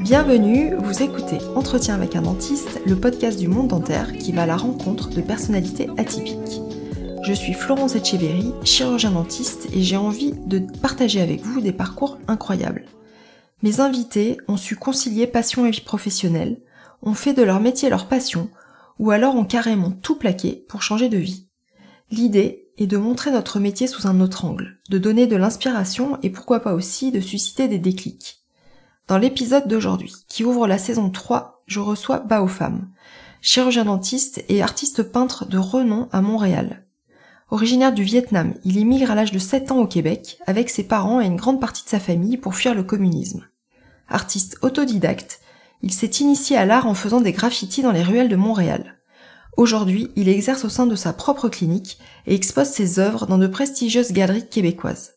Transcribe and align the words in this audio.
Bienvenue, 0.00 0.76
vous 0.76 1.02
écoutez 1.02 1.38
Entretien 1.56 1.96
avec 1.96 2.14
un 2.14 2.22
dentiste, 2.22 2.80
le 2.86 2.94
podcast 2.94 3.36
du 3.36 3.48
monde 3.48 3.66
dentaire 3.66 4.16
qui 4.16 4.30
va 4.30 4.42
à 4.42 4.46
la 4.46 4.56
rencontre 4.56 5.10
de 5.10 5.20
personnalités 5.20 5.90
atypiques. 5.96 6.62
Je 7.24 7.32
suis 7.32 7.52
Florence 7.52 7.96
Etcheverry, 7.96 8.52
chirurgien 8.62 9.10
dentiste, 9.10 9.66
et 9.72 9.82
j'ai 9.82 9.96
envie 9.96 10.34
de 10.46 10.60
partager 10.60 11.20
avec 11.20 11.40
vous 11.40 11.60
des 11.60 11.72
parcours 11.72 12.16
incroyables. 12.28 12.84
Mes 13.64 13.80
invités 13.80 14.38
ont 14.46 14.56
su 14.56 14.76
concilier 14.76 15.26
passion 15.26 15.66
et 15.66 15.72
vie 15.72 15.80
professionnelle, 15.80 16.60
ont 17.02 17.14
fait 17.14 17.34
de 17.34 17.42
leur 17.42 17.58
métier 17.58 17.90
leur 17.90 18.06
passion, 18.06 18.50
ou 19.00 19.10
alors 19.10 19.34
ont 19.34 19.44
carrément 19.44 19.90
tout 19.90 20.14
plaqué 20.14 20.64
pour 20.68 20.80
changer 20.80 21.08
de 21.08 21.18
vie. 21.18 21.48
L'idée 22.12 22.68
est 22.78 22.86
de 22.86 22.96
montrer 22.98 23.32
notre 23.32 23.58
métier 23.58 23.88
sous 23.88 24.06
un 24.06 24.20
autre 24.20 24.44
angle, 24.44 24.78
de 24.90 24.98
donner 24.98 25.26
de 25.26 25.34
l'inspiration 25.34 26.18
et 26.22 26.30
pourquoi 26.30 26.60
pas 26.60 26.74
aussi 26.74 27.10
de 27.10 27.20
susciter 27.20 27.66
des 27.66 27.80
déclics. 27.80 28.37
Dans 29.08 29.16
l'épisode 29.16 29.66
d'aujourd'hui, 29.66 30.12
qui 30.28 30.44
ouvre 30.44 30.66
la 30.66 30.76
saison 30.76 31.08
3, 31.08 31.62
je 31.66 31.80
reçois 31.80 32.18
Bao 32.18 32.46
Pham, 32.46 32.90
chirurgien 33.40 33.86
dentiste 33.86 34.44
et 34.50 34.62
artiste 34.62 35.02
peintre 35.02 35.46
de 35.46 35.56
renom 35.56 36.10
à 36.12 36.20
Montréal. 36.20 36.84
Originaire 37.50 37.94
du 37.94 38.02
Vietnam, 38.02 38.52
il 38.64 38.76
immigre 38.76 39.10
à 39.10 39.14
l'âge 39.14 39.32
de 39.32 39.38
7 39.38 39.72
ans 39.72 39.78
au 39.78 39.86
Québec 39.86 40.36
avec 40.46 40.68
ses 40.68 40.82
parents 40.82 41.22
et 41.22 41.26
une 41.26 41.36
grande 41.36 41.58
partie 41.58 41.84
de 41.84 41.88
sa 41.88 42.00
famille 42.00 42.36
pour 42.36 42.54
fuir 42.54 42.74
le 42.74 42.82
communisme. 42.82 43.46
Artiste 44.10 44.58
autodidacte, 44.60 45.40
il 45.80 45.90
s'est 45.90 46.20
initié 46.20 46.58
à 46.58 46.66
l'art 46.66 46.86
en 46.86 46.92
faisant 46.92 47.22
des 47.22 47.32
graffitis 47.32 47.80
dans 47.80 47.92
les 47.92 48.02
ruelles 48.02 48.28
de 48.28 48.36
Montréal. 48.36 48.98
Aujourd'hui, 49.56 50.10
il 50.16 50.28
exerce 50.28 50.66
au 50.66 50.68
sein 50.68 50.86
de 50.86 50.96
sa 50.96 51.14
propre 51.14 51.48
clinique 51.48 51.98
et 52.26 52.34
expose 52.34 52.68
ses 52.68 52.98
œuvres 52.98 53.26
dans 53.26 53.38
de 53.38 53.46
prestigieuses 53.46 54.12
galeries 54.12 54.50
québécoises. 54.50 55.12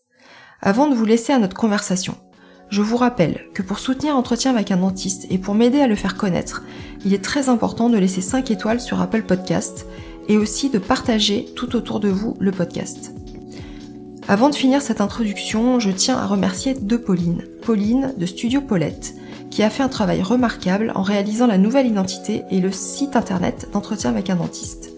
Avant 0.61 0.87
de 0.87 0.95
vous 0.95 1.05
laisser 1.05 1.33
à 1.33 1.39
notre 1.39 1.57
conversation, 1.57 2.15
je 2.71 2.81
vous 2.81 2.95
rappelle 2.95 3.47
que 3.53 3.61
pour 3.61 3.79
soutenir 3.79 4.15
Entretien 4.15 4.51
avec 4.51 4.71
un 4.71 4.77
dentiste 4.77 5.27
et 5.29 5.37
pour 5.37 5.55
m'aider 5.55 5.81
à 5.81 5.87
le 5.87 5.95
faire 5.95 6.15
connaître, 6.15 6.63
il 7.03 7.13
est 7.13 7.23
très 7.23 7.49
important 7.49 7.89
de 7.89 7.97
laisser 7.97 8.21
5 8.21 8.49
étoiles 8.49 8.79
sur 8.79 9.01
Apple 9.01 9.23
Podcast 9.23 9.85
et 10.29 10.37
aussi 10.37 10.69
de 10.69 10.79
partager 10.79 11.47
tout 11.57 11.75
autour 11.75 11.99
de 11.99 12.07
vous 12.07 12.37
le 12.39 12.51
podcast. 12.53 13.13
Avant 14.29 14.49
de 14.49 14.55
finir 14.55 14.81
cette 14.81 15.01
introduction, 15.01 15.81
je 15.81 15.91
tiens 15.91 16.17
à 16.17 16.25
remercier 16.25 16.73
deux 16.73 17.01
Pauline. 17.01 17.43
Pauline 17.61 18.13
de 18.17 18.25
Studio 18.25 18.61
Paulette, 18.61 19.15
qui 19.49 19.63
a 19.63 19.69
fait 19.69 19.83
un 19.83 19.89
travail 19.89 20.21
remarquable 20.21 20.93
en 20.95 21.01
réalisant 21.01 21.47
la 21.47 21.57
nouvelle 21.57 21.87
identité 21.87 22.43
et 22.51 22.61
le 22.61 22.71
site 22.71 23.17
internet 23.17 23.67
d'entretien 23.73 24.11
avec 24.11 24.29
un 24.29 24.37
dentiste. 24.37 24.93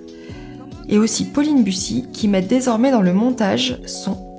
Et 0.89 0.99
aussi 0.99 1.25
Pauline 1.25 1.63
Bussy, 1.63 2.05
qui 2.13 2.27
m'aide 2.27 2.45
désormais 2.45 2.91
dans 2.91 3.01
le 3.01 3.13
montage 3.13 3.79
son. 3.87 4.32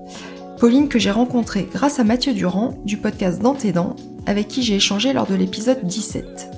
Pauline 0.58 0.88
que 0.88 0.98
j'ai 0.98 1.10
rencontrée 1.10 1.68
grâce 1.72 1.98
à 1.98 2.04
Mathieu 2.04 2.32
Durand 2.32 2.74
du 2.84 2.96
podcast 2.96 3.40
Dents 3.40 3.58
et 3.64 3.72
Dents, 3.72 3.96
avec 4.26 4.48
qui 4.48 4.62
j'ai 4.62 4.76
échangé 4.76 5.12
lors 5.12 5.26
de 5.26 5.34
l'épisode 5.34 5.84
17. 5.84 6.50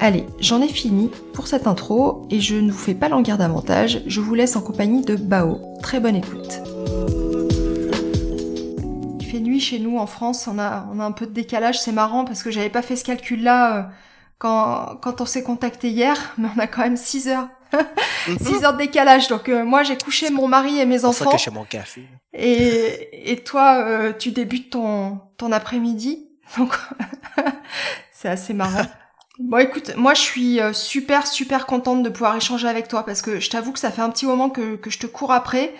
Allez, 0.00 0.26
j'en 0.40 0.62
ai 0.62 0.68
fini 0.68 1.10
pour 1.34 1.46
cette 1.46 1.66
intro 1.66 2.26
et 2.30 2.40
je 2.40 2.56
ne 2.56 2.72
vous 2.72 2.78
fais 2.78 2.94
pas 2.94 3.08
languir 3.08 3.38
davantage, 3.38 4.02
je 4.06 4.20
vous 4.20 4.34
laisse 4.34 4.56
en 4.56 4.60
compagnie 4.62 5.04
de 5.04 5.16
Bao. 5.16 5.60
Très 5.82 6.00
bonne 6.00 6.16
écoute 6.16 6.60
fait 9.32 9.40
nuit 9.40 9.60
chez 9.60 9.78
nous 9.78 9.96
en 9.96 10.06
France. 10.06 10.46
On 10.46 10.58
a, 10.58 10.86
un 11.00 11.12
peu 11.12 11.26
de 11.26 11.32
décalage. 11.32 11.80
C'est 11.80 11.92
marrant 11.92 12.24
parce 12.24 12.42
que 12.42 12.50
j'avais 12.50 12.68
pas 12.68 12.82
fait 12.82 12.96
ce 12.96 13.04
calcul-là 13.04 13.76
euh, 13.76 13.82
quand, 14.38 14.98
quand 15.00 15.22
on 15.22 15.26
s'est 15.26 15.42
contacté 15.42 15.88
hier, 15.88 16.34
mais 16.38 16.48
on 16.54 16.58
a 16.58 16.66
quand 16.66 16.82
même 16.82 16.96
6 16.96 17.28
heures. 17.28 17.48
6 18.26 18.64
heures 18.64 18.72
de 18.74 18.78
décalage. 18.78 19.28
Donc 19.28 19.48
euh, 19.48 19.64
moi 19.64 19.82
j'ai 19.82 19.96
couché 19.96 20.30
mon 20.30 20.48
mari 20.48 20.78
et 20.78 20.86
mes 20.86 21.04
enfants. 21.04 21.36
Ça 21.38 21.50
mon 21.50 21.64
café. 21.64 22.02
Et, 22.32 23.32
et 23.32 23.42
toi 23.42 23.84
euh, 23.84 24.12
tu 24.18 24.30
débutes 24.30 24.70
ton, 24.70 25.20
ton 25.36 25.52
après-midi. 25.52 26.28
Donc 26.56 26.74
c'est 28.12 28.28
assez 28.28 28.54
marrant. 28.54 28.86
Bon 29.38 29.56
écoute, 29.56 29.96
moi 29.96 30.12
je 30.12 30.20
suis 30.20 30.60
super 30.72 31.26
super 31.26 31.64
contente 31.64 32.02
de 32.02 32.10
pouvoir 32.10 32.36
échanger 32.36 32.68
avec 32.68 32.86
toi 32.86 33.04
parce 33.04 33.22
que 33.22 33.40
je 33.40 33.48
t'avoue 33.48 33.72
que 33.72 33.78
ça 33.78 33.90
fait 33.90 34.02
un 34.02 34.10
petit 34.10 34.26
moment 34.26 34.50
que, 34.50 34.76
que 34.76 34.90
je 34.90 34.98
te 34.98 35.06
cours 35.06 35.32
après 35.32 35.72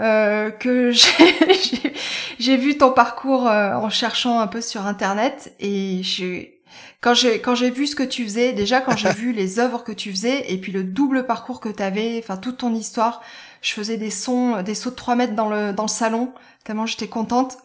euh, 0.00 0.50
que 0.50 0.92
j'ai 2.38 2.56
vu 2.56 2.78
ton 2.78 2.92
parcours 2.92 3.48
euh, 3.48 3.72
en 3.72 3.90
cherchant 3.90 4.38
un 4.38 4.46
peu 4.46 4.60
sur 4.60 4.86
internet 4.86 5.52
et 5.58 6.02
j'ai 6.04 6.57
quand 7.00 7.14
j'ai 7.14 7.40
quand 7.40 7.54
j'ai 7.54 7.70
vu 7.70 7.86
ce 7.86 7.94
que 7.94 8.02
tu 8.02 8.24
faisais 8.24 8.52
déjà 8.52 8.80
quand 8.80 8.96
j'ai 8.96 9.12
vu 9.12 9.32
les 9.32 9.60
œuvres 9.60 9.84
que 9.84 9.92
tu 9.92 10.10
faisais 10.10 10.50
et 10.52 10.58
puis 10.58 10.72
le 10.72 10.82
double 10.82 11.26
parcours 11.26 11.60
que 11.60 11.68
tu 11.68 11.82
avais 11.82 12.20
enfin 12.22 12.36
toute 12.36 12.58
ton 12.58 12.74
histoire 12.74 13.22
je 13.62 13.72
faisais 13.72 13.96
des 13.96 14.10
sons 14.10 14.62
des 14.62 14.74
sauts 14.74 14.90
de 14.90 14.96
3 14.96 15.14
mètres 15.14 15.34
dans 15.34 15.48
le 15.48 15.72
dans 15.72 15.84
le 15.84 15.88
salon 15.88 16.32
tellement 16.64 16.86
j'étais 16.86 17.06
contente 17.06 17.58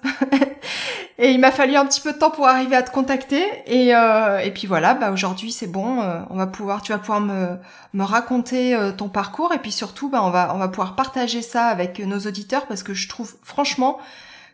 et 1.17 1.31
il 1.31 1.39
m'a 1.39 1.51
fallu 1.51 1.75
un 1.75 1.85
petit 1.87 1.99
peu 1.99 2.13
de 2.13 2.17
temps 2.19 2.29
pour 2.29 2.47
arriver 2.47 2.75
à 2.75 2.83
te 2.83 2.91
contacter 2.91 3.43
et 3.65 3.95
euh, 3.95 4.37
et 4.37 4.51
puis 4.51 4.67
voilà 4.67 4.93
bah 4.93 5.11
aujourd'hui 5.11 5.51
c'est 5.51 5.67
bon 5.67 6.01
euh, 6.01 6.21
on 6.29 6.35
va 6.35 6.45
pouvoir 6.45 6.83
tu 6.83 6.91
vas 6.91 6.99
pouvoir 6.99 7.19
me 7.19 7.57
me 7.93 8.03
raconter 8.03 8.75
euh, 8.75 8.91
ton 8.91 9.09
parcours 9.09 9.51
et 9.51 9.57
puis 9.57 9.71
surtout 9.71 10.09
bah 10.09 10.21
on 10.23 10.29
va 10.29 10.53
on 10.53 10.59
va 10.59 10.67
pouvoir 10.67 10.95
partager 10.95 11.41
ça 11.41 11.65
avec 11.65 11.97
nos 11.97 12.19
auditeurs 12.19 12.67
parce 12.67 12.83
que 12.83 12.93
je 12.93 13.09
trouve 13.09 13.33
franchement 13.41 13.97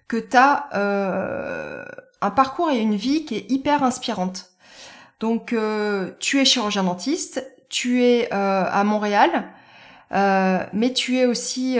que 0.08 0.18
tu 0.18 0.38
as 0.38 0.70
un 2.22 2.32
parcours 2.32 2.72
et 2.72 2.80
une 2.80 2.96
vie 2.96 3.26
qui 3.26 3.36
est 3.36 3.52
hyper 3.52 3.84
inspirante. 3.84 4.49
Donc 5.20 5.56
tu 6.20 6.40
es 6.40 6.46
chirurgien 6.46 6.84
dentiste, 6.84 7.46
tu 7.70 8.04
es 8.04 8.32
à 8.32 8.84
Montréal, 8.84 9.46
mais 10.12 10.94
tu 10.94 11.18
es 11.18 11.26
aussi 11.26 11.78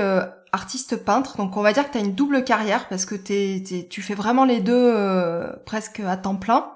artiste 0.52 0.98
peintre. 0.98 1.38
Donc 1.38 1.58
on 1.58 1.62
va 1.62 1.74
dire 1.74 1.88
que 1.88 1.92
tu 1.92 1.98
as 1.98 2.02
une 2.02 2.14
double 2.14 2.44
carrière 2.44 2.88
parce 2.88 3.06
que 3.06 3.16
tu 3.16 4.02
fais 4.02 4.16
vraiment 4.16 4.46
les 4.46 4.60
deux 4.60 4.74
euh, 4.96 5.54
presque 5.66 6.00
à 6.00 6.18
temps 6.18 6.36
plein. 6.36 6.72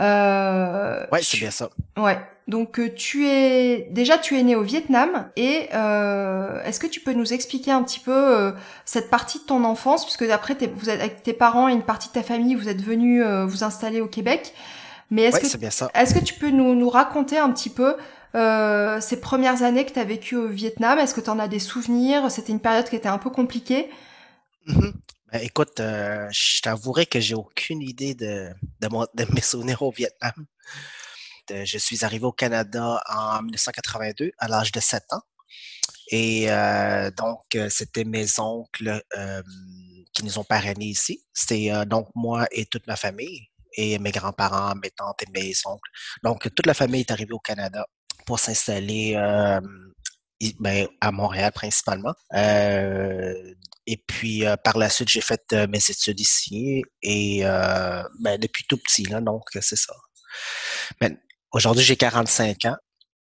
Euh, 0.00 1.06
ouais, 1.12 1.20
c'est 1.22 1.38
bien 1.38 1.50
ça. 1.50 1.70
Ouais. 1.96 2.18
Donc 2.46 2.78
euh, 2.78 2.88
tu 2.94 3.26
es 3.26 3.88
déjà 3.90 4.16
tu 4.16 4.38
es 4.38 4.42
né 4.42 4.56
au 4.56 4.62
Vietnam 4.62 5.28
et 5.36 5.68
euh, 5.74 6.62
est-ce 6.62 6.80
que 6.80 6.86
tu 6.86 7.00
peux 7.00 7.12
nous 7.12 7.34
expliquer 7.34 7.72
un 7.72 7.82
petit 7.82 8.00
peu 8.00 8.54
cette 8.84 9.10
partie 9.10 9.38
de 9.38 9.44
ton 9.44 9.64
enfance? 9.64 10.04
Puisque 10.04 10.22
après 10.30 10.56
vous 10.74 10.88
êtes 10.88 11.00
avec 11.00 11.22
tes 11.22 11.34
parents 11.34 11.68
et 11.68 11.72
une 11.72 11.82
partie 11.82 12.08
de 12.08 12.14
ta 12.14 12.22
famille 12.22 12.54
vous 12.54 12.68
êtes 12.68 12.82
venu 12.82 13.22
vous 13.44 13.64
installer 13.64 14.00
au 14.00 14.08
Québec. 14.08 14.54
Mais 15.10 15.22
est-ce 15.22 15.40
que 15.40 15.66
est-ce 15.94 16.14
que 16.14 16.24
tu 16.24 16.34
peux 16.34 16.50
nous, 16.50 16.74
nous 16.74 16.90
raconter 16.90 17.38
un 17.38 17.50
petit 17.50 17.70
peu 17.70 17.96
euh, 18.34 19.00
ces 19.00 19.20
premières 19.20 19.62
années 19.62 19.86
que 19.86 19.92
tu 19.92 19.98
as 19.98 20.04
vécues 20.04 20.36
au 20.36 20.48
Vietnam, 20.48 20.98
est-ce 20.98 21.14
que 21.14 21.20
tu 21.20 21.30
en 21.30 21.38
as 21.38 21.48
des 21.48 21.58
souvenirs? 21.58 22.30
C'était 22.30 22.52
une 22.52 22.60
période 22.60 22.88
qui 22.88 22.96
était 22.96 23.08
un 23.08 23.18
peu 23.18 23.30
compliquée. 23.30 23.88
Mm-hmm. 24.66 24.92
Ben, 25.32 25.42
écoute, 25.42 25.80
euh, 25.80 26.28
je 26.30 26.60
t'avouerai 26.62 27.06
que 27.06 27.20
j'ai 27.20 27.34
aucune 27.34 27.82
idée 27.82 28.14
de, 28.14 28.50
de, 28.80 29.34
mes 29.34 29.40
souvenirs 29.40 29.82
au 29.82 29.90
Vietnam. 29.90 30.32
je 31.50 31.78
suis 31.78 32.04
arrivé 32.04 32.24
au 32.24 32.32
Canada 32.32 33.02
en 33.08 33.42
1982 33.42 34.32
à 34.38 34.48
l'âge 34.48 34.72
de 34.72 34.80
7 34.80 35.04
ans. 35.12 35.22
Et 36.10 36.50
euh, 36.50 37.10
donc, 37.10 37.58
c'était 37.68 38.04
mes 38.04 38.38
oncles 38.38 39.02
qui 40.14 40.24
nous 40.24 40.38
ont 40.38 40.44
parrainés 40.44 40.86
ici. 40.86 41.22
C'était 41.34 41.84
donc 41.86 42.08
moi 42.14 42.46
et 42.50 42.64
toute 42.64 42.86
ma 42.86 42.96
famille 42.96 43.48
et 43.76 43.98
mes 43.98 44.10
grands-parents, 44.10 44.74
mes 44.82 44.90
tantes 44.90 45.22
et 45.22 45.30
mes 45.32 45.52
oncles. 45.64 45.90
Donc, 46.22 46.42
toute 46.54 46.66
la 46.66 46.74
famille 46.74 47.00
est 47.00 47.10
arrivée 47.10 47.32
au 47.32 47.38
Canada 47.38 47.86
pour 48.26 48.38
s'installer 48.38 49.14
euh, 49.16 49.60
ben, 50.60 50.86
à 51.00 51.12
Montréal 51.12 51.52
principalement. 51.52 52.14
Euh, 52.34 53.34
et 53.86 53.96
puis 54.06 54.44
par 54.64 54.76
la 54.76 54.90
suite, 54.90 55.08
j'ai 55.08 55.22
fait 55.22 55.52
mes 55.70 55.78
études 55.78 56.20
ici 56.20 56.82
et 57.02 57.40
ben, 57.42 58.38
depuis 58.38 58.64
tout 58.68 58.76
petit, 58.76 59.04
là, 59.04 59.20
donc 59.20 59.44
c'est 59.60 59.78
ça. 59.78 59.94
Ben, 61.00 61.16
aujourd'hui, 61.52 61.84
j'ai 61.84 61.96
45 61.96 62.66
ans. 62.66 62.76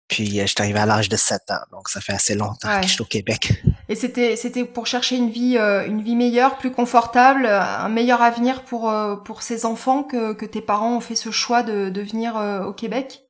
Puis 0.07 0.39
je 0.39 0.45
suis 0.45 0.55
arrivé 0.59 0.79
à 0.79 0.85
l'âge 0.85 1.09
de 1.09 1.17
7 1.17 1.51
ans, 1.51 1.59
donc 1.71 1.89
ça 1.89 1.99
fait 1.99 2.13
assez 2.13 2.33
longtemps 2.33 2.79
que 2.79 2.87
je 2.87 2.93
suis 2.93 3.01
au 3.01 3.05
Québec. 3.05 3.61
Et 3.89 3.95
c'était 3.95 4.35
c'était 4.35 4.63
pour 4.63 4.87
chercher 4.87 5.17
une 5.17 5.29
vie 5.29 5.57
une 5.57 6.01
vie 6.01 6.15
meilleure, 6.15 6.57
plus 6.57 6.71
confortable, 6.71 7.45
un 7.45 7.89
meilleur 7.89 8.21
avenir 8.21 8.63
pour 8.63 8.93
pour 9.25 9.41
ces 9.41 9.65
enfants 9.65 10.03
que 10.03 10.33
que 10.33 10.45
tes 10.45 10.61
parents 10.61 10.95
ont 10.95 11.01
fait 11.01 11.15
ce 11.15 11.29
choix 11.31 11.61
de 11.61 11.89
de 11.89 12.01
venir 12.01 12.35
au 12.65 12.73
Québec? 12.73 13.27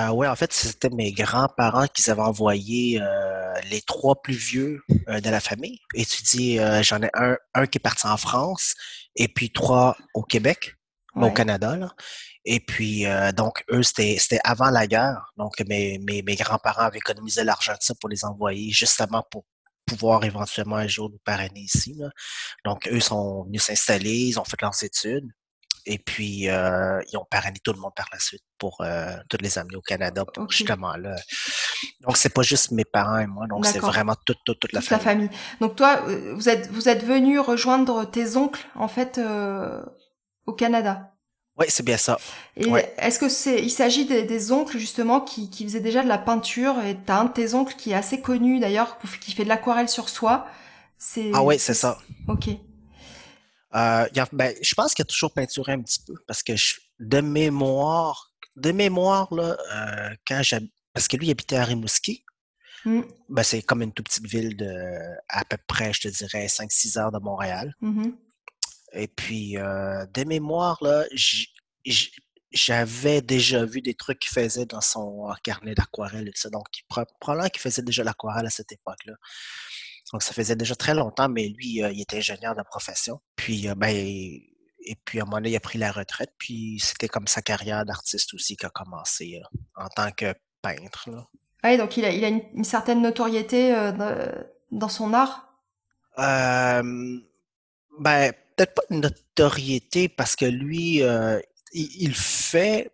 Ah 0.00 0.14
ouais, 0.14 0.28
en 0.28 0.36
fait, 0.36 0.52
c'était 0.52 0.90
mes 0.90 1.10
grands-parents 1.10 1.88
qui 1.92 2.08
avaient 2.08 2.22
envoyé 2.22 3.02
euh, 3.02 3.54
les 3.68 3.82
trois 3.82 4.22
plus 4.22 4.36
vieux 4.36 4.80
euh, 5.08 5.20
de 5.20 5.28
la 5.28 5.40
famille 5.40 5.80
étudier. 5.92 6.60
Euh, 6.60 6.84
j'en 6.84 7.02
ai 7.02 7.10
un, 7.14 7.36
un 7.54 7.66
qui 7.66 7.78
est 7.78 7.80
parti 7.80 8.06
en 8.06 8.16
France 8.16 8.76
et 9.16 9.26
puis 9.26 9.50
trois 9.50 9.96
au 10.14 10.22
Québec, 10.22 10.76
au 11.16 11.32
Canada. 11.32 11.76
Là. 11.76 11.90
Et 12.50 12.60
puis, 12.60 13.04
donc, 13.36 13.62
eux, 13.70 13.82
c'était 13.82 14.40
avant 14.42 14.70
la 14.70 14.86
guerre. 14.86 15.32
Donc, 15.36 15.60
mes, 15.68 15.98
mes, 15.98 16.22
mes 16.22 16.34
grands-parents 16.34 16.84
avaient 16.84 16.96
économisé 16.96 17.44
l'argent 17.44 17.72
de 17.72 17.82
ça 17.82 17.92
pour 18.00 18.08
les 18.08 18.24
envoyer, 18.24 18.70
justement 18.70 19.22
pour 19.30 19.44
pouvoir 19.88 20.24
éventuellement 20.24 20.76
un 20.76 20.86
jour 20.86 21.10
nous 21.10 21.20
parrainer 21.24 21.60
ici. 21.60 21.94
Là. 21.98 22.08
Donc, 22.64 22.88
eux 22.92 23.00
sont 23.00 23.44
venus 23.44 23.62
s'installer, 23.62 24.14
ils 24.14 24.38
ont 24.38 24.44
fait 24.44 24.60
leurs 24.62 24.82
études. 24.82 25.28
Et 25.86 25.98
puis, 25.98 26.48
euh, 26.48 27.00
ils 27.10 27.16
ont 27.16 27.26
parrainé 27.30 27.58
tout 27.64 27.72
le 27.72 27.80
monde 27.80 27.94
par 27.96 28.08
la 28.12 28.18
suite 28.18 28.44
pour 28.58 28.80
euh, 28.80 29.16
toutes 29.30 29.40
les 29.40 29.58
amener 29.58 29.76
au 29.76 29.80
Canada 29.80 30.24
pour 30.24 30.50
justement 30.50 30.94
là. 30.96 31.16
Donc, 32.00 32.18
c'est 32.18 32.32
pas 32.32 32.42
juste 32.42 32.72
mes 32.72 32.84
parents 32.84 33.18
et 33.18 33.26
moi, 33.26 33.46
donc 33.46 33.64
c'est 33.64 33.78
vraiment 33.78 34.14
toute, 34.26 34.38
toute, 34.44 34.60
toute, 34.60 34.72
la 34.72 34.82
famille. 34.82 35.04
la 35.04 35.12
famille. 35.12 35.30
Donc, 35.60 35.76
toi, 35.76 36.02
euh, 36.08 36.34
vous 36.34 36.48
êtes, 36.48 36.70
vous 36.70 36.88
êtes 36.88 37.04
venu 37.04 37.38
rejoindre 37.40 38.04
tes 38.04 38.36
oncles, 38.36 38.66
en 38.74 38.88
fait, 38.88 39.18
au 40.46 40.52
Canada? 40.52 41.14
Oui, 41.58 41.66
c'est 41.68 41.84
bien 41.84 41.96
ça. 41.96 42.18
Et 42.56 42.70
est-ce 42.98 43.18
que 43.18 43.28
c'est, 43.28 43.60
il 43.60 43.70
s'agit 43.70 44.04
des, 44.04 44.52
oncles 44.52 44.78
justement 44.78 45.20
qui, 45.20 45.50
qui 45.50 45.64
faisaient 45.64 45.80
déjà 45.80 46.04
de 46.04 46.08
la 46.08 46.18
peinture 46.18 46.80
et 46.84 46.96
t'as 47.04 47.20
un 47.20 47.24
de 47.24 47.32
tes 47.32 47.54
oncles 47.54 47.74
qui 47.76 47.90
est 47.90 47.94
assez 47.94 48.20
connu 48.20 48.60
d'ailleurs, 48.60 48.98
qui 49.20 49.32
fait 49.32 49.42
de 49.42 49.48
l'aquarelle 49.48 49.88
sur 49.88 50.08
soie. 50.08 50.46
C'est, 50.98 51.30
ah 51.34 51.42
oui, 51.42 51.58
c'est 51.58 51.74
ça. 51.74 51.98
Ok. 52.28 52.48
Euh, 53.74 54.06
ben, 54.32 54.54
je 54.62 54.74
pense 54.74 54.94
qu'il 54.94 55.02
a 55.02 55.06
toujours 55.06 55.32
peinturé 55.32 55.72
un 55.72 55.82
petit 55.82 56.00
peu 56.06 56.14
parce 56.26 56.42
que 56.42 56.52
de 57.00 57.20
mémoire, 57.20 58.32
de 58.56 58.72
mémoire 58.72 59.32
là, 59.34 59.56
euh, 59.74 60.14
quand 60.26 60.42
j'ai, 60.42 60.58
parce 60.94 61.06
que 61.08 61.16
lui 61.16 61.26
il 61.26 61.30
habitait 61.30 61.56
à 61.56 61.64
Rimouski. 61.64 62.24
Mm. 62.84 63.02
Ben, 63.28 63.42
c'est 63.42 63.62
comme 63.62 63.82
une 63.82 63.92
toute 63.92 64.06
petite 64.06 64.26
ville 64.26 64.56
de 64.56 64.72
à 65.28 65.44
peu 65.44 65.58
près, 65.66 65.92
je 65.92 66.02
te 66.02 66.08
dirais, 66.08 66.46
5-6 66.46 66.98
heures 66.98 67.12
de 67.12 67.18
Montréal. 67.18 67.74
Mm-hmm. 67.82 68.14
Et 68.92 69.08
puis, 69.08 69.58
euh, 69.58 70.06
de 70.06 70.24
mémoire, 70.24 70.78
là, 70.82 71.04
j'avais 72.50 73.20
déjà 73.20 73.64
vu 73.64 73.82
des 73.82 73.94
trucs 73.94 74.20
qu'il 74.20 74.30
faisait 74.30 74.66
dans 74.66 74.80
son 74.80 75.28
carnet 75.42 75.74
d'aquarelle 75.74 76.28
et 76.28 76.32
tout 76.32 76.40
ça. 76.40 76.50
Donc, 76.50 76.66
probablement 76.88 77.48
qu'il 77.48 77.60
faisait 77.60 77.82
déjà 77.82 78.04
l'aquarelle 78.04 78.46
à 78.46 78.50
cette 78.50 78.72
époque-là. 78.72 79.14
Donc, 80.12 80.22
ça 80.22 80.32
faisait 80.32 80.56
déjà 80.56 80.74
très 80.74 80.94
longtemps, 80.94 81.28
mais 81.28 81.48
lui, 81.48 81.82
euh, 81.82 81.92
il 81.92 82.00
était 82.00 82.18
ingénieur 82.18 82.54
de 82.54 82.62
profession. 82.62 83.20
Puis, 83.36 83.68
euh, 83.68 83.74
ben, 83.74 83.94
et 83.94 84.96
puis 85.04 85.20
à 85.20 85.22
un 85.22 85.24
moment 85.26 85.36
donné, 85.36 85.50
il 85.50 85.56
a 85.56 85.60
pris 85.60 85.78
la 85.78 85.92
retraite. 85.92 86.32
Puis, 86.38 86.78
c'était 86.80 87.08
comme 87.08 87.26
sa 87.26 87.42
carrière 87.42 87.84
d'artiste 87.84 88.32
aussi 88.32 88.56
qui 88.56 88.64
a 88.64 88.70
commencé 88.70 89.42
en 89.76 89.88
tant 89.88 90.10
que 90.12 90.32
peintre. 90.62 91.10
Oui, 91.62 91.76
donc 91.76 91.96
il 91.98 92.06
a, 92.06 92.10
il 92.10 92.24
a 92.24 92.28
une, 92.28 92.64
certaine 92.64 93.02
notoriété 93.02 93.92
dans 94.70 94.88
son 94.88 95.12
art? 95.12 95.44
ben, 96.16 98.32
peut-être 98.58 98.74
pas 98.74 98.82
une 98.90 99.00
notoriété 99.00 100.08
parce 100.08 100.34
que 100.34 100.44
lui, 100.44 101.02
euh, 101.02 101.40
il, 101.72 102.14
fait. 102.14 102.90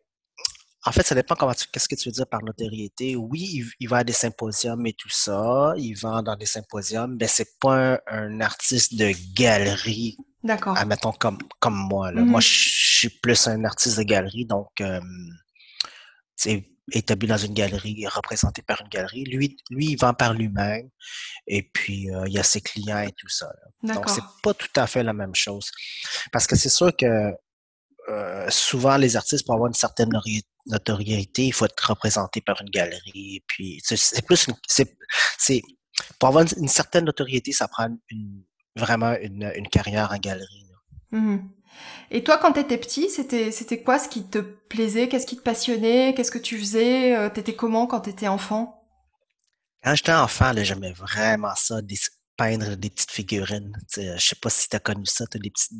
En 0.84 0.92
fait, 0.92 1.02
ça 1.02 1.14
dépend 1.14 1.34
comment 1.34 1.54
tu. 1.54 1.66
Qu'est-ce 1.72 1.88
que 1.88 1.94
tu 1.94 2.08
veux 2.08 2.12
dire 2.12 2.26
par 2.26 2.42
notoriété? 2.42 3.16
Oui, 3.16 3.64
il, 3.80 3.88
va 3.88 3.98
à 3.98 4.04
des 4.04 4.12
symposiums 4.12 4.86
et 4.86 4.92
tout 4.92 5.08
ça. 5.08 5.72
Il 5.76 5.94
vend 5.94 6.22
dans 6.22 6.36
des 6.36 6.46
symposiums, 6.46 7.16
mais 7.18 7.28
c'est 7.28 7.58
pas 7.58 8.00
un, 8.06 8.40
artiste 8.40 8.96
de 8.96 9.12
galerie. 9.34 10.18
D'accord. 10.42 10.76
Admettons 10.76 11.12
comme, 11.12 11.38
comme 11.58 11.74
moi. 11.88 12.12
Là. 12.12 12.20
Moi, 12.20 12.40
mm-hmm. 12.40 12.42
je 12.42 12.98
suis 12.98 13.08
plus 13.08 13.48
un 13.48 13.64
artiste 13.64 13.96
de 13.96 14.02
galerie, 14.02 14.44
donc 14.44 14.68
euh, 14.82 15.00
c'est 16.36 16.68
établi 16.92 17.26
dans 17.28 17.36
une 17.36 17.54
galerie, 17.54 18.06
représenté 18.06 18.62
par 18.62 18.80
une 18.80 18.88
galerie. 18.88 19.24
Lui, 19.24 19.56
lui 19.70 19.86
il 19.86 19.96
vend 19.96 20.14
par 20.14 20.34
lui-même 20.34 20.88
et 21.46 21.62
puis 21.62 22.10
euh, 22.10 22.24
il 22.26 22.34
y 22.34 22.38
a 22.38 22.42
ses 22.42 22.60
clients 22.60 23.00
et 23.00 23.12
tout 23.12 23.28
ça. 23.28 23.50
Donc, 23.82 24.08
c'est 24.08 24.24
pas 24.42 24.54
tout 24.54 24.68
à 24.76 24.86
fait 24.86 25.02
la 25.02 25.12
même 25.12 25.34
chose. 25.34 25.70
Parce 26.32 26.46
que 26.46 26.56
c'est 26.56 26.68
sûr 26.68 26.94
que 26.96 27.32
euh, 28.10 28.46
souvent, 28.50 28.96
les 28.96 29.16
artistes, 29.16 29.46
pour 29.46 29.54
avoir 29.54 29.68
une 29.68 29.74
certaine 29.74 30.10
notoriété, 30.66 31.46
il 31.46 31.52
faut 31.52 31.64
être 31.64 31.88
représenté 31.88 32.40
par 32.40 32.60
une 32.60 32.70
galerie. 32.70 33.36
Et 33.36 33.44
puis, 33.46 33.80
c'est 33.82 34.24
plus 34.26 34.46
c'est, 34.68 35.62
pour 36.18 36.28
avoir 36.28 36.44
une, 36.58 36.68
certaine 36.68 37.04
notoriété, 37.04 37.52
ça 37.52 37.68
prend 37.68 37.88
vraiment 38.76 39.14
une, 39.22 39.68
carrière 39.70 40.12
en 40.12 40.18
galerie. 40.18 40.66
Mmh 41.14 41.38
et 42.10 42.22
toi, 42.22 42.38
quand 42.38 42.52
tu 42.52 42.60
étais 42.60 42.78
petit, 42.78 43.10
c'était 43.10 43.50
c'était 43.50 43.82
quoi 43.82 43.98
ce 43.98 44.08
qui 44.08 44.24
te 44.24 44.38
plaisait? 44.38 45.08
Qu'est-ce 45.08 45.26
qui 45.26 45.36
te 45.36 45.42
passionnait? 45.42 46.14
Qu'est-ce 46.14 46.30
que 46.30 46.38
tu 46.38 46.58
faisais? 46.58 47.16
Euh, 47.16 47.28
T'étais 47.28 47.54
comment 47.54 47.86
quand 47.86 48.00
t'étais 48.00 48.28
enfant? 48.28 48.86
Quand 49.82 49.94
j'étais 49.94 50.12
enfant, 50.12 50.52
j'aimais 50.56 50.92
vraiment 50.92 51.54
ça, 51.56 51.80
peindre 52.36 52.76
des 52.76 52.90
petites 52.90 53.10
figurines. 53.10 53.76
Je 53.96 54.16
sais 54.18 54.36
pas 54.36 54.50
si 54.50 54.68
tu 54.68 54.76
as 54.76 54.80
connu 54.80 55.06
ça, 55.06 55.26
t'as 55.26 55.38
des 55.38 55.50
petites. 55.50 55.72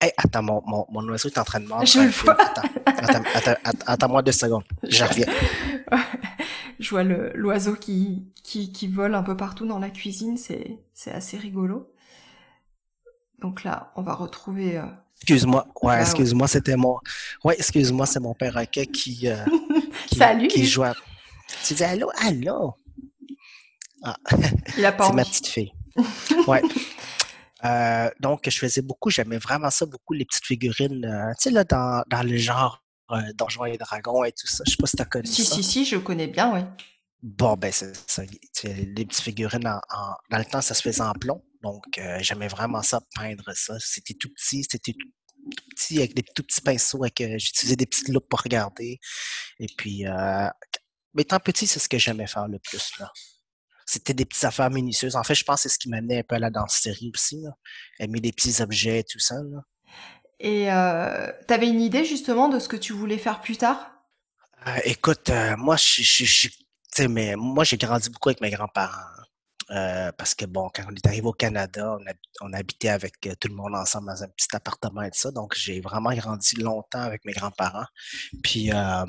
Hey, 0.00 0.12
attends, 0.16 0.42
mon, 0.42 0.62
mon, 0.66 0.86
mon, 0.90 1.08
oiseau 1.08 1.28
est 1.28 1.38
en 1.38 1.44
train 1.44 1.60
de 1.60 1.66
manger. 1.66 1.86
Je 1.86 2.04
le 2.04 2.10
vois. 2.10 2.40
Attends, 2.86 3.22
attends, 3.34 3.54
attends, 3.86 4.08
moi 4.08 4.22
deux 4.22 4.32
secondes. 4.32 4.64
Je 4.82 5.04
reviens. 5.04 5.26
Je 6.78 6.90
vois 6.90 7.02
l'oiseau 7.02 7.74
qui, 7.74 8.24
qui, 8.44 8.70
qui 8.70 8.86
vole 8.86 9.16
un 9.16 9.24
peu 9.24 9.36
partout 9.36 9.66
dans 9.66 9.80
la 9.80 9.90
cuisine, 9.90 10.36
c'est 10.36 11.10
assez 11.10 11.36
rigolo. 11.36 11.92
Donc 13.40 13.64
là, 13.64 13.92
on 13.96 14.02
va 14.02 14.14
retrouver 14.14 14.78
euh, 14.78 14.86
Excuse-moi. 15.16 15.66
Ouais, 15.82 16.00
excuse-moi, 16.00 16.46
c'était 16.46 16.76
mon. 16.76 16.96
Ouais, 17.44 17.56
excuse-moi, 17.58 18.06
c'est 18.06 18.20
mon 18.20 18.34
perroquet 18.34 18.86
qui. 18.86 19.28
Euh, 19.28 19.44
qui 20.06 20.16
Salut. 20.16 20.48
Qui 20.48 20.64
joue. 20.64 20.84
Tu 21.64 21.74
dis 21.74 21.84
allô, 21.84 22.10
allô? 22.20 22.74
Ah. 24.02 24.16
Il 24.76 24.84
a 24.84 24.92
pas 24.92 25.06
C'est 25.08 25.14
ma 25.14 25.24
petite 25.24 25.46
fille. 25.46 25.72
Ouais. 26.46 26.62
Euh, 27.64 28.08
donc, 28.20 28.48
je 28.48 28.56
faisais 28.56 28.82
beaucoup, 28.82 29.10
j'aimais 29.10 29.38
vraiment 29.38 29.70
ça, 29.70 29.84
beaucoup 29.84 30.12
les 30.12 30.24
petites 30.24 30.44
figurines, 30.44 31.04
euh, 31.04 31.32
tu 31.32 31.44
sais, 31.44 31.50
là, 31.50 31.64
dans, 31.64 32.04
dans 32.08 32.22
le 32.22 32.36
genre 32.36 32.84
euh, 33.10 33.20
Donjons 33.34 33.64
et 33.64 33.76
Dragons 33.76 34.22
et 34.22 34.30
tout 34.30 34.46
ça. 34.46 34.62
Je 34.64 34.70
sais 34.70 34.76
pas 34.78 34.86
si 34.86 34.96
tu 34.96 35.02
as 35.02 35.06
connu 35.06 35.26
si, 35.26 35.44
ça. 35.44 35.56
Si, 35.56 35.62
si, 35.64 35.84
je 35.84 35.96
connais 35.96 36.28
bien, 36.28 36.54
oui. 36.54 36.60
Bon, 37.20 37.56
ben, 37.56 37.72
c'est 37.72 37.92
ça. 38.08 38.22
Les 38.62 39.04
petites 39.04 39.22
figurines, 39.22 39.66
en, 39.66 39.80
dans 40.30 40.38
le 40.38 40.44
temps, 40.44 40.60
ça 40.60 40.74
se 40.74 40.82
faisait 40.82 41.02
en 41.02 41.14
plomb. 41.14 41.42
Donc, 41.62 41.98
euh, 41.98 42.18
j'aimais 42.20 42.48
vraiment 42.48 42.82
ça, 42.82 43.00
peindre 43.14 43.52
ça. 43.54 43.74
C'était 43.80 44.14
tout 44.14 44.28
petit, 44.34 44.64
c'était 44.68 44.92
tout, 44.92 45.08
petit, 45.70 45.98
avec 45.98 46.14
des 46.14 46.22
tout 46.22 46.42
petits 46.42 46.60
pinceaux. 46.60 47.02
Avec, 47.02 47.20
euh, 47.20 47.36
j'utilisais 47.38 47.76
des 47.76 47.86
petites 47.86 48.08
loupes 48.08 48.28
pour 48.28 48.40
regarder. 48.40 48.98
Et 49.58 49.66
puis, 49.76 50.06
euh, 50.06 50.48
étant 51.18 51.40
petit, 51.40 51.66
c'est 51.66 51.80
ce 51.80 51.88
que 51.88 51.98
j'aimais 51.98 52.26
faire 52.26 52.48
le 52.48 52.58
plus. 52.58 52.90
là. 52.98 53.10
C'était 53.86 54.14
des 54.14 54.26
petites 54.26 54.44
affaires 54.44 54.70
minutieuses. 54.70 55.16
En 55.16 55.24
fait, 55.24 55.34
je 55.34 55.44
pense 55.44 55.62
que 55.62 55.68
c'est 55.68 55.74
ce 55.74 55.78
qui 55.78 55.88
m'amenait 55.88 56.18
un 56.18 56.22
peu 56.22 56.36
à 56.36 56.38
la 56.38 56.50
danserie 56.50 57.10
aussi. 57.14 57.40
Là. 57.40 57.50
Aimer 57.98 58.20
des 58.20 58.32
petits 58.32 58.60
objets 58.60 59.00
et 59.00 59.04
tout 59.04 59.18
ça. 59.18 59.36
Là. 59.36 59.62
Et 60.40 60.66
tu 61.48 61.54
avais 61.54 61.68
une 61.68 61.80
idée 61.80 62.04
justement 62.04 62.48
de 62.48 62.58
ce 62.58 62.68
que 62.68 62.76
tu 62.76 62.92
voulais 62.92 63.18
faire 63.18 63.40
plus 63.40 63.56
tard? 63.56 63.94
écoute, 64.84 65.30
moi, 65.56 65.76
je, 65.76 66.02
je, 66.02 66.48
mais 67.06 67.34
moi, 67.36 67.64
j'ai 67.64 67.78
grandi 67.78 68.10
beaucoup 68.10 68.28
avec 68.28 68.40
mes 68.40 68.50
grands-parents. 68.50 69.17
Euh, 69.70 70.10
parce 70.12 70.34
que, 70.34 70.46
bon, 70.46 70.70
quand 70.74 70.84
on 70.90 70.94
est 70.94 71.06
arrivé 71.06 71.26
au 71.26 71.32
Canada, 71.32 71.98
on, 72.40 72.52
habitait 72.52 72.88
avec 72.88 73.14
euh, 73.26 73.34
tout 73.38 73.48
le 73.48 73.54
monde 73.54 73.74
ensemble 73.74 74.06
dans 74.06 74.22
un 74.22 74.28
petit 74.28 74.48
appartement 74.54 75.02
et 75.02 75.10
tout 75.10 75.18
ça. 75.18 75.30
Donc, 75.30 75.54
j'ai 75.54 75.80
vraiment 75.80 76.12
grandi 76.14 76.56
longtemps 76.56 77.02
avec 77.02 77.24
mes 77.24 77.32
grands-parents. 77.32 77.86
Puis, 78.42 78.72
euh, 78.72 79.04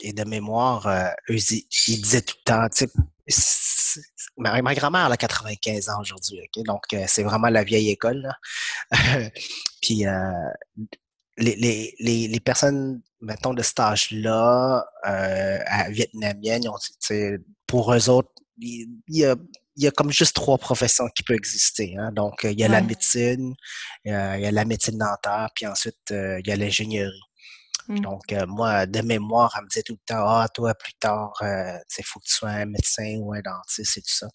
et 0.00 0.12
de 0.12 0.24
mémoire, 0.24 0.88
eux, 1.30 1.36
ils, 1.36 2.02
disaient 2.02 2.22
tout 2.22 2.34
le 2.38 2.44
temps, 2.44 2.68
tu 2.68 2.86
sais, 2.86 4.00
ma, 4.36 4.60
ma 4.60 4.74
grand-mère, 4.74 5.06
elle 5.06 5.12
a 5.12 5.16
95 5.16 5.88
ans 5.90 6.00
aujourd'hui, 6.00 6.40
OK? 6.40 6.64
Donc, 6.64 6.82
c'est 7.06 7.22
vraiment 7.22 7.48
la 7.48 7.62
vieille 7.62 7.90
école, 7.90 8.28
Puis, 9.82 10.04
les, 11.38 11.94
les, 11.98 12.28
les, 12.28 12.40
personnes, 12.40 13.00
mettons, 13.20 13.54
de 13.54 13.62
cet 13.62 13.80
âge-là, 13.80 14.84
euh, 15.06 15.58
vietnamiennes, 15.90 16.64
pour 17.66 17.94
eux 17.94 18.08
autres, 18.10 18.32
y, 18.58 19.24
a, 19.24 19.36
il 19.76 19.84
y, 19.84 19.86
a, 19.86 19.90
comme 19.90 20.10
juste 20.10 20.34
trois 20.34 20.58
professions 20.58 21.08
qui 21.14 21.22
peuvent 21.22 21.36
exister. 21.36 21.96
Hein. 21.98 22.12
Donc, 22.12 22.40
il 22.44 22.58
y 22.58 22.64
a 22.64 22.68
la 22.68 22.82
médecine, 22.82 23.54
euh, 24.06 24.34
il 24.36 24.42
y 24.42 24.46
a 24.46 24.50
la 24.50 24.64
médecine 24.64 24.98
dentaire, 24.98 25.48
puis 25.54 25.66
ensuite, 25.66 26.10
euh, 26.10 26.40
il 26.40 26.48
y 26.48 26.52
a 26.52 26.56
l'ingénierie. 26.56 27.20
Mmh. 27.88 28.00
Donc, 28.00 28.32
euh, 28.32 28.46
moi, 28.46 28.86
de 28.86 29.00
mémoire, 29.00 29.54
elle 29.56 29.64
me 29.64 29.68
disait 29.68 29.82
tout 29.82 29.94
le 29.94 30.04
temps, 30.06 30.28
ah, 30.28 30.48
toi, 30.54 30.74
plus 30.74 30.94
tard, 30.94 31.32
il 31.42 32.04
faut 32.04 32.20
que 32.20 32.26
tu 32.26 32.34
sois 32.34 32.50
un 32.50 32.66
médecin 32.66 33.16
ou 33.20 33.32
un 33.34 33.40
dentiste 33.40 33.96
et 33.96 34.02
tout 34.02 34.14
ça. 34.14 34.28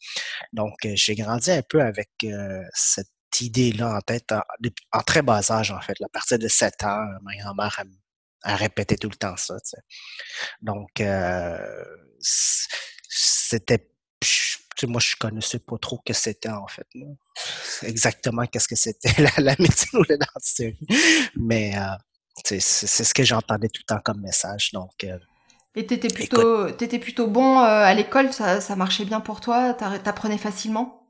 Donc, 0.54 0.74
j'ai 0.84 1.16
grandi 1.16 1.52
un 1.52 1.62
peu 1.62 1.82
avec 1.82 2.10
cette 2.74 3.08
idée-là 3.40 3.98
en 3.98 4.02
tête 4.02 4.34
en, 4.92 5.02
très 5.02 5.22
bas 5.22 5.42
âge, 5.52 5.72
en 5.72 5.82
fait. 5.82 5.96
À 6.04 6.10
partir 6.10 6.40
de 6.40 6.48
7 6.48 6.84
ans, 6.84 7.06
ma 7.24 7.36
grand-mère 7.38 7.84
a, 8.44 8.56
répété 8.56 8.98
tout 8.98 9.10
le 9.10 9.16
temps 9.16 9.36
ça. 9.38 9.56
Donc, 10.62 11.02
euh, 11.02 11.58
c'était. 12.20 13.90
Moi, 14.86 15.02
je 15.04 15.16
connaissais 15.16 15.60
pas 15.60 15.78
trop 15.78 16.00
que 16.06 16.14
c'était, 16.14 16.50
en 16.50 16.68
fait. 16.68 16.88
Exactement 17.84 18.46
qu'est-ce 18.46 18.68
que 18.68 18.76
c'était, 18.76 19.12
la, 19.40 19.56
médecine 19.60 20.00
ou 20.00 20.04
la 20.08 20.18
dentisterie. 20.18 20.80
Mais 21.36 21.78
euh, 21.78 21.96
c'est 22.44 22.60
ce 22.60 23.14
que 23.14 23.24
j'entendais 23.24 23.70
tout 23.70 23.82
le 23.88 23.96
temps 23.96 24.02
comme 24.04 24.22
message. 24.22 24.72
Donc, 24.74 25.04
euh, 25.04 25.18
et 25.76 25.86
t'étais 25.86 26.08
plutôt, 26.08 26.68
étais 26.68 26.98
plutôt 26.98 27.28
bon 27.28 27.60
à 27.60 27.94
l'école, 27.94 28.34
ça, 28.34 28.62
ça 28.62 28.76
marchait 28.76 29.06
bien 29.06 29.20
pour 29.22 29.42
toi, 29.42 29.76
t'apprenais 29.76 30.40
facilement? 30.40 31.08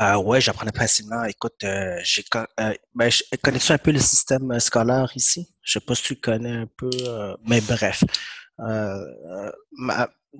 Euh, 0.00 0.16
ouais, 0.16 0.40
j'apprenais 0.40 0.72
facilement. 0.76 1.24
Écoute, 1.24 1.62
euh, 1.62 1.98
j'ai 2.02 2.24
euh, 2.36 2.74
ben, 2.94 3.10
connais-tu 3.42 3.72
un 3.72 3.78
peu 3.78 3.92
le 3.92 4.00
système 4.00 4.50
euh, 4.50 4.58
scolaire 4.58 5.12
ici? 5.14 5.48
Je 5.62 5.72
sais 5.72 5.80
pas 5.80 5.94
si 5.94 6.02
tu 6.02 6.16
connais 6.16 6.50
un 6.50 6.66
peu, 6.76 6.90
euh, 7.06 7.36
mais 7.46 7.60
bref. 7.60 8.02
Euh, 8.58 9.04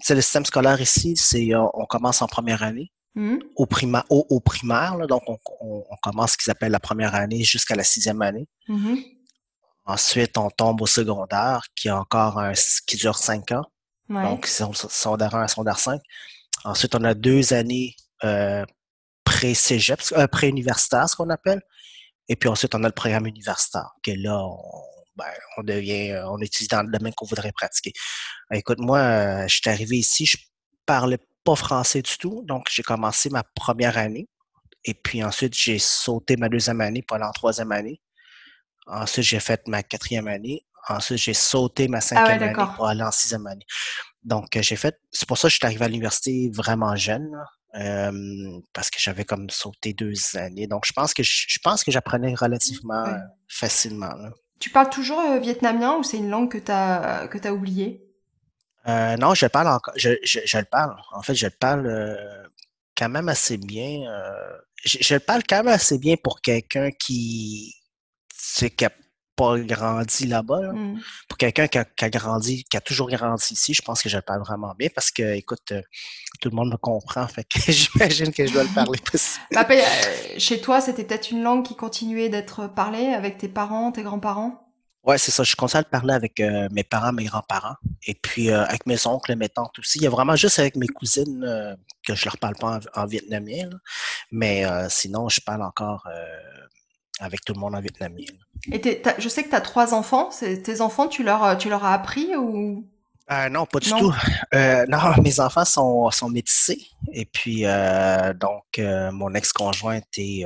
le 0.08 0.20
système 0.20 0.44
scolaire 0.44 0.80
ici, 0.80 1.16
c'est 1.16 1.54
on, 1.54 1.86
commence 1.86 2.22
en 2.22 2.26
première 2.26 2.62
année. 2.62 2.92
Mmh. 3.16 3.38
Au, 3.54 3.66
prima, 3.66 4.04
au, 4.10 4.26
au 4.28 4.40
primaire, 4.40 4.96
là, 4.96 5.06
donc 5.06 5.22
on, 5.28 5.38
on, 5.60 5.96
commence 6.02 6.32
ce 6.32 6.38
qu'ils 6.38 6.50
appellent 6.50 6.72
la 6.72 6.80
première 6.80 7.14
année 7.14 7.44
jusqu'à 7.44 7.76
la 7.76 7.84
sixième 7.84 8.20
année. 8.22 8.48
Mmh. 8.68 8.96
Ensuite, 9.86 10.36
on 10.36 10.50
tombe 10.50 10.80
au 10.82 10.86
secondaire, 10.86 11.62
qui 11.76 11.88
a 11.88 11.98
encore 11.98 12.38
un, 12.38 12.52
qui 12.86 12.96
dure 12.96 13.16
cinq 13.16 13.52
ans. 13.52 13.64
Ouais. 14.08 14.22
Donc, 14.22 14.46
secondaire 14.46 15.34
1 15.34 15.42
à 15.42 15.48
secondaire 15.48 15.78
5. 15.78 16.00
Ensuite, 16.64 16.94
on 16.94 17.04
a 17.04 17.14
deux 17.14 17.52
années 17.52 17.94
euh, 18.24 18.64
pré-cégep, 19.24 20.00
euh, 20.12 20.26
pré-universitaire, 20.26 21.08
ce 21.08 21.16
qu'on 21.16 21.30
appelle. 21.30 21.62
Et 22.28 22.36
puis 22.36 22.48
ensuite, 22.48 22.74
on 22.74 22.82
a 22.84 22.88
le 22.88 22.92
programme 22.92 23.26
universitaire, 23.26 23.90
que 24.02 24.10
là, 24.10 24.42
on 24.42 24.93
ben, 25.16 25.24
on 25.56 25.62
devient, 25.62 26.20
on 26.26 26.38
étudie 26.38 26.68
dans 26.68 26.82
le 26.82 26.90
domaine 26.90 27.14
qu'on 27.14 27.26
voudrait 27.26 27.52
pratiquer. 27.52 27.92
Écoute, 28.52 28.78
moi, 28.78 29.46
je 29.46 29.54
suis 29.54 29.70
arrivé 29.70 29.96
ici, 29.96 30.26
je 30.26 30.36
parlais 30.86 31.18
pas 31.44 31.56
français 31.56 32.02
du 32.02 32.16
tout, 32.18 32.42
donc 32.44 32.68
j'ai 32.70 32.82
commencé 32.82 33.30
ma 33.30 33.42
première 33.42 33.98
année. 33.98 34.28
Et 34.84 34.94
puis 34.94 35.22
ensuite, 35.22 35.54
j'ai 35.54 35.78
sauté 35.78 36.36
ma 36.36 36.48
deuxième 36.48 36.80
année 36.80 37.02
pour 37.02 37.16
aller 37.16 37.24
en 37.24 37.32
troisième 37.32 37.72
année. 37.72 38.00
Ensuite, 38.86 39.24
j'ai 39.24 39.40
fait 39.40 39.66
ma 39.66 39.82
quatrième 39.82 40.28
année. 40.28 40.66
Ensuite, 40.88 41.18
j'ai 41.18 41.34
sauté 41.34 41.88
ma 41.88 41.98
ah 41.98 42.00
cinquième 42.02 42.42
année 42.42 42.72
pour 42.76 42.86
aller 42.86 43.02
en 43.02 43.10
sixième 43.10 43.46
année. 43.46 43.64
Donc, 44.22 44.58
j'ai 44.60 44.76
fait. 44.76 44.98
C'est 45.10 45.26
pour 45.26 45.38
ça 45.38 45.48
que 45.48 45.52
je 45.52 45.56
suis 45.56 45.66
arrivé 45.66 45.84
à 45.84 45.88
l'université 45.88 46.50
vraiment 46.52 46.94
jeune, 46.96 47.30
parce 47.72 48.90
que 48.90 48.98
j'avais 48.98 49.24
comme 49.24 49.48
sauté 49.48 49.94
deux 49.94 50.14
années. 50.36 50.66
Donc, 50.66 50.84
je 50.86 50.92
pense 50.92 51.14
que 51.14 51.22
je, 51.22 51.58
pense 51.62 51.82
que 51.82 51.90
j'apprenais 51.90 52.34
relativement 52.34 53.06
facilement. 53.48 54.14
Tu 54.64 54.70
parles 54.70 54.88
toujours 54.88 55.20
euh, 55.20 55.38
vietnamien 55.40 55.98
ou 55.98 56.02
c'est 56.02 56.16
une 56.16 56.30
langue 56.30 56.50
que 56.50 56.56
tu 56.56 56.72
as, 56.72 57.52
oubliée? 57.52 58.02
Euh, 58.88 59.14
non, 59.18 59.34
je 59.34 59.44
parle 59.44 59.68
encore. 59.68 59.92
Je, 59.94 60.08
le 60.08 60.64
parle. 60.64 60.96
En 61.12 61.20
fait, 61.20 61.34
je 61.34 61.44
le 61.44 61.50
parle 61.50 61.86
euh, 61.86 62.48
quand 62.96 63.10
même 63.10 63.28
assez 63.28 63.58
bien. 63.58 64.10
je, 64.82 64.96
je, 65.02 65.12
le 65.12 65.20
parle 65.20 65.42
quand 65.46 65.58
même 65.58 65.68
assez 65.68 65.98
bien 65.98 66.16
pour 66.16 66.40
quelqu'un 66.40 66.88
qui, 66.92 67.74
pas 69.36 69.58
grandi 69.58 70.26
là-bas. 70.26 70.72
Mmh. 70.72 71.00
Pour 71.28 71.38
quelqu'un 71.38 71.68
qui 71.68 71.78
a, 71.78 72.10
grandi, 72.10 72.64
qui 72.64 72.76
a 72.76 72.80
toujours 72.80 73.10
grandi 73.10 73.44
ici, 73.50 73.74
je 73.74 73.82
pense 73.82 74.02
que 74.02 74.08
je 74.08 74.16
le 74.16 74.22
parle 74.22 74.40
vraiment 74.40 74.74
bien 74.78 74.88
parce 74.94 75.10
que, 75.10 75.34
écoute, 75.34 75.72
tout 76.40 76.50
le 76.50 76.56
monde 76.56 76.70
me 76.70 76.76
comprend. 76.76 77.26
Fait 77.26 77.44
que 77.44 77.58
j'imagine 77.72 78.32
que 78.32 78.46
je 78.46 78.52
dois 78.52 78.64
le 78.64 78.74
parler. 78.74 78.98
Bah, 79.52 79.66
chez 80.38 80.60
toi, 80.60 80.80
c'était 80.80 81.04
peut-être 81.04 81.30
une 81.30 81.42
langue 81.42 81.64
qui 81.64 81.76
continuait 81.76 82.28
d'être 82.28 82.66
parlée 82.68 83.06
avec 83.06 83.38
tes 83.38 83.48
parents, 83.48 83.92
tes 83.92 84.02
grands-parents? 84.02 84.64
Ouais, 85.04 85.18
c'est 85.18 85.30
ça. 85.30 85.42
Je 85.42 85.54
continue 85.54 85.80
à 85.80 85.82
le 85.82 85.90
parler 85.90 86.14
avec 86.14 86.40
euh, 86.40 86.68
mes 86.72 86.82
parents, 86.82 87.12
mes 87.12 87.24
grands-parents, 87.24 87.76
et 88.06 88.14
puis 88.14 88.50
euh, 88.50 88.64
avec 88.64 88.86
mes 88.86 89.06
oncles, 89.06 89.36
mes 89.36 89.50
tantes 89.50 89.78
aussi. 89.78 89.98
Il 89.98 90.04
y 90.04 90.06
a 90.06 90.10
vraiment 90.10 90.34
juste 90.34 90.58
avec 90.58 90.76
mes 90.76 90.88
cousines 90.88 91.44
euh, 91.44 91.76
que 92.06 92.14
je 92.14 92.24
leur 92.24 92.38
parle 92.38 92.54
pas 92.56 92.80
en, 92.94 93.06
vietnamien, 93.06 93.68
mais 94.32 94.64
sinon, 94.88 95.28
je 95.28 95.40
parle 95.40 95.62
encore 95.62 96.06
avec 97.20 97.44
tout 97.44 97.52
le 97.52 97.60
monde 97.60 97.74
en 97.74 97.80
vietnamien. 97.80 98.24
Et 98.72 99.02
je 99.18 99.28
sais 99.28 99.44
que 99.44 99.50
tu 99.50 99.54
as 99.54 99.60
trois 99.60 99.94
enfants. 99.94 100.30
Tes 100.40 100.80
enfants, 100.80 101.08
tu 101.08 101.22
leur, 101.22 101.56
tu 101.58 101.68
leur 101.68 101.84
as 101.84 101.94
appris 101.94 102.36
ou? 102.36 102.88
Non, 103.50 103.66
pas 103.66 103.78
du 103.78 103.90
tout. 103.90 104.12
non, 104.52 104.98
mes 105.22 105.40
enfants 105.40 105.64
sont, 105.64 106.10
sont 106.10 106.28
métissés. 106.28 106.86
Et 107.12 107.24
puis, 107.24 107.64
donc, 108.40 108.64
mon 108.78 109.34
ex-conjoint 109.34 109.96
était, 109.96 110.44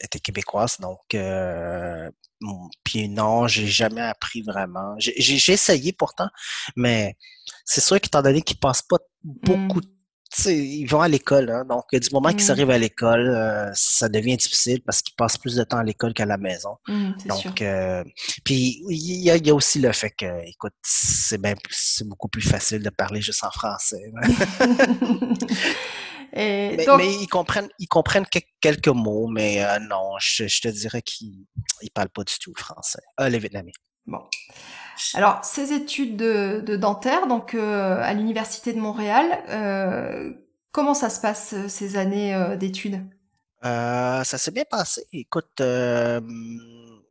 était 0.00 0.20
québécoise. 0.20 0.78
Donc, 0.80 1.14
puis 2.82 3.08
non, 3.08 3.46
j'ai 3.46 3.66
jamais 3.66 4.00
appris 4.00 4.42
vraiment. 4.42 4.94
J'ai 4.98 5.52
essayé 5.52 5.92
pourtant, 5.92 6.28
mais 6.76 7.16
c'est 7.64 7.80
sûr 7.80 8.00
qu'étant 8.00 8.22
donné 8.22 8.42
qu'ils 8.42 8.58
passent 8.58 8.82
pas 8.82 8.98
beaucoup 9.22 9.80
de 9.80 9.86
mmh. 9.86 9.93
Ils 10.46 10.86
vont 10.86 11.00
à 11.00 11.08
l'école, 11.08 11.50
hein, 11.50 11.64
donc 11.64 11.84
du 11.92 12.08
moment 12.12 12.32
qu'ils 12.32 12.46
mmh. 12.46 12.50
arrivent 12.50 12.70
à 12.70 12.78
l'école, 12.78 13.28
euh, 13.28 13.70
ça 13.74 14.08
devient 14.08 14.36
difficile 14.36 14.80
parce 14.82 15.02
qu'ils 15.02 15.14
passent 15.14 15.38
plus 15.38 15.56
de 15.56 15.64
temps 15.64 15.78
à 15.78 15.84
l'école 15.84 16.14
qu'à 16.14 16.26
la 16.26 16.36
maison. 16.36 16.76
Mmh, 16.88 17.12
donc, 17.26 17.62
euh, 17.62 18.04
puis 18.44 18.82
il 18.88 19.22
y, 19.22 19.50
a 19.50 19.54
aussi 19.54 19.80
le 19.80 19.92
fait 19.92 20.10
que, 20.10 20.48
écoute, 20.48 20.74
c'est 20.82 21.38
beaucoup 22.04 22.28
plus 22.28 22.42
facile 22.42 22.82
de 22.82 22.90
parler 22.90 23.20
juste 23.20 23.44
en 23.44 23.50
français. 23.50 24.12
mais, 26.34 26.86
ils 27.20 27.28
comprennent, 27.28 27.68
ils 27.78 27.88
comprennent 27.88 28.26
quelques 28.60 28.88
mots, 28.88 29.28
mais 29.28 29.64
euh, 29.64 29.78
non, 29.78 30.14
je, 30.18 30.44
te 30.44 30.68
dirais 30.68 31.02
qu'ils 31.02 31.46
ne 31.82 31.88
parlent 31.94 32.08
pas 32.08 32.24
du 32.24 32.34
tout 32.40 32.52
français. 32.56 33.02
Euh, 33.20 33.28
les 33.28 33.38
Vietnamiens. 33.38 33.72
Bon. 34.06 34.22
Alors, 35.14 35.44
ces 35.44 35.72
études 35.72 36.16
de, 36.16 36.76
dentaire, 36.76 37.26
donc 37.26 37.54
euh, 37.54 37.98
à 38.00 38.12
l'Université 38.14 38.72
de 38.72 38.80
Montréal, 38.80 40.34
comment 40.72 40.94
ça 40.94 41.10
se 41.10 41.20
passe 41.20 41.54
ces 41.68 41.96
années 41.96 42.56
d'études? 42.58 43.00
ça 43.62 44.24
s'est 44.24 44.50
bien 44.50 44.64
passé. 44.68 45.06
Écoute, 45.12 45.62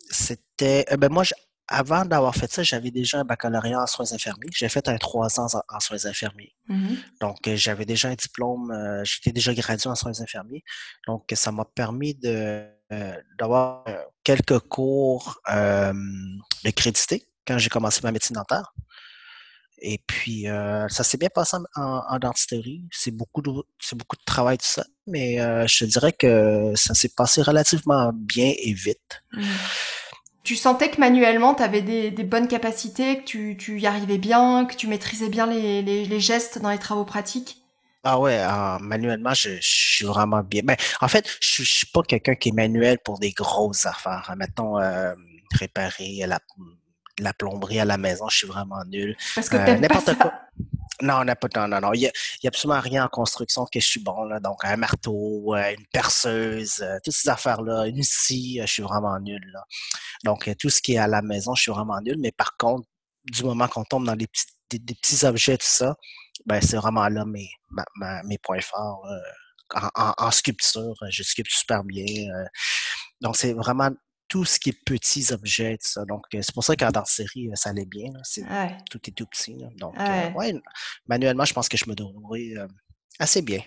c'était. 0.10 0.86
ben 0.98 1.12
moi, 1.12 1.24
avant 1.68 2.06
d'avoir 2.06 2.36
fait 2.36 2.52
ça, 2.52 2.62
j'avais 2.62 2.92
déjà 2.92 3.20
un 3.20 3.24
baccalauréat 3.24 3.82
en 3.82 3.88
soins 3.88 4.12
infirmiers. 4.12 4.50
J'ai 4.54 4.70
fait 4.70 4.88
un 4.90 4.98
trois 4.98 5.40
ans 5.40 5.48
en, 5.70 5.80
soins 5.80 6.06
infirmiers. 6.06 6.54
Mm-hmm. 6.70 6.98
Donc, 7.22 7.48
euh, 7.48 7.56
j'avais 7.56 7.86
déjà 7.86 8.10
un 8.10 8.16
diplôme, 8.16 8.72
euh, 8.72 9.04
j'étais 9.04 9.32
déjà 9.32 9.54
gradué 9.54 9.90
en 9.90 9.96
soins 9.96 10.20
infirmiers. 10.20 10.64
Donc, 11.08 11.32
ça 11.34 11.52
m'a 11.52 11.66
permis 11.66 12.16
de, 12.16 12.68
euh, 12.92 13.16
d'avoir 13.40 13.86
quelques 14.24 14.60
cours 14.60 15.40
de 15.48 16.70
crédité 16.72 17.28
quand 17.46 17.58
j'ai 17.58 17.70
commencé 17.70 18.02
ma 18.04 18.12
médecine 18.12 18.36
dentaire. 18.36 18.74
Et 19.86 20.02
puis, 20.08 20.46
ça 20.88 21.04
s'est 21.04 21.18
bien 21.18 21.30
passé 21.34 21.58
en, 21.76 22.18
dentisterie. 22.20 22.86
C'est 22.92 23.12
beaucoup, 23.12 23.42
de, 23.42 23.50
beaucoup 23.50 24.16
de 24.16 24.24
travail, 24.26 24.58
tout 24.58 24.66
ça. 24.66 24.86
Mais 25.08 25.38
je 25.68 25.80
te 25.80 25.86
dirais 25.86 26.14
que 26.14 26.72
ça 26.76 26.94
s'est 26.94 27.12
passé 27.18 27.42
relativement 27.42 28.12
bien 28.14 28.54
et 28.58 28.72
vite. 28.72 29.24
Mm 29.34 29.44
tu 30.44 30.56
sentais 30.56 30.90
que 30.90 31.00
manuellement, 31.00 31.56
tu 31.56 31.64
avais 31.64 31.82
des, 31.82 32.12
bonnes 32.24 32.48
capacités, 32.48 33.20
que 33.20 33.24
tu, 33.24 33.58
tu, 33.58 33.80
y 33.80 33.88
arrivais 33.88 34.18
bien, 34.18 34.66
que 34.66 34.76
tu 34.76 34.88
maîtrisais 34.88 35.30
bien 35.30 35.48
les, 35.48 35.82
les, 35.82 36.20
gestes 36.20 36.60
dans 36.60 36.70
les 36.70 36.80
travaux 36.80 37.06
pratiques? 37.06 37.62
Ah 38.04 38.20
ouais, 38.20 38.46
manuellement, 38.82 39.34
je, 39.34 39.58
suis 39.62 40.06
vraiment 40.06 40.44
bien. 40.44 40.62
Mais 40.66 40.76
ben, 40.76 40.84
en 41.00 41.08
fait, 41.08 41.26
je, 41.40 41.62
ne 41.62 41.66
suis 41.66 41.88
pas 41.88 42.02
quelqu'un 42.04 42.36
qui 42.36 42.50
est 42.50 42.54
manuel 42.54 43.00
pour 43.00 43.20
des 43.20 43.32
grosses 43.32 43.86
affaires. 43.86 44.34
Mettons, 44.38 44.78
euh, 44.78 45.14
réparer 45.58 46.24
la, 46.28 46.40
la 47.20 47.34
plomberie 47.34 47.80
à 47.80 47.86
la 47.86 47.98
maison, 47.98 48.28
je 48.30 48.38
suis 48.38 48.48
vraiment 48.48 48.84
nul. 48.86 49.16
Parce 49.36 49.50
que 49.50 49.58
euh, 49.58 49.78
n'importe 49.78 50.16
quoi. 50.18 50.34
Non, 51.02 51.26
non, 51.26 51.68
non, 51.68 51.82
non. 51.82 51.94
Il 51.94 52.02
n'y 52.02 52.08
a, 52.08 52.12
absolument 52.48 52.80
rien 52.80 53.06
en 53.06 53.08
construction 53.08 53.66
que 53.66 53.80
je 53.80 53.86
suis 53.86 54.00
bon. 54.00 54.24
Là. 54.24 54.40
Donc, 54.40 54.64
un 54.64 54.78
marteau, 54.78 55.54
euh, 55.56 55.74
une 55.78 55.86
perceuse, 55.92 56.82
euh, 56.82 56.98
toutes 57.04 57.14
ces 57.14 57.30
affaires-là. 57.30 57.88
Une 57.88 58.04
scie, 58.04 58.60
je 58.62 58.72
suis 58.72 58.84
vraiment 58.84 59.20
nul. 59.20 59.42
Là. 59.52 59.64
Donc, 60.24 60.50
tout 60.58 60.70
ce 60.70 60.82
qui 60.82 60.94
est 60.94 61.00
à 61.00 61.08
la 61.08 61.22
maison, 61.22 61.56
je 61.56 61.64
suis 61.64 61.72
vraiment 61.72 62.00
nul. 62.02 62.16
Mais 62.20 62.32
par 62.32 62.56
contre, 62.58 62.88
du 63.26 63.44
moment 63.44 63.68
qu'on 63.68 63.84
tombe 63.84 64.06
dans 64.06 64.16
des 64.16 64.28
petits, 64.28 64.46
des, 64.80 64.96
petits 64.96 65.26
objets, 65.26 65.58
tout 65.58 65.66
ça, 65.68 65.96
ben, 66.46 66.62
c'est 66.62 66.78
vraiment 66.78 67.08
là 67.10 67.26
mes, 67.26 67.50
mes 68.26 68.38
points 68.38 68.62
forts. 68.62 69.06
En, 69.96 70.14
en, 70.18 70.32
sculpture, 70.32 70.94
je 71.10 71.24
sculpte 71.24 71.52
super 71.52 71.84
bien. 71.84 72.28
donc, 73.22 73.36
c'est 73.36 73.54
vraiment 73.54 73.90
tout 74.34 74.46
ce 74.46 74.58
qui 74.58 74.70
est 74.70 74.84
petits 74.84 75.32
objets, 75.32 75.78
tout 75.78 75.88
ça. 75.88 76.06
Donc, 76.06 76.24
euh, 76.34 76.40
c'est 76.42 76.56
pour 76.56 76.64
ça 76.64 76.76
qu'en 76.76 76.90
dans 76.90 77.06
série, 77.06 77.50
euh, 77.50 77.56
ça 77.56 77.70
allait 77.70 77.86
bien. 77.86 78.10
Tout 78.90 79.00
est 79.08 79.12
tout 79.12 79.28
petit. 79.28 79.64
Donc, 79.78 79.94
euh, 80.00 80.32
ouais. 80.32 80.56
manuellement, 81.06 81.46
je 81.46 81.54
pense 81.54 81.70
que 81.70 81.78
je 81.78 81.88
me 81.88 81.94
débrouille 81.94 82.58
assez 83.20 83.44
bien. 83.44 83.60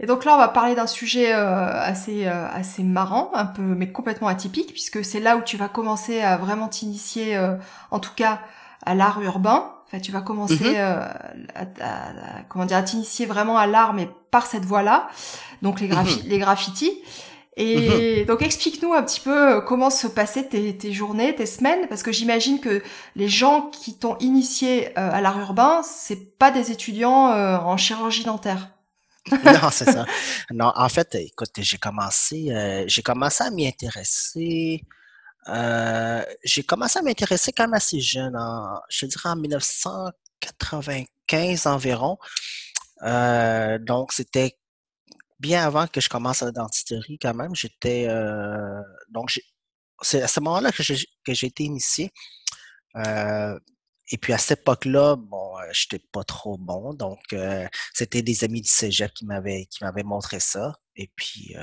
Et 0.00 0.06
donc 0.06 0.24
là, 0.24 0.34
on 0.34 0.38
va 0.38 0.48
parler 0.48 0.74
d'un 0.74 0.86
sujet 0.86 1.30
assez 1.30 2.26
assez 2.26 2.82
marrant, 2.82 3.30
un 3.34 3.44
peu 3.44 3.62
mais 3.62 3.92
complètement 3.92 4.28
atypique, 4.28 4.72
puisque 4.72 5.04
c'est 5.04 5.20
là 5.20 5.36
où 5.36 5.42
tu 5.42 5.58
vas 5.58 5.68
commencer 5.68 6.22
à 6.22 6.38
vraiment 6.38 6.68
t'initier, 6.68 7.38
en 7.90 8.00
tout 8.00 8.14
cas 8.16 8.40
à 8.84 8.94
l'art 8.94 9.20
urbain. 9.20 9.74
Enfin, 9.86 10.00
tu 10.00 10.10
vas 10.10 10.22
commencer 10.22 10.56
mm-hmm. 10.56 11.66
à, 11.80 12.42
comment 12.48 12.64
dire 12.64 12.78
à 12.78 12.82
t'initier 12.82 13.26
vraiment 13.26 13.58
à 13.58 13.66
l'art, 13.66 13.92
mais 13.92 14.08
par 14.30 14.46
cette 14.46 14.64
voie-là. 14.64 15.08
Donc 15.60 15.80
les, 15.80 15.88
mm-hmm. 15.88 16.24
les 16.24 16.38
graffitis. 16.38 16.98
Et 17.56 18.24
donc 18.26 18.42
explique-nous 18.42 18.92
un 18.92 19.02
petit 19.02 19.20
peu 19.20 19.56
euh, 19.56 19.60
comment 19.60 19.90
se 19.90 20.06
passaient 20.06 20.48
tes, 20.48 20.92
journées, 20.92 21.34
tes 21.34 21.46
semaines, 21.46 21.88
parce 21.88 22.02
que 22.02 22.12
j'imagine 22.12 22.60
que 22.60 22.82
les 23.16 23.28
gens 23.28 23.70
qui 23.70 23.98
t'ont 23.98 24.16
initié 24.18 24.96
euh, 24.98 25.10
à 25.12 25.20
l'art 25.20 25.38
urbain, 25.38 25.82
c'est 25.82 26.38
pas 26.38 26.50
des 26.50 26.70
étudiants 26.70 27.32
euh, 27.32 27.58
en 27.58 27.76
chirurgie 27.76 28.24
dentaire. 28.24 28.70
non, 29.30 29.70
c'est 29.70 29.90
ça. 29.90 30.06
Non, 30.50 30.72
en 30.74 30.88
fait, 30.88 31.14
écoute, 31.14 31.50
j'ai 31.58 31.78
commencé, 31.78 32.48
j'ai 32.86 33.02
commencé 33.02 33.44
à 33.44 33.50
m'y 33.50 33.68
intéresser. 33.68 34.82
j'ai 35.46 36.62
commencé 36.64 36.98
à 36.98 37.02
m'intéresser 37.02 37.52
quand 37.52 37.64
même 37.64 37.74
assez 37.74 38.00
jeune, 38.00 38.34
en, 38.36 38.80
je 38.88 39.04
dirais 39.06 39.28
en 39.28 39.36
1995 39.36 41.66
environ. 41.66 42.18
donc, 43.80 44.12
c'était 44.12 44.56
bien 45.42 45.66
avant 45.66 45.86
que 45.88 46.00
je 46.00 46.08
commence 46.08 46.40
la 46.40 46.52
dentisterie 46.52 47.18
quand 47.20 47.34
même. 47.34 47.54
J'étais 47.54 48.06
euh, 48.08 48.80
donc 49.10 49.38
c'est 50.00 50.22
à 50.22 50.28
ce 50.28 50.40
moment-là 50.40 50.70
que 50.72 50.82
j'ai 51.34 51.46
été 51.46 51.64
initié. 51.64 52.10
Euh, 52.96 53.58
et 54.10 54.18
puis 54.18 54.32
à 54.32 54.38
cette 54.38 54.60
époque-là, 54.60 55.16
bon, 55.16 55.58
euh, 55.58 55.62
j'étais 55.72 56.02
pas 56.12 56.22
trop 56.24 56.58
bon, 56.58 56.92
donc 56.94 57.20
c'était 57.94 58.22
des 58.22 58.44
amis 58.44 58.62
du 58.62 58.68
cégep 58.68 59.12
qui 59.14 59.26
m'avaient 59.26 59.66
qui 59.66 59.84
m'avaient 59.84 60.02
montré 60.04 60.38
ça. 60.40 60.74
Et 60.96 61.10
puis 61.16 61.54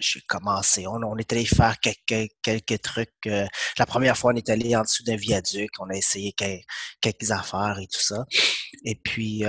j'ai 0.00 0.20
commencé. 0.22 0.86
On, 0.86 0.94
on, 1.02 1.16
est 1.18 1.32
allé 1.32 1.44
faire 1.44 1.78
quelques, 1.80 2.30
quelques 2.42 2.82
trucs. 2.82 3.26
la 3.26 3.86
première 3.86 4.16
fois, 4.16 4.32
on 4.32 4.36
est 4.36 4.48
allé 4.48 4.74
en 4.74 4.82
dessous 4.82 5.04
d'un 5.04 5.16
viaduc. 5.16 5.70
On 5.78 5.90
a 5.90 5.94
essayé 5.94 6.34
quelques 7.00 7.30
affaires 7.30 7.78
et 7.78 7.86
tout 7.86 8.00
ça. 8.00 8.24
Et 8.84 8.94
puis 8.94 9.44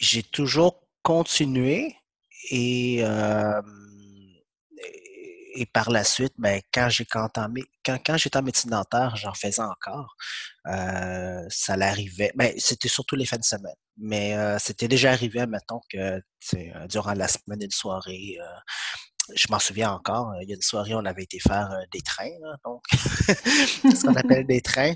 j'ai 0.00 0.22
toujours 0.24 0.83
continuer 1.04 1.94
et, 2.50 3.04
et, 5.54 5.66
par 5.66 5.90
la 5.90 6.04
suite, 6.04 6.34
ben, 6.38 6.60
quand 6.72 6.88
j'ai 6.88 7.06
entamé, 7.14 7.62
quand, 7.84 7.98
quand 8.04 8.16
j'étais 8.16 8.36
en 8.36 8.42
médecine 8.42 8.70
dentaire, 8.70 9.16
j'en 9.16 9.34
faisais 9.34 9.62
encore. 9.62 10.16
Euh, 10.66 11.44
ça 11.48 11.76
l'arrivait. 11.76 12.32
Ben, 12.34 12.52
c'était 12.58 12.88
surtout 12.88 13.16
les 13.16 13.26
fins 13.26 13.38
de 13.38 13.44
semaine. 13.44 13.74
Mais 13.96 14.36
euh, 14.36 14.58
c'était 14.58 14.88
déjà 14.88 15.12
arrivé, 15.12 15.46
mettons, 15.46 15.80
que 15.90 16.20
euh, 16.54 16.86
durant 16.88 17.12
la 17.14 17.28
semaine, 17.28 17.62
une 17.62 17.70
soirée, 17.70 18.36
je 19.34 19.46
m'en 19.50 19.58
souviens 19.58 19.92
encore, 19.92 20.34
il 20.42 20.48
y 20.48 20.52
a 20.52 20.56
une 20.56 20.62
soirée, 20.62 20.94
on 20.94 21.04
avait 21.04 21.22
été 21.22 21.38
faire 21.38 21.70
des 21.92 22.02
trains, 22.02 22.36
donc 22.64 22.82
ce 22.92 24.06
qu'on 24.06 24.14
appelle 24.16 24.46
des 24.46 24.60
trains. 24.60 24.94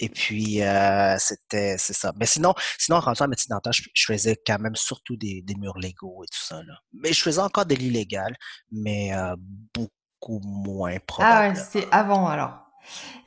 Et 0.00 0.08
puis, 0.08 0.62
euh, 0.62 1.16
c'était, 1.18 1.76
c'est 1.78 1.92
ça. 1.92 2.12
Mais 2.18 2.26
sinon, 2.26 2.54
sinon, 2.78 2.98
en 2.98 3.00
rentrant 3.00 3.26
en 3.26 3.28
médecine 3.28 3.50
dentaire, 3.50 3.72
je, 3.72 4.04
faisais 4.06 4.36
quand 4.44 4.58
même 4.58 4.74
surtout 4.74 5.16
des, 5.16 5.42
des, 5.42 5.54
murs 5.54 5.78
légaux 5.78 6.24
et 6.24 6.26
tout 6.26 6.42
ça. 6.42 6.62
Là. 6.62 6.74
Mais 6.92 7.12
je 7.12 7.22
faisais 7.22 7.40
encore 7.40 7.66
de 7.66 7.74
l'illégal, 7.74 8.34
mais 8.72 9.14
euh, 9.14 9.36
beaucoup 9.72 10.40
moins 10.40 10.98
probable. 11.06 11.34
Ah 11.34 11.48
ouais, 11.48 11.54
c'est 11.54 11.88
avant 11.92 12.28
alors. 12.28 12.64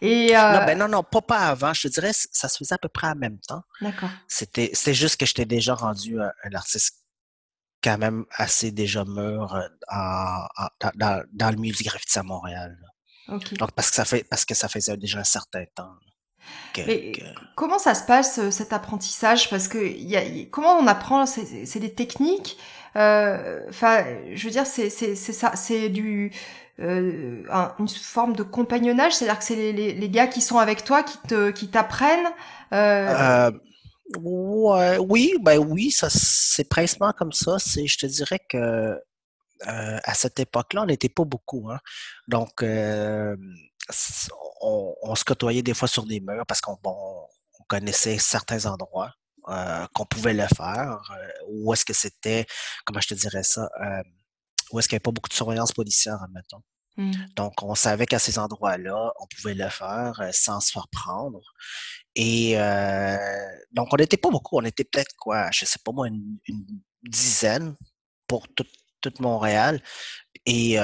Et 0.01 0.35
euh... 0.35 0.53
non, 0.53 0.65
ben 0.65 0.77
non, 0.77 0.87
non, 0.87 1.03
pas, 1.03 1.21
pas 1.21 1.47
avant. 1.47 1.73
Je 1.73 1.87
te 1.87 1.93
dirais, 1.93 2.11
ça 2.13 2.49
se 2.49 2.57
faisait 2.57 2.75
à 2.75 2.77
peu 2.77 2.89
près 2.89 3.07
en 3.07 3.15
même 3.15 3.39
temps. 3.39 3.63
D'accord. 3.81 4.09
C'était, 4.27 4.69
c'était 4.73 4.93
juste 4.93 5.17
que 5.17 5.25
j'étais 5.25 5.45
déjà 5.45 5.73
rendu 5.73 6.19
un, 6.21 6.53
artiste 6.53 7.03
quand 7.83 7.97
même 7.97 8.25
assez 8.31 8.71
déjà 8.71 9.05
mûr 9.05 9.55
euh, 9.55 9.67
dans, 10.95 11.23
dans, 11.31 11.49
le 11.49 11.57
milieu 11.57 11.75
du 11.75 11.83
graffiti 11.83 12.19
à 12.19 12.23
Montréal. 12.23 12.77
Okay. 13.29 13.55
Donc, 13.55 13.71
parce 13.73 13.89
que 13.89 13.95
ça 13.95 14.05
fait, 14.05 14.23
parce 14.23 14.45
que 14.45 14.53
ça 14.53 14.67
faisait 14.67 14.97
déjà 14.97 15.19
un 15.19 15.23
certain 15.23 15.65
temps. 15.75 15.95
Comment 17.55 17.79
ça 17.79 17.95
se 17.95 18.03
passe 18.05 18.39
euh, 18.39 18.51
cet 18.51 18.73
apprentissage? 18.73 19.49
Parce 19.49 19.67
que 19.67 19.77
y 19.77 20.15
a, 20.15 20.21
comment 20.51 20.77
on 20.77 20.87
apprend? 20.87 21.25
C'est 21.25 21.79
des 21.79 21.93
techniques. 21.93 22.57
Euh, 22.95 23.61
enfin, 23.69 24.05
je 24.33 24.43
veux 24.45 24.51
dire, 24.51 24.65
c'est 24.65 24.89
c'est 24.89 25.15
ça, 25.15 25.55
c'est 25.55 25.89
du 25.89 26.31
euh, 26.79 27.43
une 27.79 27.87
forme 27.87 28.35
de 28.35 28.43
compagnonnage, 28.43 29.13
c'est-à-dire 29.13 29.39
que 29.39 29.45
c'est 29.45 29.55
les, 29.55 29.73
les, 29.73 29.93
les, 29.93 30.09
gars 30.09 30.27
qui 30.27 30.41
sont 30.41 30.57
avec 30.57 30.83
toi 30.83 31.03
qui 31.03 31.17
te 31.27 31.51
qui 31.51 31.67
t'apprennent. 31.69 32.27
Euh... 32.73 33.51
Ouais, 34.15 34.97
oui, 34.99 35.33
ben 35.41 35.57
oui, 35.57 35.91
ça 35.91 36.07
c'est 36.09 36.63
principalement 36.63 37.13
comme 37.13 37.33
ça. 37.33 37.57
C'est, 37.59 37.87
je 37.87 37.97
te 37.97 38.05
dirais 38.05 38.39
que 38.47 38.97
à 39.65 40.13
cette 40.13 40.39
époque-là, 40.39 40.83
on 40.83 40.85
n'était 40.85 41.09
pas 41.09 41.25
beaucoup. 41.25 41.69
Hein. 41.71 41.79
Donc, 42.27 42.63
on, 44.61 45.15
se 45.15 45.23
côtoyait 45.23 45.63
des 45.63 45.73
fois 45.73 45.87
sur 45.87 46.05
des 46.05 46.19
murs 46.19 46.45
parce 46.47 46.61
qu'on 46.61 46.77
connaissait 47.67 48.17
certains 48.17 48.65
endroits 48.65 49.13
euh, 49.49 49.85
qu'on 49.93 50.05
pouvait 50.05 50.33
le 50.33 50.47
faire. 50.55 50.99
Euh, 51.11 51.27
où 51.49 51.73
est-ce 51.73 51.85
que 51.85 51.93
c'était, 51.93 52.45
comment 52.85 52.99
je 52.99 53.07
te 53.07 53.13
dirais 53.13 53.43
ça, 53.43 53.69
euh, 53.81 54.03
où 54.71 54.79
est-ce 54.79 54.87
qu'il 54.87 54.95
n'y 54.95 54.97
avait 54.97 55.03
pas 55.03 55.11
beaucoup 55.11 55.29
de 55.29 55.33
surveillance 55.33 55.71
policière, 55.71 56.21
admettons. 56.21 56.61
Mmh. 56.97 57.13
Donc, 57.35 57.63
on 57.63 57.75
savait 57.75 58.05
qu'à 58.05 58.19
ces 58.19 58.39
endroits-là, 58.39 59.13
on 59.19 59.25
pouvait 59.27 59.53
le 59.53 59.69
faire 59.69 60.19
sans 60.33 60.59
se 60.59 60.71
faire 60.71 60.87
prendre. 60.91 61.39
Et 62.15 62.55
donc, 63.71 63.93
on 63.93 63.97
n'était 63.97 64.17
pas 64.17 64.31
beaucoup. 64.31 64.57
On 64.57 64.65
était 64.65 64.83
peut-être, 64.83 65.15
quoi, 65.15 65.49
je 65.51 65.65
sais 65.65 65.79
pas 65.85 65.91
moi, 65.91 66.07
une, 66.07 66.39
dizaine 67.03 67.75
pour 68.27 68.47
tout, 68.49 68.65
tout 69.01 69.13
Montréal. 69.19 69.81
Et 70.47 70.77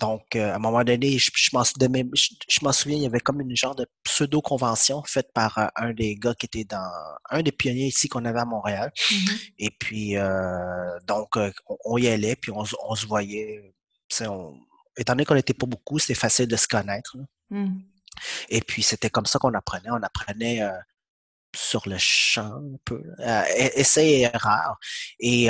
donc, 0.00 0.36
euh, 0.36 0.52
à 0.52 0.56
un 0.56 0.58
moment 0.58 0.82
donné, 0.84 1.18
je, 1.18 1.30
je 1.34 1.50
m'en 1.52 2.72
souviens, 2.72 2.96
il 2.96 3.02
y 3.02 3.06
avait 3.06 3.20
comme 3.20 3.40
une 3.40 3.54
genre 3.54 3.74
de 3.74 3.86
pseudo-convention 4.04 5.02
faite 5.04 5.32
par 5.34 5.58
euh, 5.58 5.66
un 5.76 5.92
des 5.92 6.16
gars 6.16 6.34
qui 6.34 6.46
était 6.46 6.64
dans 6.64 6.90
un 7.30 7.42
des 7.42 7.52
pionniers 7.52 7.88
ici 7.88 8.08
qu'on 8.08 8.24
avait 8.24 8.40
à 8.40 8.44
Montréal. 8.44 8.90
Mm-hmm. 8.96 9.52
Et 9.58 9.70
puis, 9.70 10.16
euh, 10.16 10.98
donc, 11.06 11.38
on, 11.84 11.98
y 11.98 12.08
allait, 12.08 12.36
puis 12.36 12.50
on, 12.52 12.64
se 12.64 13.06
voyait. 13.06 13.74
On, 14.22 14.54
étant 14.96 15.12
donné 15.12 15.24
qu'on 15.24 15.34
n'était 15.34 15.54
pas 15.54 15.66
beaucoup, 15.66 15.98
c'était 15.98 16.14
facile 16.14 16.48
de 16.48 16.56
se 16.56 16.66
connaître. 16.66 17.16
Mm. 17.50 17.80
Et 18.48 18.60
puis, 18.62 18.82
c'était 18.82 19.10
comme 19.10 19.26
ça 19.26 19.38
qu'on 19.38 19.54
apprenait. 19.54 19.90
On 19.90 20.02
apprenait 20.02 20.62
sur 21.54 21.86
le 21.86 21.96
champ 21.98 22.54
un 22.56 22.76
peu, 22.84 23.02
essai 23.74 24.06
et 24.06 24.20
erreur. 24.22 24.78
Et 25.20 25.48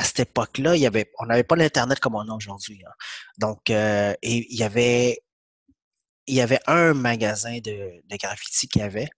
à 0.00 0.04
cette 0.04 0.20
époque-là, 0.20 0.76
il 0.76 0.80
y 0.80 0.86
avait, 0.86 1.12
on 1.18 1.26
n'avait 1.26 1.44
pas 1.44 1.56
l'Internet 1.56 2.00
comme 2.00 2.14
on 2.14 2.26
a 2.26 2.32
aujourd'hui. 2.32 2.82
Hein. 2.86 2.92
Donc, 3.36 3.68
euh, 3.68 4.14
et 4.22 4.46
il 4.50 4.58
y 4.58 4.62
avait, 4.62 5.18
il 6.26 6.34
y 6.34 6.40
avait 6.40 6.60
un 6.66 6.94
magasin 6.94 7.58
de, 7.58 8.00
de 8.02 8.16
graffiti 8.16 8.66
qu'il 8.66 8.80
y 8.80 8.84
avait, 8.84 9.10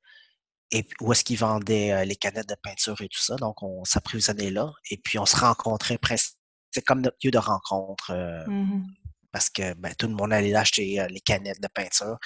et 0.73 0.85
où 1.01 1.13
est-ce 1.13 1.23
qu'ils 1.23 1.39
vendaient 1.39 1.93
euh, 1.93 2.05
les 2.05 2.17
canettes 2.17 2.49
de 2.49 2.57
peinture 2.61 3.01
et 3.01 3.07
tout 3.07 3.21
ça. 3.21 3.37
Donc, 3.37 3.63
on 3.63 3.85
s'approvisionnait 3.85 4.51
là, 4.51 4.73
et 4.91 4.97
puis 4.97 5.21
on 5.21 5.27
se 5.27 5.37
rencontrait 5.37 5.99
presque. 5.99 6.35
C'est 6.73 6.83
comme 6.83 7.03
notre 7.03 7.19
lieu 7.23 7.31
de 7.31 7.39
rencontre. 7.39 8.11
Euh, 8.11 8.45
mmh 8.47 8.85
parce 9.31 9.49
que 9.49 9.73
ben, 9.73 9.95
tout 9.95 10.09
le 10.09 10.15
monde 10.15 10.31
allait 10.31 10.55
acheter 10.55 11.07
les 11.09 11.21
canettes 11.21 11.63
de 11.63 11.69
peinture. 11.69 12.19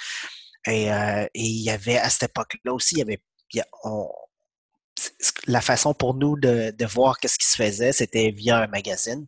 Et, 0.65 0.87
et, 0.87 1.29
il 1.33 1.63
y 1.63 1.69
avait, 1.69 1.97
à 1.97 2.09
cette 2.09 2.31
époque-là 2.31 2.73
aussi, 2.73 2.95
il 2.95 2.97
y 2.97 3.01
avait, 3.01 3.21
on, 3.85 4.09
la 5.47 5.61
façon 5.61 5.93
pour 5.93 6.13
nous 6.13 6.37
de, 6.37 6.71
de 6.71 6.85
voir 6.85 7.19
qu'est-ce 7.19 7.37
qui 7.37 7.45
se 7.45 7.55
faisait, 7.55 7.91
c'était 7.91 8.31
via 8.31 8.63
un 8.63 8.67
magazine 8.67 9.25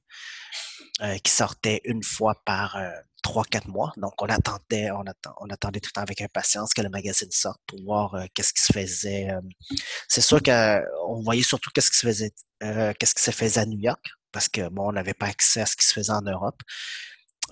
euh, 1.01 1.17
qui 1.19 1.31
sortait 1.31 1.79
une 1.85 2.03
fois 2.03 2.35
par 2.43 2.75
euh, 2.75 2.89
trois, 3.23 3.45
quatre 3.45 3.69
mois. 3.69 3.93
Donc, 3.95 4.21
on 4.21 4.25
attendait, 4.25 4.91
on, 4.91 5.49
attendait 5.49 5.79
tout 5.79 5.89
le 5.89 5.93
temps 5.93 6.01
avec 6.01 6.19
impatience 6.19 6.73
que 6.73 6.81
le 6.81 6.89
magazine 6.89 7.31
sorte 7.31 7.61
pour 7.67 7.81
voir 7.83 8.15
euh, 8.15 8.25
qu'est-ce 8.33 8.51
qui 8.51 8.61
se 8.61 8.73
faisait. 8.73 9.29
c'est 10.09 10.19
sûr 10.19 10.43
qu'on 10.43 11.21
voyait 11.23 11.43
surtout 11.43 11.69
qu'est-ce 11.73 11.89
qui 11.91 11.97
se 11.97 12.05
faisait, 12.05 12.33
qu'est-ce 12.59 13.15
qui 13.15 13.23
se 13.23 13.31
faisait 13.31 13.61
à 13.61 13.65
New 13.65 13.79
York, 13.79 14.05
parce 14.33 14.49
que 14.49 14.67
bon, 14.67 14.89
on 14.89 14.91
n'avait 14.91 15.13
pas 15.13 15.27
accès 15.27 15.61
à 15.61 15.65
ce 15.65 15.77
qui 15.77 15.85
se 15.85 15.93
faisait 15.93 16.11
en 16.11 16.21
Europe. 16.21 16.61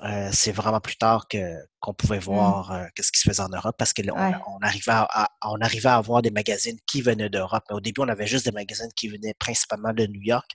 Euh, 0.03 0.29
c'est 0.31 0.51
vraiment 0.51 0.79
plus 0.79 0.95
tard 0.95 1.27
que 1.27 1.55
qu'on 1.79 1.93
pouvait 1.93 2.17
mmh. 2.17 2.21
voir 2.21 2.71
euh, 2.71 2.85
qu'est-ce 2.95 3.11
qui 3.11 3.19
se 3.19 3.27
faisait 3.27 3.41
en 3.41 3.49
Europe 3.49 3.75
parce 3.77 3.93
qu'on 3.93 4.03
on 4.09 4.59
arrivait 4.61 4.91
à, 4.91 5.29
on 5.43 5.59
arrivait 5.59 5.89
à 5.89 5.95
avoir 5.95 6.21
des 6.21 6.29
magazines 6.29 6.77
qui 6.85 7.01
venaient 7.01 7.29
d'Europe. 7.29 7.63
Mais 7.69 7.75
au 7.75 7.81
début, 7.81 8.01
on 8.01 8.07
avait 8.07 8.27
juste 8.27 8.45
des 8.45 8.51
magazines 8.51 8.91
qui 8.95 9.07
venaient 9.07 9.33
principalement 9.39 9.93
de 9.93 10.05
New 10.05 10.21
York. 10.21 10.51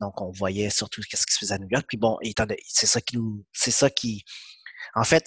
Donc, 0.00 0.20
on 0.20 0.30
voyait 0.30 0.70
surtout 0.70 1.02
qu'est-ce 1.08 1.26
qui 1.26 1.34
se 1.34 1.38
faisait 1.38 1.54
à 1.54 1.58
New 1.58 1.68
York. 1.70 1.86
Puis 1.88 1.96
bon, 1.96 2.18
c'est 2.66 2.86
ça 2.86 3.00
qui 3.00 3.16
nous, 3.16 3.44
c'est 3.52 3.70
ça 3.72 3.90
qui, 3.90 4.24
en 4.94 5.04
fait, 5.04 5.24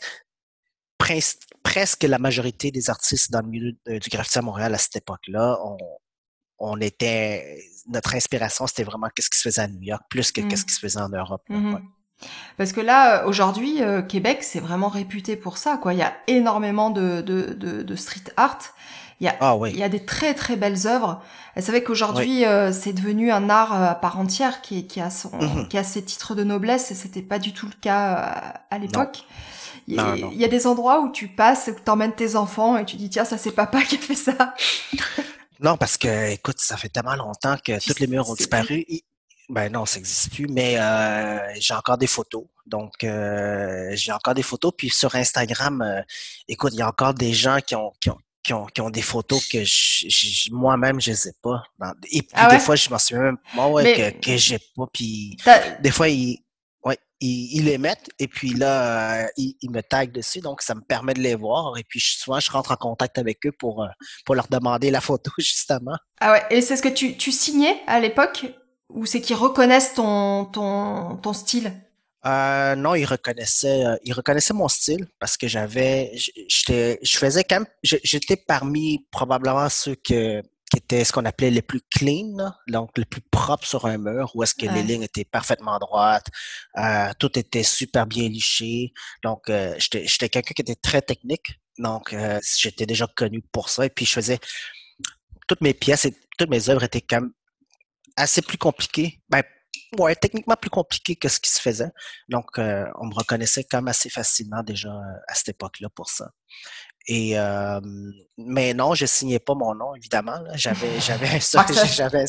presque 1.64 2.04
la 2.04 2.20
majorité 2.20 2.72
des 2.72 2.90
artistes 2.90 3.32
dans 3.32 3.42
le 3.42 3.48
milieu 3.48 3.72
du 3.86 4.10
graffiti 4.10 4.38
à 4.40 4.42
Montréal 4.42 4.74
à 4.74 4.78
cette 4.78 4.96
époque-là, 4.98 5.60
on, 5.64 5.78
on 6.60 6.80
était, 6.82 7.62
notre 7.88 8.16
inspiration, 8.16 8.68
c'était 8.68 8.84
vraiment 8.84 9.08
qu'est-ce 9.16 9.30
qui 9.30 9.38
se 9.38 9.44
faisait 9.44 9.62
à 9.62 9.68
New 9.68 9.82
York, 9.82 10.04
plus 10.10 10.32
que 10.32 10.42
qu'est-ce 10.42 10.64
mmh. 10.64 10.66
qui 10.66 10.74
se 10.74 10.80
faisait 10.80 11.00
en 11.00 11.10
Europe. 11.10 11.44
Mmh 11.50 11.78
parce 12.58 12.74
que 12.74 12.82
là, 12.82 13.26
aujourd'hui, 13.28 13.84
euh, 13.84 14.02
Québec, 14.02 14.40
c'est 14.42 14.60
vraiment 14.60 14.90
réputé 14.90 15.36
pour 15.36 15.58
ça. 15.58 15.78
Quoi. 15.78 15.94
Il 15.94 16.00
y 16.00 16.04
a 16.04 16.14
énormément 16.28 16.90
de, 16.90 17.22
de, 17.22 17.54
de, 17.54 17.84
de 17.84 17.96
street 17.96 18.32
art. 18.36 18.60
Il 19.20 19.26
y, 19.26 19.28
a, 19.28 19.36
ah, 19.40 19.56
oui. 19.56 19.72
il 19.74 19.80
y 19.80 19.84
a 19.84 19.90
des 19.90 20.06
très 20.06 20.36
très 20.36 20.56
belles 20.56 20.86
œuvres. 20.86 21.22
Vous 21.56 21.64
savez 21.64 21.84
qu'aujourd'hui, 21.84 22.46
euh, 22.46 22.72
c'est 22.72 22.94
devenu 22.94 23.32
un 23.32 23.50
art 23.50 23.74
euh, 23.74 23.90
à 23.90 23.96
part 23.96 24.20
entière 24.20 24.62
qui, 24.62 24.86
qui, 24.86 25.02
a 25.02 25.10
son, 25.10 25.30
mmh 25.30 25.70
qui 25.70 25.78
a 25.80 25.84
ses 25.84 26.04
titres 26.04 26.36
de 26.36 26.44
noblesse 26.44 26.92
et 26.92 26.94
c'était 26.94 27.24
pas 27.24 27.40
du 27.40 27.52
tout 27.52 27.66
le 27.66 27.74
cas 27.82 28.62
à 28.70 28.78
l'époque. 28.78 29.26
Il, 29.88 29.96
y 29.96 30.44
a 30.44 30.48
des 30.50 30.68
endroits 30.68 31.02
où 31.02 31.12
tu 31.12 31.30
passes, 31.30 31.72
où 31.74 31.80
t'emmènes 31.80 32.14
tes 32.14 32.36
enfants 32.36 32.78
et 32.78 32.86
tu 32.86 32.98
dis 32.98 33.10
tiens 33.10 33.24
ça 33.24 33.38
c'est 33.38 33.52
papa 33.52 33.82
qui 33.82 33.96
a 33.96 34.00
fait 34.00 34.16
ça. 34.16 34.54
non 35.62 35.78
parce 35.78 35.98
que 35.98 36.32
écoute 36.32 36.58
ça 36.60 36.76
fait 36.76 36.90
tellement 36.90 37.16
longtemps 37.16 37.56
que 37.64 37.80
toutes 37.86 38.00
les 38.00 38.08
murs 38.08 38.30
ont 38.30 38.36
disparu. 38.36 38.86
Ben 39.50 39.72
non, 39.72 39.86
ça 39.86 39.98
n'existe 39.98 40.34
plus, 40.34 40.48
mais 40.48 40.78
euh, 40.78 41.40
j'ai 41.58 41.74
encore 41.74 41.98
des 41.98 42.08
photos. 42.08 42.44
Donc, 42.66 43.04
euh, 43.04 43.92
j'ai 43.94 44.12
encore 44.12 44.34
des 44.34 44.44
photos. 44.44 44.74
Puis 44.78 44.90
sur 44.90 45.16
Instagram, 45.16 45.82
euh, 45.82 46.02
écoute, 46.50 46.74
il 46.74 46.80
y 46.80 46.82
a 46.82 46.88
encore 46.88 47.14
des 47.14 47.34
gens 47.34 47.60
qui 47.66 47.76
ont, 47.76 47.94
qui 48.02 48.10
ont, 48.10 48.18
qui 48.44 48.54
ont, 48.54 48.66
qui 48.66 48.82
ont 48.82 48.90
des 48.90 49.02
photos 49.02 49.48
que 49.48 49.60
moi-même, 50.54 51.00
je 51.00 51.12
les 51.12 51.28
ai 51.30 51.32
pas. 51.42 51.64
Et 52.12 52.22
puis 52.24 52.32
ah 52.34 52.50
des 52.50 52.60
fois, 52.60 52.76
je 52.76 52.90
m'en 52.90 53.00
souviens 53.00 53.24
même 53.24 53.38
moi, 53.54 53.70
ouais, 53.70 53.94
que, 54.20 54.32
que 54.32 54.38
j'ai 54.38 54.60
pas. 54.76 54.86
Puis 54.92 55.38
des 55.80 55.92
fois, 55.92 56.10
ils, 56.10 56.40
ouais, 56.84 56.98
ils, 57.22 57.64
les 57.64 57.78
mettent 57.78 58.10
et 58.20 58.28
puis 58.28 58.54
là, 58.54 59.30
ils, 59.38 59.56
ils, 59.62 59.72
me 59.72 59.82
taguent 59.82 60.12
dessus. 60.12 60.42
Donc, 60.42 60.62
ça 60.62 60.76
me 60.76 60.82
permet 60.82 61.14
de 61.14 61.22
les 61.22 61.36
voir. 61.36 61.78
Et 61.78 61.86
puis 61.88 62.02
souvent, 62.02 62.42
je 62.42 62.52
rentre 62.52 62.74
en 62.74 62.78
contact 62.78 63.18
avec 63.18 63.46
eux 63.46 63.54
pour, 63.58 63.88
pour 64.26 64.36
leur 64.36 64.50
demander 64.50 64.92
la 64.92 65.00
photo, 65.00 65.32
justement. 65.38 65.96
Ah 66.20 66.34
ouais, 66.34 66.44
et 66.50 66.62
c'est 66.62 66.76
ce 66.76 66.82
que 66.82 66.90
tu, 66.90 67.16
tu 67.16 67.32
signais 67.32 67.82
à 67.88 68.02
l'époque? 68.02 68.46
Ou 68.89 69.06
c'est 69.06 69.21
qu'ils 69.21 69.36
reconnaissent 69.36 69.93
ton, 69.93 70.45
ton, 70.45 71.17
ton 71.17 71.34
style? 71.34 71.73
Euh, 72.26 72.76
non, 72.76 72.95
ils 72.95 73.06
reconnaissaient, 73.06 73.86
euh, 73.86 73.95
ils 74.04 74.13
reconnaissaient 74.13 74.54
mon 74.54 74.67
style 74.67 75.08
parce 75.19 75.38
que 75.38 75.47
j'avais, 75.47 76.12
j'étais, 76.47 77.00
je 77.02 77.17
faisais 77.17 77.43
quand 77.43 77.60
même, 77.60 77.67
j'étais 77.84 78.36
parmi 78.36 79.06
probablement 79.12 79.69
ceux 79.69 79.95
que, 79.95 80.41
qui 80.41 80.78
étaient 80.78 81.06
ce 81.06 81.13
qu'on 81.13 81.23
appelait 81.26 81.52
les 81.52 81.62
plus 81.62 81.82
clean, 81.95 82.52
donc 82.67 82.97
les 82.97 83.06
plus 83.06 83.21
propres 83.21 83.65
sur 83.65 83.86
un 83.86 83.97
mur, 83.97 84.32
où 84.36 84.43
est-ce 84.43 84.56
que 84.56 84.65
les 84.65 84.84
lignes 84.84 85.04
étaient 85.04 85.26
parfaitement 85.26 85.78
droites, 85.80 86.28
euh, 86.78 87.12
tout 87.19 87.38
était 87.39 87.63
super 87.63 88.06
bien 88.08 88.28
liché. 88.28 88.93
Donc, 89.23 89.43
j'étais, 89.78 90.06
j'étais 90.06 90.28
quelqu'un 90.28 90.54
qui 90.54 90.62
était 90.63 90.76
très 90.76 91.02
technique, 91.02 91.62
donc 91.78 92.13
j'étais 92.58 92.86
déjà 92.86 93.08
connu 93.08 93.41
pour 93.54 93.69
ça. 93.69 93.86
Et 93.86 93.89
puis, 93.89 94.06
je 94.06 94.12
faisais 94.12 94.39
toutes 95.47 95.62
mes 95.62 95.73
pièces 95.73 96.04
et 96.04 96.13
toutes 96.38 96.50
mes 96.50 96.69
œuvres 96.69 96.84
étaient 96.84 97.02
quand 97.02 97.21
même 97.21 97.32
assez 98.18 98.42
plus 98.42 98.58
compliqué. 98.58 99.22
Ben, 99.30 99.44
ouais, 100.00 100.16
techniquement 100.16 100.56
plus 100.56 100.70
compliqué 100.70 101.16
que 101.16 101.30
ce 101.30 101.40
qui 101.40 101.50
se 101.50 101.62
faisait. 101.62 101.92
Donc, 102.28 102.46
euh, 102.58 102.86
on 103.00 103.08
me 103.08 103.14
reconnaissait 103.14 103.64
quand 103.64 103.78
même 103.78 103.88
assez 103.88 104.10
facilement 104.10 104.64
déjà 104.64 104.90
euh, 104.90 105.20
à 105.28 105.36
cette 105.36 105.50
époque-là 105.50 105.90
pour 105.96 106.10
ça. 106.10 106.32
Et 107.08 107.40
euh, 107.40 107.80
mais 108.38 108.74
non, 108.74 108.94
je 108.94 109.06
signais 109.06 109.40
pas 109.40 109.56
mon 109.56 109.74
nom, 109.74 109.96
évidemment. 109.96 110.40
J'avais, 110.56 111.00
j'avais, 111.00 111.28
un, 111.28 111.40
j'avais, 111.86 112.26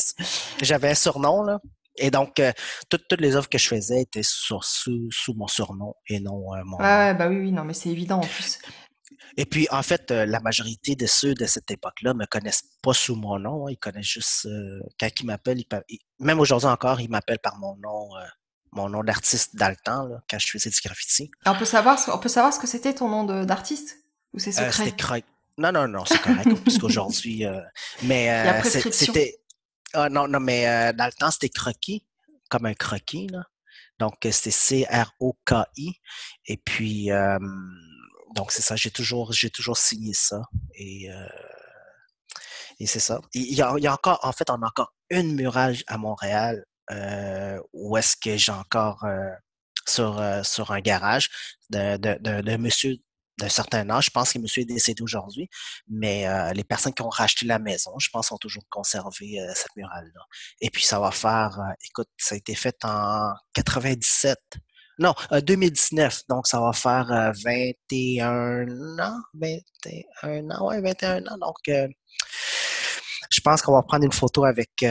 j'avais 0.61 0.89
un 0.91 0.95
surnom, 0.95 1.43
là. 1.43 1.59
Et 2.01 2.11
donc, 2.11 2.41
toutes, 2.89 3.09
toutes, 3.09 3.19
les 3.19 3.35
offres 3.35 3.49
que 3.49 3.57
je 3.57 3.67
faisais 3.67 4.03
étaient 4.03 4.23
sur, 4.23 4.63
sous, 4.63 5.09
sous 5.11 5.33
mon 5.33 5.47
surnom 5.47 5.95
et 6.07 6.21
non 6.21 6.45
mon. 6.63 6.77
Ouais, 6.77 7.13
bah 7.13 7.27
oui, 7.27 7.39
oui, 7.39 7.51
non, 7.51 7.65
mais 7.65 7.73
c'est 7.73 7.89
évident 7.89 8.19
en 8.19 8.25
plus. 8.25 8.59
Et 9.37 9.45
puis, 9.45 9.67
en 9.71 9.83
fait, 9.83 10.11
euh, 10.11 10.25
la 10.25 10.39
majorité 10.39 10.95
de 10.95 11.05
ceux 11.05 11.33
de 11.33 11.45
cette 11.45 11.71
époque-là 11.71 12.13
me 12.13 12.25
connaissent 12.25 12.63
pas 12.81 12.93
sous 12.93 13.15
mon 13.15 13.39
nom. 13.39 13.67
Hein. 13.67 13.71
Ils 13.71 13.77
connaissent 13.77 14.05
juste 14.05 14.45
euh, 14.45 14.79
quand 14.99 15.09
ils 15.19 15.25
m'appellent. 15.25 15.63
même 16.19 16.39
aujourd'hui 16.39 16.69
encore, 16.69 16.99
ils 17.01 17.09
m'appellent 17.09 17.39
par 17.39 17.57
mon 17.57 17.75
nom, 17.77 18.15
euh, 18.17 18.25
mon 18.71 18.89
nom 18.89 19.03
d'artiste 19.03 19.55
dans 19.55 19.69
le 19.69 19.75
temps, 19.75 20.03
là, 20.03 20.21
quand 20.29 20.39
je 20.39 20.47
faisais 20.47 20.69
du 20.69 20.79
graffiti. 20.83 21.31
on 21.45 21.55
peut 21.55 21.65
savoir, 21.65 21.99
on 22.13 22.19
peut 22.19 22.29
savoir 22.29 22.53
ce 22.53 22.59
que 22.59 22.67
c'était 22.67 22.93
ton 22.93 23.09
nom 23.09 23.43
d'artiste? 23.43 23.97
Ou 24.33 24.39
c'est 24.39 24.51
secret? 24.51 25.23
Non, 25.57 25.71
non, 25.73 25.87
non, 25.87 26.05
c'est 26.05 26.21
correct 26.21 26.53
parce 26.63 26.77
qu'aujourd'hui, 26.77 27.45
mais 28.03 28.61
c'était. 28.91 29.41
Ah, 29.93 30.07
non, 30.07 30.27
non, 30.27 30.39
mais 30.39 30.93
dans 30.93 31.05
le 31.05 31.11
temps, 31.11 31.31
c'était 31.31 31.49
croquis, 31.49 32.05
comme 32.49 32.65
un 32.65 32.75
croquis, 32.75 33.27
là. 33.27 33.43
Donc, 33.97 34.13
c'était 34.31 34.51
C-R-O-K-I. 34.51 35.99
Et 36.45 36.57
puis, 36.57 37.09
donc 38.35 38.51
c'est 38.51 38.61
ça, 38.61 38.75
j'ai 38.75 38.91
toujours, 38.91 39.33
j'ai 39.33 39.49
toujours 39.49 39.77
signé 39.77 40.13
ça. 40.13 40.41
Et, 40.75 41.11
euh, 41.11 41.27
c'est 42.85 42.99
ça. 42.99 43.19
Il 43.33 43.53
y, 43.53 43.61
a, 43.61 43.93
encore, 43.93 44.19
en 44.23 44.31
fait, 44.31 44.49
on 44.49 44.61
a 44.61 44.67
encore 44.67 44.93
une 45.09 45.35
murale 45.35 45.75
à 45.87 45.97
Montréal 45.97 46.63
euh, 46.91 47.59
où 47.73 47.97
est-ce 47.97 48.15
que 48.15 48.37
j'ai 48.37 48.53
encore 48.53 49.03
euh, 49.03 49.29
sur, 49.85 50.71
un 50.71 50.79
garage 50.79 51.29
de, 51.69 52.57
monsieur 52.57 52.95
d'un 53.37 53.49
certain 53.49 53.89
âge. 53.89 54.05
Je 54.05 54.11
pense 54.11 54.33
que 54.33 54.39
monsieur 54.39 54.61
est 54.61 54.65
décédé 54.65 55.01
aujourd'hui, 55.01 55.49
mais 55.87 56.25
les 56.53 56.63
personnes 56.63 56.93
qui 56.93 57.01
ont 57.01 57.09
racheté 57.09 57.45
la 57.45 57.59
maison, 57.59 57.97
je 57.97 58.09
pense, 58.11 58.31
ont 58.31 58.37
toujours 58.37 58.63
conservé 58.69 59.39
cette 59.55 59.75
murale-là. 59.75 60.21
Et 60.61 60.69
puis 60.69 60.83
ça 60.83 60.99
va 60.99 61.11
faire, 61.11 61.57
écoute, 61.85 62.09
ça 62.17 62.35
a 62.35 62.37
été 62.37 62.55
fait 62.55 62.77
en 62.83 63.33
97. 63.53 64.37
Non, 64.99 65.13
2019, 65.31 66.13
euh, 66.13 66.33
donc 66.35 66.45
ça 66.45 66.59
va 66.59 66.73
faire 66.73 67.31
21 67.45 68.67
euh, 68.67 68.97
ans, 69.01 69.21
21 69.33 70.51
ans, 70.51 70.67
ouais, 70.67 70.81
21 70.81 71.25
ans. 71.27 71.37
Donc, 71.37 71.55
euh, 71.69 71.87
je 73.29 73.39
pense 73.39 73.61
qu'on 73.61 73.71
va 73.71 73.81
prendre 73.81 74.03
une 74.03 74.11
photo 74.11 74.43
avec. 74.43 74.85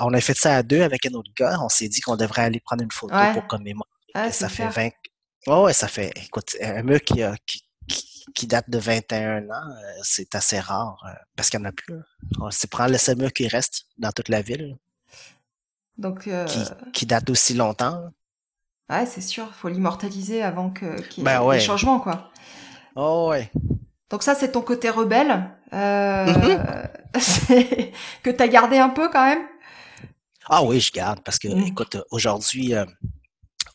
on 0.00 0.14
a 0.14 0.20
fait 0.22 0.36
ça 0.36 0.56
à 0.56 0.62
deux 0.62 0.80
avec 0.80 1.04
un 1.04 1.12
autre 1.12 1.30
gars. 1.36 1.58
On 1.60 1.68
s'est 1.68 1.88
dit 1.88 2.00
qu'on 2.00 2.16
devrait 2.16 2.44
aller 2.44 2.60
prendre 2.60 2.82
une 2.82 2.90
photo 2.90 3.14
pour 3.34 3.46
commémorer. 3.46 3.88
ça 4.30 4.48
fait 4.48 4.68
20. 4.68 4.88
Oh, 5.48 5.64
ouais, 5.64 5.74
ça 5.74 5.86
fait. 5.86 6.12
Écoute, 6.16 6.56
un 6.62 6.82
mur 6.82 7.00
qui, 7.02 7.22
qui, 8.34 8.46
date 8.46 8.70
de 8.70 8.78
21 8.78 9.50
ans, 9.50 9.76
c'est 10.02 10.34
assez 10.34 10.60
rare 10.60 10.96
parce 11.36 11.50
qu'il 11.50 11.60
n'y 11.60 11.66
en 11.66 11.68
a 11.68 11.72
plus. 11.72 11.94
C'est 12.50 12.70
prendre 12.70 12.92
le 12.92 12.98
seul 12.98 13.18
mur 13.18 13.32
qui 13.34 13.48
reste 13.48 13.84
dans 13.98 14.12
toute 14.12 14.30
la 14.30 14.40
ville. 14.40 14.78
Donc, 15.98 16.22
qui, 16.22 16.60
qui 16.94 17.04
date 17.04 17.28
aussi 17.28 17.52
longtemps. 17.52 18.10
Ouais, 18.88 19.06
c'est 19.06 19.20
sûr, 19.20 19.52
faut 19.54 19.68
l'immortaliser 19.68 20.42
avant 20.42 20.70
que 20.70 21.00
qu'il 21.02 21.24
y 21.24 21.26
ait 21.26 21.38
ben 21.38 21.52
des 21.52 21.60
changements, 21.60 22.00
quoi. 22.00 22.30
Oh 22.94 23.28
ouais. 23.30 23.50
Donc 24.10 24.22
ça, 24.22 24.34
c'est 24.34 24.52
ton 24.52 24.62
côté 24.62 24.90
rebelle, 24.90 25.50
euh, 25.72 26.26
mm-hmm. 27.14 27.92
que 28.22 28.30
t'as 28.30 28.46
gardé 28.48 28.78
un 28.78 28.90
peu 28.90 29.08
quand 29.10 29.24
même? 29.24 29.44
Ah 30.48 30.62
oui, 30.62 30.78
je 30.78 30.92
garde 30.92 31.20
parce 31.24 31.38
que, 31.38 31.48
mm. 31.48 31.66
écoute, 31.66 31.96
aujourd'hui, 32.10 32.74
euh, 32.74 32.84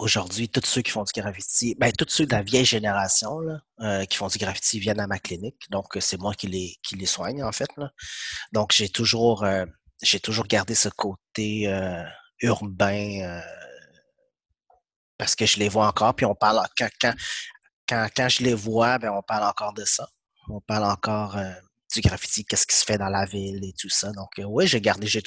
aujourd'hui, 0.02 0.50
tous 0.50 0.66
ceux 0.66 0.82
qui 0.82 0.92
font 0.92 1.04
du 1.04 1.22
graffiti, 1.22 1.76
ben 1.78 1.92
tous 1.92 2.10
ceux 2.10 2.26
de 2.26 2.32
la 2.32 2.42
vieille 2.42 2.66
génération 2.66 3.40
là, 3.40 3.62
euh, 3.82 4.06
qui 4.06 4.18
font 4.18 4.28
du 4.28 4.38
graffiti 4.38 4.80
viennent 4.80 5.00
à 5.00 5.08
ma 5.08 5.20
clinique, 5.20 5.70
donc 5.70 5.98
c'est 6.00 6.20
moi 6.20 6.34
qui 6.34 6.48
les 6.48 6.76
qui 6.84 6.96
les 6.96 7.06
soigne 7.06 7.44
en 7.44 7.52
fait. 7.52 7.70
Là. 7.78 7.92
Donc 8.52 8.72
j'ai 8.74 8.90
toujours 8.90 9.44
euh, 9.44 9.66
j'ai 10.02 10.20
toujours 10.20 10.48
gardé 10.48 10.76
ce 10.76 10.90
côté 10.90 11.68
euh, 11.68 12.04
urbain 12.42 13.42
parce 15.22 15.36
que 15.36 15.46
je 15.46 15.60
les 15.60 15.70
vois 15.70 15.86
encore, 15.86 16.16
puis 16.16 16.26
on 16.26 16.34
parle 16.34 16.60
quand, 16.76 16.90
quand, 17.00 18.08
quand, 18.16 18.28
je 18.28 18.42
les 18.42 18.56
vois, 18.56 18.98
ben 18.98 19.12
on 19.12 19.22
parle 19.22 19.44
encore 19.44 19.72
de 19.72 19.86
ça. 19.86 20.10
On 20.50 20.60
parle 20.62 20.86
encore 20.86 21.38
euh, 21.38 21.54
du 21.94 22.02
graffiti, 22.02 22.44
qu'est-ce 22.44 22.66
qui 22.66 22.76
se 22.76 22.84
fait 22.84 22.98
dans 22.98 23.08
la 23.08 23.28
ville 23.28 23.64
et 23.64 23.72
tout 23.80 23.88
ça. 23.88 24.12
Donc 24.14 24.30
euh, 24.40 24.46
oui, 24.46 24.66
j'ai 24.66 24.82
gardé, 24.82 25.06
j'ai, 25.06 25.22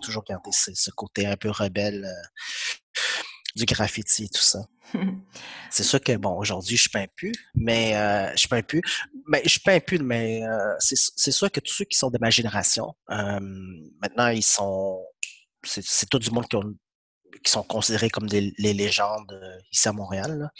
toujours 0.00 0.22
gardé 0.22 0.50
ce, 0.52 0.90
côté 0.92 1.26
un 1.26 1.36
peu 1.36 1.50
rebelle 1.50 2.04
euh, 2.04 3.00
du 3.56 3.64
graffiti 3.64 4.26
et 4.26 4.28
tout 4.28 4.40
ça. 4.40 4.60
c'est 5.72 5.82
sûr 5.82 6.00
que 6.00 6.16
bon, 6.16 6.36
aujourd'hui, 6.38 6.76
je 6.76 6.88
peins 6.88 7.06
plus, 7.16 7.32
mais 7.56 7.90
je 8.36 8.46
peins 8.46 8.62
plus. 8.62 8.82
Mais 9.26 9.42
je 9.44 9.58
peins 9.58 9.80
plus, 9.80 9.98
mais 9.98 10.42
c'est 10.78 11.32
sûr 11.32 11.50
que 11.50 11.58
tous 11.58 11.72
ceux 11.72 11.86
qui 11.86 11.98
sont 11.98 12.10
de 12.10 12.18
ma 12.20 12.30
génération, 12.30 12.94
maintenant, 13.08 14.28
ils 14.28 14.44
sont. 14.44 15.04
C'est 15.64 16.08
tout 16.08 16.20
du 16.20 16.30
monde 16.30 16.46
qui 16.46 16.54
ont 16.54 16.72
qui 17.42 17.50
sont 17.50 17.62
considérés 17.62 18.10
comme 18.10 18.28
des, 18.28 18.54
les 18.58 18.72
légendes 18.72 19.32
euh, 19.32 19.58
ici 19.72 19.88
à 19.88 19.92
Montréal. 19.92 20.50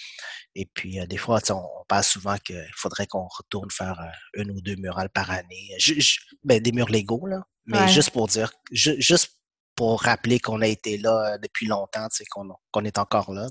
Et 0.54 0.66
puis, 0.66 1.00
euh, 1.00 1.06
des 1.06 1.16
fois, 1.16 1.40
on, 1.50 1.84
parle 1.88 2.04
souvent 2.04 2.36
qu'il 2.38 2.70
faudrait 2.76 3.06
qu'on 3.06 3.26
retourne 3.26 3.70
faire 3.70 4.00
euh, 4.00 4.42
une 4.42 4.50
ou 4.50 4.60
deux 4.60 4.76
murales 4.76 5.10
par 5.10 5.30
année. 5.30 5.76
ben, 6.44 6.60
des 6.60 6.72
murs 6.72 6.88
légaux, 6.88 7.26
là. 7.26 7.42
Mais 7.66 7.88
juste 7.88 8.10
pour 8.10 8.28
dire, 8.28 8.52
juste 8.70 9.40
pour 9.74 10.00
rappeler 10.02 10.38
qu'on 10.38 10.62
a 10.62 10.68
été 10.68 10.98
là 10.98 11.36
depuis 11.38 11.66
longtemps, 11.66 12.06
qu'on 12.30 12.84
est 12.84 12.98
encore 12.98 13.32
là. 13.32 13.48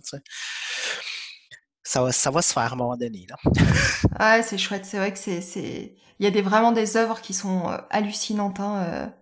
Ça 1.83 2.01
va, 2.01 2.13
ça 2.13 2.31
va 2.31 2.41
se 2.41 2.53
faire 2.53 2.71
à 2.71 2.73
un 2.73 2.77
moment 2.77 2.95
donné. 2.95 3.27
Là. 3.29 4.41
c'est 4.43 4.57
chouette. 4.57 4.85
C'est 4.85 4.97
vrai 4.97 5.11
que 5.11 5.19
c'est, 5.19 5.97
il 6.17 6.23
y 6.23 6.27
a 6.27 6.31
des, 6.31 6.41
vraiment 6.41 6.71
des 6.71 6.95
œuvres 6.95 7.19
qui 7.19 7.33
sont 7.33 7.67
hallucinantes. 7.89 8.61
Hein, 8.61 9.13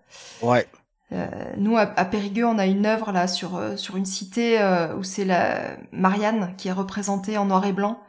Ouais. 0.43 0.67
Euh, 1.13 1.27
nous, 1.57 1.77
à, 1.77 1.85
Périgueux, 2.05 2.45
on 2.45 2.57
a 2.57 2.65
une 2.65 2.85
œuvre 2.85 3.11
là 3.11 3.27
sur 3.27 3.55
euh, 3.55 3.77
sur 3.77 3.97
une 3.97 4.05
cité 4.05 4.59
euh, 4.59 4.95
où 4.95 5.03
c'est 5.03 5.25
la 5.25 5.77
Marianne 5.91 6.53
qui 6.57 6.69
est 6.69 6.73
représentée 6.73 7.37
en 7.37 7.45
noir 7.45 7.65
et 7.65 7.73
blanc. 7.73 7.99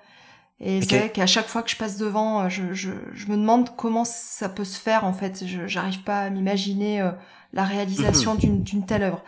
Et 0.60 0.80
c'est 0.82 0.98
vrai 0.98 1.10
qu'à 1.10 1.26
chaque 1.26 1.48
fois 1.48 1.62
que 1.62 1.70
je 1.70 1.76
passe 1.76 1.98
devant, 1.98 2.48
je, 2.48 2.72
je, 2.72 2.92
je, 3.12 3.26
me 3.26 3.36
demande 3.36 3.76
comment 3.76 4.04
ça 4.04 4.48
peut 4.48 4.64
se 4.64 4.78
faire 4.78 5.04
en 5.04 5.12
fait. 5.12 5.44
Je 5.46 5.66
j'arrive 5.66 6.02
pas 6.02 6.20
à 6.20 6.30
m'imaginer 6.30 7.06
la 7.52 7.64
réalisation 7.64 8.34
mhm. 8.34 8.62
d'une 8.62 8.86
telle 8.86 9.02
œuvre. 9.02 9.22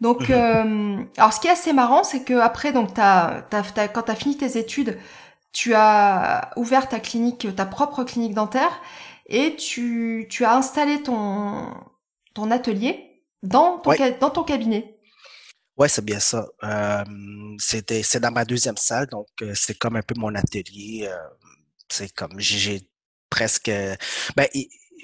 Donc, 0.00 0.28
mhm. 0.28 1.08
alors 1.18 1.32
ce 1.32 1.40
qui 1.40 1.48
est 1.48 1.50
assez 1.50 1.72
marrant, 1.72 2.04
c'est 2.04 2.22
que 2.22 2.38
après, 2.38 2.72
donc, 2.72 2.94
t'as, 2.94 3.42
t'as, 3.50 3.62
t'as, 3.62 3.88
quand 3.88 4.02
t'as 4.02 4.14
fini 4.14 4.36
tes 4.36 4.56
études, 4.56 4.96
tu 5.52 5.74
as 5.74 6.50
ouvert 6.56 6.88
ta 6.88 7.00
clinique, 7.00 7.48
ta 7.54 7.66
propre 7.66 8.04
clinique 8.04 8.34
dentaire, 8.34 8.80
et 9.26 9.56
tu, 9.56 10.26
tu 10.30 10.44
as 10.44 10.56
installé 10.56 11.02
ton, 11.02 11.68
ton 12.34 12.50
atelier 12.50 13.22
dans 13.42 13.78
ton, 13.78 13.92
dans 14.20 14.30
ton 14.30 14.44
cabinet? 14.44 14.94
Oui, 15.76 15.88
c'est 15.88 16.04
bien 16.04 16.20
ça. 16.20 16.46
Euh, 16.62 17.04
c'était, 17.58 18.02
c'est 18.02 18.20
dans 18.20 18.30
ma 18.30 18.44
deuxième 18.44 18.76
salle, 18.76 19.06
donc 19.08 19.26
euh, 19.42 19.52
c'est 19.54 19.76
comme 19.76 19.96
un 19.96 20.02
peu 20.02 20.14
mon 20.16 20.34
atelier. 20.34 21.08
Euh, 21.10 21.16
c'est 21.88 22.12
comme 22.14 22.38
j'ai 22.38 22.88
presque. 23.28 23.70
Ben, 24.36 24.46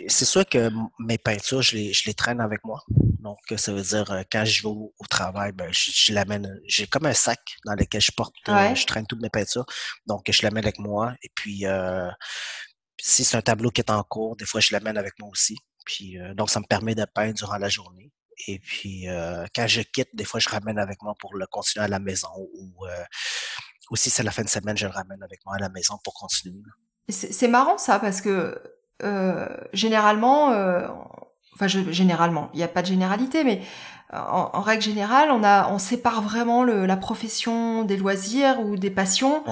c'est 0.08 0.24
sûr 0.24 0.46
que 0.48 0.70
mes 1.00 1.18
peintures, 1.18 1.62
je 1.62 1.76
les, 1.76 1.92
je 1.92 2.06
les 2.06 2.14
traîne 2.14 2.40
avec 2.40 2.64
moi. 2.64 2.82
Donc, 3.18 3.38
ça 3.56 3.72
veut 3.72 3.82
dire 3.82 4.24
quand 4.32 4.44
je 4.44 4.62
vais 4.62 4.68
au, 4.68 4.92
travail, 5.10 5.52
ben, 5.52 5.68
je, 5.72 6.12
l'amène. 6.12 6.60
J'ai 6.66 6.86
comme 6.86 7.06
un 7.06 7.14
sac 7.14 7.40
dans 7.66 7.74
lequel 7.74 8.00
je 8.00 8.12
porte, 8.12 8.34
je 8.46 8.86
traîne 8.86 9.06
toutes 9.06 9.20
mes 9.20 9.28
peintures. 9.30 9.66
Donc, 10.06 10.30
je 10.30 10.42
l'amène 10.42 10.64
avec 10.64 10.78
moi. 10.78 11.14
Et 11.22 11.30
puis, 11.34 11.64
si 13.00 13.24
c'est 13.24 13.36
un 13.36 13.42
tableau 13.42 13.70
qui 13.70 13.80
est 13.80 13.90
en 13.90 14.02
cours, 14.04 14.36
des 14.36 14.46
fois, 14.46 14.60
je 14.60 14.72
l'amène 14.72 14.96
avec 14.96 15.18
moi 15.18 15.28
aussi. 15.30 15.56
Puis, 15.84 16.18
euh, 16.18 16.34
donc, 16.34 16.50
ça 16.50 16.60
me 16.60 16.66
permet 16.66 16.94
de 16.94 17.04
peindre 17.04 17.34
durant 17.34 17.58
la 17.58 17.68
journée. 17.68 18.12
Et 18.46 18.58
puis, 18.58 19.08
euh, 19.08 19.44
quand 19.54 19.66
je 19.66 19.82
quitte, 19.82 20.08
des 20.14 20.24
fois, 20.24 20.40
je 20.40 20.48
ramène 20.48 20.78
avec 20.78 21.02
moi 21.02 21.14
pour 21.18 21.34
le 21.36 21.46
continuer 21.46 21.84
à 21.84 21.88
la 21.88 21.98
maison. 21.98 22.28
Ou, 22.36 22.86
euh, 22.86 23.04
si 23.94 24.08
c'est 24.08 24.22
la 24.22 24.30
fin 24.30 24.42
de 24.42 24.48
semaine, 24.48 24.76
je 24.76 24.86
le 24.86 24.92
ramène 24.92 25.22
avec 25.22 25.40
moi 25.44 25.56
à 25.56 25.58
la 25.58 25.68
maison 25.68 25.98
pour 26.04 26.14
continuer. 26.14 26.62
C'est 27.08 27.48
marrant 27.48 27.76
ça, 27.76 27.98
parce 27.98 28.20
que 28.20 28.62
généralement, 29.72 30.50
enfin, 31.54 31.66
généralement, 31.66 32.50
il 32.54 32.58
n'y 32.58 32.62
a 32.62 32.68
pas 32.68 32.82
de 32.82 32.86
généralité, 32.86 33.42
mais 33.42 33.62
en, 34.12 34.60
règle 34.60 34.82
générale, 34.82 35.28
on 35.30 35.44
a, 35.44 35.70
on 35.70 35.78
sépare 35.78 36.20
vraiment 36.20 36.64
le, 36.64 36.84
la 36.84 36.96
profession 36.96 37.84
des 37.84 37.96
loisirs 37.96 38.60
ou 38.60 38.76
des 38.76 38.90
passions, 38.90 39.44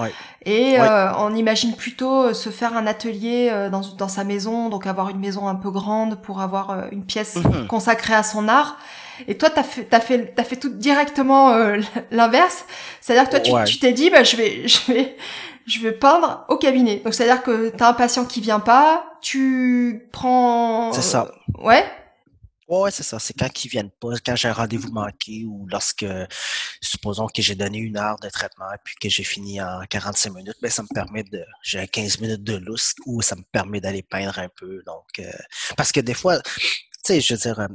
et 0.45 0.81
euh, 0.81 1.13
on 1.19 1.35
imagine 1.35 1.77
plutôt 1.77 2.25
euh, 2.25 2.35
se 2.35 2.51
faire 2.51 2.77
un 2.77 2.87
atelier 2.87 3.51
euh, 3.53 3.71
dans, 3.71 3.83
dans 3.97 4.09
sa 4.09 4.25
maison, 4.25 4.69
donc 4.69 4.87
avoir 4.87 5.11
une 5.11 5.21
maison 5.21 5.47
un 5.47 5.55
peu 5.55 5.71
grande 5.71 6.21
pour 6.21 6.41
avoir 6.41 6.89
une 6.91 7.05
pièce 7.05 7.37
mhm. 7.37 7.69
consacrée 7.69 8.15
à 8.15 8.25
son 8.25 8.49
art. 8.49 8.79
Et 9.29 9.37
toi, 9.37 9.51
t'as 9.51 9.63
fait, 9.63 9.85
t'as 9.85 10.01
fait, 10.01 10.33
t'as 10.35 10.45
fait 10.45 10.57
tout 10.57 10.71
directement 10.71 11.53
l'inverse. 12.11 12.65
C'est-à-dire 13.01 13.29
que 13.31 13.37
toi, 13.37 13.65
tu, 13.65 13.73
tu 13.73 13.79
t'es 13.79 13.93
dit, 13.93 14.11
bah, 14.11 14.25
je 14.25 14.37
vais, 14.37 14.63
je 14.69 14.93
vais, 14.93 15.17
je 15.67 15.81
vais 15.81 15.93
peindre 15.93 16.45
au 16.49 16.57
cabinet. 16.57 17.01
Donc, 17.05 17.15
c'est-à-dire 17.15 17.43
que 17.43 17.69
t'as 17.69 17.91
un 17.91 17.95
patient 17.95 18.25
qui 18.25 18.41
vient 18.41 18.61
pas, 18.61 19.05
tu 19.21 20.09
prends. 20.11 20.93
C'est 20.93 21.03
ça. 21.03 21.31
Ouais. 21.63 21.85
Oui, 22.69 22.91
c'est 22.93 23.03
ça. 23.03 23.19
C'est 23.19 23.33
quand 23.33 23.65
ils 23.65 23.69
viennent 23.69 23.91
pas, 23.99 24.13
quand 24.25 24.37
j'ai 24.37 24.49
un 24.49 24.53
rendez-vous 24.53 24.93
manqué 24.93 25.47
ou 25.47 25.67
lorsque, 25.71 26.05
supposons 26.83 27.27
que 27.27 27.41
j'ai 27.41 27.55
donné 27.55 27.79
une 27.79 27.97
heure 27.97 28.19
de 28.21 28.29
traitement 28.29 28.71
et 28.75 28.79
puis 28.85 28.95
que 29.01 29.09
j'ai 29.09 29.25
fini 29.25 29.61
en 29.63 29.81
45 29.89 30.35
minutes, 30.35 30.57
ben, 30.61 30.71
ça 30.71 30.83
me 30.83 30.89
permet 30.95 31.23
de, 31.25 31.43
j'ai 31.63 31.89
15 31.89 32.21
minutes 32.21 32.43
de 32.43 32.57
lousse 32.57 32.95
ou 33.07 33.23
ça 33.23 33.37
me 33.37 33.43
permet 33.53 33.81
d'aller 33.81 34.03
peindre 34.03 34.39
un 34.39 34.51
peu. 34.55 34.83
Donc, 34.85 35.07
euh, 35.19 35.33
parce 35.79 35.93
que 35.93 36.01
des 36.01 36.13
fois, 36.13 36.43
tu 36.43 36.61
sais, 37.07 37.21
je 37.23 37.35
veux 37.35 37.41
dire, 37.41 37.59
euh, 37.59 37.69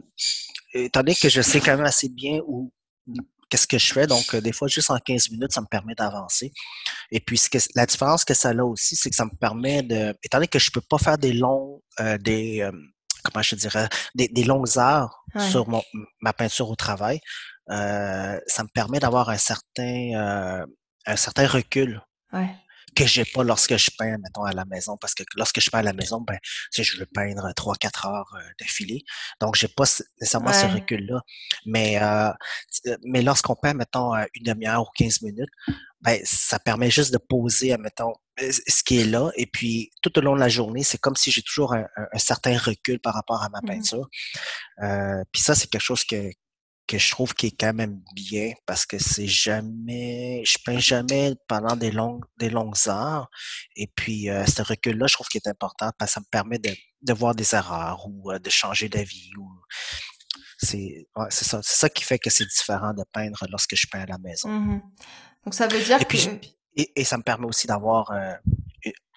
étant 0.75 0.99
donné 0.99 1.15
que 1.15 1.27
je 1.27 1.41
sais 1.41 1.59
quand 1.59 1.75
même 1.75 1.85
assez 1.85 2.09
bien 2.09 2.41
où, 2.45 2.71
qu'est-ce 3.49 3.65
que 3.65 3.79
je 3.79 3.93
fais. 3.93 4.05
Donc, 4.05 4.35
euh, 4.35 4.41
des 4.41 4.51
fois, 4.51 4.67
juste 4.67 4.91
en 4.91 4.99
15 4.99 5.31
minutes, 5.31 5.53
ça 5.53 5.61
me 5.61 5.67
permet 5.67 5.95
d'avancer. 5.95 6.51
Et 7.09 7.19
puis, 7.19 7.39
ce 7.39 7.49
que, 7.49 7.57
la 7.73 7.87
différence 7.87 8.23
que 8.25 8.35
ça 8.35 8.49
a 8.49 8.63
aussi, 8.63 8.95
c'est 8.95 9.09
que 9.09 9.15
ça 9.15 9.25
me 9.25 9.35
permet 9.39 9.81
de, 9.81 10.15
étant 10.23 10.37
donné 10.37 10.47
que 10.47 10.59
je 10.59 10.69
peux 10.69 10.81
pas 10.81 10.99
faire 10.99 11.17
des 11.17 11.33
longs, 11.33 11.81
des, 12.19 12.69
comment 13.23 13.41
je 13.41 13.55
dirais, 13.55 13.87
des, 14.15 14.27
des 14.27 14.43
longues 14.43 14.77
heures 14.77 15.23
sur 15.37 15.67
mon, 15.67 15.81
ma 16.21 16.33
peinture 16.33 16.69
au 16.69 16.75
travail, 16.75 17.19
euh, 17.69 18.39
ça 18.45 18.63
me 18.63 18.69
permet 18.69 18.99
d'avoir 18.99 19.29
un 19.29 19.37
certain, 19.37 20.11
euh, 20.15 20.65
un 21.05 21.15
certain 21.15 21.47
recul. 21.47 22.01
Ouais 22.31 22.49
que 22.93 23.05
j'ai 23.05 23.25
pas 23.25 23.43
lorsque 23.43 23.75
je 23.77 23.91
peins, 23.97 24.17
mettons, 24.17 24.43
à 24.43 24.53
la 24.53 24.65
maison. 24.65 24.97
Parce 24.97 25.13
que 25.13 25.23
lorsque 25.35 25.59
je 25.59 25.69
peins 25.69 25.79
à 25.79 25.83
la 25.83 25.93
maison, 25.93 26.21
ben, 26.21 26.37
tu 26.41 26.49
sais, 26.71 26.83
je 26.83 26.97
veux 26.97 27.05
peindre 27.05 27.51
3-4 27.53 28.07
heures 28.07 28.33
euh, 28.35 28.43
d'affilée. 28.59 29.03
Donc, 29.41 29.55
j'ai 29.55 29.67
pas 29.67 29.85
nécessairement 30.19 30.53
ce 30.53 30.65
recul-là. 30.65 31.21
Mais, 31.65 32.01
euh, 32.01 32.31
mais 33.03 33.21
lorsqu'on 33.21 33.55
peint, 33.55 33.73
mettons, 33.73 34.13
une 34.33 34.43
demi-heure 34.43 34.83
ou 34.83 34.91
15 34.95 35.21
minutes, 35.21 35.49
ben, 36.01 36.19
ça 36.25 36.59
permet 36.59 36.91
juste 36.91 37.13
de 37.13 37.17
poser, 37.17 37.75
mettons, 37.77 38.13
ce 38.37 38.83
qui 38.83 38.99
est 38.99 39.05
là. 39.05 39.31
Et 39.35 39.45
puis, 39.45 39.91
tout 40.01 40.17
au 40.17 40.21
long 40.21 40.35
de 40.35 40.39
la 40.39 40.49
journée, 40.49 40.83
c'est 40.83 40.97
comme 40.97 41.15
si 41.15 41.31
j'ai 41.31 41.41
toujours 41.41 41.73
un, 41.73 41.87
certain 42.17 42.57
recul 42.57 42.99
par 42.99 43.13
rapport 43.13 43.41
à 43.43 43.49
ma 43.49 43.59
mmh 43.59 43.65
peinture. 43.65 44.09
Euh, 44.81 45.23
puis 45.31 45.41
ça, 45.41 45.55
c'est 45.55 45.69
quelque 45.69 45.81
chose 45.81 46.03
que, 46.03 46.31
que 46.87 46.97
je 46.97 47.11
trouve 47.11 47.33
qui 47.33 47.47
est 47.47 47.57
quand 47.57 47.73
même 47.73 48.01
bien 48.13 48.51
parce 48.65 48.85
que 48.85 48.97
c'est 48.97 49.27
jamais, 49.27 50.43
je 50.45 50.57
peins 50.65 50.79
jamais 50.79 51.33
pendant 51.47 51.75
des 51.75 51.91
longues, 51.91 52.23
des 52.37 52.49
longues 52.49 52.75
heures. 52.87 53.29
Et 53.75 53.87
puis, 53.87 54.29
euh, 54.29 54.45
ce 54.45 54.61
recul-là, 54.61 55.07
je 55.07 55.13
trouve 55.13 55.27
qu'il 55.27 55.41
est 55.43 55.49
important 55.49 55.91
parce 55.97 56.11
que 56.11 56.13
ça 56.15 56.19
me 56.19 56.29
permet 56.29 56.59
de, 56.59 56.71
de 57.01 57.13
voir 57.13 57.35
des 57.35 57.55
erreurs 57.55 58.05
ou 58.07 58.31
euh, 58.31 58.39
de 58.39 58.49
changer 58.49 58.89
d'avis. 58.89 59.31
Ou... 59.37 59.49
C'est 60.57 61.07
ouais, 61.15 61.27
ça, 61.29 61.61
ça 61.63 61.89
qui 61.89 62.03
fait 62.03 62.19
que 62.19 62.29
c'est 62.29 62.45
différent 62.45 62.93
de 62.93 63.03
peindre 63.11 63.45
lorsque 63.49 63.75
je 63.75 63.87
peins 63.89 64.01
à 64.01 64.05
la 64.05 64.17
maison. 64.17 64.49
Mmh 64.49 64.81
Donc, 65.45 65.53
ça 65.53 65.67
veut 65.67 65.81
dire 65.81 66.01
et 66.01 66.05
que... 66.05 66.17
et, 66.75 66.91
et, 66.95 67.03
ça 67.03 67.17
me 67.17 67.23
permet 67.23 67.45
aussi 67.45 67.67
d'avoir 67.67 68.11
euh, 68.11 68.33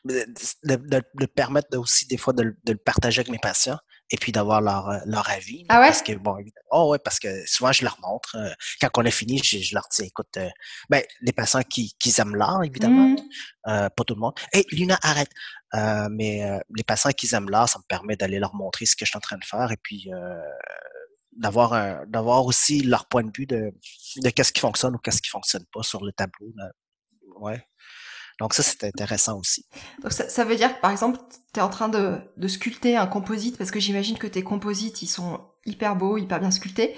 de, 0.05 1.02
de, 1.14 1.26
permettre 1.26 1.76
aussi 1.76 2.07
des 2.07 2.16
fois 2.16 2.33
de, 2.33 2.57
de, 2.64 2.72
le 2.72 2.79
partager 2.79 3.20
avec 3.20 3.31
mes 3.31 3.38
patients 3.38 3.79
et 4.11 4.16
puis 4.16 4.33
d'avoir 4.33 4.61
leur, 4.61 4.88
euh, 4.88 4.99
leur 5.05 5.29
avis. 5.31 5.64
Ah 5.69 5.81
ouais? 5.81 5.87
Parce 5.87 6.03
que, 6.03 6.12
bon, 6.12 6.37
oh 6.71 6.90
ouais, 6.90 6.99
parce 6.99 7.19
que 7.19 7.29
souvent 7.47 7.73
je 7.73 7.85
leur 7.85 7.99
montre. 8.01 8.37
Euh, 8.37 8.51
quand 8.81 8.90
on 8.99 9.07
a 9.07 9.11
fini, 9.11 9.38
je, 9.42 9.59
je 9.59 9.75
leur 9.75 9.87
dis, 9.90 10.05
écoute, 10.05 10.37
euh, 10.37 10.49
ben, 10.88 11.03
les 11.21 11.33
patients 11.33 11.62
qui, 11.62 11.95
qui 11.99 12.12
aiment 12.21 12.37
l'art, 12.37 12.62
évidemment, 12.62 13.09
mmh. 13.09 13.16
euh, 13.69 13.88
pas 13.88 14.05
tout 14.05 14.14
le 14.14 14.21
monde. 14.21 14.35
Hé, 14.53 14.59
hey, 14.59 14.66
Luna, 14.73 14.99
arrête! 15.03 15.31
mais 16.11 16.40
les 16.75 16.85
patients 16.85 17.11
qui 17.11 17.35
aiment 17.35 17.51
l'art, 17.51 17.69
ça 17.69 17.79
me 17.79 17.85
permet 17.87 18.16
d'aller 18.16 18.38
leur 18.38 18.55
montrer 18.55 18.87
ce 18.87 18.97
que 18.97 19.05
je 19.05 19.11
suis 19.11 19.16
en 19.19 19.21
train 19.21 19.37
de 19.37 19.45
faire 19.45 19.71
et 19.71 19.77
puis 19.77 20.09
d'avoir 21.33 22.07
d'avoir 22.07 22.47
aussi 22.47 22.83
leur 22.83 23.07
point 23.09 23.25
de 23.25 23.31
vue 23.37 23.45
de, 23.45 23.75
de 24.23 24.31
qu'est-ce 24.31 24.55
qui 24.55 24.61
fonctionne 24.61 24.95
ou 24.95 24.99
qu'est-ce 24.99 25.21
qui 25.21 25.29
fonctionne 25.29 25.66
pas 25.71 25.83
sur 25.83 26.03
le 26.03 26.12
tableau. 26.12 26.51
Là. 26.57 26.71
Ouais. 27.38 27.62
Donc 28.40 28.55
ça, 28.55 28.62
c'est 28.62 28.85
intéressant 28.85 29.38
aussi. 29.38 29.64
Donc 30.03 30.12
ça, 30.12 30.29
ça, 30.29 30.44
veut 30.44 30.57
dire 30.57 30.75
que 30.75 30.81
par 30.81 30.90
exemple, 30.90 31.18
tu 31.55 31.61
es 31.61 31.62
en 31.62 31.68
train 31.68 31.88
de, 31.88 32.18
de, 32.37 32.49
sculpter 32.49 32.96
un 32.96 33.07
composite, 33.07 33.57
parce 33.57 33.70
que 33.70 33.81
j'imagine 33.81 34.18
que 34.18 34.27
tes 34.27 34.42
composites, 34.42 35.03
ils 35.03 35.09
sont 35.09 35.40
hyper 35.64 35.96
beaux, 35.96 36.18
hyper 36.18 36.40
bien 36.40 36.51
sculptés. 36.51 36.94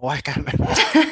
Ouais, 0.00 0.20
quand 0.24 0.36
même. 0.36 0.68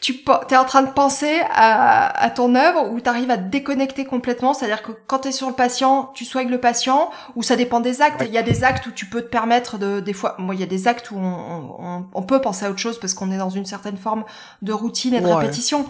tu 0.00 0.22
es 0.50 0.56
en 0.56 0.64
train 0.64 0.82
de 0.82 0.92
penser 0.92 1.40
à, 1.50 2.06
à 2.22 2.30
ton 2.30 2.54
œuvre 2.54 2.92
ou 2.92 3.00
tu 3.00 3.08
arrives 3.08 3.30
à 3.30 3.36
te 3.36 3.48
déconnecter 3.48 4.04
complètement, 4.04 4.54
c'est-à-dire 4.54 4.82
que 4.82 4.92
quand 5.06 5.20
tu 5.20 5.28
es 5.28 5.32
sur 5.32 5.48
le 5.48 5.54
patient, 5.54 6.12
tu 6.14 6.24
soignes 6.24 6.48
le 6.48 6.60
patient 6.60 7.10
ou 7.34 7.42
ça 7.42 7.56
dépend 7.56 7.80
des 7.80 8.02
actes? 8.02 8.22
Il 8.24 8.32
y 8.32 8.38
a 8.38 8.42
des 8.42 8.62
actes 8.62 8.86
où 8.86 8.92
tu 8.92 9.06
peux 9.06 9.22
te 9.22 9.28
permettre 9.28 9.78
de, 9.78 9.98
des 9.98 10.12
fois, 10.12 10.36
moi 10.38 10.54
il 10.54 10.60
y 10.60 10.64
a 10.64 10.68
des 10.68 10.86
actes 10.86 11.10
où 11.10 11.16
on, 11.16 11.76
on, 11.80 12.06
on 12.12 12.22
peut 12.22 12.40
penser 12.40 12.64
à 12.64 12.70
autre 12.70 12.78
chose 12.78 13.00
parce 13.00 13.14
qu'on 13.14 13.32
est 13.32 13.38
dans 13.38 13.50
une 13.50 13.66
certaine 13.66 13.96
forme 13.96 14.24
de 14.62 14.72
routine 14.72 15.12
et 15.12 15.20
de 15.20 15.26
répétition 15.26 15.86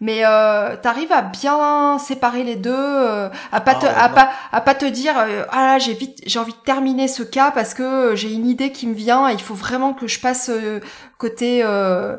mais 0.00 0.24
euh, 0.24 0.76
t'arrives 0.76 1.12
à 1.12 1.22
bien 1.22 1.98
séparer 1.98 2.44
les 2.44 2.56
deux, 2.56 2.70
euh, 2.72 3.28
à 3.50 3.60
pas 3.60 3.74
te, 3.74 3.86
ah, 3.86 4.04
à 4.04 4.08
pas, 4.08 4.32
à 4.52 4.60
pas 4.60 4.74
te 4.74 4.84
dire 4.84 5.18
euh, 5.18 5.44
ah 5.50 5.66
là 5.66 5.78
j'ai 5.78 5.94
vite, 5.94 6.20
j'ai 6.24 6.38
envie 6.38 6.52
de 6.52 6.58
terminer 6.58 7.08
ce 7.08 7.22
cas 7.22 7.50
parce 7.50 7.74
que 7.74 8.14
j'ai 8.14 8.32
une 8.32 8.46
idée 8.46 8.70
qui 8.70 8.86
me 8.86 8.94
vient 8.94 9.28
et 9.28 9.32
il 9.32 9.40
faut 9.40 9.54
vraiment 9.54 9.94
que 9.94 10.06
je 10.06 10.20
passe 10.20 10.50
euh, 10.50 10.80
côté. 11.18 11.62
Euh, 11.64 12.16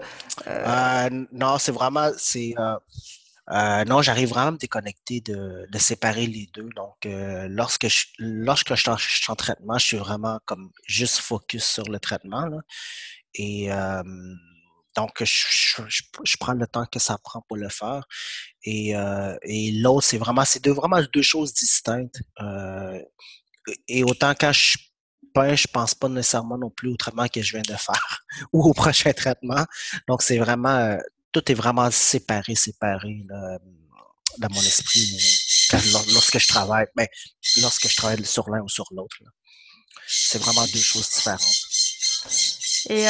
non, 1.31 1.57
c'est 1.57 1.71
vraiment 1.71 2.09
c'est. 2.17 2.53
non, 3.49 4.01
j'arrive 4.01 4.29
vraiment 4.29 4.49
à 4.49 4.51
me 4.51 4.57
déconnecter 4.57 5.21
de, 5.21 5.65
de 5.71 5.77
séparer 5.77 6.27
les 6.27 6.49
deux. 6.53 6.69
Donc, 6.75 7.07
lorsque 7.49 7.87
je, 7.87 8.07
lorsque 8.17 8.75
je 8.75 8.81
suis, 8.97 9.31
en, 9.31 9.35
traitement, 9.35 9.77
je 9.77 9.85
suis 9.85 9.97
vraiment 9.97 10.39
comme 10.45 10.69
juste 10.85 11.19
focus 11.19 11.63
sur 11.63 11.85
le 11.85 11.99
traitement. 11.99 12.45
Là. 12.45 12.57
Et 13.35 13.69
donc, 14.95 15.23
je, 15.23 16.35
prends 16.39 16.53
le 16.53 16.67
temps 16.67 16.85
que 16.85 16.99
ça 16.99 17.17
prend 17.23 17.41
pour 17.47 17.57
le 17.57 17.69
faire. 17.69 18.03
Et, 18.63 18.95
euh, 18.95 19.37
et 19.43 19.71
l'autre, 19.73 20.05
c'est 20.07 20.17
vraiment, 20.17 20.45
c'est 20.45 20.63
deux, 20.63 20.71
vraiment 20.71 20.99
deux 21.13 21.21
choses 21.21 21.53
distinctes. 21.53 22.21
Euh, 22.41 22.99
et 23.87 24.03
autant 24.03 24.33
quand 24.39 24.51
je 24.51 24.77
peins, 25.33 25.55
je 25.55 25.67
pense 25.67 25.93
pas 25.93 26.09
nécessairement 26.09 26.57
non 26.57 26.71
plus 26.71 26.89
au 26.89 26.97
traitement 26.97 27.27
que 27.27 27.41
je 27.41 27.51
viens 27.51 27.61
de 27.61 27.75
faire 27.75 28.25
ou 28.53 28.63
au 28.63 28.73
prochain 28.73 29.13
traitement. 29.13 29.63
Donc, 30.07 30.23
c'est 30.23 30.37
vraiment, 30.37 30.75
euh, 30.75 30.97
tout 31.31 31.49
est 31.51 31.55
vraiment 31.55 31.91
séparé, 31.91 32.55
séparé 32.55 33.25
dans 34.37 34.49
mon 34.49 34.61
esprit 34.61 35.17
lorsque 36.13 36.39
je 36.39 36.47
travaille, 36.47 36.87
mais 36.95 37.05
ben, 37.05 37.61
lorsque 37.61 37.87
je 37.87 37.95
travaille 37.95 38.25
sur 38.25 38.49
l'un 38.49 38.61
ou 38.61 38.69
sur 38.69 38.85
l'autre. 38.91 39.17
C'est 40.07 40.39
vraiment 40.39 40.65
deux 40.65 40.81
choses 40.81 41.07
différentes. 41.09 41.43
Et 42.89 43.07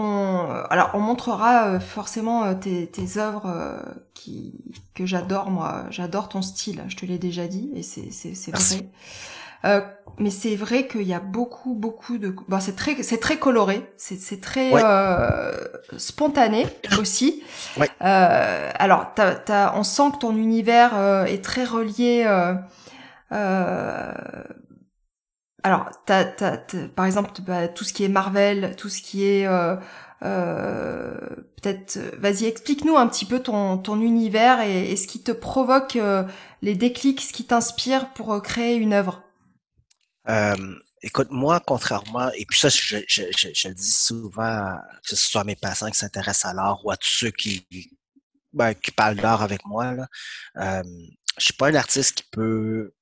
on, 0.00 0.48
alors, 0.70 0.90
on 0.94 1.00
montrera 1.00 1.66
euh, 1.66 1.80
forcément 1.80 2.44
euh, 2.44 2.54
tes, 2.54 2.86
tes 2.86 3.18
œuvres 3.18 3.46
euh, 3.46 3.78
qui, 4.14 4.54
que 4.94 5.06
j'adore, 5.06 5.50
moi. 5.50 5.84
J'adore 5.90 6.28
ton 6.28 6.42
style, 6.42 6.82
je 6.88 6.96
te 6.96 7.06
l'ai 7.06 7.18
déjà 7.18 7.46
dit, 7.46 7.70
et 7.74 7.82
c'est, 7.82 8.10
c'est, 8.10 8.34
c'est 8.34 8.50
vrai. 8.50 8.88
Euh, 9.66 9.82
mais 10.18 10.30
c'est 10.30 10.56
vrai 10.56 10.86
qu'il 10.86 11.02
y 11.02 11.12
a 11.12 11.20
beaucoup, 11.20 11.74
beaucoup 11.74 12.16
de. 12.16 12.34
Bon, 12.48 12.60
c'est 12.60 12.76
très, 12.76 13.02
c'est 13.02 13.18
très 13.18 13.36
coloré, 13.36 13.92
c'est, 13.98 14.18
c'est 14.18 14.40
très 14.40 14.70
euh, 14.72 15.52
spontané 15.98 16.66
aussi. 16.98 17.42
Ouais. 17.76 17.90
Euh, 18.02 18.70
alors, 18.74 19.12
t'as, 19.14 19.34
t'as, 19.34 19.76
on 19.76 19.82
sent 19.82 20.12
que 20.14 20.18
ton 20.18 20.34
univers 20.34 21.24
est 21.26 21.44
très 21.44 21.64
relié. 21.64 22.26
Alors, 25.62 25.90
t'as, 26.06 26.24
t'as, 26.24 26.56
par 26.94 27.04
exemple, 27.04 27.32
bah, 27.42 27.68
tout 27.68 27.84
ce 27.84 27.92
qui 27.92 28.04
est 28.04 28.08
Marvel, 28.08 28.74
tout 28.76 28.88
ce 28.88 29.02
qui 29.02 29.24
est 29.24 29.46
euh, 29.46 29.76
euh, 30.22 31.14
peut-être, 31.60 31.98
vas-y, 32.18 32.46
explique-nous 32.46 32.96
un 32.96 33.06
petit 33.08 33.26
peu 33.26 33.40
ton, 33.40 33.78
ton 33.78 34.00
univers 34.00 34.60
et, 34.60 34.96
ce 34.96 35.06
qui 35.06 35.22
te 35.22 35.32
provoque 35.32 35.96
euh, 35.96 36.24
les 36.62 36.74
déclics, 36.74 37.20
ce 37.20 37.32
qui 37.32 37.44
t'inspire 37.44 38.12
pour 38.14 38.40
créer 38.42 38.76
une 38.76 38.92
œuvre. 38.92 39.22
écoute, 41.02 41.28
moi, 41.30 41.60
contrairement, 41.66 42.30
et 42.36 42.46
puis 42.46 42.58
ça, 42.58 42.68
je, 42.68 42.98
je, 43.06 43.22
je, 43.32 43.68
le 43.68 43.74
dis 43.74 43.90
souvent, 43.90 44.78
que 45.02 45.08
ce 45.10 45.16
soit 45.16 45.42
à 45.42 45.44
mes 45.44 45.56
patients 45.56 45.90
qui 45.90 45.98
s'intéressent 45.98 46.50
à 46.50 46.54
l'art 46.54 46.84
ou 46.84 46.90
à 46.90 46.96
tous 46.96 47.08
ceux 47.08 47.30
qui, 47.30 47.66
ben, 48.52 48.74
qui 48.74 48.90
parlent 48.90 49.16
d'art 49.16 49.42
avec 49.42 49.64
moi, 49.66 49.92
là, 49.92 50.08
euh, 50.56 50.82
je 51.38 51.44
suis 51.44 51.54
pas 51.54 51.68
un 51.68 51.74
artiste 51.74 52.12
qui 52.16 52.24
peut 52.30 52.92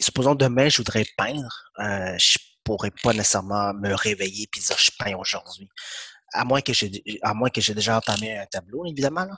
supposons 0.00 0.34
demain, 0.34 0.68
je 0.68 0.78
voudrais 0.78 1.06
peindre, 1.16 1.64
euh, 1.80 2.16
je 2.18 2.38
pourrais 2.64 2.92
pas 3.02 3.12
nécessairement 3.12 3.72
me 3.74 3.94
réveiller 3.94 4.48
et 4.54 4.60
dire 4.60 4.78
je 4.78 4.90
peins 4.98 5.16
aujourd'hui. 5.16 5.68
À 6.32 6.44
moins 6.44 6.60
que 6.60 6.72
j'ai 6.72 6.90
à 7.22 7.34
moins 7.34 7.50
que 7.50 7.60
j'ai 7.60 7.74
déjà 7.74 7.96
entamé 7.96 8.36
un 8.36 8.46
tableau, 8.46 8.84
évidemment. 8.84 9.28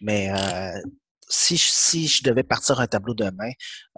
Mais 0.00 0.30
euh, 0.30 0.80
si, 1.28 1.56
je, 1.56 1.64
si 1.64 2.08
je 2.08 2.22
devais 2.22 2.42
partir 2.42 2.80
un 2.80 2.86
tableau 2.86 3.14
demain, 3.14 3.50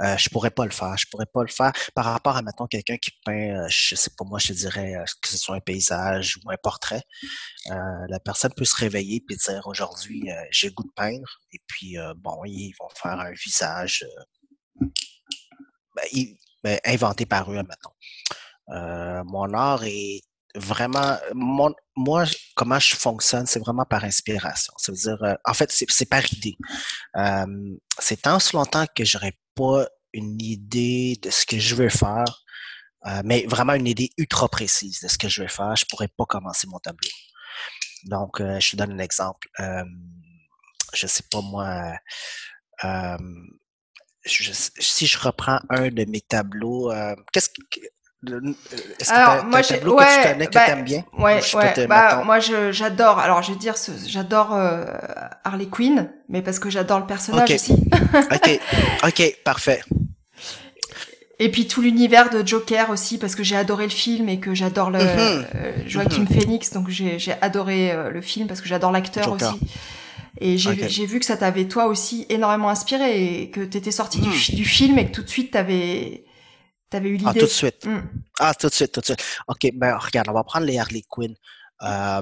euh, 0.02 0.16
je 0.16 0.28
pourrais 0.30 0.50
pas 0.50 0.64
le 0.64 0.70
faire. 0.70 0.96
Je 0.96 1.06
pourrais 1.10 1.26
pas 1.26 1.42
le 1.42 1.48
faire 1.48 1.72
par 1.94 2.06
rapport 2.06 2.36
à 2.36 2.42
maintenant 2.42 2.66
quelqu'un 2.66 2.96
qui 2.96 3.10
peint, 3.24 3.64
euh, 3.64 3.66
je 3.68 3.94
sais 3.94 4.10
pas 4.16 4.24
moi, 4.24 4.38
je 4.38 4.52
dirais 4.52 4.94
euh, 4.94 5.04
que 5.22 5.28
ce 5.28 5.38
soit 5.38 5.56
un 5.56 5.60
paysage 5.60 6.38
ou 6.38 6.50
un 6.50 6.56
portrait. 6.62 7.02
Euh, 7.70 7.74
la 8.08 8.20
personne 8.20 8.52
peut 8.56 8.64
se 8.64 8.76
réveiller 8.76 9.22
et 9.30 9.36
dire 9.36 9.66
aujourd'hui 9.66 10.30
j'ai 10.50 10.70
goût 10.70 10.84
de 10.84 10.92
peindre. 10.94 11.40
Et 11.52 11.60
puis 11.66 11.96
bon, 12.16 12.44
ils 12.44 12.74
vont 12.78 12.88
faire 12.94 13.18
un 13.20 13.32
visage 13.32 14.04
inventé 16.84 17.26
par 17.26 17.50
eux, 17.50 17.56
maintenant. 17.56 17.94
Euh, 18.70 19.22
mon 19.24 19.52
art 19.54 19.84
est 19.84 20.22
vraiment, 20.54 21.16
moi, 21.96 22.24
comment 22.54 22.78
je 22.78 22.96
fonctionne, 22.96 23.46
c'est 23.46 23.60
vraiment 23.60 23.84
par 23.84 24.04
inspiration. 24.04 24.72
Ça 24.78 24.92
veut 24.92 24.98
dire, 24.98 25.22
euh, 25.22 25.34
en 25.44 25.54
fait, 25.54 25.70
c'est 25.70 26.08
par 26.08 26.24
idée. 26.32 26.56
c'est 27.98 28.22
tant 28.22 28.38
si 28.38 28.54
longtemps 28.56 28.86
que 28.94 29.04
j'aurais 29.04 29.38
pas 29.54 29.86
une 30.12 30.40
idée 30.40 31.18
de 31.22 31.30
ce 31.30 31.46
que 31.46 31.58
je 31.58 31.74
veux 31.74 31.90
faire, 31.90 32.44
Euh, 33.06 33.22
mais 33.24 33.46
vraiment 33.46 33.74
une 33.74 33.86
idée 33.86 34.10
ultra 34.18 34.48
précise 34.48 35.00
de 35.00 35.08
ce 35.08 35.18
que 35.18 35.28
je 35.28 35.42
vais 35.42 35.48
faire, 35.48 35.76
je 35.76 35.84
pourrais 35.88 36.08
pas 36.08 36.26
commencer 36.26 36.66
mon 36.66 36.78
tableau. 36.80 37.08
Donc, 38.04 38.40
euh, 38.40 38.58
je 38.60 38.72
te 38.72 38.76
donne 38.76 38.92
un 38.92 38.98
exemple. 38.98 39.48
Euh, 39.60 39.84
je 40.94 41.06
sais 41.06 41.22
pas 41.30 41.40
moi. 41.40 41.94
Si 44.24 45.06
je 45.06 45.18
reprends 45.18 45.60
un 45.70 45.88
de 45.88 46.04
mes 46.04 46.20
tableaux, 46.20 46.92
qu'est-ce 47.32 47.48
que 47.48 47.80
est-ce 48.98 49.12
Alors, 49.12 49.42
que 49.42 49.46
moi, 49.46 49.58
un 49.60 49.62
tableau 49.62 49.96
ouais, 49.96 50.04
que 50.04 50.22
tu 50.22 50.28
connais, 50.32 50.46
que 50.46 50.52
bah, 50.54 50.74
bien? 50.82 51.04
Ouais, 51.16 51.40
ouais. 51.54 51.86
bah, 51.86 52.22
moi, 52.24 52.40
j'adore. 52.40 53.20
Alors, 53.20 53.42
je 53.42 53.52
vais 53.52 53.58
dire, 53.58 53.74
j'adore 54.06 54.52
Harley 55.44 55.66
Quinn, 55.66 56.10
mais 56.28 56.42
parce 56.42 56.58
que 56.58 56.68
j'adore 56.68 56.98
le 56.98 57.06
personnage 57.06 57.50
aussi. 57.50 57.72
ok, 58.32 58.60
ok, 59.04 59.36
parfait. 59.44 59.82
Et 61.40 61.50
puis 61.50 61.68
tout 61.68 61.80
l'univers 61.80 62.30
de 62.30 62.44
Joker 62.46 62.90
aussi, 62.90 63.16
parce 63.16 63.34
que 63.34 63.44
j'ai 63.44 63.56
adoré 63.56 63.84
le 63.84 63.90
film 63.90 64.28
et 64.28 64.40
que 64.40 64.54
j'adore 64.54 64.90
le 64.90 64.98
mm-hmm. 64.98 65.44
euh, 65.54 65.72
Joaquin 65.86 66.24
mm-hmm. 66.24 66.40
Phoenix, 66.40 66.72
donc 66.72 66.88
j'ai 66.88 67.32
adoré 67.40 67.92
euh, 67.92 68.10
le 68.10 68.20
film 68.20 68.48
parce 68.48 68.60
que 68.60 68.68
j'adore 68.68 68.90
l'acteur 68.90 69.30
aussi. 69.30 69.60
Et 70.40 70.56
j'ai 70.56 71.06
vu 71.06 71.18
que 71.18 71.26
ça 71.26 71.36
t'avait 71.36 71.66
toi 71.66 71.86
aussi 71.86 72.26
énormément 72.28 72.68
inspiré 72.68 73.42
et 73.42 73.50
que 73.50 73.60
t'étais 73.60 73.90
sorti 73.90 74.20
du, 74.20 74.28
mm. 74.28 74.54
du, 74.54 74.64
film 74.64 74.98
et 74.98 75.06
que 75.06 75.12
tout 75.12 75.22
de 75.22 75.28
suite 75.28 75.52
t'avais 75.52 76.24
avais 76.92 77.08
eu 77.08 77.16
l'idée. 77.16 77.26
Ah 77.26 77.34
tout 77.34 77.40
de 77.40 77.46
suite. 77.46 77.84
Mm. 77.84 78.02
Ah 78.38 78.54
tout 78.54 78.68
de 78.68 78.72
suite, 78.72 78.92
tout 78.92 79.00
de 79.00 79.06
suite. 79.06 79.24
Ok, 79.48 79.68
ben 79.74 79.96
regarde, 79.96 80.28
on 80.28 80.32
va 80.32 80.44
prendre 80.44 80.66
les 80.66 80.78
Harley 80.78 81.02
Quinn. 81.08 81.34
Euh, 81.82 82.20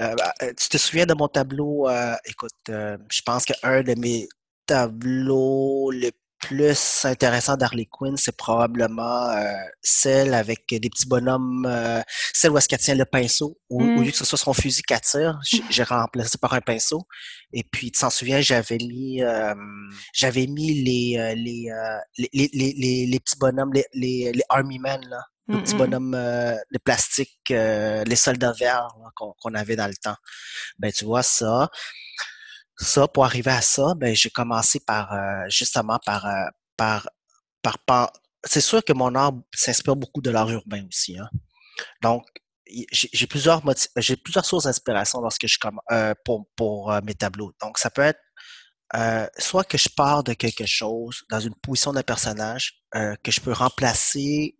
euh, 0.00 0.14
tu 0.58 0.68
te 0.68 0.76
souviens 0.76 1.06
de 1.06 1.14
mon 1.14 1.28
tableau? 1.28 1.88
écoute, 2.24 2.52
je 2.66 3.22
pense 3.24 3.44
qu'un 3.44 3.82
de 3.82 3.94
mes 3.94 4.28
tableaux 4.66 5.90
les 5.90 6.12
plus 6.40 7.04
intéressant 7.04 7.56
d'Harley 7.56 7.86
Quinn, 7.90 8.16
c'est 8.16 8.36
probablement 8.36 9.30
euh, 9.30 9.52
celle 9.82 10.34
avec 10.34 10.64
des 10.70 10.88
petits 10.90 11.06
bonhommes, 11.06 11.66
euh, 11.68 12.00
celle 12.32 12.52
où 12.52 12.58
est-ce 12.58 12.68
qu'elle 12.68 12.78
tient 12.78 12.94
le 12.94 13.04
pinceau. 13.04 13.58
Au, 13.68 13.80
mm. 13.80 14.02
lieu 14.02 14.10
que 14.10 14.16
ce 14.16 14.24
soit 14.24 14.38
son 14.38 14.52
fusil 14.52 14.82
qu'elle 14.82 15.00
tire, 15.00 15.38
j'ai 15.70 15.82
remplacé 15.82 16.38
par 16.38 16.54
un 16.54 16.60
pinceau. 16.60 17.06
Et 17.52 17.64
puis, 17.64 17.90
tu 17.90 18.00
t'en 18.00 18.10
souviens, 18.10 18.40
j'avais 18.40 18.78
mis 18.78 19.22
euh, 19.22 19.54
j'avais 20.12 20.46
mis 20.46 20.82
les 20.82 21.34
les, 21.36 21.70
les, 22.32 22.50
les, 22.52 23.06
les, 23.06 23.20
petits 23.20 23.38
bonhommes, 23.38 23.72
les, 23.72 23.84
les, 23.94 24.32
Army 24.48 24.78
Men, 24.78 25.00
là. 25.08 25.22
Les 25.50 25.62
petits 25.62 25.76
bonhommes 25.76 26.12
de 26.12 26.78
plastique, 26.84 27.40
les 27.48 28.16
soldats 28.16 28.52
verts 28.52 28.88
qu'on 29.14 29.54
avait 29.54 29.76
dans 29.76 29.86
le 29.86 29.96
temps. 29.96 30.16
Ben, 30.78 30.92
tu 30.92 31.06
vois 31.06 31.22
ça 31.22 31.70
ça, 32.78 33.08
pour 33.08 33.24
arriver 33.24 33.50
à 33.50 33.60
ça, 33.60 33.94
ben, 33.96 34.14
j'ai 34.14 34.30
commencé 34.30 34.80
par 34.80 35.12
euh, 35.12 35.44
justement 35.48 35.98
par, 36.06 36.26
euh, 36.26 36.46
par, 36.76 37.08
par, 37.62 37.78
par 37.78 38.12
c'est 38.44 38.60
sûr 38.60 38.84
que 38.84 38.92
mon 38.92 39.14
art 39.14 39.32
s'inspire 39.52 39.96
beaucoup 39.96 40.20
de 40.22 40.30
l'art 40.30 40.48
urbain 40.50 40.86
aussi. 40.86 41.18
Hein. 41.18 41.28
Donc, 42.02 42.24
j'ai 42.92 43.26
plusieurs 43.26 43.62
j'ai 43.96 44.16
plusieurs 44.16 44.44
sources 44.44 44.64
d'inspiration 44.64 45.20
lorsque 45.20 45.46
je 45.46 45.58
euh, 45.90 46.14
pour, 46.24 46.46
pour 46.54 46.92
mes 47.02 47.14
tableaux. 47.14 47.52
Donc, 47.60 47.78
ça 47.78 47.90
peut 47.90 48.02
être 48.02 48.20
soit 49.38 49.64
que 49.64 49.78
je 49.78 49.88
pars 49.88 50.22
de 50.22 50.34
quelque 50.34 50.66
chose 50.66 51.24
dans 51.30 51.40
une 51.40 51.54
position 51.54 51.92
d'un 51.92 52.02
personnage 52.02 52.74
que 52.92 53.30
je 53.30 53.40
peux 53.40 53.52
remplacer 53.52 54.56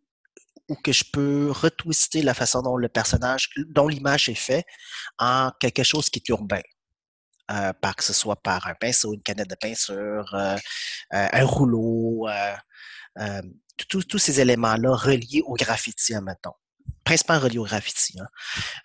ou 0.69 0.75
que 0.77 0.93
je 0.93 1.05
peux 1.13 1.51
retwister 1.51 2.23
la 2.23 2.35
façon 2.35 2.63
dont 2.63 2.77
le 2.77 2.89
personnage, 2.89 3.51
dont 3.69 3.89
l'image 3.89 4.29
est 4.29 4.35
faite 4.35 4.67
en 5.19 5.51
quelque 5.61 5.83
chose 5.83 6.09
qui 6.09 6.19
est 6.19 6.29
urbain. 6.31 6.63
Euh, 7.51 7.73
par 7.81 7.97
que 7.97 8.05
ce 8.05 8.13
soit 8.13 8.37
par 8.37 8.67
un 8.67 8.75
pinceau, 8.75 9.15
une 9.15 9.23
canette 9.23 9.49
de 9.49 9.55
peinture, 9.55 10.35
euh, 10.35 10.57
euh, 11.15 11.29
un 11.33 11.45
rouleau, 11.45 12.29
tous 13.89 14.19
ces 14.19 14.41
éléments-là 14.41 14.95
reliés 14.95 15.43
au 15.47 15.55
graffiti, 15.55 16.15
admettons. 16.15 16.53
Principalement 17.05 17.45
reliés 17.45 17.59
au 17.59 17.65
graffiti. 17.65 18.19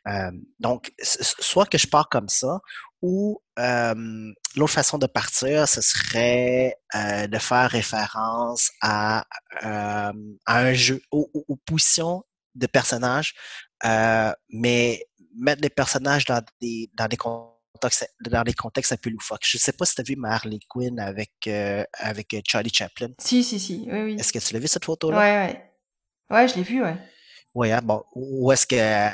Hein. 0.05 0.31
donc, 0.59 0.93
soit 1.01 1.65
que 1.65 1.77
je 1.77 1.87
pars 1.87 2.07
comme 2.07 2.29
ça, 2.29 2.61
ou 3.01 3.41
l'autre 3.57 4.73
façon 4.73 4.97
de 4.97 5.07
partir, 5.07 5.67
ce 5.67 5.81
serait 5.81 6.77
de 6.93 7.37
faire 7.39 7.69
référence 7.69 8.71
à, 8.81 9.25
un 9.61 10.73
jeu, 10.73 11.01
aux, 11.11 11.29
aux, 11.33 11.57
positions 11.57 12.23
de 12.55 12.67
personnages, 12.67 13.33
mais 13.83 15.05
mettre 15.35 15.61
les 15.61 15.69
personnages 15.69 16.23
dans 16.23 16.41
des, 16.61 16.89
dans 16.93 17.07
des 17.07 17.17
dans 18.21 18.43
des 18.43 18.53
contextes 18.53 18.91
un 18.91 18.97
peu 18.97 19.09
loufoques. 19.09 19.45
Je 19.45 19.57
ne 19.57 19.59
sais 19.59 19.73
pas 19.73 19.85
si 19.85 19.95
tu 19.95 20.01
as 20.01 20.03
vu 20.03 20.15
ma 20.15 20.35
Harley 20.35 20.59
Quinn 20.69 20.99
avec, 20.99 21.31
euh, 21.47 21.83
avec 21.93 22.33
euh, 22.33 22.41
Charlie 22.47 22.73
Chaplin. 22.73 23.09
Si, 23.19 23.43
si, 23.43 23.59
si. 23.59 23.87
Oui, 23.89 24.01
oui. 24.01 24.15
Est-ce 24.19 24.31
que 24.31 24.39
tu 24.39 24.53
l'as 24.53 24.59
vu 24.59 24.67
cette 24.67 24.85
photo-là? 24.85 25.17
Ouais, 25.17 25.47
ouais. 25.47 25.71
Ouais, 26.29 26.47
je 26.47 26.55
l'ai 26.55 26.63
vu, 26.63 26.83
ouais. 26.83 26.95
Oui, 27.53 27.71
hein, 27.71 27.81
bon. 27.83 28.03
Où 28.15 28.51
est-ce 28.51 28.65
que 28.65 29.09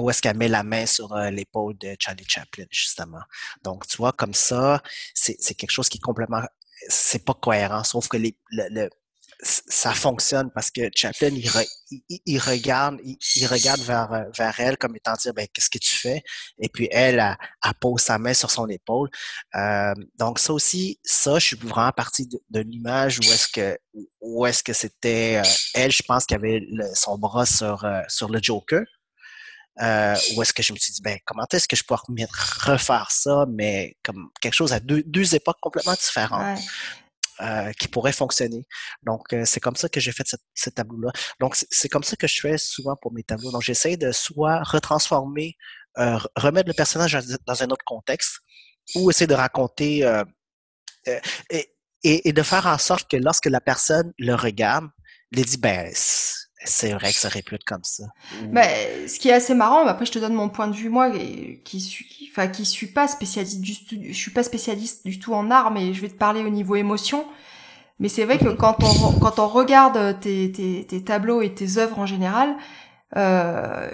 où 0.00 0.10
est-ce 0.10 0.20
qu'elle 0.20 0.36
met 0.36 0.48
la 0.48 0.64
main 0.64 0.86
sur 0.86 1.12
euh, 1.12 1.30
l'épaule 1.30 1.78
de 1.78 1.94
Charlie 1.98 2.24
Chaplin, 2.26 2.64
justement? 2.70 3.22
Donc, 3.62 3.86
tu 3.86 3.96
vois, 3.96 4.12
comme 4.12 4.34
ça, 4.34 4.82
c'est 5.14 5.54
quelque 5.54 5.70
chose 5.70 5.88
qui 5.88 5.98
est 5.98 6.00
complètement... 6.00 6.42
C'est 6.88 7.24
pas 7.24 7.34
cohérent, 7.34 7.84
sauf 7.84 8.08
que 8.08 8.16
les, 8.16 8.36
le, 8.50 8.90
ça 9.42 9.92
fonctionne 9.92 10.50
parce 10.54 10.70
que 10.70 10.90
Chaplin, 10.94 11.30
il, 11.30 12.38
regarde, 12.38 12.98
il, 13.02 13.46
regarde 13.46 13.80
vers, 13.80 14.12
euh, 14.12 14.24
vers 14.36 14.58
elle 14.60 14.76
comme 14.76 14.96
étant 14.96 15.14
dire, 15.14 15.34
ben, 15.34 15.46
qu'est-ce 15.52 15.70
que 15.70 15.78
tu 15.78 15.94
fais? 15.94 16.22
Et 16.58 16.68
puis 16.68 16.88
elle, 16.90 17.18
elle, 17.18 17.74
pose 17.80 18.00
sa 18.00 18.18
main 18.18 18.34
sur 18.34 18.50
son 18.50 18.68
épaule. 18.68 19.10
Euh, 19.54 19.94
donc 20.18 20.38
ça 20.38 20.52
aussi, 20.52 20.98
ça, 21.04 21.38
je 21.38 21.46
suis 21.46 21.56
vraiment 21.56 21.92
parti 21.92 22.26
de, 22.26 22.60
l'image 22.60 23.18
où 23.18 23.24
est-ce 23.24 23.48
que, 23.48 23.78
où 24.20 24.46
est-ce 24.46 24.62
que 24.62 24.72
c'était 24.72 25.42
euh, 25.42 25.48
elle, 25.74 25.92
je 25.92 26.02
pense 26.02 26.24
qu'elle 26.24 26.38
avait 26.38 26.62
son 26.94 27.18
bras 27.18 27.46
sur, 27.46 27.86
sur 28.08 28.28
le 28.28 28.40
Joker. 28.42 28.84
Où 29.76 30.42
est-ce 30.42 30.52
que 30.52 30.62
je 30.62 30.72
me 30.72 30.78
suis 30.78 30.92
dit, 30.92 31.02
ben, 31.02 31.18
comment 31.24 31.44
est-ce 31.52 31.68
que 31.68 31.76
je 31.76 31.82
peux 31.82 31.94
refaire 31.94 33.10
ça, 33.10 33.44
mais 33.50 33.96
comme 34.02 34.30
quelque 34.40 34.54
chose 34.54 34.72
à 34.72 34.80
deux, 34.80 35.02
deux 35.04 35.34
époques 35.34 35.58
complètement 35.60 35.94
différentes. 35.94 36.60
Euh, 37.40 37.72
qui 37.72 37.88
pourrait 37.88 38.12
fonctionner. 38.12 38.64
Donc, 39.02 39.32
euh, 39.32 39.42
c'est 39.44 39.58
comme 39.58 39.74
ça 39.74 39.88
que 39.88 39.98
j'ai 39.98 40.12
fait 40.12 40.36
ce 40.54 40.70
tableau-là. 40.70 41.10
Donc, 41.40 41.56
c'est 41.56 41.88
comme 41.88 42.04
ça 42.04 42.14
que 42.14 42.28
je 42.28 42.40
fais 42.40 42.58
souvent 42.58 42.94
pour 42.94 43.12
mes 43.12 43.24
tableaux. 43.24 43.50
Donc, 43.50 43.62
j'essaie 43.62 43.96
de 43.96 44.12
soit 44.12 44.62
retransformer, 44.62 45.56
euh, 45.98 46.16
remettre 46.36 46.68
le 46.68 46.74
personnage 46.74 47.18
dans 47.44 47.62
un 47.64 47.70
autre 47.70 47.84
contexte, 47.84 48.38
ou 48.94 49.10
essayer 49.10 49.26
de 49.26 49.34
raconter 49.34 50.08
et, 52.04 52.32
de 52.32 52.42
faire 52.42 52.66
en 52.66 52.78
sorte 52.78 53.10
que 53.10 53.16
lorsque 53.16 53.46
la 53.46 53.60
personne 53.60 54.12
le 54.16 54.34
regarde, 54.34 54.86
il 55.32 55.44
dit, 55.44 55.56
ben, 55.56 55.92
c'est 56.64 56.92
vrai 56.92 57.12
que 57.12 57.18
ça 57.18 57.28
aurait 57.28 57.42
pu 57.42 57.54
être 57.54 57.64
comme 57.64 57.84
ça. 57.84 58.04
Ben, 58.50 58.66
ce 59.06 59.18
qui 59.18 59.28
est 59.28 59.32
assez 59.32 59.54
marrant, 59.54 59.86
après 59.86 60.06
je 60.06 60.12
te 60.12 60.18
donne 60.18 60.34
mon 60.34 60.48
point 60.48 60.66
de 60.66 60.74
vue 60.74 60.88
moi, 60.88 61.10
qui 61.64 61.80
suis, 61.80 62.30
enfin 62.30 62.48
qui 62.48 62.64
suis 62.64 62.86
pas 62.86 63.06
spécialiste 63.06 63.60
du, 63.60 63.74
je 64.12 64.18
suis 64.18 64.30
pas 64.30 64.42
spécialiste 64.42 65.06
du 65.06 65.18
tout 65.18 65.34
en 65.34 65.50
art, 65.50 65.70
mais 65.70 65.92
je 65.92 66.00
vais 66.00 66.08
te 66.08 66.16
parler 66.16 66.42
au 66.42 66.48
niveau 66.48 66.74
émotion. 66.76 67.26
Mais 68.00 68.08
c'est 68.08 68.24
vrai 68.24 68.38
que 68.38 68.48
quand 68.48 68.82
on 68.82 69.18
quand 69.20 69.38
on 69.38 69.46
regarde 69.46 70.18
tes, 70.20 70.50
tes, 70.50 70.84
tes 70.86 71.04
tableaux 71.04 71.42
et 71.42 71.54
tes 71.54 71.78
œuvres 71.78 71.98
en 71.98 72.06
général, 72.06 72.56
euh, 73.16 73.90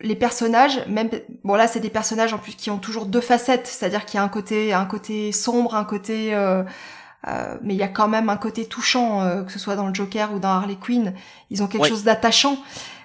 les 0.00 0.16
personnages, 0.16 0.86
même 0.86 1.10
bon 1.44 1.54
là 1.54 1.66
c'est 1.66 1.80
des 1.80 1.90
personnages 1.90 2.32
en 2.32 2.38
plus 2.38 2.54
qui 2.54 2.70
ont 2.70 2.78
toujours 2.78 3.06
deux 3.06 3.20
facettes, 3.20 3.66
c'est-à-dire 3.66 4.06
qu'il 4.06 4.16
y 4.16 4.20
a 4.20 4.24
un 4.24 4.28
côté 4.28 4.72
un 4.72 4.86
côté 4.86 5.32
sombre, 5.32 5.74
un 5.74 5.84
côté 5.84 6.34
euh, 6.34 6.62
euh, 7.28 7.56
mais 7.62 7.74
il 7.74 7.78
y 7.78 7.82
a 7.82 7.88
quand 7.88 8.08
même 8.08 8.30
un 8.30 8.36
côté 8.36 8.66
touchant, 8.66 9.22
euh, 9.22 9.42
que 9.42 9.52
ce 9.52 9.58
soit 9.58 9.76
dans 9.76 9.86
le 9.86 9.94
Joker 9.94 10.32
ou 10.32 10.38
dans 10.38 10.48
Harley 10.48 10.76
Quinn. 10.76 11.14
Ils 11.50 11.62
ont 11.62 11.66
quelque 11.66 11.88
chose 11.88 12.04
d'attachant. 12.04 12.58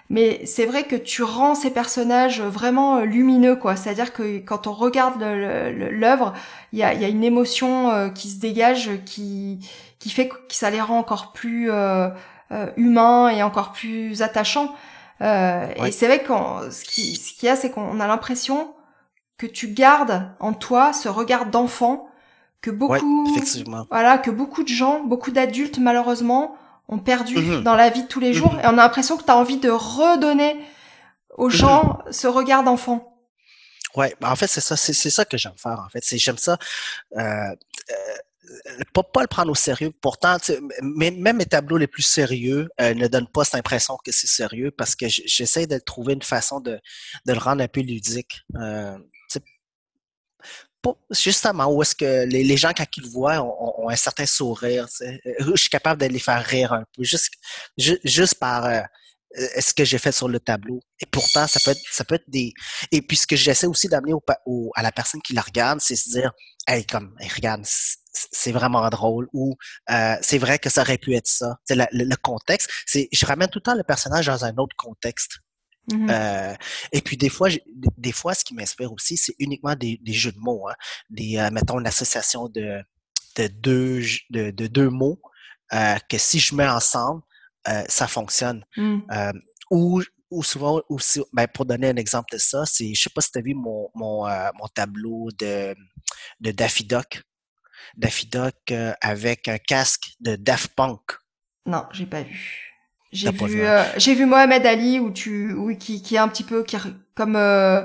Mais 0.10 0.46
c'est 0.46 0.68
vrai 0.68 0.84
que 0.84 0.96
tu 0.96 1.24
rends 1.24 1.56
ces 1.56 1.72
personnages 1.72 2.40
vraiment 2.40 2.98
euh, 2.98 3.06
lumineux, 3.06 3.56
quoi. 3.56 3.76
C'est-à-dire 3.76 4.14
que 4.14 4.38
quand 4.38 4.68
on 4.68 4.72
regarde 4.72 5.22
l'œuvre, 5.22 6.34
il 6.72 6.80
y 6.80 6.84
a, 6.84 6.94
y 6.94 7.04
a, 7.04 7.08
une 7.08 7.24
émotion 7.24 8.12
qui 8.14 8.30
se 8.30 8.40
dégage, 8.40 8.92
qui 9.06 9.68
qui 10.00 10.12
fait 10.12 10.28
que 10.28 10.36
ça 10.50 10.70
les 10.70 10.82
rend 10.82 11.00
encore 11.00 11.32
plus 11.34 11.72
humains 12.78 13.30
et 13.30 13.42
encore 13.42 13.72
plus 13.72 14.22
attachants. 14.22 14.76
Et 15.22 15.92
c'est 15.92 16.06
vrai 16.06 16.22
que 16.22 16.70
ce 16.70 16.84
qui 16.84 17.16
ce 17.16 17.34
qu'il 17.34 17.48
y 17.48 17.50
a, 17.50 17.56
c'est 17.56 17.72
qu'on 17.72 18.00
a 18.00 18.06
l'impression 18.06 18.76
que 19.40 19.48
tu 19.48 19.70
gardes 19.70 20.30
en 20.40 20.54
toi 20.54 20.94
ce 20.94 21.10
regard 21.10 21.48
d'enfant 21.48 22.08
que 22.62 22.72
beaucoup, 22.72 23.28
voilà, 23.90 24.18
que 24.18 24.32
beaucoup 24.32 24.64
de 24.64 24.70
gens, 24.70 25.04
beaucoup 25.04 25.32
d'adultes 25.32 25.78
malheureusement 25.78 26.58
ont 26.88 27.00
perdu 27.00 27.38
mhm. 27.38 27.64
dans 27.64 27.76
la 27.76 27.90
vie 27.90 28.04
de 28.04 28.08
tous 28.08 28.20
les 28.20 28.34
jours, 28.34 28.54
mhm. 28.54 28.60
et 28.60 28.66
on 28.66 28.70
a 28.70 28.84
l'impression 28.84 29.18
que 29.18 29.24
tu 29.24 29.32
as 29.32 29.38
envie 29.38 29.58
de 29.58 29.70
redonner 29.70 30.58
aux 31.38 31.48
mhm. 31.48 31.52
gens 31.52 32.00
ce 32.12 32.28
regard 32.28 32.64
d'enfant. 32.64 33.12
Ouais, 33.96 34.14
bah, 34.20 34.32
en 34.32 34.36
fait 34.36 34.48
c'est 34.48 34.62
ça, 34.62 34.76
c'est 34.76 34.94
ça 35.10 35.26
que 35.26 35.38
j'aime 35.38 35.58
faire. 35.58 35.80
En 35.86 35.90
fait, 35.90 36.04
c'est 36.04 36.18
j'aime 36.18 36.38
ça. 36.38 36.58
Euh, 37.16 37.22
euh, 38.68 38.84
pas, 38.94 39.04
pas, 39.04 39.22
le 39.22 39.28
prendre 39.28 39.52
au 39.52 39.56
sérieux. 39.56 39.92
Pourtant, 40.02 40.38
même 40.82 41.38
mes 41.38 41.46
tableaux 41.46 41.78
les 41.78 41.88
plus 41.88 42.04
sérieux 42.04 42.70
euh, 42.82 42.94
ne 42.94 43.08
donnent 43.08 43.28
pas 43.28 43.44
cette 43.44 43.56
impression 43.56 43.98
que 44.04 44.12
c'est 44.12 44.28
sérieux 44.28 44.72
parce 44.72 44.96
que 44.96 45.06
j'essaie 45.08 45.68
de 45.68 45.78
trouver 45.78 46.14
une 46.14 46.22
façon 46.22 46.60
de, 46.60 46.80
de, 47.26 47.34
le 47.34 47.40
rendre 47.40 47.64
un 47.64 47.68
peu 47.68 47.82
ludique. 47.82 48.44
Euh, 48.56 48.98
justement, 51.10 51.68
où 51.68 51.82
est-ce 51.82 51.96
que 51.96 52.26
les, 52.26 52.58
gens, 52.58 52.72
quand 52.76 52.86
ils 52.98 53.04
le 53.04 53.10
voient, 53.10 53.42
ont, 53.42 53.90
un 53.90 53.96
certain 53.96 54.26
sourire. 54.26 54.88
Je 55.00 55.56
suis 55.56 55.70
capable 55.70 56.02
de 56.02 56.08
les 56.08 56.20
faire 56.20 56.44
rire 56.44 56.74
un 56.74 56.84
peu, 56.96 57.04
juste, 57.04 57.32
juste 57.78 58.36
par 58.36 58.66
euh, 58.66 58.82
ce 59.60 59.74
que 59.74 59.84
j'ai 59.84 59.98
fait 59.98 60.12
sur 60.12 60.28
le 60.28 60.40
tableau. 60.40 60.80
Et 61.00 61.06
pourtant, 61.06 61.48
ça 61.48 61.60
peut 61.64 61.72
être, 61.72 61.82
ça 61.92 62.04
peut 62.04 62.16
être 62.16 62.30
des. 62.30 62.54
Et 62.92 63.02
puis, 63.02 63.18
ce 63.18 63.28
que 63.28 63.36
j'essaie 63.36 63.68
aussi 63.68 63.88
d'amener 63.88 64.14
au, 64.46 64.72
à 64.76 64.82
la 64.82 64.92
personne 64.92 65.22
qui 65.22 65.34
la 65.34 65.42
regarde, 65.42 65.80
c'est 65.82 65.96
se 65.96 66.10
dire, 66.10 66.32
hey, 66.68 66.86
comme, 66.86 67.16
regarde, 67.36 67.64
c'est 68.32 68.52
vraiment 68.52 68.88
drôle 68.90 69.28
ou 69.34 69.56
euh, 69.90 70.16
c'est 70.22 70.38
vrai 70.38 70.58
que 70.58 70.70
ça 70.70 70.82
aurait 70.82 70.98
pu 70.98 71.16
être 71.16 71.28
ça. 71.28 71.58
Le, 71.70 71.86
le, 71.92 72.16
contexte. 72.16 72.70
Je 72.88 73.26
ramène 73.26 73.50
tout 73.50 73.60
le 73.60 73.64
temps 73.64 73.76
le 73.76 73.84
personnage 73.84 74.28
dans 74.28 74.46
un 74.46 74.56
autre 74.58 74.76
contexte. 74.78 75.40
Mmh 75.92 76.08
euh, 76.10 76.56
et 76.92 77.02
puis 77.02 77.18
des 77.18 77.30
fois, 77.30 77.50
des 77.98 78.12
fois, 78.12 78.34
ce 78.34 78.44
qui 78.44 78.54
m'inspire 78.56 78.92
aussi, 78.92 79.18
c'est 79.18 79.36
uniquement 79.40 79.76
des, 79.76 80.00
des, 80.02 80.14
jeux 80.14 80.32
de 80.32 80.40
mots. 80.40 80.68
Hein. 80.68 80.74
Des, 81.10 81.38
euh, 81.38 81.50
mettons, 81.52 81.80
une 81.80 81.88
association 81.88 82.50
de, 82.50 82.82
de, 83.36 83.48
deux, 83.48 84.02
de, 84.32 84.52
de 84.52 84.68
deux 84.68 84.90
mots 84.90 85.22
euh, 85.74 85.98
que 86.10 86.18
si 86.18 86.40
je 86.40 86.56
mets 86.56 86.68
ensemble, 86.68 87.22
ça 87.88 88.08
fonctionne. 88.08 88.64
Euh, 88.78 89.34
ou, 89.72 90.02
ou 90.30 90.44
souvent, 90.44 90.82
ou, 90.90 91.00
ben, 91.34 91.48
pour 91.48 91.66
donner 91.66 91.90
un 91.90 91.96
exemple 91.96 92.34
de 92.34 92.38
ça, 92.38 92.64
c'est, 92.66 92.94
je 92.94 93.02
sais 93.02 93.10
pas 93.10 93.22
si 93.22 93.32
tu 93.32 93.40
as 93.40 93.42
vu 93.42 93.56
mon, 93.56 93.90
mon, 93.96 94.28
mon 94.54 94.68
tableau 94.74 95.30
de, 95.40 95.76
de 96.40 96.52
Daffy 96.52 96.86
Duck. 96.86 97.24
Daffy 97.98 98.28
Duck 98.28 98.74
avec 99.02 99.48
un 99.48 99.58
casque 99.58 100.14
de 100.20 100.36
Daft 100.36 100.74
Punk. 100.76 101.02
Non, 101.66 101.86
j'ai 101.92 102.06
pas 102.06 102.22
vu. 102.22 102.65
J'ai 103.16 103.32
vu, 103.32 103.62
euh, 103.62 103.84
j'ai 103.98 104.14
vu 104.14 104.26
Mohamed 104.26 104.66
Ali 104.66 105.00
où 105.00 105.12
tu, 105.12 105.54
oui, 105.54 105.78
qui, 105.78 106.02
qui 106.02 106.16
est 106.16 106.20
un 106.20 106.28
petit 106.28 106.44
peu 106.44 106.64
qui, 106.64 106.78
comme 107.16 107.36
euh, 107.36 107.82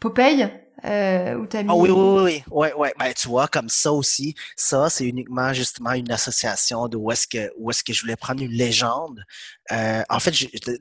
Popeye. 0.00 0.50
Euh, 0.84 1.36
où 1.36 1.46
t'as 1.46 1.62
mis... 1.62 1.70
Ah 1.70 1.76
oui, 1.76 1.88
oui, 1.88 2.22
oui, 2.22 2.42
oui, 2.50 2.68
ouais, 2.76 2.94
Ben, 2.98 3.14
tu 3.14 3.28
vois, 3.28 3.48
comme 3.48 3.70
ça 3.70 3.90
aussi, 3.90 4.34
ça, 4.54 4.90
c'est 4.90 5.06
uniquement 5.06 5.50
justement 5.54 5.92
une 5.92 6.10
association 6.10 6.88
de 6.88 6.98
où 6.98 7.10
est-ce 7.10 7.26
que, 7.26 7.50
où 7.56 7.70
est-ce 7.70 7.82
que 7.82 7.94
je 7.94 8.02
voulais 8.02 8.16
prendre 8.16 8.42
une 8.42 8.50
légende. 8.50 9.24
Euh, 9.72 10.02
en 10.10 10.20
fait, 10.20 10.32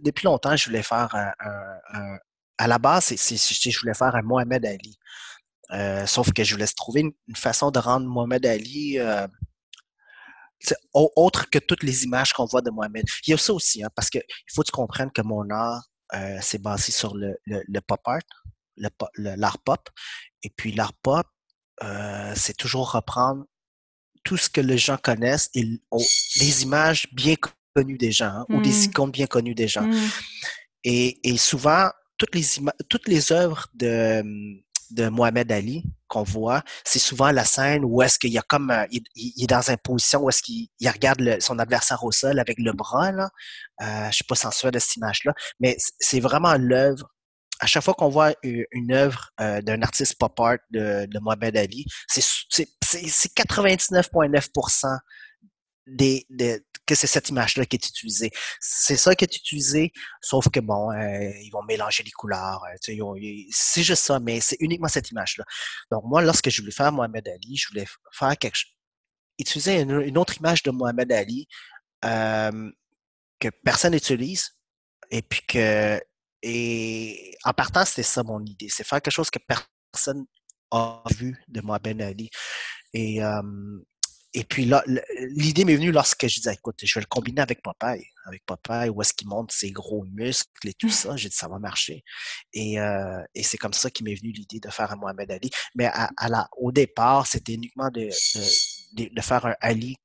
depuis 0.02 0.26
longtemps, 0.26 0.58
je 0.58 0.66
voulais 0.66 0.84
faire 0.84 1.16
un, 1.16 1.32
un, 1.94 2.18
à 2.58 2.68
la 2.68 2.80
base, 2.80 3.06
c'est, 3.06 3.18
c'est, 3.18 3.72
je 3.72 3.80
voulais 3.80 3.94
faire 3.94 4.14
un 4.14 4.22
Mohamed 4.24 4.66
Ali. 4.66 4.98
Euh, 5.72 6.06
sauf 6.06 6.34
que 6.34 6.44
je 6.44 6.54
voulais 6.54 6.68
trouver 6.68 7.02
une, 7.02 7.14
une, 7.28 7.36
façon 7.36 7.72
de 7.72 7.80
rendre 7.80 8.06
Mohamed 8.06 8.46
Ali 8.46 9.00
euh, 9.00 9.26
autre 10.94 11.50
que 11.50 11.60
toutes 11.60 11.84
les 11.84 12.04
images 12.04 12.34
qu'on 12.34 12.46
voit 12.46 12.62
de 12.62 12.70
Mohamed. 12.70 13.06
Il 13.28 13.32
y 13.32 13.34
a 13.34 13.38
ça 13.38 13.54
aussi, 13.54 13.84
hein, 13.84 13.90
parce 13.96 14.10
qu'il 14.10 14.24
faut 14.54 14.62
que 14.62 14.68
tu 14.68 14.72
comprennes 14.72 15.12
que 15.12 15.22
mon 15.22 15.50
art, 15.50 15.84
euh, 16.14 16.38
c'est 16.42 16.62
basé 16.62 16.92
sur 16.92 17.16
le, 17.16 17.38
le, 17.46 17.82
pop 17.82 18.02
art, 18.06 18.20
l'art 19.18 19.58
pop. 19.60 19.90
Et 20.44 20.50
puis 20.50 20.72
l'art 20.72 20.94
pop, 20.94 21.28
euh, 21.84 22.34
c'est 22.36 22.56
toujours 22.56 22.92
reprendre 22.92 23.46
tout 24.24 24.38
ce 24.38 24.50
que 24.50 24.62
les 24.62 24.78
gens 24.78 24.98
connaissent 24.98 25.50
et 25.54 25.66
les 26.38 26.64
images 26.64 27.08
bien 27.14 27.36
connues 27.76 27.98
des 27.98 28.12
gens 28.12 28.28
hein, 28.28 28.46
ou 28.50 28.62
des 28.62 28.70
mmh. 28.70 28.84
icônes 28.84 29.12
bien 29.12 29.28
connues 29.28 29.56
des 29.56 29.68
gens. 29.68 29.84
Mmh. 29.84 30.10
Et, 30.86 31.30
et, 31.30 31.38
souvent, 31.38 31.90
toutes 32.18 32.36
les, 32.36 32.46
toutes 32.90 33.08
les 33.08 33.32
œuvres 33.32 33.68
de, 33.74 34.24
de 34.94 35.10
Mohamed 35.10 35.52
Ali 35.52 35.84
qu'on 36.08 36.24
voit, 36.24 36.64
c'est 36.84 37.00
souvent 37.00 37.32
la 37.32 37.46
scène 37.46 37.84
où 37.84 38.02
est-ce 38.02 38.20
qu'il 38.20 38.32
y 38.32 38.38
a 38.38 38.42
comme 38.42 38.72
euh, 38.72 38.86
il, 38.92 39.44
est 39.44 39.48
dans 39.48 39.70
une 39.70 39.78
position 39.78 40.22
où 40.22 40.30
est-ce 40.30 40.44
qu'il 40.44 40.70
regarde 40.86 41.38
son 41.40 41.60
adversaire 41.60 42.04
au 42.04 42.12
sol 42.12 42.40
avec 42.40 42.58
le 42.60 42.74
bras 42.74 43.12
là. 43.12 43.30
Euh, 43.82 44.08
je 44.10 44.16
suis 44.16 44.24
pas 44.24 44.36
sensuel 44.36 44.72
de 44.72 44.80
cette 44.80 44.96
image-là, 44.98 45.34
mais 45.60 45.78
c'est 46.00 46.20
vraiment 46.20 46.56
l'œuvre. 46.58 47.10
À 47.60 47.66
chaque 47.66 47.84
fois 47.84 47.94
qu'on 47.94 48.10
voit 48.10 48.34
une, 48.44 48.92
œuvre 48.92 49.30
euh, 49.40 49.62
d'un 49.62 49.82
artiste 49.82 50.18
pop 50.18 50.38
art 50.40 50.58
de, 50.72 51.06
de 51.06 51.20
Mohamed 51.20 51.56
Ali, 51.56 51.86
c'est 52.08 52.22
99,9% 52.22 54.98
des, 55.88 56.26
c'est 56.96 57.08
cette 57.08 57.30
image-là 57.30 57.66
qui 57.66 57.76
est 57.76 57.88
utilisée. 57.88 58.32
C'est 58.60 58.98
ça 58.98 59.16
qui 59.16 59.26
est 59.26 59.36
utilisé, 59.36 59.92
sauf 60.22 60.50
que 60.50 60.60
bon, 60.60 60.92
euh, 60.92 61.32
ils 61.42 61.50
vont 61.52 61.64
mélanger 61.64 62.04
les 62.04 62.12
couleurs. 62.12 62.64
Euh, 62.66 62.94
c'est 63.52 63.84
juste 63.84 64.04
ça, 64.04 64.20
mais 64.20 64.40
c'est 64.42 64.58
uniquement 64.60 64.88
cette 64.88 65.12
image-là. 65.12 65.46
Donc 65.92 66.04
moi, 66.06 66.22
lorsque 66.22 66.50
je 66.50 66.62
voulais 66.62 66.74
faire 66.74 66.92
Mohamed 66.92 67.28
Ali, 67.28 67.58
je 67.58 67.68
voulais 67.70 67.86
faire 68.12 68.38
quelque 68.38 68.56
chose, 68.56 68.72
utiliser 69.40 69.82
une, 69.82 70.18
autre 70.18 70.38
image 70.38 70.64
de 70.64 70.72
Mohamed 70.72 71.12
Ali 71.12 71.48
euh, 72.06 72.72
que 73.40 73.50
personne 73.64 73.94
n'utilise, 73.94 74.58
et 75.12 75.22
puis 75.22 75.42
que 75.48 76.00
et 76.46 77.38
en 77.46 77.54
partant, 77.54 77.86
c'était 77.86 78.04
ça 78.04 78.22
mon 78.22 78.44
idée, 78.44 78.68
c'est 78.70 78.86
faire 78.86 79.02
quelque 79.02 79.14
chose 79.14 79.30
que 79.30 79.40
personne 79.94 80.26
a 80.72 81.02
vu 81.16 81.42
de 81.48 81.62
Mohamed 81.62 82.02
Ali. 82.02 82.30
Et 82.94 83.22
et 84.36 84.44
puis 84.44 84.66
là, 84.66 84.84
l'idée 85.30 85.64
m'est 85.64 85.76
venue 85.76 85.92
lorsque 85.92 86.28
je 86.28 86.36
disais, 86.36 86.54
écoute, 86.54 86.80
je 86.84 86.94
vais 86.96 87.02
le 87.02 87.08
combiner 87.08 87.42
avec 87.42 87.62
Popeye. 87.62 88.08
Avec 88.26 88.44
Popeye, 88.46 88.90
où 88.90 89.02
est-ce 89.02 89.14
qu'il 89.14 89.28
monte 89.28 89.52
ses 89.52 89.72
gros 89.72 90.04
muscles 90.06 90.68
et 90.68 90.74
tout 90.74 90.90
ça. 90.90 91.16
J'ai 91.16 91.30
dit, 91.30 91.36
ça 91.36 91.48
va 91.48 91.60
marcher. 91.60 92.04
Et, 92.54 92.80
euh, 92.80 93.22
et 93.36 93.44
c'est 93.44 93.58
comme 93.58 93.74
ça 93.74 93.92
qu'il 93.92 94.06
m'est 94.06 94.16
venu 94.16 94.32
l'idée 94.32 94.60
de 94.60 94.70
faire 94.70 94.92
un 94.92 94.96
Mohamed 94.96 95.30
Ali. 95.30 95.52
Mais 95.76 95.86
à, 95.86 96.10
la, 96.30 96.50
au 96.58 96.72
départ, 96.72 97.28
c'était 97.28 97.54
uniquement 97.54 97.90
de, 97.90 98.10
de, 98.94 99.14
de, 99.14 99.22
faire 99.22 99.46
un 99.46 99.56
Ali 99.62 99.98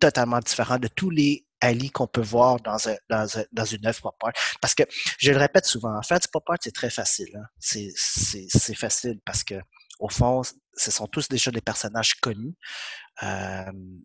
totalement 0.00 0.40
différent 0.40 0.78
de 0.78 0.88
tous 0.88 1.10
les 1.10 1.46
Ali 1.60 1.90
qu'on 1.90 2.08
peut 2.08 2.20
voir 2.20 2.60
dans, 2.60 2.88
un, 2.88 2.96
dans, 3.08 3.26
dans 3.52 3.64
une 3.64 3.86
œuvre 3.86 4.00
pop 4.00 4.16
art. 4.22 4.32
Parce 4.60 4.74
que, 4.74 4.82
je 5.18 5.30
le 5.30 5.38
répète 5.38 5.64
souvent, 5.64 6.02
faire 6.02 6.18
du 6.18 6.28
pop 6.28 6.42
art, 6.48 6.58
c'est 6.60 6.74
très 6.74 6.90
facile. 6.90 7.30
Hein. 7.36 7.46
C'est 7.60 8.74
facile 8.74 9.20
parce 9.24 9.44
que, 9.44 9.54
au 10.00 10.08
fond, 10.08 10.42
ce 10.76 10.90
sont 10.90 11.06
tous 11.06 11.28
déjà 11.28 11.50
des 11.50 11.60
personnages 11.60 12.14
connus. 12.14 12.54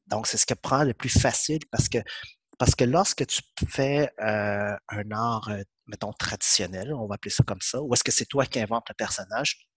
Donc, 0.07 0.27
c'est 0.27 0.37
ce 0.37 0.45
qui 0.45 0.55
prend 0.55 0.83
le 0.83 0.93
plus 0.93 1.09
facile 1.19 1.59
parce 1.71 1.89
que 1.89 2.83
lorsque 2.83 3.25
tu 3.25 3.41
fais 3.67 4.09
un 4.19 5.11
art, 5.11 5.51
mettons, 5.87 6.13
traditionnel, 6.13 6.93
on 6.93 7.07
va 7.07 7.15
appeler 7.15 7.31
ça 7.31 7.43
comme 7.43 7.61
ça, 7.61 7.81
ou 7.81 7.93
est-ce 7.93 8.03
que 8.03 8.11
c'est 8.11 8.25
toi 8.25 8.45
qui 8.45 8.59
inventes 8.59 8.87
le 8.89 8.95
personnage, 8.95 9.67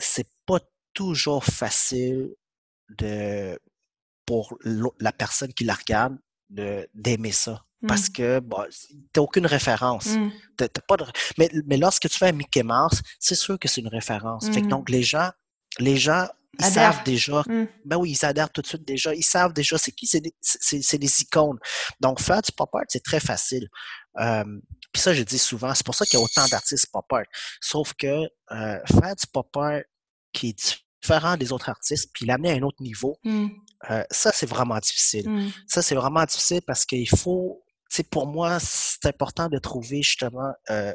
c'est 0.00 0.28
pas 0.46 0.60
toujours 0.94 1.44
facile 1.44 2.34
pour 4.26 4.56
la 5.00 5.12
personne 5.12 5.52
qui 5.52 5.64
la 5.64 5.74
regarde 5.74 6.16
d'aimer 6.48 7.32
ça. 7.32 7.64
Parce 7.86 8.08
mmh. 8.08 8.12
que 8.12 8.40
bon, 8.40 8.64
t'as 9.12 9.20
aucune 9.20 9.46
référence. 9.46 10.06
Mmh. 10.06 10.30
pas 10.88 10.96
de... 10.96 11.04
mais, 11.38 11.50
mais 11.66 11.76
lorsque 11.76 12.08
tu 12.08 12.16
fais 12.16 12.28
un 12.28 12.32
Mickey 12.32 12.62
Mouse, 12.62 13.02
c'est 13.18 13.34
sûr 13.34 13.58
que 13.58 13.68
c'est 13.68 13.80
une 13.80 13.88
référence. 13.88 14.46
Fait 14.46 14.60
que 14.60 14.66
mmh. 14.66 14.68
donc 14.68 14.90
les 14.90 15.02
gens, 15.02 15.30
les 15.78 15.96
gens 15.96 16.26
ils 16.58 16.64
savent 16.64 17.04
déjà. 17.04 17.42
Ben 17.84 17.96
oui, 17.96 18.12
ils 18.12 18.24
adhèrent 18.24 18.50
tout 18.50 18.62
de 18.62 18.66
suite 18.66 18.86
déjà. 18.86 19.14
Ils 19.14 19.24
savent 19.24 19.52
déjà 19.52 19.78
c'est 19.78 19.92
qui, 19.92 20.06
c'est 20.06 20.20
des, 20.20 20.34
c'est, 20.40 20.98
des 20.98 21.22
icônes. 21.22 21.58
Donc, 22.00 22.20
faire 22.20 22.42
du 22.42 22.52
pop 22.52 22.70
art, 22.74 22.84
c'est 22.88 23.02
très 23.02 23.20
facile. 23.20 23.68
Euh, 24.20 24.44
puis 24.92 25.02
ça, 25.02 25.12
je 25.12 25.22
dis 25.22 25.38
souvent, 25.38 25.74
c'est 25.74 25.84
pour 25.84 25.94
ça 25.94 26.04
qu'il 26.04 26.18
y 26.18 26.22
a 26.22 26.24
autant 26.24 26.46
d'artistes 26.48 26.86
pop 26.92 27.06
art. 27.12 27.24
Sauf 27.60 27.94
que 27.94 28.06
euh, 28.06 28.78
faire 28.86 29.16
du 29.16 29.26
pop 29.32 29.56
art 29.56 29.80
qui 30.32 30.50
est 30.50 30.78
différent 31.02 31.36
des 31.36 31.52
autres 31.52 31.68
artistes, 31.68 32.10
puis 32.12 32.26
l'amener 32.26 32.52
à 32.52 32.54
un 32.54 32.62
autre 32.62 32.80
niveau, 32.82 33.18
euh, 33.26 34.04
ça, 34.10 34.32
c'est 34.32 34.46
vraiment 34.46 34.78
difficile. 34.78 35.52
Ça, 35.66 35.82
c'est 35.82 35.94
vraiment 35.94 36.24
difficile 36.24 36.62
parce 36.66 36.84
qu'il 36.84 37.08
faut 37.08 37.63
c'est 37.94 38.10
pour 38.10 38.26
moi, 38.26 38.58
c'est 38.58 39.06
important 39.06 39.48
de 39.48 39.56
trouver 39.58 40.02
justement 40.02 40.52
euh, 40.68 40.92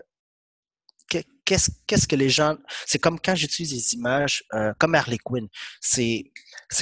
qu'est-ce 1.45 2.08
que 2.10 2.16
les 2.18 2.30
gens. 2.30 2.58
C'est 2.86 3.00
comme 3.00 3.22
quand 3.22 3.36
j'utilise 3.36 3.72
des 3.72 3.93
images 3.95 4.43
euh, 4.54 4.74
comme 4.78 4.95
Harley 4.95 5.18
Quinn. 5.18 5.47
C'est 5.80 6.26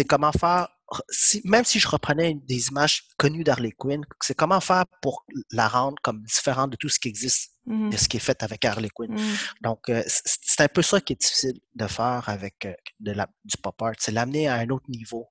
comment 0.10 0.32
faire. 0.32 0.70
Si, 1.10 1.42
même 1.44 1.66
si 1.66 1.80
je 1.80 1.88
reprenais 1.88 2.36
des 2.48 2.70
images 2.70 3.04
connues 3.18 3.44
d'Harley 3.44 3.74
Quinn, 3.78 4.06
c'est 4.22 4.36
comment 4.36 4.62
faire 4.62 4.86
pour 5.02 5.26
la 5.52 5.68
rendre 5.68 5.98
comme 6.02 6.24
différente 6.24 6.72
de 6.72 6.78
tout 6.78 6.90
ce 6.90 7.00
qui 7.00 7.08
existe, 7.10 7.52
mmh 7.66 7.90
de 7.90 7.98
ce 7.98 8.08
qui 8.08 8.18
est 8.18 8.22
fait 8.22 8.42
avec 8.44 8.64
Harley 8.64 8.90
Quinn. 8.94 9.14
Mmh. 9.14 9.38
Donc, 9.62 9.90
euh, 9.90 10.02
c'est 10.08 10.62
un 10.62 10.68
peu 10.70 10.82
ça 10.82 11.02
qui 11.02 11.14
est 11.14 11.20
difficile 11.20 11.60
de 11.76 11.88
faire 11.88 12.24
avec 12.28 12.66
euh, 12.66 12.74
de 13.02 13.12
la, 13.12 13.28
du 13.44 13.58
pop 13.58 13.82
art. 13.82 13.96
C'est 14.00 14.14
l'amener 14.14 14.48
à 14.48 14.56
un 14.56 14.70
autre 14.70 14.90
niveau, 14.90 15.28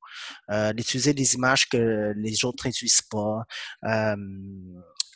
d'utiliser 0.74 1.14
des 1.14 1.34
images 1.34 1.68
que 1.68 2.12
les 2.16 2.44
autres 2.44 2.66
n'utilisent 2.66 3.02
pas. 3.02 3.44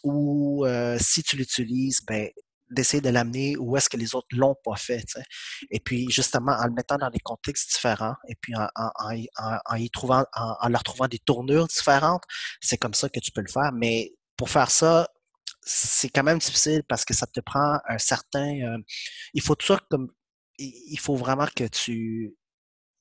ou 0.02 0.64
si 0.98 1.22
tu 1.22 1.36
l'utilises, 1.36 2.00
ben 2.06 2.30
d'essayer 2.70 3.00
de 3.00 3.08
l'amener 3.08 3.56
où 3.56 3.76
est-ce 3.76 3.88
que 3.88 3.96
les 3.96 4.14
autres 4.14 4.28
l'ont 4.32 4.56
pas 4.64 4.76
fait. 4.76 5.04
Et 5.70 5.80
puis 5.80 6.10
justement 6.10 6.52
en 6.52 6.66
le 6.66 6.72
mettant 6.72 6.96
dans 6.96 7.10
des 7.10 7.18
contextes 7.18 7.70
différents 7.72 8.14
et 8.28 8.34
puis 8.40 8.54
en, 8.54 8.68
en, 8.74 9.76
y 9.76 9.90
trouvant, 9.90 10.24
en, 10.32 10.68
leur 10.68 10.82
trouvant 10.82 11.08
des 11.08 11.18
tournures 11.18 11.66
différentes, 11.66 12.22
c'est 12.60 12.78
comme 12.78 12.94
ça 12.94 13.08
que 13.08 13.20
tu 13.20 13.32
peux 13.32 13.42
le 13.42 13.50
faire. 13.50 13.72
Mais 13.72 14.12
pour 14.36 14.50
faire 14.50 14.70
ça, 14.70 15.08
c'est 15.62 16.08
quand 16.08 16.22
même 16.22 16.38
difficile 16.38 16.82
parce 16.88 17.04
que 17.04 17.14
ça 17.14 17.26
te 17.26 17.40
prend 17.40 17.78
un 17.86 17.98
certain. 17.98 18.60
Euh, 18.60 18.78
il 19.34 19.42
faut 19.42 19.54
toujours 19.54 19.80
comme 19.90 20.08
il 20.58 20.98
faut 20.98 21.16
vraiment 21.16 21.46
que 21.54 21.64
tu 21.64 22.34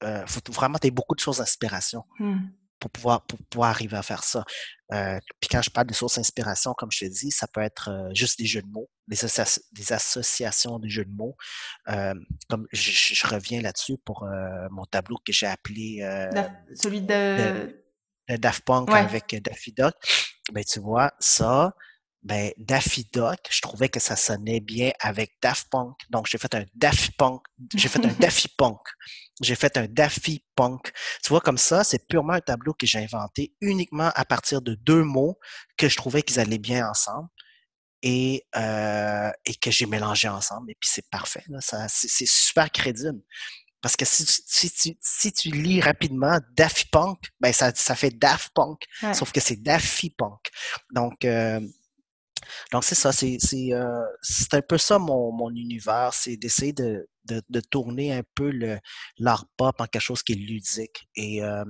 euh, 0.04 0.26
faut 0.28 0.40
vraiment 0.52 0.78
tu 0.78 0.88
aies 0.88 0.92
beaucoup 0.92 1.16
de 1.16 1.20
choses 1.20 1.38
d'inspiration. 1.38 2.04
Mmh. 2.20 2.38
Pour 2.80 2.90
pouvoir, 2.90 3.26
pour 3.26 3.40
pouvoir 3.50 3.70
arriver 3.70 3.98
à 3.98 4.04
faire 4.04 4.24
ça. 4.24 4.44
Euh, 4.92 5.20
puis 5.40 5.50
quand 5.50 5.62
je 5.62 5.70
parle 5.70 5.88
de 5.88 5.94
sources 5.94 6.16
d'inspiration, 6.16 6.74
comme 6.74 6.92
je 6.92 7.06
te 7.06 7.06
dis, 7.06 7.32
ça 7.32 7.48
peut 7.48 7.62
être 7.62 7.90
euh, 7.90 8.10
juste 8.14 8.40
des 8.40 8.46
jeux 8.46 8.62
de 8.62 8.68
mots, 8.68 8.90
des, 9.08 9.18
des 9.72 9.94
associations 9.94 10.80
de 10.80 10.88
jeux 10.88 11.06
de 11.06 11.14
mots. 11.14 11.36
Euh, 11.90 12.14
comme 12.50 12.68
je, 12.72 13.28
reviens 13.28 13.62
là-dessus 13.62 13.98
pour 14.04 14.28
mon 14.72 14.86
tableau 14.86 15.18
que 15.26 15.32
j'ai 15.32 15.48
appelé 15.48 16.00
celui 16.74 17.02
de, 17.02 17.74
de, 18.28 18.36
Daft 18.38 18.64
Punk 18.64 18.90
avec 18.90 19.36
Daffy 19.44 19.72
Duck. 19.72 19.94
Ben, 20.52 20.64
tu 20.64 20.80
vois, 20.80 21.12
ça, 21.20 21.76
ben, 22.22 22.52
Daffy 22.58 23.08
Duck, 23.14 23.40
je 23.50 23.62
trouvais 23.62 23.88
que 23.88 24.00
ça 24.00 24.16
sonnait 24.16 24.60
bien 24.60 24.92
avec 25.00 25.38
Daft 25.42 25.70
Punk. 25.70 25.96
Donc, 26.10 26.28
j'ai 26.28 26.38
fait 26.38 26.54
un 26.54 26.66
Daffy 26.76 27.12
Punk. 27.12 27.42
J'ai 27.76 27.88
fait 27.88 28.06
un 28.06 28.14
Daffy 28.20 28.48
Punk. 28.58 28.80
J'ai 29.42 29.56
fait 29.56 29.78
un 29.78 29.88
Daffy 29.88 30.44
Punk. 30.56 30.92
Tu 31.24 31.30
vois, 31.30 31.40
comme 31.40 31.58
ça, 31.58 31.84
c'est 31.84 32.08
purement 32.08 32.34
un 32.34 32.42
tableau 32.42 32.74
que 32.74 32.86
j'ai 32.86 33.00
inventé 33.00 33.54
uniquement 33.62 34.12
à 34.16 34.26
partir 34.26 34.62
de 34.62 34.76
deux 34.76 35.04
mots 35.04 35.40
que 35.78 35.88
je 35.88 35.96
trouvais 35.96 36.22
qu'ils 36.22 36.40
allaient 36.42 36.58
bien 36.58 36.90
ensemble 36.90 37.30
et, 38.02 38.46
euh, 38.58 39.32
et 39.46 39.56
que 39.56 39.72
j'ai 39.72 39.86
mélangé 39.86 40.28
ensemble. 40.28 40.72
Et 40.72 40.76
puis, 40.78 40.90
c'est 40.92 41.10
parfait. 41.10 41.44
Ça, 41.62 41.88
c'est, 41.88 42.28
super 42.28 42.70
crédible. 42.70 43.22
Parce 43.82 43.96
que 43.96 44.04
si, 44.04 44.26
si, 44.28 44.70
tu, 44.72 44.98
si 45.00 45.32
tu 45.32 45.52
lis 45.52 45.80
rapidement 45.80 46.38
Daffy 46.52 46.86
Punk, 46.92 47.18
ben 47.40 47.54
ça, 47.54 47.72
ça 47.74 47.96
fait 47.96 48.12
Daft 48.12 48.52
Punk, 48.54 48.84
sauf 49.14 49.32
que 49.32 49.40
c'est 49.40 49.56
Daffy 49.56 50.10
Punk. 50.10 50.50
Donc, 50.92 51.24
euh, 51.24 51.62
donc, 52.72 52.84
c'est 52.84 52.96
ça, 52.96 53.12
c'est 53.12 53.38
euh, 53.74 54.04
un 54.54 54.62
peu 54.62 54.78
ça 54.78 55.00
mon, 55.00 55.32
mon 55.32 55.50
univers, 55.50 56.14
c'est 56.14 56.38
d'essayer 56.38 56.74
de, 56.74 57.08
de, 57.26 57.42
de, 57.50 57.60
tourner 57.60 58.14
un 58.14 58.24
peu 58.36 58.52
l'art 59.18 59.46
pop 59.58 59.80
en 59.80 59.86
quelque 59.86 60.02
chose 60.02 60.24
qui 60.24 60.34
est 60.34 60.36
ludique 60.36 61.08
et, 61.16 61.44
euh, 61.44 61.64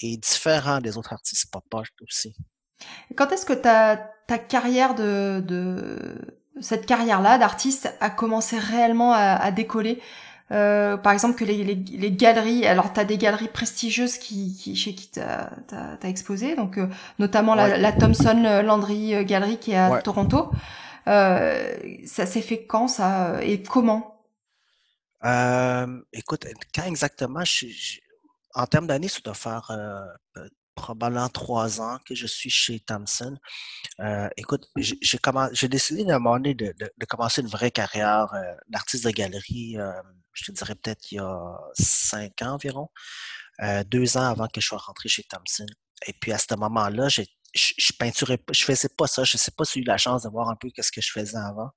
et 0.00 0.16
différent 0.16 0.80
des 0.80 0.96
autres 0.96 1.12
artistes 1.12 1.50
pop 1.50 1.64
aussi. 2.02 2.34
Quand 3.16 3.30
est-ce 3.32 3.44
que 3.44 3.52
ta, 3.52 3.96
ta 4.26 4.38
carrière 4.38 4.94
de, 4.94 5.42
de 5.46 6.18
cette 6.60 6.86
carrière-là 6.86 7.38
d'artiste 7.38 7.94
a 8.00 8.10
commencé 8.10 8.58
réellement 8.58 9.12
à, 9.12 9.34
à 9.34 9.50
décoller? 9.50 10.00
Euh, 10.52 10.96
par 10.96 11.12
exemple 11.12 11.38
que 11.38 11.44
les, 11.44 11.62
les, 11.62 11.74
les 11.74 12.10
galeries, 12.10 12.66
alors 12.66 12.92
tu 12.92 12.98
as 12.98 13.04
des 13.04 13.18
galeries 13.18 13.48
prestigieuses 13.48 14.18
qui, 14.18 14.56
qui 14.56 14.74
chez 14.74 14.94
qui 14.94 15.10
tu 15.10 15.20
as, 15.20 15.50
exposé, 16.02 16.56
donc 16.56 16.76
euh, 16.78 16.88
notamment 17.18 17.54
la, 17.54 17.78
la, 17.78 17.92
Thomson 17.92 18.62
Landry 18.64 19.14
euh, 19.14 19.22
Gallery 19.22 19.58
qui 19.58 19.72
est 19.72 19.76
à 19.76 20.00
Toronto. 20.02 20.50
Euh, 21.06 21.76
ça 22.04 22.26
s'est 22.26 22.42
fait 22.42 22.64
quand 22.64 22.88
ça 22.88 23.42
et 23.42 23.62
comment? 23.62 24.24
Écoute, 26.12 26.46
quand 26.74 26.84
exactement, 26.84 27.44
je, 27.44 27.66
en 28.54 28.66
termes 28.66 28.86
d'années, 28.88 29.08
ça 29.08 29.20
doit 29.24 29.34
faire 29.34 29.70
probablement 30.80 31.28
trois 31.28 31.80
ans 31.80 31.98
que 32.06 32.14
je 32.14 32.26
suis 32.26 32.50
chez 32.50 32.80
Thomson. 32.80 33.36
Euh, 34.00 34.28
écoute, 34.36 34.66
j'ai 34.76 35.68
décidé 35.68 36.04
de, 36.04 36.52
de, 36.52 36.74
de, 36.96 37.06
commencer 37.06 37.42
une 37.42 37.48
vraie 37.48 37.70
carrière 37.70 38.32
euh, 38.34 38.54
d'artiste 38.68 39.04
de 39.04 39.10
galerie, 39.10 39.78
euh, 39.78 39.92
je 40.32 40.44
te 40.46 40.52
dirais 40.52 40.74
peut-être 40.74 41.12
il 41.12 41.16
y 41.16 41.18
a 41.18 41.58
cinq 41.74 42.40
ans 42.42 42.54
environ, 42.54 42.88
deux 43.86 44.16
ans 44.16 44.30
avant 44.30 44.46
que 44.46 44.60
je 44.60 44.66
sois 44.66 44.78
rentré 44.78 45.08
chez 45.08 45.24
Thomson. 45.24 45.66
Et 46.06 46.14
puis 46.14 46.32
à 46.32 46.38
ce 46.38 46.54
moment-là, 46.54 47.08
je, 47.08 47.22
je 47.54 47.92
peinturais 47.98 48.38
je 48.52 48.64
faisais 48.64 48.88
pas 48.88 49.06
ça. 49.06 49.24
Je 49.24 49.36
sais 49.36 49.50
pas 49.50 49.64
si 49.64 49.74
j'ai 49.74 49.80
eu 49.80 49.84
la 49.84 49.98
chance 49.98 50.22
de 50.22 50.30
voir 50.30 50.48
un 50.48 50.56
peu 50.56 50.68
ce 50.78 50.90
que 50.90 51.02
je 51.02 51.10
faisais 51.12 51.36
avant. 51.36 51.70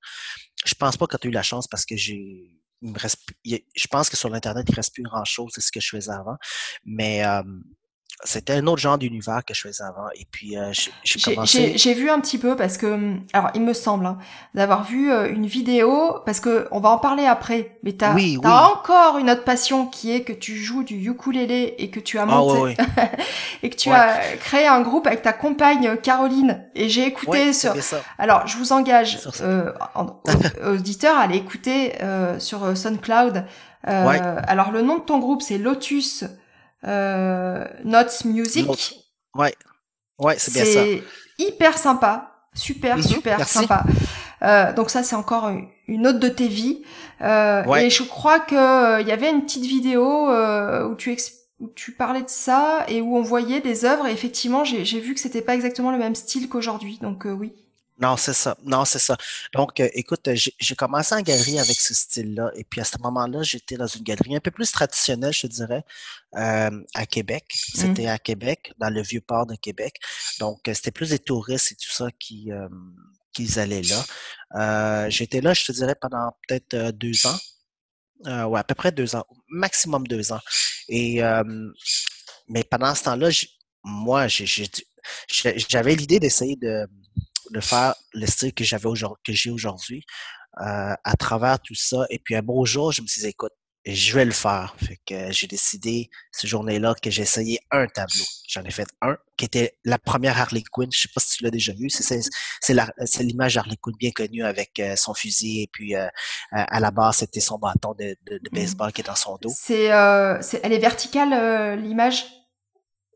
Je 0.64 0.74
pense 0.74 0.96
pas 0.96 1.06
que 1.06 1.16
tu 1.16 1.26
as 1.26 1.30
eu 1.30 1.32
la 1.32 1.42
chance 1.42 1.66
parce 1.66 1.84
que 1.84 1.96
j'ai 1.96 2.58
je 2.82 3.86
pense 3.90 4.10
que 4.10 4.16
sur 4.16 4.28
l'Internet, 4.28 4.66
il 4.68 4.74
reste 4.74 4.92
plus 4.92 5.04
grand 5.04 5.24
chose 5.24 5.52
de 5.54 5.60
ce 5.60 5.72
que 5.72 5.80
je 5.80 5.88
faisais 5.88 6.12
avant. 6.12 6.36
Mais 6.84 7.22
c'était 8.22 8.54
un 8.54 8.66
autre 8.68 8.80
genre 8.80 8.96
d'univers 8.96 9.44
que 9.44 9.54
je 9.54 9.62
faisais 9.62 9.82
avant. 9.82 10.06
Et 10.14 10.26
puis, 10.30 10.56
euh, 10.56 10.70
j'ai 11.02 11.20
commencé... 11.20 11.76
J'ai 11.76 11.94
vu 11.94 12.08
un 12.08 12.20
petit 12.20 12.38
peu 12.38 12.54
parce 12.54 12.78
que, 12.78 12.86
hum, 12.86 13.20
alors, 13.32 13.50
il 13.54 13.62
me 13.62 13.72
semble 13.72 14.06
hein, 14.06 14.18
d'avoir 14.54 14.84
vu 14.84 15.10
euh, 15.10 15.28
une 15.28 15.46
vidéo, 15.46 16.20
parce 16.24 16.38
que 16.38 16.68
on 16.70 16.80
va 16.80 16.90
en 16.90 16.98
parler 16.98 17.26
après, 17.26 17.76
mais 17.82 17.92
t'as 17.92 18.14
oui, 18.14 18.38
encore 18.42 19.18
une 19.18 19.30
autre 19.30 19.44
passion 19.44 19.86
qui 19.86 20.12
est 20.12 20.22
que 20.22 20.32
tu 20.32 20.56
joues 20.56 20.84
du 20.84 20.94
ukulélé 21.10 21.74
et 21.78 21.90
que 21.90 22.00
tu 22.00 22.18
as 22.18 22.22
ah, 22.22 22.26
monté, 22.26 22.76
et 23.62 23.70
que 23.70 23.76
tu 23.76 23.90
as 23.90 24.36
créé 24.38 24.66
un 24.66 24.80
groupe 24.80 25.06
avec 25.06 25.22
ta 25.22 25.32
compagne 25.32 25.96
Caroline. 25.96 26.64
Et 26.74 26.88
j'ai 26.88 27.06
écouté 27.06 27.52
sur... 27.52 27.74
Alors, 28.18 28.46
je 28.46 28.56
vous 28.56 28.72
engage, 28.72 29.18
euh, 29.40 29.72
auditeurs, 30.66 31.16
à 31.16 31.22
aller 31.22 31.36
écouter 31.36 31.94
euh, 32.00 32.38
sur 32.38 32.76
SoundCloud. 32.76 33.44
Alors, 33.82 34.70
le 34.70 34.82
nom 34.82 34.98
de 34.98 35.02
ton 35.02 35.18
groupe, 35.18 35.42
c'est 35.42 35.58
Lotus 35.58 36.24
euh, 36.24 36.28
Notes 37.84 38.24
Music. 38.24 38.66
Ouais, 39.34 39.54
ouais, 40.18 40.36
c'est 40.38 40.52
bien 40.52 40.64
ça. 40.64 40.84
C'est 40.84 41.02
hyper 41.38 41.78
sympa, 41.78 42.46
super, 42.54 42.96
mhm, 42.96 43.02
super 43.02 43.48
sympa. 43.48 43.84
Euh, 44.42 44.72
donc 44.72 44.90
ça, 44.90 45.02
c'est 45.02 45.16
encore 45.16 45.50
une 45.88 46.06
autre 46.06 46.18
de 46.20 46.28
tes 46.28 46.48
vies. 46.48 46.82
Euh, 47.20 47.74
Et 47.76 47.90
je 47.90 48.02
crois 48.02 48.40
que 48.40 48.54
euh, 48.54 49.00
il 49.00 49.08
y 49.08 49.12
avait 49.12 49.30
une 49.30 49.42
petite 49.42 49.64
vidéo 49.64 50.30
euh, 50.30 50.86
où 50.86 50.94
tu 50.94 51.16
où 51.60 51.68
tu 51.68 51.92
parlais 51.92 52.22
de 52.22 52.28
ça 52.28 52.84
et 52.88 53.00
où 53.00 53.16
on 53.16 53.22
voyait 53.22 53.60
des 53.60 53.84
œuvres. 53.84 54.06
Et 54.06 54.12
effectivement, 54.12 54.64
j'ai 54.64 55.00
vu 55.00 55.14
que 55.14 55.20
c'était 55.20 55.42
pas 55.42 55.54
exactement 55.54 55.92
le 55.92 55.98
même 55.98 56.14
style 56.14 56.48
qu'aujourd'hui. 56.48 56.98
Donc 57.00 57.26
oui. 57.26 57.52
Non, 57.98 58.16
c'est 58.16 58.32
ça. 58.32 58.56
Non, 58.64 58.84
c'est 58.84 58.98
ça. 58.98 59.16
Donc, 59.52 59.78
euh, 59.78 59.88
écoute, 59.94 60.28
j'ai 60.34 60.74
commencé 60.74 61.14
en 61.14 61.20
galerie 61.20 61.60
avec 61.60 61.78
ce 61.78 61.94
style-là. 61.94 62.50
Et 62.56 62.64
puis, 62.64 62.80
à 62.80 62.84
ce 62.84 62.98
moment-là, 62.98 63.42
j'étais 63.42 63.76
dans 63.76 63.86
une 63.86 64.02
galerie 64.02 64.34
un 64.34 64.40
peu 64.40 64.50
plus 64.50 64.72
traditionnelle, 64.72 65.32
je 65.32 65.46
dirais, 65.46 65.84
euh, 66.36 66.82
à 66.94 67.06
Québec. 67.06 67.44
Mmh. 67.54 67.80
C'était 67.80 68.08
à 68.08 68.18
Québec, 68.18 68.72
dans 68.78 68.90
le 68.90 69.00
vieux 69.00 69.20
port 69.20 69.46
de 69.46 69.54
Québec. 69.54 70.00
Donc, 70.40 70.66
euh, 70.66 70.74
c'était 70.74 70.90
plus 70.90 71.10
des 71.10 71.20
touristes 71.20 71.70
et 71.70 71.76
tout 71.76 71.90
ça 71.90 72.08
qui, 72.18 72.50
qui 73.32 73.58
allaient 73.60 73.82
là. 73.82 75.08
j'étais 75.08 75.40
là, 75.40 75.54
je 75.54 75.64
te 75.64 75.72
dirais, 75.72 75.94
pendant 76.00 76.36
peut-être 76.48 76.90
deux 76.90 77.26
ans. 77.26 77.38
Euh, 78.26 78.44
ouais, 78.44 78.60
à 78.60 78.64
peu 78.64 78.74
près 78.74 78.90
deux 78.90 79.14
ans. 79.14 79.26
Maximum 79.48 80.06
deux 80.08 80.32
ans. 80.32 80.40
Et, 80.88 81.20
mais 82.48 82.64
pendant 82.64 82.92
ce 82.94 83.04
temps-là, 83.04 83.30
moi, 83.84 84.26
j'avais 84.28 85.94
l'idée 85.94 86.18
d'essayer 86.18 86.56
de 86.56 86.88
de 87.50 87.60
faire 87.60 87.94
le 88.12 88.26
style 88.26 88.52
que 88.52 88.64
j'avais 88.64 88.86
aujourd'hui, 88.86 89.22
que 89.24 89.32
j'ai 89.32 89.50
aujourd'hui, 89.50 90.04
euh, 90.60 90.94
à 91.04 91.16
travers 91.18 91.60
tout 91.60 91.74
ça. 91.74 92.06
Et 92.10 92.18
puis 92.18 92.36
un 92.36 92.42
beau 92.42 92.64
jour, 92.64 92.92
je 92.92 93.02
me 93.02 93.06
suis 93.06 93.22
dit, 93.22 93.28
écoute, 93.28 93.52
je 93.86 94.14
vais 94.14 94.24
le 94.24 94.32
faire. 94.32 94.74
Fait 94.78 94.98
que 95.06 95.30
j'ai 95.30 95.46
décidé 95.46 96.08
ce 96.32 96.46
journée-là 96.46 96.94
que 97.00 97.10
j'essayais 97.10 97.58
un 97.70 97.86
tableau. 97.86 98.24
J'en 98.48 98.62
ai 98.62 98.70
fait 98.70 98.88
un, 99.02 99.16
qui 99.36 99.44
était 99.44 99.76
la 99.84 99.98
première 99.98 100.40
Harley 100.40 100.62
Quinn. 100.70 100.88
Je 100.90 101.02
sais 101.02 101.08
pas 101.14 101.20
si 101.20 101.36
tu 101.36 101.44
l'as 101.44 101.50
déjà 101.50 101.72
vu. 101.74 101.88
C'est 101.90 103.22
l'image 103.22 103.56
Harley 103.56 103.76
Quinn 103.80 103.94
bien 103.98 104.10
connue 104.10 104.42
avec 104.42 104.78
euh, 104.78 104.96
son 104.96 105.12
fusil 105.12 105.62
et 105.62 105.68
puis 105.70 105.94
euh, 105.94 106.06
à 106.52 106.80
la 106.80 106.90
base, 106.90 107.18
c'était 107.18 107.40
son 107.40 107.58
bâton 107.58 107.94
de, 107.98 108.16
de, 108.26 108.38
de, 108.38 108.50
mmh. 108.50 108.54
baseball 108.54 108.92
qui 108.92 109.02
est 109.02 109.04
dans 109.04 109.14
son 109.14 109.36
dos. 109.36 109.52
C'est, 109.54 109.92
euh, 109.92 110.40
elle 110.62 110.72
est 110.72 110.78
verticale, 110.78 111.78
l'image? 111.80 112.24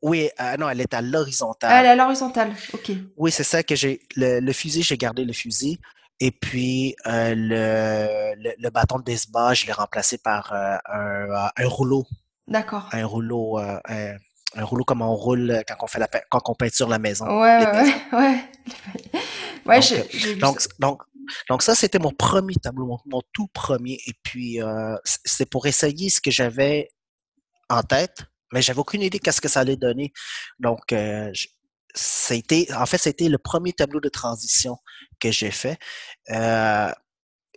Oui, 0.02 0.28
euh, 0.40 0.56
non, 0.56 0.68
elle 0.68 0.80
est 0.80 0.94
à 0.94 1.02
l'horizontale. 1.02 1.72
Elle 1.72 1.86
est 1.86 1.90
à 1.90 1.96
l'horizontale, 1.96 2.54
ok. 2.72 2.92
Oui, 3.16 3.30
c'est 3.30 3.44
ça 3.44 3.62
que 3.62 3.74
j'ai. 3.74 4.00
Le, 4.16 4.52
fusil, 4.52 4.82
j'ai 4.82 4.96
gardé 4.96 5.24
le 5.24 5.32
fusil. 5.32 5.78
Et 6.20 6.30
puis, 6.32 6.96
euh, 7.06 7.34
le, 7.36 8.54
le, 8.58 8.70
bâton 8.70 8.98
de 8.98 9.04
baseball, 9.04 9.54
je 9.54 9.66
l'ai 9.66 9.72
remplacé 9.72 10.18
par 10.18 10.52
euh, 10.52 10.76
un, 10.86 11.50
un, 11.56 11.68
rouleau. 11.68 12.06
D'accord. 12.48 12.88
Un 12.92 13.06
rouleau, 13.06 13.58
un, 13.58 13.80
un, 13.86 14.64
rouleau 14.64 14.84
comme 14.84 15.02
on 15.02 15.14
roule 15.14 15.62
quand 15.68 15.76
on 15.82 15.86
fait 15.86 16.00
la, 16.00 16.08
quand 16.08 16.42
on 16.48 16.54
peinture 16.54 16.88
la 16.88 16.98
maison. 16.98 17.26
Ouais, 17.40 17.64
ouais, 17.66 17.94
ouais. 18.12 18.44
ouais. 19.66 19.80
donc, 20.40 20.40
donc, 20.40 20.58
donc, 20.80 21.02
donc, 21.48 21.62
ça, 21.62 21.74
c'était 21.74 22.00
mon 22.00 22.12
premier 22.12 22.56
tableau, 22.56 22.86
mon, 22.86 22.98
mon, 23.06 23.22
tout 23.32 23.46
premier. 23.48 24.00
Et 24.06 24.14
puis, 24.24 24.58
c'est 25.04 25.48
pour 25.48 25.66
essayer 25.66 26.10
ce 26.10 26.20
que 26.20 26.32
j'avais 26.32 26.88
en 27.68 27.82
tête 27.82 28.24
mais 28.52 28.62
j'avais 28.62 28.78
aucune 28.78 29.02
idée 29.02 29.18
qu'est-ce 29.18 29.40
que 29.40 29.48
ça 29.48 29.60
allait 29.60 29.76
donner. 29.76 30.12
Donc, 30.58 30.92
euh, 30.92 31.30
c'était, 31.94 32.68
en 32.74 32.86
fait, 32.86 32.98
c'était 32.98 33.28
le 33.28 33.38
premier 33.38 33.72
tableau 33.72 34.00
de 34.00 34.08
transition 34.08 34.76
que 35.20 35.30
j'ai 35.30 35.50
fait. 35.50 35.78
Euh, 36.30 36.92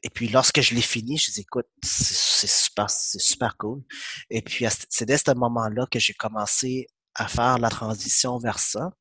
et 0.03 0.09
puis, 0.09 0.29
lorsque 0.29 0.61
je 0.61 0.73
l'ai 0.73 0.81
fini, 0.81 1.17
je 1.17 1.31
dis, 1.31 1.41
écoute, 1.41 1.67
c'est 1.83 2.47
super, 2.49 2.89
c'est 2.89 3.21
super 3.21 3.55
cool. 3.57 3.81
Et 4.29 4.41
puis, 4.41 4.65
c'est 4.89 5.05
dès 5.05 5.17
ce 5.17 5.31
moment-là 5.35 5.85
que 5.91 5.99
j'ai 5.99 6.13
commencé 6.13 6.87
à 7.15 7.27
faire 7.27 7.59
la 7.59 7.69
transition 7.69 8.37
vers 8.39 8.59
ça. 8.59 8.91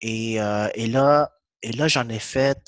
Et, 0.00 0.40
euh, 0.40 0.68
et 0.74 0.86
là, 0.86 1.30
et 1.62 1.72
là, 1.72 1.88
j'en 1.88 2.08
ai 2.08 2.18
fait, 2.18 2.58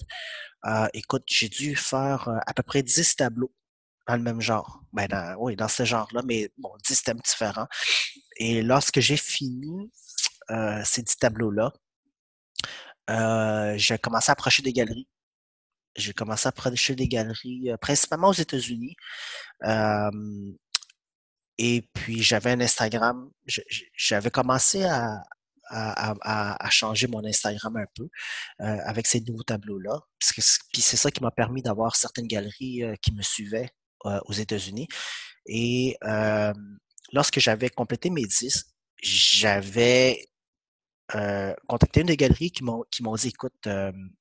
euh, 0.67 0.89
écoute, 0.95 1.25
j'ai 1.27 1.49
dû 1.49 1.77
faire 1.77 2.29
euh, 2.29 2.39
à 2.47 2.55
peu 2.55 2.63
près 2.63 2.83
10 2.83 3.17
tableaux 3.17 3.53
dans 4.07 4.17
le 4.17 4.23
même 4.23 4.41
genre. 4.41 4.81
Ben 4.93 5.07
dans, 5.09 5.37
oui, 5.39 5.57
dans 5.57 5.69
ce 5.69 5.85
genre-là, 5.85 6.23
mais 6.25 6.51
bon, 6.59 6.71
10 6.87 7.03
thèmes 7.03 7.21
différents. 7.21 7.67
Et 8.37 8.63
lorsque 8.63 9.01
j'ai 9.01 9.17
fini 9.17 9.91
euh, 10.51 10.83
ces 10.85 11.03
dix 11.03 11.17
tableaux-là, 11.17 11.73
euh, 13.11 13.75
j'ai 13.77 13.99
commencé 13.99 14.31
à 14.31 14.33
approcher 14.33 14.63
des 14.63 14.73
galeries. 14.73 15.09
J'ai 15.97 16.13
commencé 16.13 16.49
à 16.49 16.51
approcher 16.51 16.95
des 16.97 17.09
galeries, 17.09 17.71
euh, 17.71 17.77
principalement 17.77 18.29
aux 18.31 18.33
États-Unis. 18.33 18.97
et 21.59 21.89
puis 21.93 22.23
j'avais 22.23 22.53
un 22.53 22.61
Instagram. 22.61 23.31
J'avais 23.97 24.31
commencé 24.31 24.85
à, 24.85 25.23
à, 25.71 26.71
changer 26.71 27.07
mon 27.07 27.25
Instagram 27.25 27.77
un 27.77 27.87
peu 27.95 28.09
avec 28.59 29.07
ces 29.07 29.21
nouveaux 29.21 29.43
tableaux-là. 29.45 30.01
Puis 30.19 30.83
c'est 30.83 30.97
ça 30.97 31.11
qui 31.11 31.23
m'a 31.23 31.31
permis 31.31 31.63
d'avoir 31.63 31.97
certaines 31.97 32.27
galeries 32.27 32.83
qui 33.03 33.13
me 33.15 33.23
suivaient 33.23 33.71
aux 34.05 34.33
États-Unis. 34.33 34.89
Et 35.47 35.97
lorsque 37.13 37.41
j'avais 37.41 37.71
complété 37.71 38.11
mes 38.11 38.25
10, 38.25 38.65
j'avais 39.03 40.27
contacté 41.69 42.01
une 42.01 42.07
des 42.07 42.17
galeries 42.17 42.51
qui 42.51 42.63
m'ont 42.65 43.15
dit 43.17 43.29
écoute, 43.29 43.69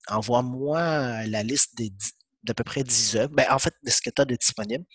envoie-moi 0.07 1.25
la 1.27 1.43
liste 1.43 1.81
d'à 2.43 2.53
peu 2.53 2.63
près 2.63 2.83
10 2.83 3.15
œuvres. 3.15 3.33
Ben, 3.33 3.45
en 3.49 3.59
fait, 3.59 3.73
de 3.83 3.89
ce 3.89 4.01
que 4.01 4.09
tu 4.09 4.21
as 4.21 4.25
de 4.25 4.35
disponible 4.35 4.85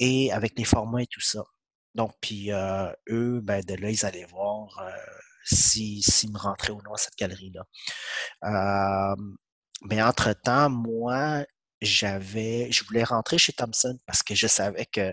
et 0.00 0.32
avec 0.32 0.58
les 0.58 0.64
formats 0.64 1.02
et 1.02 1.06
tout 1.06 1.20
ça. 1.20 1.44
Donc, 1.94 2.12
puis 2.20 2.50
eux, 2.50 3.40
ben, 3.42 3.62
de 3.62 3.74
là, 3.74 3.90
ils 3.90 4.04
allaient 4.04 4.26
voir 4.26 4.82
s'ils 5.44 6.02
si, 6.02 6.30
me 6.30 6.38
rentraient 6.38 6.72
ou 6.72 6.80
non 6.82 6.94
à 6.94 6.96
cette 6.96 7.16
galerie-là. 7.18 7.66
mais 9.82 10.02
entre-temps, 10.02 10.70
moi, 10.70 11.44
j'avais, 11.82 12.70
je 12.70 12.84
voulais 12.84 13.04
rentrer 13.04 13.38
chez 13.38 13.52
Thompson 13.52 13.98
parce 14.06 14.22
que 14.22 14.34
je 14.34 14.46
savais 14.46 14.86
que 14.86 15.12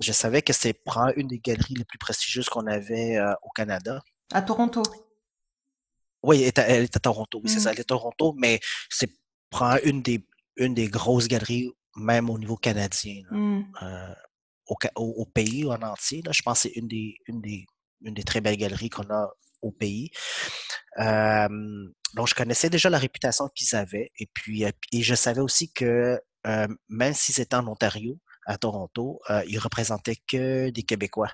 je 0.00 0.12
savais 0.12 0.42
que 0.42 0.52
c'est 0.52 0.80
une 1.16 1.28
des 1.28 1.38
galeries 1.38 1.74
les 1.74 1.84
plus 1.84 1.98
prestigieuses 1.98 2.48
qu'on 2.48 2.66
avait 2.66 3.18
au 3.42 3.50
Canada. 3.50 4.02
À 4.32 4.42
Toronto? 4.42 4.82
Oui, 6.22 6.42
elle 6.42 6.82
est 6.84 6.96
à, 6.96 7.00
Toronto, 7.00 7.40
oui, 7.44 7.50
c'est 7.50 7.60
ça, 7.60 7.70
mmh. 7.70 7.72
elle 7.72 7.78
est 7.78 7.82
à 7.82 7.84
Toronto, 7.84 8.34
mais 8.38 8.58
c'est 8.88 9.10
une 9.84 10.02
des, 10.02 10.26
une 10.56 10.74
des 10.74 10.88
grosses 10.88 11.28
galeries, 11.28 11.70
même 11.96 12.30
au 12.30 12.38
niveau 12.38 12.56
canadien. 12.56 13.22
Mmh. 13.30 13.62
au, 14.96 15.26
pays 15.26 15.66
en 15.66 15.80
entier. 15.82 16.22
Là, 16.22 16.32
je 16.32 16.42
pense 16.42 16.62
que 16.62 16.68
c'est 16.68 16.74
une 16.76 16.88
des, 16.88 17.14
une, 17.26 17.40
des, 17.40 17.66
une 18.00 18.14
des 18.14 18.24
très 18.24 18.40
belles 18.40 18.56
galeries 18.56 18.88
qu'on 18.88 19.08
a 19.10 19.30
pays. 19.72 20.10
donc, 20.98 22.28
je 22.28 22.34
connaissais 22.34 22.70
déjà 22.70 22.90
la 22.90 22.98
réputation 22.98 23.48
qu'ils 23.54 23.76
avaient. 23.76 24.10
Et 24.18 24.26
puis, 24.32 24.64
et 24.64 25.02
je 25.02 25.14
savais 25.14 25.40
aussi 25.40 25.72
que 25.72 26.20
même 26.88 27.14
s'ils 27.14 27.40
étaient 27.40 27.56
en 27.56 27.66
Ontario, 27.66 28.18
à 28.46 28.58
Toronto, 28.58 29.20
ils 29.46 29.58
représentaient 29.58 30.18
que 30.28 30.70
des 30.70 30.82
Québécois. 30.82 31.32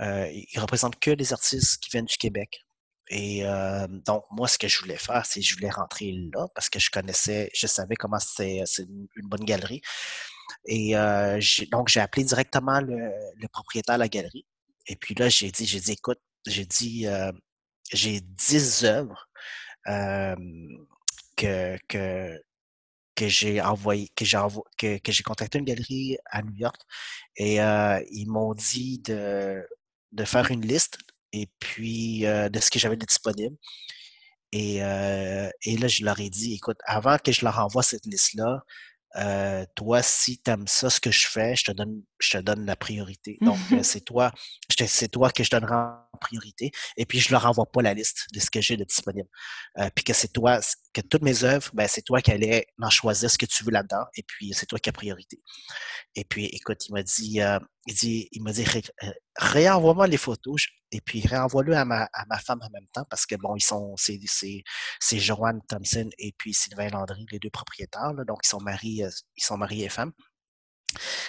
ils 0.00 0.58
représentent 0.58 0.98
que 0.98 1.10
des 1.12 1.32
artistes 1.32 1.82
qui 1.82 1.90
viennent 1.90 2.06
du 2.06 2.16
Québec. 2.16 2.60
Et 3.10 3.44
donc, 4.06 4.24
moi, 4.30 4.48
ce 4.48 4.58
que 4.58 4.68
je 4.68 4.80
voulais 4.80 4.96
faire, 4.96 5.24
c'est 5.26 5.40
que 5.40 5.46
je 5.46 5.54
voulais 5.54 5.70
rentrer 5.70 6.12
là 6.32 6.46
parce 6.54 6.68
que 6.68 6.78
je 6.78 6.90
connaissais, 6.90 7.50
je 7.54 7.66
savais 7.66 7.96
comment 7.96 8.18
c'est 8.18 8.62
une 8.78 9.28
bonne 9.28 9.44
galerie. 9.44 9.82
Et 10.66 10.94
donc, 11.70 11.88
j'ai 11.88 12.00
appelé 12.00 12.24
directement 12.24 12.80
le, 12.80 13.48
propriétaire 13.48 13.96
de 13.96 14.00
la 14.00 14.08
galerie. 14.08 14.46
Et 14.86 14.96
puis 14.96 15.14
là, 15.14 15.28
j'ai 15.28 15.50
dit, 15.50 15.66
j'ai 15.66 15.80
dit, 15.80 15.92
écoute, 15.92 16.20
j'ai 16.46 16.66
dit, 16.66 17.06
j'ai 17.92 18.20
10 18.20 18.84
œuvres 18.84 19.28
que, 21.36 21.76
que, 21.88 22.40
que 23.14 23.28
j'ai 23.28 23.60
envoyé, 23.60 24.08
que 24.16 24.24
j'ai 24.24 24.38
que, 24.78 24.98
que 24.98 25.12
j'ai 25.12 25.22
contacté 25.22 25.58
une 25.58 25.64
galerie 25.64 26.16
à 26.26 26.42
New 26.42 26.54
York 26.54 26.80
et 27.36 27.56
ils 28.10 28.26
m'ont 28.26 28.54
dit 28.54 29.00
de, 29.00 29.66
de 30.12 30.24
faire 30.24 30.50
une 30.50 30.66
liste 30.66 30.98
et 31.32 31.48
puis 31.60 32.20
de 32.22 32.60
ce 32.60 32.70
que 32.70 32.78
j'avais 32.78 32.96
de 32.96 33.06
disponible. 33.06 33.56
Et, 34.52 34.76
et 34.76 35.76
là, 35.78 35.88
je 35.88 36.04
leur 36.04 36.20
ai 36.20 36.30
dit, 36.30 36.54
écoute, 36.54 36.78
avant 36.84 37.18
que 37.18 37.32
je 37.32 37.44
leur 37.44 37.58
envoie 37.58 37.82
cette 37.82 38.06
liste-là, 38.06 38.62
euh, 39.16 39.64
toi, 39.74 40.02
si 40.02 40.40
tu 40.42 40.50
aimes 40.50 40.66
ça, 40.66 40.90
ce 40.90 41.00
que 41.00 41.10
je 41.10 41.28
fais, 41.28 41.54
je 41.54 41.64
te 41.64 41.72
donne, 41.72 42.02
je 42.18 42.38
te 42.38 42.42
donne 42.42 42.66
la 42.66 42.76
priorité. 42.76 43.38
Donc, 43.40 43.58
euh, 43.72 43.78
c'est 43.82 44.00
toi, 44.00 44.32
c'est 44.86 45.08
toi 45.08 45.30
que 45.30 45.44
je 45.44 45.50
donnerai 45.50 45.74
en 45.74 46.18
priorité. 46.20 46.72
Et 46.96 47.06
puis, 47.06 47.20
je 47.20 47.30
leur 47.30 47.46
envoie 47.46 47.70
pas 47.70 47.82
la 47.82 47.94
liste 47.94 48.26
de 48.32 48.40
ce 48.40 48.50
que 48.50 48.60
j'ai 48.60 48.76
de 48.76 48.84
disponible. 48.84 49.28
Euh, 49.78 49.88
puis 49.94 50.04
que 50.04 50.12
c'est 50.12 50.32
toi, 50.32 50.60
que 50.92 51.00
toutes 51.00 51.22
mes 51.22 51.44
œuvres, 51.44 51.70
ben, 51.74 51.86
c'est 51.88 52.02
toi 52.02 52.20
qui 52.20 52.32
allais 52.32 52.66
en 52.80 52.90
choisir 52.90 53.30
ce 53.30 53.38
que 53.38 53.46
tu 53.46 53.64
veux 53.64 53.70
là-dedans. 53.70 54.04
Et 54.16 54.22
puis, 54.22 54.52
c'est 54.52 54.66
toi 54.66 54.78
qui 54.78 54.88
as 54.88 54.92
priorité. 54.92 55.40
Et 56.16 56.24
puis, 56.24 56.46
écoute, 56.46 56.86
il 56.88 56.92
m'a 56.92 57.02
dit, 57.02 57.40
il 57.86 57.94
dit, 57.94 58.28
il 58.32 58.42
m'a 58.42 58.52
dit, 58.52 58.64
réenvoie-moi 59.36 60.06
les 60.06 60.16
photos 60.16 60.66
et 60.90 61.00
puis 61.00 61.26
réenvoie-le 61.26 61.76
à 61.76 61.84
ma, 61.84 62.08
à 62.12 62.24
ma 62.26 62.38
femme 62.38 62.60
en 62.62 62.70
même 62.70 62.86
temps 62.92 63.04
parce 63.10 63.26
que 63.26 63.34
bon, 63.36 63.56
ils 63.56 63.62
sont, 63.62 63.94
c'est, 63.96 64.18
c'est, 64.26 64.62
c'est 65.00 65.18
Joanne 65.18 65.60
Thompson 65.68 66.08
et 66.18 66.32
puis 66.38 66.54
Sylvain 66.54 66.88
Landry, 66.88 67.26
les 67.30 67.38
deux 67.38 67.50
propriétaires, 67.50 68.12
donc 68.26 68.40
ils 68.44 68.48
sont 68.48 68.60
mariés, 68.60 69.06
ils 69.36 69.44
sont 69.44 69.56
mariés 69.56 69.86
et 69.86 69.88
femmes. 69.88 70.12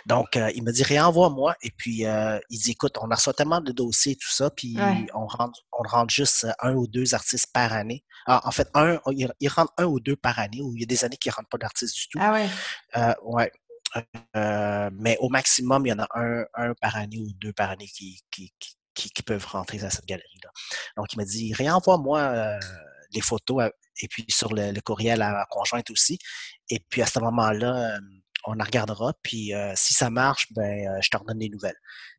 Donc, 0.06 0.36
il 0.36 0.64
me 0.64 0.72
dit 0.72 0.84
réenvoie-moi 0.84 1.56
et 1.62 1.72
puis 1.72 2.06
il 2.06 2.60
dit 2.60 2.72
écoute, 2.72 2.98
on 3.02 3.08
reçoit 3.08 3.34
tellement 3.34 3.62
de 3.62 3.72
dossiers 3.72 4.14
et 4.14 4.16
tout 4.16 4.32
ça, 4.32 4.50
puis 4.50 4.78
on 5.14 5.26
rentre, 5.26 5.60
on 5.74 5.84
rentre 5.88 6.14
juste 6.14 6.48
un 6.60 6.76
ou 6.76 6.88
deux 6.88 7.16
artistes 7.16 7.52
par 7.52 7.74
année. 7.74 8.04
Ah, 8.28 8.42
en 8.48 8.52
fait, 8.52 8.70
un, 8.74 9.00
il, 9.12 9.50
rentre 9.50 9.74
un 9.78 9.86
ou 9.86 10.00
deux 10.00 10.16
par 10.16 10.40
année, 10.40 10.62
ou 10.62 10.76
il 10.76 10.82
y 10.82 10.84
a 10.84 10.88
des 10.88 11.04
années 11.04 11.18
qui 11.18 11.30
ne 11.30 11.34
rentrent 11.34 11.50
pas 11.50 11.58
d'artistes 11.58 11.96
du 11.96 12.08
tout. 12.10 12.20
Ah 12.22 12.34
ouais. 12.34 12.48
ouais. 13.24 13.52
Euh, 14.36 14.90
mais 14.94 15.18
au 15.20 15.30
maximum, 15.30 15.86
il 15.86 15.90
y 15.90 15.94
en 15.94 16.00
a 16.00 16.08
un, 16.16 16.74
par 16.82 16.96
année 16.96 17.20
ou 17.20 17.32
deux 17.40 17.54
par 17.54 17.70
année 17.70 17.88
qui, 17.88 18.22
peuvent 19.26 19.46
rentrer 19.46 19.78
dans 19.78 19.90
cette 19.90 20.06
galerie-là. 20.06 20.50
Donc, 20.98 21.14
il 21.14 21.18
m'a 21.18 21.26
dit, 21.26 21.54
réenvoie-moi 21.54 22.20
euh, 22.20 22.60
les 23.12 23.22
photos 23.22 23.64
euh, 23.64 23.70
et 24.02 24.08
puis 24.08 24.26
sur 24.30 24.54
le, 24.54 24.80
courriel 24.82 25.22
à 25.22 25.32
ma 25.32 25.46
conjointe 25.46 25.90
aussi. 25.90 26.20
Et 26.70 26.80
puis, 26.90 27.02
à 27.02 27.06
ce 27.06 27.20
moment-là, 27.20 27.98
on 28.46 28.54
la 28.54 28.64
regardera. 28.64 29.14
Puis, 29.24 29.54
si 29.76 29.94
ça 29.94 30.10
marche, 30.10 30.48
ben, 30.52 31.02
je 31.02 31.10
te 31.10 31.18
redonne 31.18 31.40
des 31.40 31.50
nouvelles. 31.50 31.78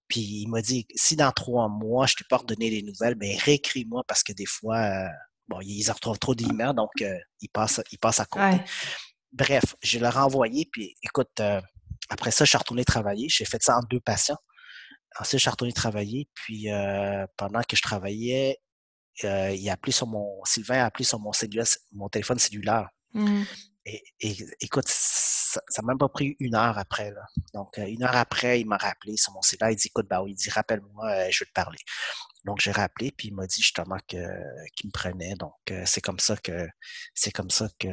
Puis, 0.09 0.21
il 0.21 0.49
m'a 0.49 0.63
dit, 0.63 0.87
si 0.95 1.17
dans 1.17 1.33
trois 1.33 1.69
mois, 1.69 2.07
je 2.07 2.15
ne 2.15 2.19
t'ai 2.19 2.25
pas 2.29 2.39
redonné 2.39 2.71
les 2.71 2.83
nouvelles, 2.83 3.15
ben, 3.15 3.37
réécris-moi 3.39 4.03
parce 4.09 4.23
que 4.23 4.33
des 4.33 4.47
fois, 4.47 5.09
bon, 5.49 5.61
ils 5.61 5.91
en 5.91 5.95
retrouvent 5.95 6.19
trop 6.19 6.35
d'emails, 6.35 6.75
donc 6.75 6.91
ils, 6.99 7.51
passent, 7.53 7.83
ils 7.93 7.99
passent 7.99 8.21
à 8.21 8.25
côté. 8.25 8.57
Bref, 9.37 9.77
je 9.83 9.99
l'ai 9.99 10.09
renvoyé, 10.09 10.67
puis 10.73 10.97
écoute, 11.03 11.41
euh, 11.41 11.61
après 12.09 12.31
ça, 12.31 12.45
je 12.47 12.49
suis 12.49 12.59
retourné 12.59 12.87
travailler. 12.87 13.29
J'ai 13.29 13.45
fait 13.45 13.63
ça 13.63 13.77
en 13.77 13.83
deux 13.91 14.01
patients. 14.01 14.39
Ensuite, 15.21 15.41
je 15.41 15.43
suis 15.43 15.51
retourné 15.51 15.75
travailler, 15.75 16.27
puis 16.33 16.73
euh, 16.73 17.27
pendant 17.37 17.61
que 17.61 17.77
je 17.77 17.83
travaillais, 17.83 18.59
euh, 19.25 19.51
il 19.51 19.69
a 19.69 19.75
appelé 19.75 19.93
sur 19.93 20.07
mon, 20.07 20.43
Sylvain 20.45 20.81
a 20.81 20.87
appelé 20.87 21.05
sur 21.05 21.19
mon, 21.19 21.33
mon 21.93 22.09
téléphone 22.09 22.39
cellulaire. 22.39 22.89
Mmh. 23.13 23.43
Et, 23.85 24.03
écoute, 24.61 24.89
ça 24.89 25.61
n'a 25.79 25.87
même 25.87 25.99
pas 25.99 26.09
pris 26.09 26.35
une 26.41 26.55
heure 26.55 26.79
après. 26.79 27.11
Là. 27.11 27.23
Donc, 27.53 27.77
une 27.77 28.03
heure 28.03 28.17
après, 28.17 28.61
il 28.61 28.67
m'a 28.67 28.79
rappelé 28.79 29.19
sur 29.19 29.33
mon 29.33 29.43
cellulaire. 29.43 29.71
Il 29.71 29.77
dit, 29.77 29.89
écoute, 29.89 30.07
bah 30.09 30.23
oui, 30.23 30.33
il 30.33 30.35
dit, 30.35 30.51
rappelle-moi, 30.51 31.31
je 31.31 31.45
vais 31.45 31.47
te 31.47 31.53
parler. 31.53 31.79
Donc, 32.45 32.61
j'ai 32.61 32.73
rappelé, 32.73 33.13
puis 33.13 33.29
il 33.29 33.35
m'a 33.35 33.47
dit 33.47 33.61
justement 33.61 33.99
qu'il 34.09 34.19
me 34.19 34.91
prenait. 34.93 35.35
Donc, 35.35 35.53
c'est 35.85 36.01
comme 36.01 36.19
ça 36.19 36.37
que 36.37 36.67
c'est 37.15 37.31
comme 37.31 37.51
ça 37.51 37.69
que 37.79 37.89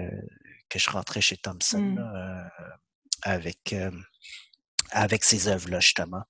que 0.69 0.79
je 0.79 0.89
rentrais 0.89 1.21
chez 1.21 1.37
Thompson 1.37 1.79
mmh. 1.79 1.97
euh, 1.99 2.43
avec, 3.21 3.73
euh, 3.73 3.91
avec 4.91 5.23
ces 5.23 5.47
œuvres-là, 5.47 5.79
justement, 5.79 6.23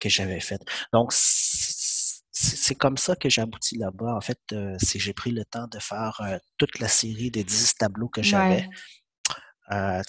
que 0.00 0.08
j'avais 0.08 0.40
faites. 0.40 0.62
Donc, 0.92 1.12
c'est 1.12 2.76
comme 2.76 2.96
ça 2.96 3.16
que 3.16 3.28
j'ai 3.28 3.42
abouti 3.42 3.76
là-bas. 3.76 4.14
En 4.14 4.20
fait, 4.20 4.40
euh, 4.52 4.76
c'est 4.78 4.98
j'ai 4.98 5.12
pris 5.12 5.32
le 5.32 5.44
temps 5.44 5.66
de 5.66 5.78
faire 5.78 6.20
toute 6.56 6.78
la 6.78 6.88
série 6.88 7.30
des 7.30 7.44
10 7.44 7.74
tableaux 7.74 8.08
que 8.08 8.22
j'avais. 8.22 8.68
en 9.70 10.02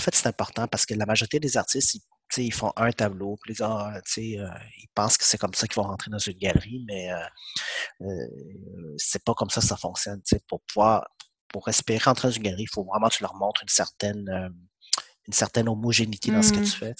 fait, 0.00 0.14
c'est 0.14 0.26
important 0.28 0.68
parce 0.68 0.86
que 0.86 0.94
la 0.94 1.06
majorité 1.06 1.40
des 1.40 1.56
artistes, 1.56 1.96
ils, 1.96 2.44
ils 2.44 2.54
font 2.54 2.72
un 2.76 2.92
tableau, 2.92 3.36
puis 3.42 3.54
ils, 3.58 4.48
ils 4.78 4.88
pensent 4.94 5.18
que 5.18 5.24
c'est 5.24 5.38
comme 5.38 5.54
ça 5.54 5.66
qu'ils 5.66 5.82
vont 5.82 5.88
rentrer 5.88 6.10
dans 6.10 6.18
une 6.18 6.38
galerie, 6.38 6.84
mais 6.86 7.10
c'est 8.96 9.24
pas 9.24 9.34
comme 9.34 9.50
ça 9.50 9.60
que 9.60 9.66
ça 9.66 9.76
fonctionne. 9.76 10.22
Pour 10.46 10.60
pouvoir, 10.62 11.04
pour 11.52 11.68
espérer 11.68 12.10
entrer 12.10 12.28
dans 12.28 12.32
une 12.32 12.42
galerie, 12.42 12.64
il 12.64 12.72
faut 12.72 12.84
vraiment 12.84 13.08
que 13.08 13.14
tu 13.14 13.22
leur 13.22 13.34
montres 13.34 13.62
une 13.62 13.68
certaine, 13.68 14.28
euh, 14.28 14.48
une 15.26 15.32
certaine 15.32 15.68
homogénéité 15.68 16.30
dans 16.30 16.42
ce 16.42 16.52
que 16.52 16.58
tu 16.58 16.62
mmh. 16.62 16.66
fais. 16.66 16.94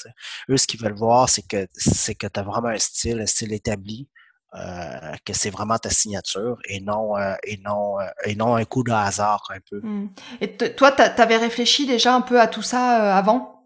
Eux, 0.50 0.56
ce 0.56 0.66
qu'ils 0.66 0.80
veulent 0.80 0.96
voir, 0.96 1.28
c'est 1.28 1.46
que 1.46 1.66
c'est 1.72 2.14
que 2.14 2.26
tu 2.26 2.40
as 2.40 2.42
vraiment 2.42 2.68
un 2.68 2.78
style, 2.78 3.20
un 3.20 3.26
style 3.26 3.52
établi, 3.52 4.08
euh, 4.54 5.14
que 5.24 5.32
c'est 5.32 5.50
vraiment 5.50 5.78
ta 5.78 5.90
signature 5.90 6.58
et 6.68 6.80
non, 6.80 7.16
euh, 7.16 7.34
et 7.44 7.58
non, 7.58 7.96
et 8.24 8.34
non 8.34 8.56
un 8.56 8.64
coup 8.64 8.82
de 8.82 8.92
hasard 8.92 9.48
un 9.50 9.60
peu. 9.70 9.80
Mmh. 9.80 10.10
Et 10.40 10.56
toi, 10.56 10.92
tu 10.92 11.02
avais 11.02 11.36
réfléchi 11.36 11.86
déjà 11.86 12.14
un 12.14 12.20
peu 12.20 12.40
à 12.40 12.46
tout 12.46 12.62
ça 12.62 13.16
avant? 13.16 13.59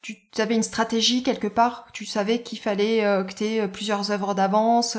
Tu 0.00 0.16
avais 0.38 0.54
une 0.54 0.62
stratégie 0.62 1.22
quelque 1.22 1.48
part 1.48 1.88
Tu 1.92 2.06
savais 2.06 2.42
qu'il 2.42 2.58
fallait 2.58 3.00
que 3.26 3.32
tu 3.32 3.44
aies 3.44 3.68
plusieurs 3.68 4.10
œuvres 4.10 4.34
d'avance 4.34 4.96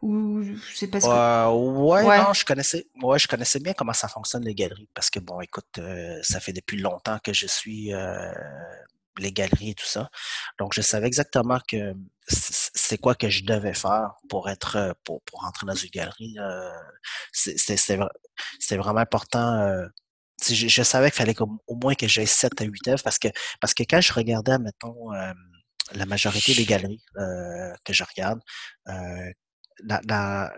ou 0.00 0.42
c'est 0.74 0.86
parce 0.86 1.04
que 1.04 1.10
euh, 1.10 1.50
ouais, 1.50 2.18
non, 2.18 2.32
je 2.32 2.44
connaissais 2.44 2.86
ouais, 3.02 3.18
je 3.18 3.26
connaissais 3.26 3.58
bien 3.58 3.72
comment 3.72 3.92
ça 3.92 4.06
fonctionne 4.06 4.44
les 4.44 4.54
galeries 4.54 4.88
parce 4.94 5.10
que 5.10 5.18
bon, 5.18 5.40
écoute, 5.40 5.66
euh, 5.78 6.20
ça 6.22 6.38
fait 6.38 6.52
depuis 6.52 6.76
longtemps 6.76 7.18
que 7.22 7.32
je 7.32 7.48
suis 7.48 7.92
euh, 7.92 8.32
les 9.18 9.32
galeries 9.32 9.70
et 9.70 9.74
tout 9.74 9.86
ça. 9.86 10.08
Donc 10.58 10.72
je 10.72 10.82
savais 10.82 11.08
exactement 11.08 11.58
que 11.66 11.94
c'est 12.28 12.98
quoi 12.98 13.16
que 13.16 13.28
je 13.28 13.44
devais 13.44 13.74
faire 13.74 14.14
pour 14.28 14.48
être 14.48 14.94
pour, 15.02 15.20
pour 15.22 15.44
entrer 15.44 15.66
dans 15.66 15.74
une 15.74 15.90
galerie. 15.90 16.36
c'est 17.32 18.76
vraiment 18.76 19.00
important 19.00 19.88
je, 20.46 20.68
je, 20.68 20.82
savais 20.82 21.10
qu'il 21.10 21.18
fallait 21.18 21.34
au 21.40 21.76
moins 21.76 21.94
que 21.94 22.06
j'aie 22.06 22.26
7 22.26 22.60
à 22.60 22.64
8 22.64 22.88
œuvres 22.88 23.02
parce 23.02 23.18
que 23.18 23.28
parce 23.60 23.74
que 23.74 23.82
quand 23.82 24.00
je 24.00 24.12
regardais 24.12 24.58
mettons 24.58 25.10
la 25.92 26.06
majorité 26.06 26.54
des 26.54 26.64
galeries 26.64 27.02
que 27.84 27.92
je 27.92 28.04
regarde, 28.04 28.40
là, 28.86 30.52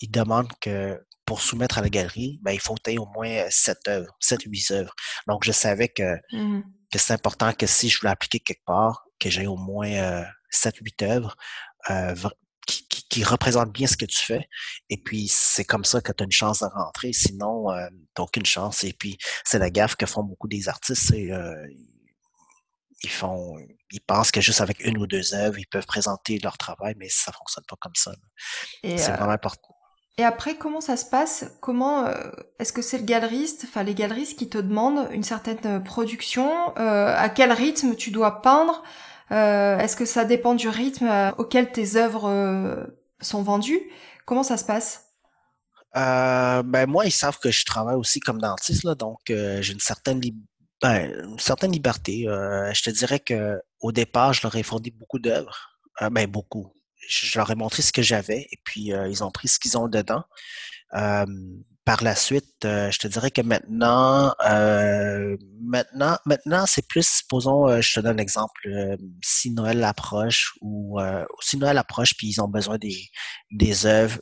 il 0.00 0.10
demande 0.10 0.48
que 0.60 0.98
pour 1.24 1.42
soumettre 1.42 1.76
à 1.76 1.82
la 1.82 1.90
galerie, 1.90 2.38
ben, 2.42 2.52
il 2.52 2.60
faut 2.60 2.74
au 2.74 3.06
moins 3.06 3.44
sept 3.50 3.86
œuvres, 3.86 4.16
sept 4.18 4.46
ou 4.46 4.50
huit 4.50 4.70
œuvres. 4.70 4.94
Donc, 5.26 5.44
je 5.44 5.52
savais 5.52 5.88
que, 5.88 6.16
mmh 6.32 6.62
que 6.90 6.98
c'est 6.98 7.12
important 7.12 7.52
que 7.52 7.66
si 7.66 7.88
je 7.88 7.98
voulais 7.98 8.12
appliquer 8.12 8.40
quelque 8.40 8.64
part, 8.64 9.04
que 9.18 9.28
j'ai 9.30 9.46
au 9.46 9.56
moins 9.56 9.90
euh, 9.90 10.24
sept, 10.50 10.76
huit 10.78 11.02
œuvres 11.02 11.36
euh, 12.68 12.84
qui, 12.88 13.08
qui, 13.08 13.24
représentent 13.24 13.72
bien 13.72 13.86
ce 13.86 13.96
que 13.96 14.04
tu 14.04 14.24
fais. 14.24 14.48
Et 14.90 14.96
puis, 14.96 15.28
c'est 15.28 15.64
comme 15.64 15.84
ça 15.84 16.00
que 16.00 16.12
tu 16.12 16.22
as 16.22 16.24
une 16.24 16.32
chance 16.32 16.60
de 16.60 16.66
rentrer. 16.66 17.12
Sinon, 17.12 17.70
euh, 17.70 17.88
tu 17.88 17.96
n'as 18.18 18.24
aucune 18.24 18.46
chance. 18.46 18.84
Et 18.84 18.92
puis, 18.92 19.18
c'est 19.44 19.58
la 19.58 19.70
gaffe 19.70 19.96
que 19.96 20.06
font 20.06 20.22
beaucoup 20.22 20.48
des 20.48 20.68
artistes. 20.68 21.12
Euh, 21.12 21.66
ils 23.02 23.10
font, 23.10 23.56
ils 23.92 24.00
pensent 24.00 24.30
que 24.30 24.40
juste 24.40 24.60
avec 24.60 24.84
une 24.84 24.98
ou 24.98 25.06
deux 25.06 25.34
œuvres, 25.34 25.58
ils 25.58 25.66
peuvent 25.66 25.86
présenter 25.86 26.38
leur 26.40 26.58
travail, 26.58 26.94
mais 26.96 27.08
ça 27.08 27.32
fonctionne 27.32 27.64
pas 27.68 27.76
comme 27.80 27.94
ça. 27.94 28.12
C'est 28.82 29.12
vraiment 29.12 29.30
important. 29.30 29.74
Et 30.18 30.24
après, 30.24 30.56
comment 30.56 30.80
ça 30.80 30.96
se 30.96 31.04
passe? 31.04 31.44
Comment 31.60 32.06
euh, 32.06 32.30
est-ce 32.58 32.72
que 32.72 32.82
c'est 32.82 32.98
le 32.98 33.04
galeriste, 33.04 33.64
enfin 33.68 33.84
les 33.84 33.94
galeristes 33.94 34.36
qui 34.36 34.48
te 34.48 34.58
demandent 34.58 35.08
une 35.12 35.22
certaine 35.22 35.58
euh, 35.64 35.78
production? 35.78 36.76
Euh, 36.76 37.14
À 37.16 37.28
quel 37.28 37.52
rythme 37.52 37.94
tu 37.94 38.10
dois 38.10 38.42
peindre? 38.42 38.82
Est-ce 39.30 39.96
que 39.96 40.04
ça 40.04 40.24
dépend 40.24 40.54
du 40.54 40.68
rythme 40.68 41.34
auquel 41.38 41.70
tes 41.70 41.96
œuvres 41.96 42.88
sont 43.20 43.42
vendues? 43.42 43.80
Comment 44.24 44.42
ça 44.42 44.56
se 44.56 44.64
passe? 44.64 45.04
Ben 45.94 46.86
moi, 46.86 47.04
ils 47.04 47.12
savent 47.12 47.38
que 47.38 47.50
je 47.50 47.64
travaille 47.64 47.96
aussi 47.96 48.20
comme 48.20 48.40
dentiste, 48.40 48.84
là, 48.84 48.94
donc 48.94 49.20
j'ai 49.26 49.72
une 49.72 49.80
certaine 49.80 50.20
ben, 50.80 51.70
liberté. 51.70 52.24
je 52.26 52.82
te 52.82 52.90
dirais 52.90 53.20
que 53.20 53.60
au 53.80 53.92
départ, 53.92 54.32
je 54.32 54.42
leur 54.42 54.56
ai 54.56 54.62
fourni 54.62 54.90
beaucoup 54.90 55.18
d'œuvres. 55.18 55.78
ben 56.10 56.26
beaucoup 56.26 56.72
je 57.08 57.38
leur 57.38 57.50
ai 57.50 57.54
montré 57.54 57.82
ce 57.82 57.92
que 57.92 58.02
j'avais 58.02 58.46
et 58.50 58.58
puis 58.62 58.92
euh, 58.92 59.08
ils 59.08 59.24
ont 59.24 59.30
pris 59.30 59.48
ce 59.48 59.58
qu'ils 59.58 59.78
ont 59.78 59.88
dedans. 59.88 60.24
Par 61.88 62.04
la 62.04 62.14
suite, 62.14 62.66
euh, 62.66 62.90
je 62.90 62.98
te 62.98 63.08
dirais 63.08 63.30
que 63.30 63.40
maintenant, 63.40 64.34
euh, 64.46 65.38
maintenant, 65.62 66.18
maintenant, 66.26 66.66
c'est 66.66 66.86
plus, 66.86 67.08
supposons, 67.08 67.80
je 67.80 67.94
te 67.94 68.00
donne 68.00 68.16
un 68.16 68.22
exemple, 68.22 68.68
si 69.24 69.50
Noël 69.52 69.82
approche 69.82 70.52
ou 70.60 70.98
si 71.40 71.56
Noël 71.56 71.78
approche 71.78 72.14
puis 72.18 72.26
ils 72.28 72.42
ont 72.42 72.48
besoin 72.48 72.76
des, 72.76 73.08
des 73.50 73.86
œuvres 73.86 74.20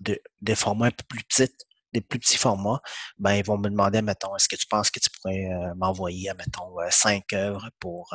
de, 0.00 0.18
des 0.40 0.56
formats 0.56 0.86
un 0.86 0.90
peu 0.90 1.04
plus 1.08 1.22
petits, 1.22 1.54
des 1.92 2.00
plus 2.00 2.18
petits 2.18 2.38
formats, 2.38 2.80
ben 3.18 3.34
ils 3.34 3.44
vont 3.44 3.56
me 3.56 3.70
demander, 3.70 4.02
mettons, 4.02 4.34
est-ce 4.34 4.48
que 4.48 4.56
tu 4.56 4.66
penses 4.66 4.90
que 4.90 4.98
tu 4.98 5.08
pourrais 5.10 5.48
m'envoyer, 5.76 6.32
mettons, 6.36 6.74
cinq 6.90 7.32
œuvres 7.34 7.70
pour, 7.78 8.12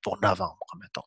pour 0.00 0.20
novembre, 0.22 0.66
mettons. 0.80 1.02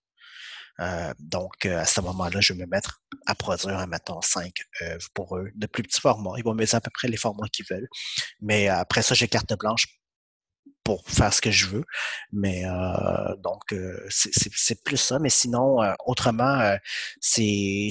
Euh, 0.79 1.13
donc, 1.19 1.65
euh, 1.65 1.79
à 1.79 1.85
ce 1.85 2.01
moment-là, 2.01 2.41
je 2.41 2.53
vais 2.53 2.59
me 2.59 2.65
mettre 2.65 3.01
à 3.25 3.35
produire, 3.35 3.85
mettons, 3.87 4.21
cinq 4.21 4.53
œuvres 4.81 5.07
pour 5.13 5.37
eux, 5.37 5.49
de 5.55 5.67
plus 5.67 5.83
petits 5.83 6.01
formats. 6.01 6.33
Ils 6.37 6.43
vont 6.43 6.53
me 6.53 6.75
à 6.75 6.81
peu 6.81 6.91
près 6.93 7.07
les 7.07 7.17
formats 7.17 7.47
qu'ils 7.47 7.65
veulent. 7.69 7.87
Mais 8.41 8.69
euh, 8.69 8.77
après 8.77 9.01
ça, 9.01 9.15
j'ai 9.15 9.27
carte 9.27 9.53
blanche 9.57 9.87
pour 10.83 11.07
faire 11.09 11.33
ce 11.33 11.41
que 11.41 11.51
je 11.51 11.67
veux. 11.67 11.83
Mais 12.31 12.63
donc, 13.39 13.73
c'est 14.09 14.83
plus 14.83 14.97
ça. 14.97 15.17
Mais 15.17 15.31
sinon, 15.31 15.77
autrement, 16.05 16.77
c'est 17.19 17.89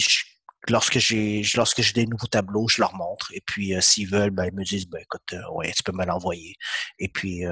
lorsque 0.68 0.98
j'ai 0.98 1.42
lorsque 1.56 1.82
j'ai 1.82 1.92
des 1.92 2.06
nouveaux 2.06 2.28
tableaux, 2.28 2.68
je 2.68 2.80
leur 2.80 2.94
montre. 2.94 3.32
Et 3.34 3.40
puis 3.44 3.74
s'ils 3.80 4.08
veulent, 4.08 4.30
ben, 4.30 4.44
ils 4.46 4.54
me 4.54 4.62
disent 4.64 4.86
ben 4.86 5.00
écoute, 5.02 5.34
ouais, 5.54 5.72
tu 5.72 5.82
peux 5.82 5.90
me 5.90 6.04
l'envoyer. 6.04 6.54
Et 7.00 7.08
puis 7.08 7.42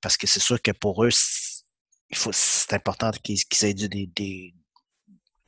parce 0.00 0.16
que 0.16 0.26
c'est 0.26 0.40
sûr 0.40 0.60
que 0.62 0.70
pour 0.70 1.04
eux, 1.04 1.10
il 2.10 2.16
faut 2.16 2.30
c'est 2.32 2.72
important 2.72 3.10
qu'ils 3.22 3.38
aient 3.62 3.74
des, 3.74 4.06
des, 4.06 4.54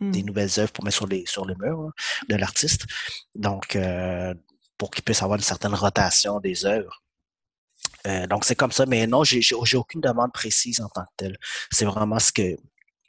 des 0.00 0.22
mmh. 0.22 0.26
nouvelles 0.26 0.50
œuvres 0.58 0.72
pour 0.72 0.84
mettre 0.84 0.96
sur 0.96 1.06
les, 1.06 1.24
sur 1.26 1.44
les 1.44 1.54
murs 1.56 1.80
hein, 1.80 1.92
de 2.28 2.36
l'artiste. 2.36 2.86
Donc, 3.34 3.76
euh, 3.76 4.34
pour 4.78 4.90
qu'il 4.90 5.04
puisse 5.04 5.22
avoir 5.22 5.36
une 5.36 5.44
certaine 5.44 5.74
rotation 5.74 6.40
des 6.40 6.64
œuvres. 6.64 7.02
Euh, 8.06 8.26
donc, 8.26 8.44
c'est 8.44 8.54
comme 8.54 8.72
ça. 8.72 8.86
Mais 8.86 9.06
non, 9.06 9.24
j'ai 9.24 9.76
aucune 9.76 10.00
demande 10.00 10.32
précise 10.32 10.80
en 10.80 10.88
tant 10.88 11.02
que 11.02 11.12
telle. 11.16 11.36
C'est 11.70 11.84
vraiment 11.84 12.18
ce 12.18 12.32
que, 12.32 12.56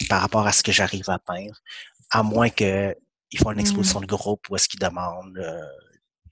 par 0.09 0.21
rapport 0.21 0.45
à 0.45 0.51
ce 0.51 0.63
que 0.63 0.71
j'arrive 0.71 1.09
à 1.09 1.19
peindre, 1.19 1.61
à 2.09 2.23
moins 2.23 2.49
qu'ils 2.49 2.95
font 3.37 3.51
une 3.51 3.57
mmh. 3.57 3.61
exposition 3.61 4.01
de 4.01 4.07
groupe 4.07 4.49
ou 4.49 4.57
est-ce 4.57 4.67
qu'ils 4.67 4.81
demandent, 4.81 5.37
euh, 5.37 5.61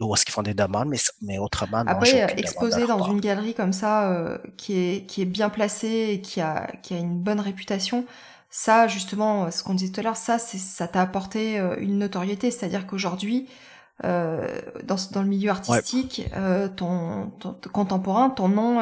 ou 0.01 0.13
est-ce 0.13 0.25
qu'ils 0.25 0.33
font 0.33 0.43
des 0.43 0.53
demandes, 0.53 0.89
mais, 0.89 0.99
mais 1.21 1.37
autrement, 1.37 1.83
non, 1.85 1.91
Après, 1.91 2.33
exposer 2.37 2.85
dans 2.85 3.03
une 3.03 3.21
galerie 3.21 3.53
comme 3.53 3.73
ça, 3.73 4.39
qui, 4.57 4.73
est, 4.77 5.05
qui 5.05 5.21
est 5.21 5.25
bien 5.25 5.49
placée 5.49 6.09
et 6.11 6.21
qui 6.21 6.39
a, 6.39 6.67
qui 6.83 6.93
a 6.93 6.97
une 6.97 7.19
bonne 7.19 7.41
réputation, 7.41 8.05
ça, 8.49 8.87
justement, 8.87 9.51
ce 9.51 9.63
qu'on 9.63 9.75
disait 9.75 9.91
tout 9.91 9.99
à 9.99 10.03
l'heure, 10.03 10.17
ça, 10.17 10.39
ça 10.39 10.87
t'a 10.87 11.01
apporté 11.01 11.59
euh, 11.59 11.75
une 11.79 11.99
notoriété. 11.99 12.49
C'est-à-dire 12.49 12.87
qu'aujourd'hui, 12.87 13.47
euh, 14.03 14.47
dans, 14.83 14.95
dans, 15.11 15.21
le 15.21 15.27
milieu 15.27 15.51
artistique, 15.51 16.27
euh, 16.35 16.67
ton, 16.67 17.31
contemporain, 17.71 18.29
ton 18.29 18.49
nom, 18.49 18.81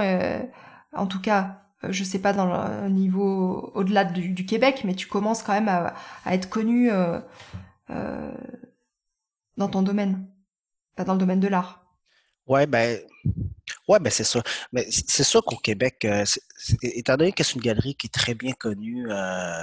en 0.94 1.08
tout 1.08 1.20
cas, 1.22 1.64
je 1.84 2.04
sais 2.04 2.20
pas 2.20 2.34
dans 2.34 2.46
le 2.46 2.90
niveau 2.90 3.72
au-delà 3.76 4.06
du, 4.06 4.30
du, 4.30 4.46
Québec, 4.46 4.82
mais 4.86 4.96
tu 4.96 5.08
commences 5.08 5.44
quand 5.44 5.54
même 5.54 5.70
à, 5.70 5.94
à 6.26 6.34
être 6.34 6.50
connu 6.50 6.90
dans 7.90 9.68
ton 9.70 9.82
domaine, 9.82 10.28
pas 10.96 11.04
dans 11.04 11.14
le 11.14 11.20
domaine 11.20 11.40
de 11.40 11.48
l'art. 11.48 11.84
Ouais, 12.48 12.66
ben, 12.66 13.00
Ouais, 13.88 14.00
ben 14.00 14.10
c'est 14.10 14.26
ça. 14.26 14.42
Mais 14.74 14.86
c'est 14.90 15.24
sûr 15.24 15.44
qu'au 15.44 15.56
Québec, 15.58 16.04
euh, 16.04 16.26
étant 16.82 17.16
donné 17.16 17.32
que 17.32 17.44
c'est 17.44 17.56
une 17.56 17.62
galerie 17.62 17.96
qui 17.96 18.08
est 18.08 18.14
très 18.14 18.34
bien 18.34 18.54
connue, 18.54 19.10
euh, 19.10 19.62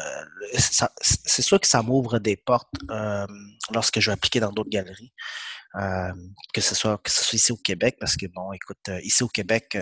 c'est 0.56 1.42
sûr 1.42 1.60
que 1.60 1.66
ça 1.66 1.82
m'ouvre 1.82 2.18
des 2.18 2.36
portes 2.36 2.72
euh, 2.90 3.26
lorsque 3.72 4.00
je 4.00 4.10
vais 4.10 4.14
appliquer 4.14 4.40
dans 4.40 4.52
d'autres 4.52 4.70
galeries. 4.70 5.12
que 6.54 6.60
ce 6.60 6.74
soit 6.74 6.98
que 6.98 7.10
ce 7.10 7.24
soit 7.24 7.36
ici 7.36 7.52
au 7.52 7.56
Québec, 7.56 7.96
parce 8.00 8.16
que 8.16 8.26
bon, 8.26 8.52
écoute, 8.52 8.90
ici 9.02 9.22
au 9.22 9.28
Québec, 9.28 9.76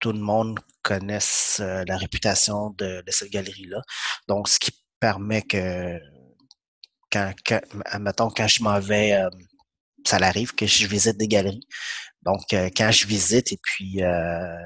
tout 0.00 0.12
le 0.12 0.20
monde 0.20 0.60
connaisse 0.82 1.60
la 1.60 1.96
réputation 1.96 2.70
de, 2.78 3.02
cette 3.08 3.30
galerie-là. 3.30 3.80
Donc, 4.28 4.48
ce 4.48 4.58
qui 4.58 4.72
permet 5.00 5.42
que 5.42 5.98
quand, 7.10 7.32
quand 7.46 7.60
quand 8.34 8.48
je 8.48 8.62
m'en 8.62 8.80
vais 8.80 9.16
ça 10.06 10.18
arrive 10.18 10.54
que 10.54 10.66
je 10.66 10.86
visite 10.86 11.16
des 11.16 11.28
galeries. 11.28 11.66
Donc, 12.24 12.52
euh, 12.52 12.70
quand 12.74 12.90
je 12.90 13.06
visite 13.06 13.52
et 13.52 13.58
puis, 13.62 14.02
euh, 14.02 14.56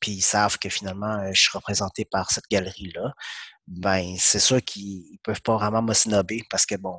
puis 0.00 0.12
ils 0.12 0.22
savent 0.22 0.58
que 0.58 0.68
finalement, 0.68 1.20
euh, 1.20 1.30
je 1.32 1.40
suis 1.40 1.50
représenté 1.52 2.04
par 2.04 2.30
cette 2.30 2.48
galerie-là, 2.50 3.12
ben 3.68 4.16
c'est 4.18 4.40
sûr 4.40 4.60
qu'ils 4.62 5.18
peuvent 5.22 5.42
pas 5.42 5.56
vraiment 5.56 5.82
me 5.82 5.94
snobber 5.94 6.42
parce 6.50 6.66
que 6.66 6.74
bon, 6.74 6.98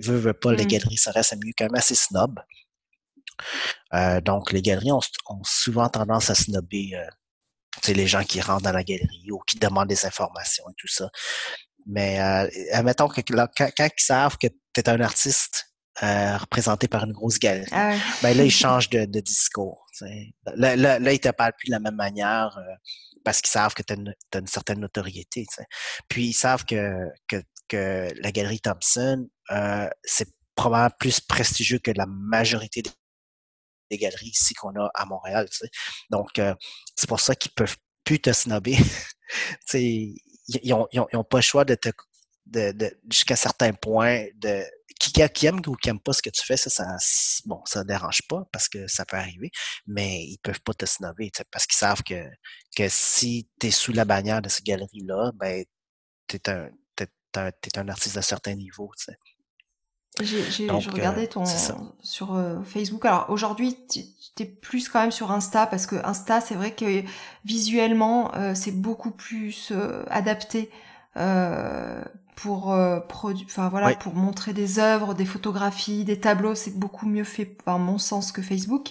veut, 0.00 0.18
veut 0.18 0.32
pas, 0.32 0.52
les 0.52 0.64
mmh. 0.64 0.68
galeries, 0.68 0.96
ça 0.96 1.10
reste 1.10 1.34
mieux 1.44 1.52
quand 1.58 1.64
même 1.64 1.74
assez 1.74 1.96
snob. 1.96 2.38
donc, 4.22 4.52
les 4.52 4.62
galeries 4.62 4.92
ont, 4.92 5.00
souvent 5.42 5.88
tendance 5.88 6.30
à 6.30 6.34
snobber 6.36 6.90
euh, 6.94 7.92
les 7.92 8.06
gens 8.06 8.24
qui 8.24 8.40
rentrent 8.40 8.62
dans 8.62 8.72
la 8.72 8.84
galerie 8.84 9.30
ou 9.32 9.40
qui 9.40 9.58
demandent 9.58 9.88
des 9.88 10.06
informations 10.06 10.64
et 10.70 10.74
tout 10.76 10.88
ça. 10.88 11.10
Mais 11.86 12.18
admettons 12.72 13.08
que 13.08 13.20
quand, 13.22 13.48
quand, 13.56 13.88
ils 13.96 14.02
savent 14.02 14.36
que 14.36 14.48
tu 14.48 14.80
es 14.80 14.88
un 14.88 15.00
artiste 15.00 15.67
euh, 16.02 16.36
représenté 16.36 16.88
par 16.88 17.04
une 17.04 17.12
grosse 17.12 17.38
galerie. 17.38 17.68
Ah 17.72 17.94
ben 18.22 18.36
là, 18.36 18.44
il 18.44 18.50
change 18.64 18.88
de, 18.90 19.04
de 19.04 19.20
discours. 19.20 19.86
Là, 20.54 20.76
là, 20.76 20.98
là, 20.98 21.12
il 21.12 21.20
te 21.20 21.28
parle 21.30 21.52
plus 21.58 21.66
de 21.66 21.72
la 21.72 21.80
même 21.80 21.96
manière 21.96 22.56
euh, 22.58 22.74
parce 23.24 23.40
qu'ils 23.40 23.50
savent 23.50 23.74
que 23.74 23.82
tu 23.82 23.92
as, 23.92 24.38
une 24.38 24.46
certaine 24.46 24.80
notoriété. 24.80 25.46
Puis 26.08 26.28
ils 26.28 26.34
savent 26.34 26.64
que, 26.64 27.08
que, 27.26 27.42
que 27.68 28.08
la 28.22 28.32
galerie 28.32 28.60
Thompson, 28.60 29.28
euh, 29.50 29.88
c'est 30.04 30.28
probablement 30.54 30.94
plus 30.98 31.20
prestigieux 31.20 31.78
que 31.78 31.90
la 31.90 32.06
majorité 32.06 32.82
des, 32.82 33.98
galeries 33.98 34.28
ici 34.28 34.54
qu'on 34.54 34.74
a 34.76 34.90
à 34.94 35.04
Montréal. 35.06 35.48
Donc, 36.10 36.38
euh, 36.38 36.54
c'est 36.94 37.08
pour 37.08 37.20
ça 37.20 37.34
qu'ils 37.34 37.52
peuvent 37.52 37.76
plus 38.04 38.20
te 38.20 38.32
snobber. 38.32 38.76
ils 39.74 40.16
n'ont 40.64 40.88
ils 40.92 41.00
ont, 41.00 41.24
pas 41.24 41.38
le 41.38 41.42
choix 41.42 41.64
de 41.64 41.74
te 41.74 41.90
de, 42.48 42.72
de 42.72 42.98
jusqu'à 43.10 43.36
certains 43.36 43.72
points 43.72 44.26
de 44.36 44.64
qui, 44.98 45.12
qui 45.12 45.46
aime 45.46 45.60
ou 45.66 45.74
qui 45.76 45.88
aime 45.88 46.00
pas 46.00 46.12
ce 46.12 46.22
que 46.22 46.30
tu 46.30 46.44
fais, 46.44 46.56
ça, 46.56 46.70
ça 46.70 46.96
bon, 47.46 47.62
ça 47.64 47.84
dérange 47.84 48.22
pas 48.28 48.44
parce 48.52 48.68
que 48.68 48.86
ça 48.88 49.04
peut 49.04 49.16
arriver, 49.16 49.50
mais 49.86 50.24
ils 50.24 50.38
peuvent 50.38 50.60
pas 50.60 50.74
te 50.74 50.86
snobber 50.86 51.30
parce 51.50 51.66
qu'ils 51.66 51.78
savent 51.78 52.02
que, 52.02 52.24
que 52.76 52.88
si 52.88 53.48
tu 53.60 53.68
es 53.68 53.70
sous 53.70 53.92
la 53.92 54.04
bannière 54.04 54.42
de 54.42 54.48
cette 54.48 54.64
galerie-là, 54.64 55.32
ben, 55.36 55.64
tu 56.26 56.36
es 56.36 56.50
un, 56.50 56.68
un, 57.36 57.88
artiste 57.88 58.14
d'un 58.16 58.22
certain 58.22 58.54
niveau. 58.54 58.90
J'ai 60.20 60.68
regardé 60.68 61.24
euh, 61.24 61.28
ton 61.28 61.44
sur 62.02 62.34
euh, 62.34 62.60
Facebook. 62.64 63.04
Alors 63.04 63.26
aujourd'hui, 63.28 63.76
tu 63.88 64.02
es 64.40 64.46
plus 64.46 64.88
quand 64.88 65.00
même 65.00 65.12
sur 65.12 65.30
Insta 65.30 65.66
parce 65.66 65.86
que 65.86 65.96
Insta, 66.04 66.40
c'est 66.40 66.56
vrai 66.56 66.74
que 66.74 67.04
visuellement, 67.44 68.34
euh, 68.34 68.54
c'est 68.54 68.72
beaucoup 68.72 69.12
plus 69.12 69.72
adapté 70.08 70.70
pour 72.40 72.72
euh, 72.72 73.00
voilà, 73.70 73.94
pour 73.96 74.14
montrer 74.14 74.52
des 74.52 74.78
œuvres, 74.78 75.12
des 75.12 75.24
photographies, 75.24 76.04
des 76.04 76.20
tableaux, 76.20 76.54
c'est 76.54 76.78
beaucoup 76.78 77.06
mieux 77.06 77.24
fait 77.24 77.44
par 77.44 77.80
mon 77.80 77.98
sens 77.98 78.30
que 78.30 78.42
Facebook. 78.42 78.90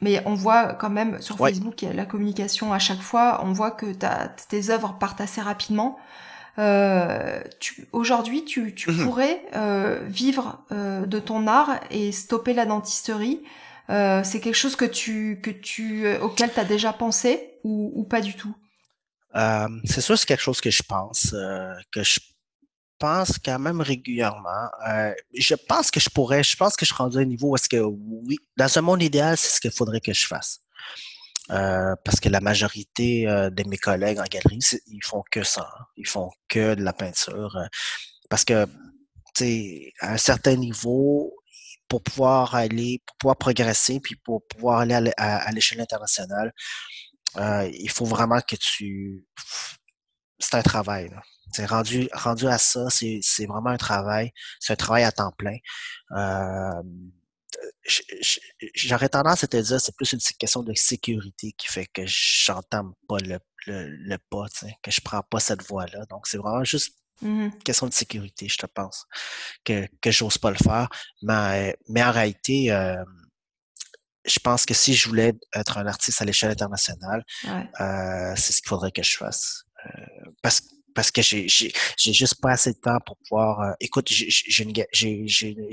Mais 0.00 0.22
on 0.26 0.34
voit 0.34 0.74
quand 0.74 0.90
même 0.90 1.20
sur 1.20 1.36
Facebook 1.36 1.82
la 1.82 2.04
communication 2.04 2.72
à 2.72 2.80
chaque 2.80 3.00
fois, 3.00 3.40
on 3.44 3.52
voit 3.52 3.70
que 3.70 3.86
tes 4.48 4.70
œuvres 4.70 4.96
partent 4.98 5.20
assez 5.20 5.40
rapidement. 5.40 5.96
Euh, 6.58 7.40
Aujourd'hui, 7.92 8.44
tu, 8.44 8.74
tu 8.74 8.90
mmh 8.90 9.04
pourrais 9.04 9.42
euh, 9.54 10.00
vivre 10.08 10.64
euh, 10.72 11.06
de 11.06 11.20
ton 11.20 11.46
art 11.46 11.78
et 11.92 12.10
stopper 12.10 12.52
la 12.52 12.66
dentisterie. 12.66 13.42
Euh, 13.90 14.22
c'est 14.24 14.40
quelque 14.40 14.56
chose 14.56 14.74
que 14.74 14.84
tu, 14.84 15.40
que 15.40 15.50
tu, 15.50 16.04
euh, 16.04 16.20
auquel 16.20 16.52
tu 16.52 16.58
as 16.58 16.64
déjà 16.64 16.92
pensé 16.92 17.54
ou, 17.62 17.92
ou 17.94 18.02
pas 18.02 18.20
du 18.20 18.34
tout? 18.34 18.54
C'est 19.34 20.00
sûr, 20.00 20.18
c'est 20.18 20.26
quelque 20.26 20.42
chose 20.42 20.60
que 20.60 20.70
je 20.70 20.82
pense, 20.82 21.34
que 21.92 22.02
je 22.02 22.18
pense 22.98 23.38
quand 23.38 23.58
même 23.58 23.80
régulièrement. 23.80 24.68
je 25.34 25.54
pense 25.54 25.90
que 25.90 26.00
je 26.00 26.10
pourrais, 26.10 26.42
je 26.42 26.56
pense 26.56 26.76
que 26.76 26.84
je 26.84 26.92
suis 26.92 27.02
rendu 27.02 27.18
à 27.18 27.20
un 27.20 27.24
niveau 27.24 27.50
où 27.50 27.56
est-ce 27.56 27.68
que 27.68 27.76
oui, 27.80 28.38
dans 28.56 28.78
un 28.78 28.80
monde 28.80 29.02
idéal, 29.02 29.36
c'est 29.36 29.56
ce 29.56 29.60
qu'il 29.60 29.70
faudrait 29.70 30.00
que 30.00 30.12
je 30.12 30.26
fasse. 30.26 30.60
Euh, 31.50 31.96
parce 32.04 32.20
que 32.20 32.28
la 32.28 32.40
majorité 32.40 33.26
euh, 33.26 33.48
de 33.48 33.66
mes 33.68 33.78
collègues 33.78 34.18
en 34.18 34.24
galerie, 34.24 34.60
ils 34.86 35.04
font 35.04 35.22
que 35.30 35.42
ça. 35.42 35.62
Hein. 35.62 35.84
Ils 35.96 36.06
font 36.06 36.30
que 36.48 36.74
de 36.74 36.82
la 36.82 36.92
peinture. 36.92 37.56
Euh, 37.56 37.66
parce 38.28 38.44
que, 38.44 38.66
tu 39.34 39.44
sais, 39.44 39.92
à 40.00 40.12
un 40.12 40.18
certain 40.18 40.56
niveau, 40.56 41.34
pour 41.88 42.02
pouvoir 42.02 42.54
aller, 42.54 43.00
pour 43.06 43.16
pouvoir 43.16 43.36
progresser, 43.36 43.98
puis 43.98 44.16
pour 44.16 44.46
pouvoir 44.46 44.80
aller 44.80 45.10
à, 45.16 45.50
l'échelle 45.52 45.80
internationale, 45.80 46.52
il 47.36 47.90
faut 47.90 48.04
vraiment 48.04 48.40
que 48.40 48.56
tu... 48.56 49.26
C'est 50.38 50.54
un 50.54 50.62
travail. 50.62 51.10
C'est 51.52 51.66
rendu, 51.66 52.08
rendu 52.12 52.46
à 52.46 52.58
ça, 52.58 52.86
c'est 52.90 53.46
vraiment 53.46 53.70
un 53.70 53.76
travail. 53.76 54.30
C'est 54.60 54.72
un 54.72 54.76
travail 54.76 55.04
à 55.04 55.12
temps 55.12 55.32
plein 55.36 55.56
j'aurais 58.74 59.08
tendance 59.08 59.44
à 59.44 59.46
te 59.46 59.56
dire, 59.56 59.80
c'est 59.80 59.96
plus 59.96 60.12
une 60.12 60.20
question 60.38 60.62
de 60.62 60.74
sécurité 60.74 61.52
qui 61.56 61.68
fait 61.68 61.86
que 61.86 62.02
j'entame 62.06 62.92
pas 63.08 63.18
le, 63.18 63.38
le, 63.66 64.16
pas, 64.30 64.46
que 64.82 64.90
je 64.90 65.00
prends 65.00 65.22
pas 65.22 65.40
cette 65.40 65.62
voie-là. 65.66 66.04
Donc, 66.10 66.26
c'est 66.26 66.38
vraiment 66.38 66.64
juste 66.64 66.94
mmh 67.20 67.46
une 67.46 67.58
question 67.64 67.88
de 67.88 67.92
sécurité, 67.92 68.48
je 68.48 68.58
te 68.58 68.66
pense, 68.66 69.06
que, 69.64 69.88
que 70.00 70.10
j'ose 70.10 70.38
pas 70.38 70.50
le 70.50 70.56
faire. 70.56 70.88
Mais, 71.22 71.76
mais 71.88 72.04
en 72.04 72.12
réalité, 72.12 72.70
euh, 72.70 73.02
je 74.24 74.38
pense 74.40 74.66
que 74.66 74.74
si 74.74 74.94
je 74.94 75.08
voulais 75.08 75.32
être 75.54 75.78
un 75.78 75.86
artiste 75.86 76.20
à 76.20 76.24
l'échelle 76.24 76.50
internationale, 76.50 77.24
euh, 77.46 78.32
c'est 78.36 78.52
ce 78.52 78.60
qu'il 78.60 78.68
faudrait 78.68 78.92
que 78.92 79.02
je 79.02 79.16
fasse. 79.16 79.64
Euh, 79.86 80.30
parce 80.42 80.60
que 80.60 80.66
parce 80.98 81.12
que 81.12 81.22
j'ai 81.22 81.48
juste 81.96 82.40
pas 82.40 82.50
assez 82.50 82.72
de 82.72 82.78
temps 82.78 82.98
pour 83.06 83.16
pouvoir. 83.18 83.60
Euh, 83.60 83.72
écoute, 83.78 84.08
j'ai 84.08 84.62
une, 84.64 84.74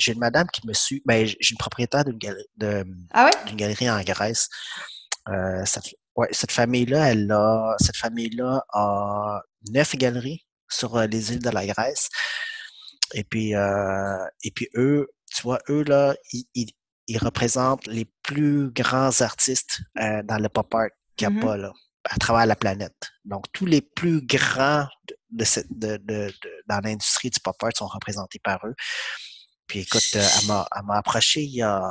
une 0.07 0.19
madame 0.19 0.45
qui 0.53 0.67
me 0.67 0.73
suit. 0.73 1.01
Ben, 1.03 1.25
j'ai 1.25 1.51
une 1.51 1.57
propriétaire 1.57 2.05
d'une 2.05 2.19
galerie, 2.19 2.45
ah 3.11 3.31
galerie 3.55 3.89
en 3.89 3.99
Grèce. 4.03 4.49
Euh, 5.29 5.65
cette, 5.65 5.95
ouais, 6.15 6.27
cette 6.29 6.51
famille-là, 6.51 7.09
elle 7.09 7.31
a 7.31 7.75
cette 7.79 7.97
famille-là 7.97 8.63
a 8.71 9.41
neuf 9.71 9.95
galeries 9.95 10.45
sur 10.69 10.95
les 10.99 11.31
îles 11.31 11.41
de 11.41 11.49
la 11.49 11.65
Grèce. 11.65 12.07
Et 13.15 13.23
puis 13.23 13.55
euh, 13.55 14.25
et 14.43 14.51
puis 14.51 14.67
eux, 14.75 15.07
tu 15.35 15.41
vois, 15.41 15.57
eux 15.69 15.83
là, 15.85 16.15
ils, 16.33 16.45
ils, 16.53 16.71
représentent 17.13 17.87
les 17.87 18.05
plus 18.23 18.71
grands 18.71 19.21
artistes 19.21 19.81
euh, 19.99 20.23
dans 20.23 20.37
le 20.37 20.49
pop 20.49 20.73
art 20.73 20.87
qu'il 21.15 21.27
n'y 21.27 21.35
a 21.35 21.37
mm-hmm. 21.37 21.45
pas 21.45 21.57
là 21.57 21.73
à 22.09 22.17
travers 22.17 22.45
la 22.45 22.55
planète. 22.55 23.11
Donc, 23.25 23.51
tous 23.51 23.65
les 23.65 23.81
plus 23.81 24.21
grands 24.21 24.87
de, 25.31 25.43
cette, 25.43 25.67
de, 25.71 25.97
de, 25.97 26.31
dans 26.67 26.79
l'industrie 26.79 27.29
du 27.29 27.39
pop 27.39 27.55
art 27.63 27.71
sont 27.75 27.87
représentés 27.87 28.39
par 28.39 28.65
eux. 28.67 28.75
Puis 29.67 29.79
écoute, 29.79 30.03
euh, 30.15 30.27
elle 30.39 30.47
m'a, 30.47 30.67
elle 30.75 30.83
m'a 30.83 30.97
approché 30.97 31.41
il 31.41 31.55
y 31.55 31.63
a 31.63 31.81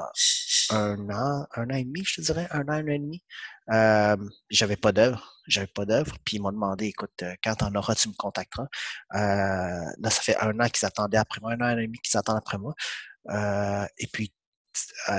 un 0.70 1.10
an, 1.10 1.46
un 1.56 1.70
an 1.70 1.74
et 1.74 1.84
demi, 1.84 2.04
je 2.04 2.16
te 2.16 2.20
dirais, 2.20 2.46
un 2.52 2.62
an, 2.68 2.72
un 2.72 2.84
an 2.84 2.88
et 2.88 2.98
demi. 2.98 3.24
Euh, 3.72 4.16
j'avais 4.50 4.76
pas 4.76 4.92
d'œuvre, 4.92 5.34
j'avais 5.48 5.66
pas 5.66 5.84
d'œuvre. 5.84 6.14
Puis 6.24 6.36
ils 6.36 6.40
m'ont 6.40 6.52
demandé, 6.52 6.86
écoute, 6.86 7.10
euh, 7.22 7.34
quand 7.42 7.56
t'en 7.56 7.74
auras, 7.74 7.96
tu 7.96 8.08
me 8.08 8.14
contacteras. 8.14 8.68
Euh, 9.14 9.18
là, 9.18 10.10
ça 10.10 10.22
fait 10.22 10.36
un 10.36 10.58
an 10.60 10.68
qu'ils 10.68 10.86
attendaient 10.86 11.18
après 11.18 11.40
moi, 11.40 11.52
un 11.52 11.60
an 11.60 11.76
et 11.76 11.86
demi 11.86 11.98
qu'ils 11.98 12.16
attendent 12.16 12.38
après 12.38 12.58
moi. 12.58 12.74
Euh, 13.30 13.86
et 13.98 14.06
puis 14.06 14.32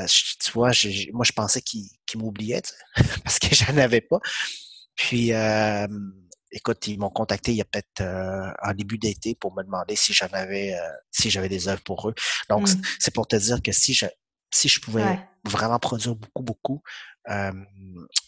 tu 0.08 0.52
vois, 0.52 0.72
moi 1.14 1.26
je 1.26 1.32
pensais 1.32 1.62
qu'ils, 1.62 1.88
qu'ils 2.06 2.20
m'oubliaient 2.20 2.62
parce 3.24 3.40
que 3.40 3.54
j'en 3.56 3.78
avais 3.78 4.02
pas. 4.02 4.20
Puis, 4.96 5.34
euh, 5.34 5.88
écoute, 6.52 6.88
ils 6.88 6.98
m'ont 6.98 7.10
contacté 7.10 7.52
il 7.52 7.58
y 7.58 7.62
a 7.62 7.66
peut-être 7.66 8.02
euh, 8.02 8.52
en 8.64 8.74
début 8.74 8.98
d'été 8.98 9.36
pour 9.36 9.54
me 9.54 9.64
demander 9.64 9.96
si 9.96 10.14
j'en 10.14 10.28
avais, 10.32 10.74
euh, 10.74 10.90
si 11.12 11.30
j'avais 11.30 11.50
des 11.50 11.68
œuvres 11.68 11.84
pour 11.84 12.10
eux. 12.10 12.16
Donc, 12.50 12.70
mmh. 12.70 12.82
c'est 13.00 13.14
pour 13.14 13.28
te 13.28 13.36
dire 13.36 13.62
que 13.62 13.72
si 13.72 13.94
je, 13.94 14.06
si 14.54 14.70
je 14.70 14.80
pouvais 14.80 15.20
vraiment 15.44 15.80
produire 15.80 16.16
beaucoup, 16.16 16.44
beaucoup, 16.44 16.82
euh, 17.30 17.52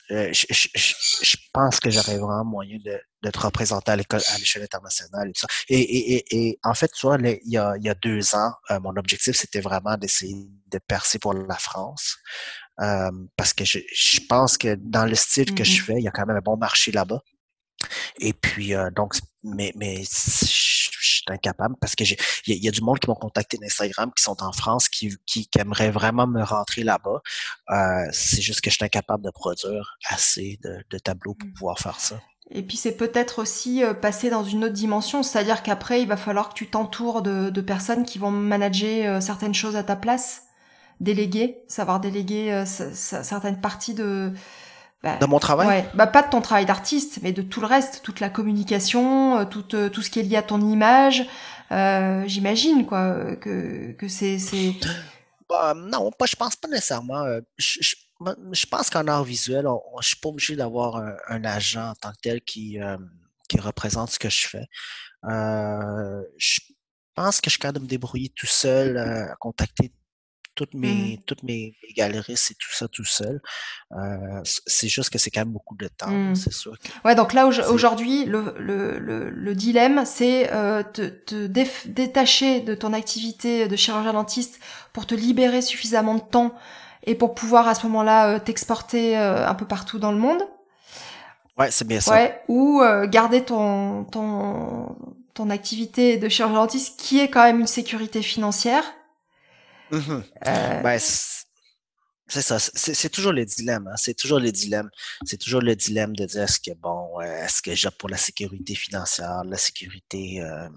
je, 0.09 0.45
je, 0.49 0.67
je, 0.75 1.37
pense 1.53 1.79
que 1.79 1.89
j'aurais 1.89 2.17
vraiment 2.17 2.45
moyen 2.45 2.77
de, 2.83 2.99
de 3.23 3.29
te 3.29 3.39
représenter 3.39 3.91
à 3.91 3.95
l'école, 3.95 4.21
à 4.33 4.37
l'échelle 4.37 4.63
internationale 4.63 5.29
et 5.29 5.33
tout 5.33 5.41
ça. 5.41 5.47
Et, 5.69 5.79
et, 5.79 6.25
et, 6.31 6.59
en 6.63 6.73
fait, 6.73 6.89
tu 6.93 7.05
vois, 7.05 7.17
il, 7.19 7.39
y 7.45 7.57
a, 7.57 7.75
il 7.77 7.83
y 7.83 7.89
a 7.89 7.95
deux 7.95 8.33
ans, 8.35 8.53
mon 8.81 8.95
objectif, 8.95 9.35
c'était 9.35 9.61
vraiment 9.61 9.97
d'essayer 9.97 10.35
de 10.67 10.79
percer 10.87 11.19
pour 11.19 11.33
la 11.33 11.57
France. 11.57 12.17
Euh, 12.79 13.09
parce 13.35 13.53
que 13.53 13.65
je, 13.65 13.79
je, 13.91 14.19
pense 14.29 14.57
que 14.57 14.75
dans 14.75 15.05
le 15.05 15.15
style 15.15 15.55
que 15.55 15.63
je 15.63 15.81
mmh 15.81 15.85
fais, 15.85 15.93
il 15.97 16.03
y 16.03 16.07
a 16.07 16.11
quand 16.11 16.27
même 16.27 16.37
un 16.37 16.41
bon 16.41 16.57
marché 16.57 16.91
là-bas. 16.91 17.21
Et 18.19 18.33
puis, 18.33 18.75
euh, 18.75 18.91
donc, 18.91 19.15
mais, 19.43 19.71
mais 19.75 20.03
je, 20.03 20.76
suis 21.28 21.34
incapable 21.34 21.75
parce 21.80 21.95
que 21.95 22.03
il 22.03 22.55
y, 22.55 22.65
y, 22.65 22.67
a 22.67 22.71
du 22.71 22.82
monde 22.82 22.99
qui 22.99 23.09
m'ont 23.09 23.15
contacté 23.15 23.57
d'Instagram 23.57 24.11
qui 24.15 24.23
sont 24.23 24.41
en 24.43 24.51
France, 24.51 24.89
qui, 24.89 25.15
qui, 25.25 25.47
qui 25.47 25.59
aimeraient 25.59 25.91
vraiment 25.91 26.28
me 26.28 26.43
rentrer 26.43 26.84
là-bas. 26.84 27.21
Euh, 27.69 28.07
c'est 28.11 28.41
juste 28.41 28.61
que 28.61 28.69
je 28.69 28.75
suis 28.75 28.86
incapable 28.86 29.23
de 29.23 29.32
produire 29.32 29.97
assez 30.09 30.59
de, 30.63 30.84
de 30.89 30.97
tableaux 30.97 31.34
pour 31.34 31.47
mmh. 31.47 31.53
pouvoir 31.53 31.80
faire 31.80 31.99
ça. 31.99 32.19
Et 32.49 32.63
puis 32.63 32.78
c'est 32.78 32.95
peut-être 32.95 33.39
aussi 33.39 33.84
euh, 33.84 33.93
passer 33.93 34.30
dans 34.30 34.43
une 34.43 34.63
autre 34.63 34.73
dimension, 34.73 35.21
c'est-à-dire 35.21 35.63
qu'après 35.63 36.01
il 36.01 36.07
va 36.07 36.15
falloir 36.15 36.49
que 36.49 36.53
tu 36.53 36.67
t'entoures 36.67 37.21
de, 37.21 37.49
de, 37.49 37.61
personnes 37.61 38.05
qui 38.05 38.19
vont 38.19 38.32
manager 38.32 39.21
certaines 39.21 39.53
choses 39.53 39.75
à 39.75 39.84
ta 39.84 39.97
place 39.97 40.43
déléguer, 40.99 41.59
savoir 41.67 41.99
déléguer 41.99 42.51
euh, 42.51 42.65
certaines 42.65 43.61
parties 43.61 43.93
de 43.93 44.34
bah, 45.03 45.17
de 45.17 45.25
mon 45.25 45.39
travail. 45.39 45.67
Ouais, 45.67 45.89
bah 45.93 46.07
pas 46.07 46.23
de 46.23 46.29
ton 46.29 46.41
travail 46.41 46.65
d'artiste, 46.65 47.19
mais 47.21 47.31
de 47.31 47.41
tout 47.43 47.61
le 47.61 47.67
reste, 47.67 48.01
toute 48.03 48.19
la 48.19 48.29
communication, 48.29 49.39
euh, 49.39 49.45
tout 49.45 49.75
euh, 49.75 49.89
tout 49.89 50.01
ce 50.01 50.09
qui 50.09 50.19
est 50.19 50.23
lié 50.23 50.37
à 50.37 50.41
ton 50.41 50.59
image. 50.59 51.25
J'imagine 51.69 52.85
quoi 52.85 53.35
que 53.35 53.91
que 53.91 54.07
c'est 54.07 54.39
c'est. 54.39 54.73
Bah, 55.49 55.73
non, 55.75 56.11
pas, 56.11 56.25
je 56.25 56.35
pense 56.35 56.55
pas 56.55 56.67
nécessairement. 56.67 57.23
Je, 57.57 57.79
je, 58.51 58.65
pense 58.65 58.89
qu'en 58.89 59.07
art 59.07 59.23
visuel, 59.23 59.67
on, 59.67 59.79
je 60.01 60.07
suis 60.07 60.17
pas 60.17 60.29
obligé 60.29 60.55
d'avoir 60.55 60.97
un, 61.29 61.43
agent 61.45 61.89
en 61.91 61.93
tant 61.93 62.11
que 62.11 62.19
tel 62.21 62.41
qui 62.41 62.79
qui 63.47 63.59
représente 63.59 64.09
ce 64.09 64.19
que 64.19 64.29
je 64.29 64.47
fais. 64.47 64.65
je 65.23 66.59
pense 67.15 67.39
que 67.39 67.49
je 67.49 67.51
suis 67.51 67.59
capable 67.59 67.79
de 67.79 67.83
me 67.83 67.89
débrouiller 67.89 68.29
tout 68.35 68.47
seul, 68.47 68.97
à 68.97 69.35
contacter 69.35 69.91
toutes 70.57 70.73
mmh. 70.73 70.79
mes, 70.79 71.19
toutes 71.25 71.43
mes, 71.43 71.73
galeries, 71.95 72.35
c'est 72.35 72.55
tout 72.55 72.71
ça 72.71 72.89
tout 72.89 73.05
seul. 73.05 73.39
Euh, 73.93 74.41
c'est 74.43 74.89
juste 74.89 75.09
que 75.09 75.17
c'est 75.17 75.31
quand 75.31 75.41
même 75.41 75.53
beaucoup 75.53 75.77
de 75.77 75.87
temps, 75.87 76.09
mmh. 76.09 76.35
c'est 76.35 76.51
sûr. 76.51 76.73
ouais, 77.05 77.15
donc 77.15 77.31
là 77.31 77.47
aujourd'hui, 77.47 78.25
le, 78.25 78.55
le, 78.59 78.99
le, 78.99 79.29
le, 79.29 79.55
dilemme, 79.55 80.03
c'est 80.05 80.51
euh, 80.51 80.83
te, 80.83 81.07
te 81.07 81.47
détacher 81.85 82.59
de 82.59 82.75
ton 82.75 82.91
activité 82.91 83.67
de 83.69 83.75
chirurgien 83.75 84.13
dentiste 84.13 84.59
pour 84.91 85.05
te 85.05 85.15
libérer 85.15 85.61
suffisamment 85.61 86.15
de 86.15 86.21
temps 86.21 86.53
et 87.03 87.15
pour 87.15 87.35
pouvoir 87.35 87.67
à 87.69 87.75
ce 87.75 87.85
moment-là 87.85 88.31
euh, 88.31 88.39
t'exporter 88.39 89.15
un 89.15 89.53
peu 89.53 89.65
partout 89.65 89.99
dans 89.99 90.11
le 90.11 90.17
monde. 90.17 90.41
Ouais, 91.57 91.71
c'est 91.71 91.87
bien 91.87 91.99
ça. 91.99 92.11
Ouais, 92.11 92.41
ou 92.47 92.81
euh, 92.81 93.07
garder 93.07 93.43
ton, 93.43 94.03
ton, 94.05 94.95
ton 95.33 95.49
activité 95.49 96.17
de 96.17 96.29
chirurgien 96.29 96.59
dentiste 96.59 96.99
qui 96.99 97.19
est 97.19 97.29
quand 97.29 97.43
même 97.43 97.59
une 97.59 97.67
sécurité 97.67 98.21
financière 98.21 98.83
Mmh 99.91 100.21
euh, 100.47 100.81
ben, 100.81 100.99
c'est 102.29 102.41
ça, 102.41 102.59
c'est 102.59 103.09
toujours 103.09 103.31
le 103.31 103.45
dilemme. 103.45 103.88
Hein. 103.88 103.95
C'est 103.95 104.13
toujours 104.13 104.39
le 104.39 104.51
dilemme. 104.51 104.89
C'est 105.25 105.38
toujours 105.38 105.61
le 105.61 105.75
dilemme 105.77 106.13
de 106.13 106.25
dire 106.25 106.43
est-ce 106.43 106.59
que 106.59 106.75
bon, 106.77 107.21
est-ce 107.21 107.61
que 107.61 107.73
j'ai 107.73 107.89
pour 107.97 108.09
la 108.09 108.17
sécurité 108.17 108.75
financière, 108.75 109.43
la 109.45 109.57
sécurité 109.57 110.41
euh, 110.41 110.67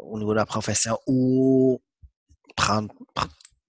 au 0.00 0.18
niveau 0.18 0.30
de 0.30 0.36
la 0.36 0.46
profession 0.46 0.98
ou 1.06 1.82
prendre, 2.56 2.94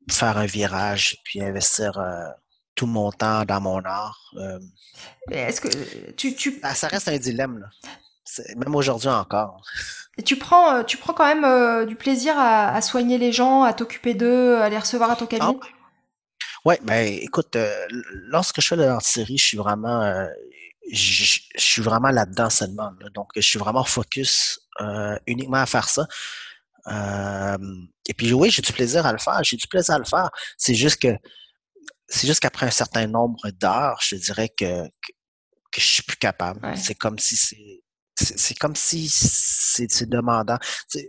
faire 0.10 0.38
un 0.38 0.46
virage 0.46 1.18
puis 1.24 1.42
investir 1.42 1.98
euh, 1.98 2.30
tout 2.76 2.86
mon 2.86 3.12
temps 3.12 3.44
dans 3.46 3.62
mon 3.62 3.84
art. 3.84 4.32
Euh, 4.38 4.60
est-ce 5.32 5.62
que 5.62 6.12
tu, 6.12 6.36
tu... 6.36 6.60
Ah, 6.64 6.76
ça 6.76 6.88
reste 6.88 7.08
un 7.08 7.18
dilemme 7.18 7.60
là. 7.60 7.70
Même 8.56 8.76
aujourd'hui 8.76 9.10
encore. 9.10 9.66
Et 10.18 10.24
tu 10.24 10.36
prends, 10.36 10.74
euh, 10.74 10.84
tu 10.84 10.98
prends 10.98 11.14
quand 11.14 11.26
même 11.26 11.46
euh, 11.46 11.86
du 11.86 11.96
plaisir 11.96 12.34
à, 12.38 12.82
soigner 12.82 13.18
les 13.18 13.32
gens, 13.32 13.64
à 13.64 13.74
t'occuper 13.74 14.16
d'eux, 14.16 14.58
à 14.58 14.70
les 14.70 14.78
recevoir 14.78 15.12
à 15.12 15.16
ton 15.16 15.28
cabinet? 15.28 15.60
Ah, 15.62 15.68
ouais, 16.66 16.80
ben 16.84 17.08
écoute, 17.22 17.56
euh, 17.56 17.88
lorsque 17.92 18.60
je 18.60 18.68
fais 18.68 18.76
la 18.76 19.00
série, 19.00 19.38
je 19.38 19.46
suis 19.46 19.58
vraiment, 19.58 20.28
je, 20.92 21.40
suis 21.56 21.82
vraiment 21.84 22.10
là-dedans 22.10 22.50
seulement. 22.50 22.92
donc, 23.14 23.30
je 23.36 23.42
suis 23.42 23.60
vraiment 23.60 23.84
focus 23.84 24.60
uniquement 25.28 25.58
à 25.58 25.68
faire 25.68 25.88
ça. 25.88 26.08
et 26.90 28.14
puis 28.16 28.34
oui, 28.34 28.50
j'ai 28.50 28.64
du 28.64 28.74
plaisir 28.74 29.06
à 29.06 29.12
le 29.12 29.20
faire. 29.20 29.40
J'ai 29.44 29.58
du 29.58 29.68
plaisir 29.68 29.96
à 29.96 30.00
le 30.00 30.06
faire. 30.06 30.32
C'est 30.58 30.76
juste 30.76 31.00
que, 31.00 31.16
c'est 32.08 32.26
juste 32.26 32.40
qu'après 32.40 32.66
un 32.66 32.72
certain 32.72 33.06
nombre 33.06 33.50
d'heures, 33.52 34.00
je 34.02 34.16
dirais 34.16 34.50
que, 34.50 34.88
que, 34.88 35.12
je 35.78 35.86
suis 35.86 36.04
plus 36.04 36.18
capable. 36.18 36.76
C'est 36.76 36.96
comme 36.96 37.20
si 37.20 37.38
c'est 37.38 37.84
c'est 38.18 38.58
comme 38.58 38.76
si 38.76 39.08
c'est 39.10 40.10
demandant. 40.10 40.58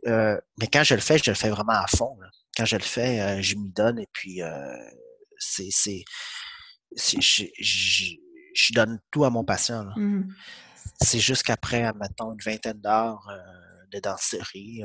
Euh, 0.07 0.39
mais 0.59 0.67
quand 0.67 0.85
je 0.85 0.95
le 0.95 1.01
fais, 1.01 1.19
je 1.19 1.31
le 1.31 1.35
fais 1.35 1.51
vraiment 1.51 1.73
à 1.73 1.87
fond. 1.87 2.17
Quand 2.57 2.65
je 2.65 2.77
le 2.77 2.83
fais, 2.83 3.21
euh, 3.21 3.43
je 3.43 3.57
m'y 3.57 3.71
donne 3.71 3.99
et 3.99 4.09
puis 4.13 4.43
euh, 4.43 4.77
c'est 5.39 5.71
je, 6.97 8.73
donne 8.73 8.99
tout 9.11 9.25
à 9.25 9.31
mon 9.31 9.45
patient. 9.45 9.87
Mmh 9.97 10.29
c'est 11.01 11.21
juste 11.21 11.45
qu'après, 11.45 11.93
mettons, 11.93 12.33
une 12.33 12.41
vingtaine 12.45 12.81
d'heures 12.81 13.31
de 13.93 14.01
danserie, 14.01 14.83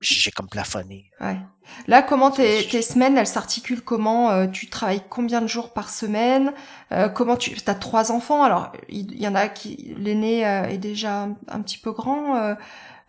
j'ai 0.00 0.30
comme 0.30 0.48
plafonné. 0.48 1.10
Ouais. 1.20 1.38
Là, 1.86 2.02
comment 2.02 2.30
tes, 2.30 2.66
tes 2.68 2.82
semaines, 2.82 3.16
elles 3.16 3.26
s'articulent 3.26 3.82
comment 3.82 4.30
euh, 4.30 4.46
Tu 4.46 4.68
travailles 4.68 5.02
combien 5.08 5.40
de 5.40 5.46
jours 5.46 5.72
par 5.72 5.90
semaine 5.90 6.52
euh, 6.92 7.08
Comment 7.08 7.36
tu 7.36 7.56
as 7.66 7.74
trois 7.74 8.12
enfants 8.12 8.42
Alors, 8.42 8.72
il 8.88 9.20
y, 9.20 9.26
en 9.26 9.34
a 9.34 9.48
qui 9.48 9.94
l'aîné 9.98 10.46
euh, 10.46 10.64
est 10.64 10.78
déjà 10.78 11.28
un, 11.48 11.60
petit 11.62 11.78
peu 11.78 11.92
grand, 11.92 12.56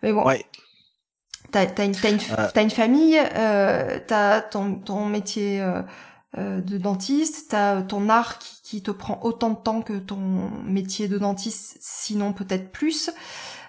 mais 0.02 0.12
bon. 0.12 0.24
Ouais. 0.24 0.44
T'as 1.50 1.66
as 1.78 1.84
une, 1.84 1.94
as 2.02 2.10
une, 2.10 2.20
as 2.54 2.60
une 2.60 2.70
famille, 2.70 3.18
t'as 4.06 4.40
ton, 4.42 4.74
ton 4.74 5.06
métier 5.06 5.64
de 6.36 6.78
dentiste, 6.78 7.50
t'as 7.50 7.80
ton 7.82 8.08
art 8.10 8.38
qui, 8.38 8.60
qui, 8.62 8.82
te 8.82 8.90
prend 8.90 9.18
autant 9.22 9.50
de 9.50 9.56
temps 9.56 9.80
que 9.80 9.94
ton 9.94 10.50
métier 10.64 11.08
de 11.08 11.16
dentiste, 11.16 11.78
sinon 11.80 12.34
peut-être 12.34 12.70
plus. 12.70 13.10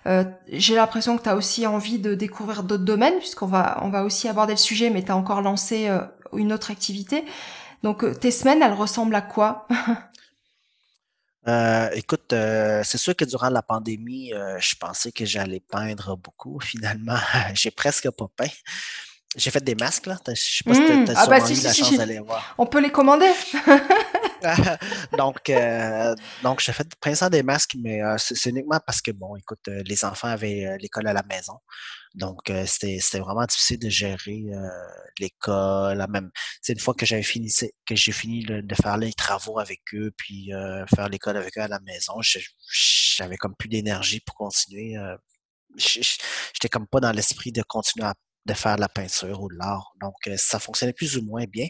Euh, 0.10 0.24
j'ai 0.47 0.76
l'impression 0.76 1.18
que 1.18 1.24
tu 1.24 1.30
as 1.30 1.36
aussi 1.36 1.68
envie 1.68 1.99
de 1.99 2.16
découvrir 2.16 2.64
d'autres 2.64 2.84
domaines, 2.84 3.20
puisqu'on 3.20 3.45
va, 3.45 3.80
on 3.84 3.89
va 3.89 4.03
aussi 4.03 4.28
aborder 4.28 4.53
le 4.53 4.57
sujet, 4.57 4.89
mais 4.89 5.03
tu 5.03 5.12
as 5.12 5.16
encore 5.16 5.41
lancé 5.41 5.88
euh, 5.88 6.01
une 6.34 6.51
autre 6.51 6.72
activité. 6.72 7.24
Donc 7.84 8.03
euh, 8.03 8.16
tes 8.16 8.32
semaines, 8.32 8.62
elles 8.64 8.74
ressemblent 8.74 9.16
à 9.16 9.22
quoi? 9.22 9.68
Écoute, 11.93 12.28
c'est 12.30 12.99
sûr 12.99 13.16
que 13.16 13.26
durant 13.26 13.49
la 13.49 13.64
pandémie, 13.64 14.32
je 14.60 14.76
pensais 14.76 15.12
que 15.12 15.26
j'allais 15.26 15.60
peindre 15.60 16.16
beaucoup. 16.16 16.60
Finalement, 16.64 17.18
j'ai 17.55 17.72
presque 17.72 18.07
pas 18.12 18.28
peint. 18.36 18.53
J'ai 19.36 19.49
fait 19.49 19.64
des 19.64 19.74
masques, 19.74 20.05
là. 20.05 20.20
Je 20.28 20.34
sais 20.34 20.64
pas 20.64 20.76
si 20.76 20.86
tu 20.86 20.91
as, 20.91 20.95
mmh. 20.95 21.14
ah 21.16 21.28
bah, 21.28 21.39
si, 21.39 21.55
la 21.62 21.74
chance 21.74 21.97
d'aller 21.97 22.20
voir. 22.20 22.53
On 22.60 22.68
peut 22.68 22.80
les 22.80 22.91
commander. 22.91 23.32
donc, 25.18 25.50
euh, 25.50 26.16
donc, 26.44 26.60
j'ai 26.62 26.72
fait 26.72 27.16
ça 27.16 27.30
des 27.30 27.44
masques, 27.44 27.76
mais 27.80 28.02
euh, 28.02 28.16
c'est 28.18 28.50
uniquement 28.50 28.80
parce 28.86 29.02
que, 29.02 29.12
bon, 29.12 29.36
écoute, 29.36 29.68
euh, 29.68 29.84
les 29.86 30.06
enfants 30.06 30.28
avaient 30.28 30.78
l'école 30.80 31.08
à 31.08 31.14
la 31.14 31.24
maison. 31.24 31.54
Donc, 32.16 32.52
c'était 32.66 33.20
vraiment 33.20 33.46
difficile 33.46 33.80
de 33.80 33.90
gérer 33.90 34.42
l'école. 35.20 36.04
Même, 36.10 36.32
c'est 36.62 36.74
une 36.74 36.80
fois 36.80 36.96
que 36.96 37.06
j'avais 37.06 37.24
fini, 37.24 37.54
que 37.86 37.96
j'ai 37.96 38.12
fini 38.12 38.44
de 38.44 38.76
faire 38.76 38.98
les 38.98 39.14
travaux 39.14 39.60
avec 39.60 39.82
eux, 39.94 40.12
puis 40.18 40.52
faire 40.96 41.08
l'école 41.08 41.38
avec 41.38 41.56
eux 41.58 41.62
à 41.62 41.68
la 41.68 41.80
maison, 41.82 42.16
j'avais 42.22 43.38
comme 43.38 43.56
plus 43.56 43.70
d'énergie 43.70 44.22
pour 44.22 44.36
continuer. 44.36 44.96
J'étais 45.78 46.70
comme 46.70 46.88
pas 46.88 47.00
dans 47.00 47.12
l'esprit 47.12 47.52
de 47.52 47.62
continuer 47.62 48.08
à 48.08 48.16
de 48.46 48.54
faire 48.54 48.76
de 48.76 48.82
la 48.82 48.90
peinture 48.90 49.42
ou 49.42 49.50
de 49.50 49.56
l'art. 49.58 49.94
Donc, 50.02 50.16
euh, 50.28 50.36
ça 50.38 50.60
fonctionnait 50.60 50.94
plus 50.94 51.18
ou 51.18 51.24
moins 51.24 51.46
bien. 51.46 51.68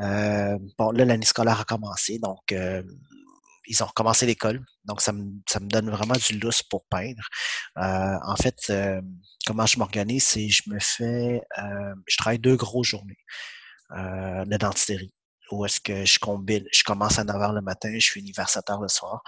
Euh, 0.00 0.58
bon, 0.78 0.90
là, 0.92 1.04
l'année 1.04 1.26
scolaire 1.26 1.60
a 1.60 1.64
commencé, 1.64 2.18
donc 2.18 2.52
euh, 2.52 2.82
ils 3.66 3.82
ont 3.82 3.86
recommencé 3.86 4.26
l'école. 4.26 4.64
Donc, 4.84 5.00
ça 5.00 5.12
me, 5.12 5.24
ça 5.48 5.60
me 5.60 5.68
donne 5.68 5.90
vraiment 5.90 6.14
du 6.14 6.38
lousse 6.38 6.62
pour 6.62 6.84
peindre. 6.86 7.22
en 7.76 8.36
fait, 8.36 8.72
comment 9.46 9.66
je 9.66 9.78
m'organise, 9.78 10.24
c'est 10.24 10.48
je 10.48 10.62
me 10.66 10.78
fais, 10.80 11.40
je 12.06 12.16
travaille 12.18 12.38
deux 12.38 12.56
grosses 12.56 12.88
journées 12.88 13.16
de 13.90 14.56
dentisterie. 14.58 15.14
Où 15.50 15.64
est-ce 15.64 15.80
que 15.80 16.04
je 16.04 16.18
combine, 16.18 16.64
je 16.72 16.82
commence 16.84 17.18
à 17.18 17.24
9h 17.24 17.54
le 17.54 17.62
matin, 17.62 17.90
je 17.98 18.10
finis 18.10 18.32
vers 18.32 18.48
7h 18.48 18.82
le 18.82 18.88
soir 18.88 19.22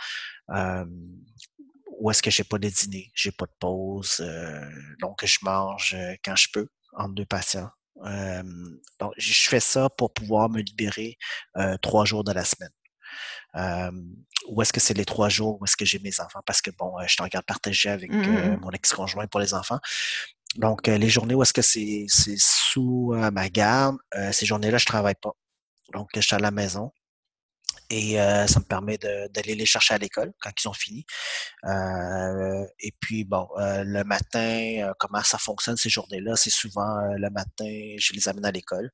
où 1.98 2.10
est-ce 2.10 2.22
que 2.22 2.30
j'ai 2.30 2.44
pas 2.44 2.58
de 2.58 2.68
dîner, 2.68 3.10
j'ai 3.14 3.32
pas 3.32 3.46
de 3.46 3.54
pause, 3.58 4.22
donc 5.00 5.24
je 5.24 5.38
mange 5.42 5.96
quand 6.22 6.36
je 6.36 6.48
peux 6.52 6.68
entre 6.96 7.14
deux 7.14 7.26
patients. 7.26 7.70
donc, 9.00 9.12
je 9.16 9.48
fais 9.48 9.60
ça 9.60 9.88
pour 9.90 10.12
pouvoir 10.12 10.48
me 10.50 10.60
libérer 10.60 11.16
trois 11.82 12.04
jours 12.04 12.24
de 12.24 12.32
la 12.32 12.44
semaine. 12.44 12.70
où 14.48 14.62
est-ce 14.62 14.72
que 14.72 14.80
c'est 14.80 14.94
les 14.94 15.04
trois 15.04 15.28
jours 15.28 15.58
où 15.60 15.64
est-ce 15.64 15.76
que 15.76 15.84
j'ai 15.84 15.98
mes 15.98 16.20
enfants? 16.20 16.40
Parce 16.46 16.60
que 16.60 16.70
bon, 16.78 16.94
je 17.06 17.12
suis 17.12 17.22
en 17.22 17.26
garde 17.26 17.46
partagée 17.46 17.88
avec 17.88 18.10
mmh, 18.10 18.16
mmh, 18.16 18.50
mmh. 18.50 18.60
mon 18.60 18.70
ex-conjoint 18.70 19.26
pour 19.26 19.40
les 19.40 19.54
enfants. 19.54 19.78
Donc, 20.56 20.86
les 20.86 21.08
journées 21.08 21.34
où 21.34 21.42
est-ce 21.42 21.52
que 21.52 21.62
c'est 21.62 22.06
sous 22.08 23.14
ma 23.32 23.48
garde, 23.48 23.96
ces 24.32 24.46
journées-là, 24.46 24.78
je 24.78 24.86
travaille 24.86 25.16
pas. 25.20 25.32
Donc, 25.92 26.08
je 26.14 26.20
suis 26.20 26.34
à 26.34 26.38
la 26.38 26.50
maison 26.50 26.92
et 27.90 28.20
euh, 28.20 28.46
ça 28.46 28.60
me 28.60 28.64
permet 28.64 28.98
d'aller 28.98 29.54
les 29.54 29.66
chercher 29.66 29.94
à 29.94 29.98
l'école 29.98 30.32
quand 30.40 30.50
ils 30.62 30.68
ont 30.68 30.72
fini. 30.72 31.04
Euh, 31.64 32.64
et 32.80 32.92
puis, 33.00 33.24
bon, 33.24 33.48
euh, 33.58 33.84
le 33.84 34.04
matin, 34.04 34.92
comment 34.98 35.22
ça 35.22 35.38
fonctionne 35.38 35.76
ces 35.76 35.88
journées-là? 35.88 36.36
C'est 36.36 36.50
souvent 36.50 37.00
le 37.16 37.30
matin, 37.30 37.96
je 37.98 38.12
les 38.12 38.28
amène 38.28 38.44
à 38.44 38.50
l'école. 38.50 38.90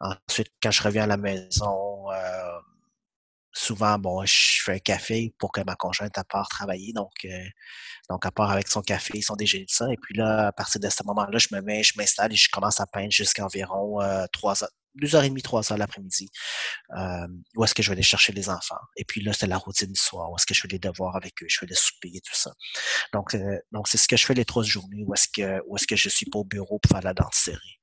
Ensuite, 0.00 0.52
quand 0.62 0.70
je 0.70 0.82
reviens 0.82 1.04
à 1.04 1.06
la 1.06 1.16
maison, 1.16 2.06
souvent, 3.56 3.98
bon, 3.98 4.24
je 4.24 4.62
fais 4.64 4.74
un 4.74 4.78
café 4.78 5.34
pour 5.38 5.52
que 5.52 5.60
ma 5.62 5.76
conjointe 5.76 6.16
à 6.18 6.24
part 6.24 6.48
travailler. 6.48 6.92
Donc, 6.92 7.26
donc 8.10 8.26
à 8.26 8.30
part 8.30 8.50
avec 8.50 8.68
son 8.68 8.82
café, 8.82 9.22
sont 9.22 9.36
déjà 9.36 9.58
de 9.58 9.64
ça. 9.68 9.90
Et 9.92 9.96
puis 9.96 10.14
là, 10.14 10.48
à 10.48 10.52
partir 10.52 10.80
de 10.80 10.88
ce 10.88 11.02
moment-là, 11.04 11.38
je 11.38 11.48
me 11.52 11.60
mets, 11.60 11.82
je 11.82 11.94
m'installe 11.96 12.32
et 12.32 12.36
je 12.36 12.48
commence 12.50 12.80
à 12.80 12.86
peindre 12.86 13.10
jusqu'à 13.10 13.44
environ 13.44 13.98
trois 14.32 14.62
heures 14.62 14.70
deux 14.96 15.14
heures 15.14 15.24
et 15.24 15.28
demie, 15.28 15.42
trois 15.42 15.70
heures 15.70 15.78
l'après-midi, 15.78 16.28
euh, 16.96 17.26
où 17.54 17.64
est-ce 17.64 17.74
que 17.74 17.82
je 17.82 17.90
vais 17.90 17.94
aller 17.94 18.02
chercher 18.02 18.32
les 18.32 18.48
enfants. 18.48 18.78
Et 18.96 19.04
puis 19.04 19.22
là, 19.22 19.32
c'est 19.32 19.46
la 19.46 19.58
routine 19.58 19.92
du 19.92 20.00
soir, 20.00 20.30
où 20.30 20.36
est-ce 20.36 20.46
que 20.46 20.54
je 20.54 20.60
fais 20.60 20.68
les 20.68 20.78
devoirs 20.78 21.16
avec 21.16 21.34
eux, 21.42 21.46
je 21.48 21.58
fais 21.58 21.66
les 21.66 21.74
souper 21.74 22.10
et 22.14 22.20
tout 22.20 22.34
ça. 22.34 22.52
Donc, 23.12 23.34
euh, 23.34 23.58
donc 23.72 23.88
c'est 23.88 23.98
ce 23.98 24.08
que 24.08 24.16
je 24.16 24.24
fais 24.24 24.34
les 24.34 24.44
trois 24.44 24.62
journées, 24.62 25.04
où 25.06 25.14
est-ce 25.14 25.28
que, 25.28 25.60
où 25.66 25.76
est-ce 25.76 25.86
que 25.86 25.96
je 25.96 26.08
suis 26.08 26.26
pas 26.26 26.38
au 26.38 26.44
bureau 26.44 26.78
pour 26.78 26.90
faire 26.90 27.02
la 27.02 27.14
danse 27.14 27.36
série. 27.36 27.78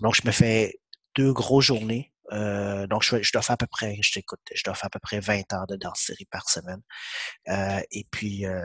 Donc, 0.00 0.14
je 0.14 0.22
me 0.26 0.32
fais 0.32 0.80
deux 1.16 1.32
grosses 1.32 1.66
journées. 1.66 2.12
Euh, 2.32 2.86
donc, 2.86 3.02
je, 3.02 3.22
je, 3.22 3.32
dois 3.32 3.42
faire 3.42 3.54
à 3.54 3.56
peu 3.56 3.66
près, 3.66 3.96
je 4.02 4.12
t'écoute, 4.12 4.40
je 4.54 4.62
dois 4.64 4.74
faire 4.74 4.86
à 4.86 4.90
peu 4.90 4.98
près 4.98 5.20
20 5.20 5.52
heures 5.52 5.66
de 5.66 5.76
danse 5.76 6.00
série 6.00 6.24
par 6.24 6.48
semaine. 6.48 6.80
Euh, 7.48 7.80
et 7.90 8.06
puis, 8.10 8.46
euh, 8.46 8.62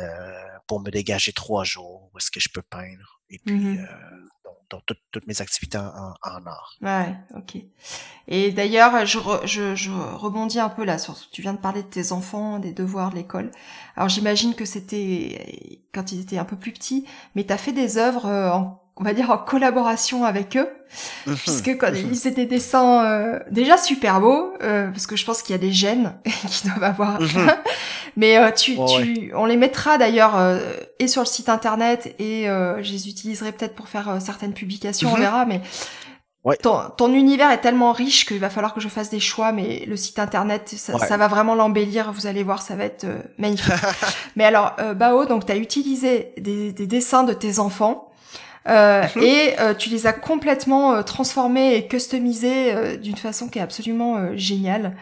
pour 0.68 0.82
me 0.82 0.90
dégager 0.90 1.34
trois 1.34 1.64
jours, 1.64 2.10
où 2.14 2.18
est-ce 2.18 2.32
que 2.32 2.40
je 2.40 2.50
peux 2.54 2.62
peindre. 2.62 3.22
Et 3.30 3.40
puis, 3.40 3.56
mmh 3.56 3.88
dans 4.70 4.82
toutes, 4.82 5.26
mes 5.28 5.42
activités 5.42 5.78
en, 5.78 6.14
en, 6.22 6.46
art. 6.46 6.76
Ouais, 6.82 7.16
ok. 7.36 7.62
Et 8.28 8.52
d'ailleurs, 8.52 9.06
je, 9.06 9.18
je, 9.46 9.76
je, 9.76 9.92
rebondis 9.92 10.60
un 10.60 10.70
peu 10.70 10.84
là 10.84 10.98
sur 10.98 11.16
tu 11.30 11.42
viens 11.42 11.54
de 11.54 11.60
parler 11.60 11.84
de 11.84 11.88
tes 11.88 12.12
enfants, 12.12 12.60
des 12.60 12.74
devoirs 12.74 13.12
de 13.12 13.16
l'école. 13.16 13.52
Alors 13.96 14.10
j'imagine 14.10 14.56
que 14.56 14.66
c'était 14.66 15.82
quand 15.94 16.12
ils 16.12 16.20
étaient 16.20 16.38
un 16.38 16.46
peu 16.46 16.58
plus 16.58 16.74
petits, 16.74 17.06
mais 17.36 17.46
tu 17.46 17.54
as 17.54 17.58
fait 17.58 17.72
des 17.72 17.98
œuvres 17.98 18.28
en 18.28 18.87
on 19.00 19.04
va 19.04 19.14
dire 19.14 19.30
en 19.30 19.38
collaboration 19.38 20.26
avec 20.26 20.58
eux, 20.58 20.68
mhm. 21.28 21.36
puisque 21.36 21.78
quand 21.78 21.92
ils 21.94 22.28
étaient 22.28 22.32
des 22.32 22.46
dessins 22.46 23.06
euh, 23.06 23.40
déjà 23.52 23.78
super 23.78 24.20
beaux, 24.20 24.54
euh, 24.64 24.90
parce 24.90 25.06
que 25.06 25.16
je 25.16 25.26
pense 25.26 25.42
qu'il 25.42 25.54
y 25.54 25.56
a 25.56 25.62
des 25.62 25.72
gènes 25.72 26.16
qui 26.50 26.68
doivent 26.68 26.84
avoir. 26.84 27.22
Mhm. 27.22 27.52
Mais 28.16 28.38
euh, 28.38 28.52
tu, 28.52 28.76
tu, 28.76 29.32
on 29.36 29.46
les 29.46 29.58
mettra 29.58 30.00
d'ailleurs 30.00 30.34
et 30.98 31.08
sur 31.08 31.22
le 31.22 31.28
site 31.28 31.50
internet 31.50 32.16
et 32.18 32.46
je 32.46 32.92
les 32.92 33.08
utiliserai 33.08 33.52
peut-être 33.52 33.76
pour 33.76 33.88
faire 33.88 34.18
certaines 34.20 34.54
publications, 34.54 35.10
on 35.10 35.16
mhm. 35.16 35.22
verra. 35.22 35.46
Mais 35.46 35.62
ton, 36.64 36.80
ton, 36.98 37.14
univers 37.14 37.52
est 37.52 37.60
tellement 37.60 37.92
riche 37.92 38.26
qu'il 38.26 38.40
va 38.40 38.50
falloir 38.50 38.74
que 38.74 38.80
je 38.80 38.88
fasse 38.88 39.12
des 39.12 39.20
choix, 39.20 39.52
mais 39.52 39.86
le 39.86 39.96
site 39.96 40.18
internet, 40.18 40.74
ça, 40.76 40.98
ça 40.98 41.18
va 41.18 41.28
vraiment 41.28 41.54
l'embellir. 41.54 42.12
Vous 42.12 42.26
allez 42.26 42.42
voir, 42.42 42.64
ça 42.64 42.76
va 42.76 42.86
être 42.86 43.06
magnifique. 43.38 43.74
mais 44.36 44.46
alors, 44.46 44.76
Bao, 44.96 45.26
donc 45.26 45.46
tu 45.46 45.52
as 45.52 45.58
utilisé 45.58 46.34
des, 46.40 46.72
des 46.72 46.88
dessins 46.88 47.24
de 47.24 47.34
tes 47.34 47.60
enfants 47.60 48.07
euh, 48.68 49.04
mhm. 49.16 49.24
et 49.24 49.60
euh, 49.60 49.74
tu 49.74 49.90
les 49.90 50.08
as 50.08 50.14
complètement 50.14 50.96
euh, 50.96 51.02
transformés 51.02 51.76
et 51.76 51.88
customisés 51.88 52.98
d'une 52.98 53.18
façon 53.18 53.48
qui 53.48 53.60
est 53.60 53.62
absolument 53.62 54.36
géniale. 54.36 54.96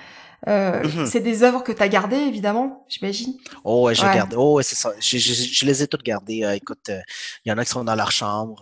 Mhm. 0.47 1.07
C'est 1.07 1.21
des 1.21 1.41
œuvres 1.41 1.63
que 1.63 1.71
tu 1.71 1.81
as 1.81 1.87
gardées, 1.87 2.17
évidemment, 2.17 2.85
j'imagine. 2.87 3.33
Oh, 3.63 3.87
ouais, 3.87 3.95
j'ai 3.95 4.03
gardé. 4.03 4.35
Oh, 4.37 4.53
ouais, 4.53 4.63
c'est 4.63 4.75
ça. 4.75 4.91
Je, 4.99 5.17
je, 5.17 5.33
je, 5.33 5.65
les 5.65 5.81
ai 5.81 5.87
toutes 5.87 6.03
gardées. 6.03 6.47
écoute, 6.55 6.91
il 7.45 7.49
y 7.49 7.51
en 7.51 7.57
a 7.57 7.65
qui 7.65 7.71
sont 7.71 7.83
dans 7.83 7.95
leur 7.95 8.11
chambre. 8.11 8.61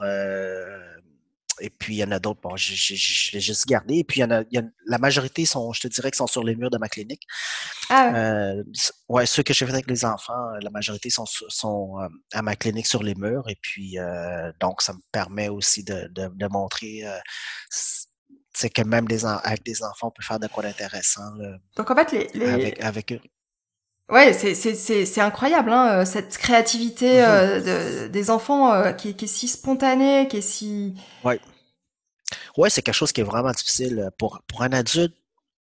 Et 1.59 1.69
puis, 1.69 1.95
il 1.95 1.97
y 1.97 2.03
en 2.03 2.11
a 2.11 2.19
d'autres, 2.19 2.41
bon, 2.41 2.55
je, 2.55 2.73
je, 2.73 2.95
je 2.95 3.31
l'ai 3.31 3.39
juste 3.39 3.67
gardé. 3.67 3.97
Et 3.97 4.03
puis, 4.03 4.19
il 4.19 4.23
y, 4.23 4.25
en 4.25 4.31
a, 4.31 4.41
il 4.41 4.55
y 4.55 4.57
a, 4.57 4.63
la 4.87 4.97
majorité 4.97 5.45
sont, 5.45 5.71
je 5.73 5.81
te 5.81 5.87
dirais, 5.87 6.11
qui 6.11 6.17
sont 6.17 6.27
sur 6.27 6.43
les 6.43 6.55
murs 6.55 6.69
de 6.69 6.77
ma 6.77 6.89
clinique. 6.89 7.23
Ah 7.89 8.09
ouais. 8.11 8.19
Euh, 8.19 8.63
ouais, 9.09 9.25
ceux 9.25 9.43
que 9.43 9.53
j'ai 9.53 9.65
fait 9.65 9.71
avec 9.71 9.89
les 9.89 10.05
enfants, 10.05 10.49
la 10.61 10.69
majorité 10.69 11.09
sont, 11.09 11.25
sont 11.25 11.99
euh, 11.99 12.07
à 12.33 12.41
ma 12.41 12.55
clinique 12.55 12.87
sur 12.87 13.03
les 13.03 13.15
murs. 13.15 13.47
Et 13.49 13.57
puis, 13.61 13.99
euh, 13.99 14.51
donc, 14.59 14.81
ça 14.81 14.93
me 14.93 14.99
permet 15.11 15.49
aussi 15.49 15.83
de, 15.83 16.07
de, 16.11 16.27
de 16.33 16.47
montrer 16.47 17.05
euh, 17.05 17.17
c'est 18.55 18.69
que 18.69 18.83
même 18.83 19.07
des 19.07 19.25
avec 19.25 19.63
des 19.63 19.83
enfants, 19.83 20.07
on 20.07 20.11
peut 20.11 20.23
faire 20.23 20.39
de 20.39 20.47
quoi 20.47 20.63
d'intéressant. 20.63 21.23
Donc, 21.75 21.89
en 21.89 21.95
fait, 21.95 22.11
les, 22.11 22.27
les... 22.35 22.45
Avec, 22.45 22.83
avec 22.83 23.11
eux. 23.13 23.21
Ouais, 24.09 24.33
c'est 24.33 24.53
c'est 24.53 24.75
c'est 24.75 25.05
c'est 25.05 25.21
incroyable 25.21 25.71
hein, 25.71 26.05
cette 26.05 26.37
créativité 26.37 27.21
mmh 27.21 27.25
euh, 27.25 28.05
de, 28.05 28.07
des 28.09 28.29
enfants 28.29 28.71
euh, 28.73 28.91
qui, 28.91 29.15
qui 29.15 29.25
est 29.25 29.27
si 29.27 29.47
spontanée, 29.47 30.27
qui 30.29 30.37
est 30.37 30.41
si 30.41 30.93
Ouais. 31.23 31.39
Ouais, 32.57 32.69
c'est 32.69 32.81
quelque 32.81 32.95
chose 32.95 33.11
qui 33.11 33.21
est 33.21 33.23
vraiment 33.23 33.51
difficile 33.51 33.99
euh, 33.99 34.09
pour, 34.17 34.41
pour 34.47 34.61
un 34.63 34.71
adulte. 34.73 35.15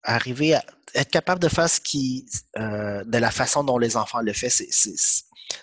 Arriver 0.03 0.55
à 0.55 0.63
être 0.95 1.11
capable 1.11 1.41
de 1.41 1.49
faire 1.49 1.69
ce 1.69 1.81
qui, 1.81 2.25
euh, 2.57 3.03
de 3.03 3.17
la 3.17 3.31
façon 3.31 3.63
dont 3.65 3.77
les 3.77 3.97
enfants 3.97 4.21
le 4.21 4.31
font, 4.31 4.47
c'est, 4.49 4.69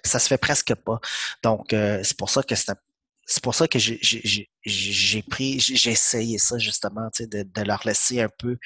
ça 0.04 0.18
se 0.18 0.28
fait 0.28 0.36
presque 0.38 0.74
pas. 0.74 1.00
Donc, 1.42 1.72
euh, 1.72 2.00
c'est 2.04 2.16
pour 2.18 2.28
ça 2.28 2.42
que 2.42 2.54
c'est 2.54 3.42
pour 3.42 3.54
ça 3.54 3.66
que 3.66 3.78
j'ai 3.78 5.22
pris, 5.22 5.58
j'ai 5.58 5.90
essayé 5.90 6.38
ça 6.38 6.58
justement, 6.58 7.08
de, 7.18 7.42
de 7.44 7.62
leur 7.62 7.80
laisser 7.86 8.20
un 8.20 8.28
peu 8.28 8.58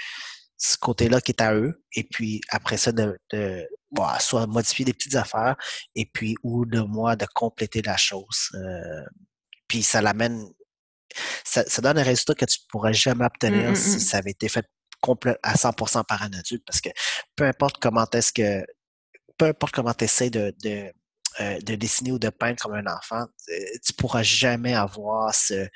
ce 0.61 0.77
côté-là 0.77 1.21
qui 1.23 1.33
est 1.33 1.41
à 1.41 1.55
eux, 1.55 1.83
et 1.97 2.05
puis 2.05 2.43
après 2.51 2.77
ça, 2.77 2.93
de, 2.93 3.19
de 3.33 3.67
soit 4.21 4.47
modifier 4.47 4.85
des 4.85 4.93
petites 4.93 5.17
affaires, 5.17 5.57
et 5.95 6.05
puis 6.05 6.37
ou 6.43 6.67
de 6.67 6.81
moi 6.81 7.17
de 7.17 7.27
compléter 7.35 7.81
la 7.81 7.97
chose. 7.97 8.51
Euh, 8.55 9.05
puis 9.67 9.83
ça 9.83 10.03
l'amène, 10.03 10.45
ça, 11.45 11.65
ça, 11.67 11.81
donne 11.81 11.99
un 11.99 12.03
résultat 12.03 12.35
que 12.35 12.45
tu 12.45 12.59
ne 12.61 12.67
pourrais 12.69 12.93
jamais 12.93 13.25
obtenir 13.25 13.71
mmh, 13.71 13.73
mmh, 13.73 13.77
si 13.77 13.97
mmh. 13.97 14.01
ça 14.01 14.19
avait 14.19 14.33
été 14.33 14.49
fait 14.49 14.67
à 15.43 15.55
100% 15.55 16.05
par 16.05 16.23
un 16.23 16.33
adulte, 16.35 16.63
parce 16.67 16.83
que 16.83 16.91
peu 17.37 17.45
importe 17.45 17.79
comment 17.81 18.07
est-ce 18.13 18.33
que, 18.33 18.63
peu 19.39 19.47
importe 19.47 19.75
comment 19.75 19.95
tu 19.95 20.05
essaies 20.05 20.29
de, 20.29 20.55
de 20.63 20.93
euh, 21.39 21.61
de 21.61 21.77
dessiner 21.77 22.11
ou 22.11 22.19
de 22.19 22.29
peindre 22.29 22.57
comme 22.61 22.75
un 22.75 22.87
enfant, 22.87 23.25
euh, 23.51 23.55
tu 23.87 23.93
pourras 23.93 24.25
jamais 24.25 24.75
avoir 24.75 25.33
ce, 25.33 25.69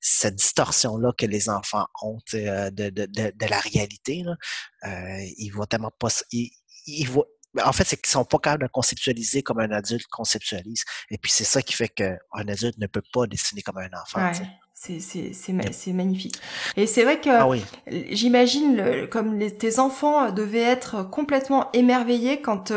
cette 0.00 0.36
distorsion-là 0.36 1.12
que 1.16 1.26
les 1.26 1.50
enfants 1.50 1.86
ont 2.02 2.18
de, 2.32 2.70
de, 2.70 2.88
de, 2.88 3.06
de, 3.06 3.46
la 3.46 3.60
réalité. 3.60 4.24
Là. 4.24 4.36
Euh, 4.84 5.24
ils 5.36 5.50
vont 5.50 5.66
tellement 5.66 5.92
pas. 5.98 6.08
Ils, 6.32 6.50
ils 6.86 7.04
voient, 7.04 7.26
en 7.62 7.72
fait, 7.72 7.84
c'est 7.84 7.98
qu'ils 7.98 8.10
sont 8.10 8.24
pas 8.24 8.38
capables 8.38 8.62
de 8.62 8.68
conceptualiser 8.68 9.42
comme 9.42 9.60
un 9.60 9.70
adulte 9.70 10.06
conceptualise. 10.06 10.82
Et 11.10 11.18
puis 11.18 11.30
c'est 11.30 11.44
ça 11.44 11.60
qui 11.60 11.74
fait 11.74 11.90
qu'un 11.90 12.16
adulte 12.34 12.78
ne 12.78 12.86
peut 12.86 13.02
pas 13.12 13.26
dessiner 13.26 13.60
comme 13.60 13.78
un 13.78 13.90
enfant. 14.00 14.32
Ouais. 14.32 14.46
C'est 14.74 15.92
magnifique. 15.92 16.40
Et 16.76 16.86
c'est 16.86 17.04
vrai 17.04 17.20
que 17.20 17.28
ah 17.28 17.48
j'imagine 17.86 19.06
comme 19.10 19.38
les, 19.38 19.56
tes 19.56 19.78
enfants 19.78 20.32
devaient 20.32 20.62
être 20.62 21.02
complètement 21.02 21.70
émerveillés 21.72 22.40
quand, 22.40 22.72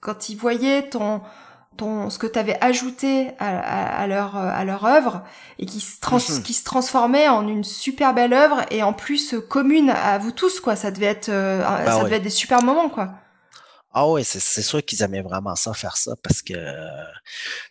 quand 0.00 0.28
ils 0.28 0.36
voyaient 0.36 0.90
ton, 0.90 1.22
ce 1.78 2.18
que 2.18 2.26
tu 2.26 2.38
avais 2.38 2.58
ajouté 2.62 3.30
à, 3.38 4.06
leur 4.06 4.36
à 4.36 4.64
leur 4.64 4.84
œuvre 4.84 5.22
et 5.58 5.66
qui 5.66 5.80
se 5.80 5.96
mhm. 6.10 6.42
qui 6.42 6.52
se 6.52 6.64
transformait 6.64 7.28
en 7.28 7.48
une 7.48 7.64
super 7.64 8.12
belle 8.12 8.34
œuvre 8.34 8.66
et 8.70 8.82
en 8.82 8.92
plus 8.92 9.34
euh, 9.34 9.40
commune 9.40 9.88
à 9.90 10.18
vous 10.18 10.32
tous 10.32 10.60
quoi 10.60 10.76
ça 10.76 10.90
devait 10.90 11.06
être 11.06 11.30
euh, 11.30 11.62
bah 11.62 11.92
ça 11.92 12.04
devait 12.04 12.16
être 12.16 12.22
des 12.22 12.28
super 12.30 12.62
moments 12.62 12.90
quoi 12.90 13.14
ah 13.92 14.08
oui, 14.08 14.22
c'est 14.24 14.62
sûr 14.62 14.84
qu'ils 14.84 15.02
aimaient 15.02 15.20
vraiment 15.20 15.56
ça, 15.56 15.74
faire 15.74 15.96
ça, 15.96 16.14
parce 16.22 16.42
que 16.42 16.54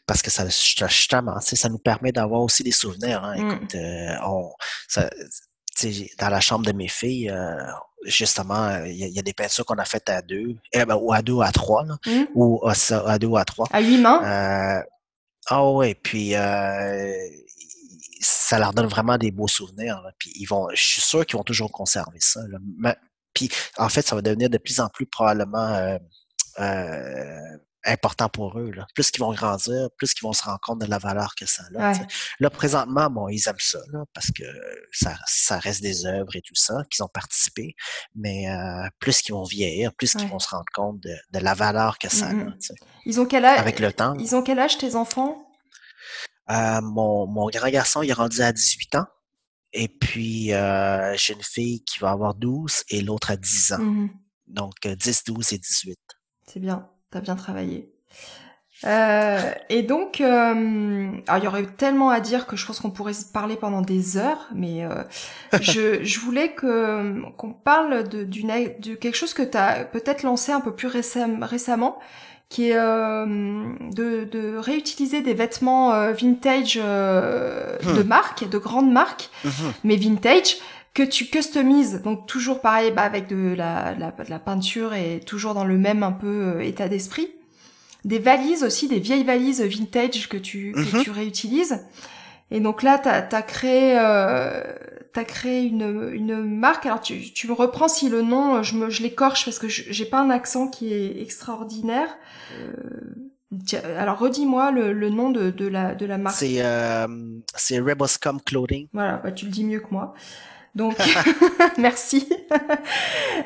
parce 0.05 0.21
que 0.21 0.29
ça 0.29 0.45
justement, 0.49 1.39
ça 1.39 1.69
nous 1.69 1.77
permet 1.77 2.11
d'avoir 2.11 2.41
aussi 2.41 2.61
des 2.61 2.73
souvenirs. 2.73 3.23
Hein. 3.23 3.37
Mm. 3.37 3.51
Écoute, 3.51 3.75
euh, 3.75 4.15
on, 4.25 4.51
ça, 4.89 5.09
dans 6.19 6.29
la 6.29 6.41
chambre 6.41 6.65
de 6.65 6.73
mes 6.73 6.89
filles, 6.89 7.29
euh, 7.29 7.55
justement, 8.05 8.83
il 8.85 8.95
y, 8.95 9.19
a 9.19 9.21
des 9.21 9.33
peintures 9.33 9.65
qu'on 9.65 9.77
a 9.77 9.85
faites 9.85 10.09
à 10.09 10.21
deux, 10.21 10.55
eh 10.71 10.85
ben, 10.85 10.95
ou 10.95 11.11
à 11.13 11.21
deux 11.21 11.33
ou 11.33 11.41
à 11.41 11.51
trois, 11.51 11.83
là, 11.85 11.97
mmh. 12.05 12.25
ou 12.33 12.61
à, 12.67 13.19
deux 13.19 13.27
ou 13.27 13.37
à 13.37 13.45
trois. 13.45 13.67
À 13.71 13.81
huit 13.81 13.97
mains? 13.97 14.23
Euh, 14.23 14.81
ah 15.47 15.69
oui, 15.71 15.95
puis 15.95 16.35
euh, 16.35 17.13
ça 18.21 18.59
leur 18.59 18.73
donne 18.73 18.87
vraiment 18.87 19.17
des 19.17 19.31
beaux 19.31 19.47
souvenirs. 19.47 20.01
puis 20.17 20.31
ils 20.35 20.45
vont, 20.45 20.69
je 20.73 20.81
suis 20.81 21.01
sûr 21.01 21.25
qu'ils 21.25 21.37
vont 21.37 21.43
toujours 21.43 21.71
conserver 21.71 22.19
ça. 22.19 22.41
puis 23.33 23.49
en 23.77 23.89
fait, 23.89 24.01
ça 24.01 24.15
va 24.15 24.21
devenir 24.21 24.49
de 24.49 24.57
plus 24.57 24.79
en 24.79 24.89
plus 24.89 25.05
probablement 25.05 25.97
important 27.89 28.29
pour 28.29 28.57
eux. 28.59 28.71
Là. 28.71 28.85
Plus 28.95 29.11
qu'ils 29.11 29.21
vont 29.21 29.33
grandir, 29.33 29.89
plus 29.97 30.13
qu'ils 30.13 30.25
vont 30.25 30.33
se 30.33 30.43
rendre 30.43 30.59
compte 30.61 30.79
de 30.81 30.85
la 30.85 30.97
valeur 30.97 31.35
que 31.35 31.45
ça 31.45 31.63
a. 31.75 31.93
Là, 32.39 32.49
présentement, 32.49 33.09
bon, 33.09 33.27
ils 33.29 33.41
aiment 33.47 33.55
ça, 33.59 33.79
là, 33.91 34.03
parce 34.13 34.31
que 34.31 34.43
ça, 34.91 35.15
ça 35.27 35.59
reste 35.59 35.81
des 35.81 36.05
œuvres 36.05 36.35
et 36.35 36.41
tout 36.41 36.55
ça, 36.55 36.83
qu'ils 36.89 37.03
ont 37.03 37.09
participé. 37.09 37.75
Mais 38.15 38.49
euh, 38.49 38.87
plus 38.99 39.21
qu'ils 39.21 39.35
vont 39.35 39.43
vieillir, 39.43 39.93
plus 39.93 40.13
qu'ils 40.13 40.27
vont 40.27 40.39
se 40.39 40.49
rendre 40.49 40.65
compte 40.73 40.99
de, 41.01 41.15
de, 41.31 41.39
la 41.39 41.53
valeur 41.53 41.97
que 41.97 42.09
ça 42.09 42.27
a. 42.27 42.33
Ils 43.05 43.19
ont 43.19 43.25
quel 43.25 43.45
âge? 43.45 43.59
Avec 43.59 43.79
le 43.79 43.91
temps. 43.91 44.15
Ils 44.19 44.35
ont 44.35 44.43
quel 44.43 44.59
âge, 44.59 44.77
tes 44.77 44.95
enfants? 44.95 45.45
Euh, 46.49 46.81
mon, 46.81 47.27
mon 47.27 47.47
grand 47.49 47.69
garçon, 47.69 48.01
il 48.01 48.09
est 48.09 48.13
rendu 48.13 48.41
à 48.41 48.51
18 48.51 48.95
ans. 48.95 49.05
Et 49.71 49.87
puis, 49.87 50.53
euh, 50.53 51.15
j'ai 51.15 51.33
une 51.33 51.43
fille 51.43 51.83
qui 51.83 51.99
va 51.99 52.11
avoir 52.11 52.33
12 52.33 52.83
et 52.89 53.01
l'autre 53.01 53.31
à 53.31 53.37
10 53.37 53.73
ans. 53.73 53.79
Mmh 53.79 54.09
Donc, 54.47 54.73
10, 54.85 55.23
12 55.25 55.53
et 55.53 55.57
18. 55.59 55.99
C'est 56.47 56.59
bien. 56.59 56.89
T'as 57.11 57.21
bien 57.21 57.35
travaillé. 57.35 57.91
Euh, 58.85 59.51
et 59.69 59.83
donc, 59.83 60.21
euh, 60.21 61.11
il 61.37 61.43
y 61.43 61.47
aurait 61.47 61.65
tellement 61.65 62.09
à 62.11 62.21
dire 62.21 62.47
que 62.47 62.55
je 62.55 62.65
pense 62.65 62.79
qu'on 62.79 62.91
pourrait 62.91 63.13
se 63.13 63.25
parler 63.25 63.57
pendant 63.57 63.81
des 63.81 64.17
heures, 64.17 64.47
mais 64.53 64.85
euh, 64.85 65.03
je, 65.61 66.03
je, 66.03 66.19
voulais 66.19 66.53
que 66.53 67.21
qu'on 67.35 67.51
parle 67.51 68.07
de, 68.07 68.23
de 68.23 68.95
quelque 68.95 69.15
chose 69.15 69.33
que 69.33 69.43
tu 69.43 69.57
as 69.57 69.83
peut-être 69.83 70.23
lancé 70.23 70.53
un 70.53 70.61
peu 70.61 70.73
plus 70.73 70.87
récemment, 70.87 71.99
qui 72.47 72.69
est 72.69 72.77
euh, 72.77 73.25
de, 73.91 74.23
de, 74.23 74.57
réutiliser 74.57 75.21
des 75.21 75.33
vêtements 75.33 75.93
euh, 75.93 76.13
vintage 76.13 76.75
de 76.75 78.01
hmm. 78.01 78.07
marque, 78.07 78.49
de 78.49 78.57
grandes 78.57 78.91
marques, 78.91 79.29
hmm. 79.43 79.49
mais 79.83 79.97
vintage 79.97 80.57
que 80.93 81.03
tu 81.03 81.25
customises, 81.25 82.01
donc 82.01 82.25
toujours 82.25 82.61
pareil, 82.61 82.91
bah, 82.91 83.03
avec 83.03 83.27
de 83.27 83.53
la, 83.55 83.95
la, 83.95 84.13
la, 84.27 84.39
peinture 84.39 84.93
et 84.93 85.21
toujours 85.25 85.53
dans 85.53 85.65
le 85.65 85.77
même 85.77 86.03
un 86.03 86.11
peu 86.11 86.55
euh, 86.57 86.61
état 86.61 86.89
d'esprit. 86.89 87.29
Des 88.05 88.19
valises 88.19 88.63
aussi, 88.63 88.87
des 88.87 88.99
vieilles 88.99 89.23
valises 89.23 89.61
vintage 89.61 90.29
que 90.29 90.37
tu, 90.37 90.71
que 90.71 90.97
mhm. 90.97 91.03
tu 91.03 91.11
réutilises. 91.11 91.85
Et 92.51 92.59
donc 92.59 92.81
là, 92.81 92.97
tu 92.97 93.09
as, 93.09 93.41
créé, 93.41 93.97
euh, 93.99 94.63
as 95.15 95.23
créé 95.23 95.63
une, 95.63 96.09
une 96.13 96.43
marque. 96.43 96.85
Alors 96.85 97.01
tu, 97.01 97.31
tu 97.33 97.47
me 97.47 97.53
reprends 97.53 97.87
si 97.87 98.09
le 98.09 98.21
nom, 98.21 98.63
je, 98.63 98.75
me, 98.75 98.89
je 98.89 99.03
l'écorche 99.03 99.45
parce 99.45 99.59
que 99.59 99.67
j'ai 99.67 100.05
pas 100.05 100.19
un 100.19 100.29
accent 100.29 100.67
qui 100.67 100.93
est 100.93 101.21
extraordinaire. 101.21 102.09
Euh, 102.53 103.83
alors 103.97 104.19
redis-moi 104.19 104.71
le, 104.71 104.93
le, 104.93 105.09
nom 105.09 105.29
de, 105.29 105.49
de, 105.49 105.67
la, 105.67 105.95
de 105.95 106.05
la 106.05 106.17
marque. 106.17 106.37
C'est 106.37 106.63
euh, 106.63 107.07
Reboscom 107.71 108.39
Clothing. 108.41 108.87
Voilà, 108.93 109.17
bah, 109.17 109.31
tu 109.31 109.45
le 109.45 109.51
dis 109.51 109.63
mieux 109.63 109.79
que 109.79 109.89
moi. 109.91 110.13
Donc, 110.75 110.95
merci. 111.77 112.29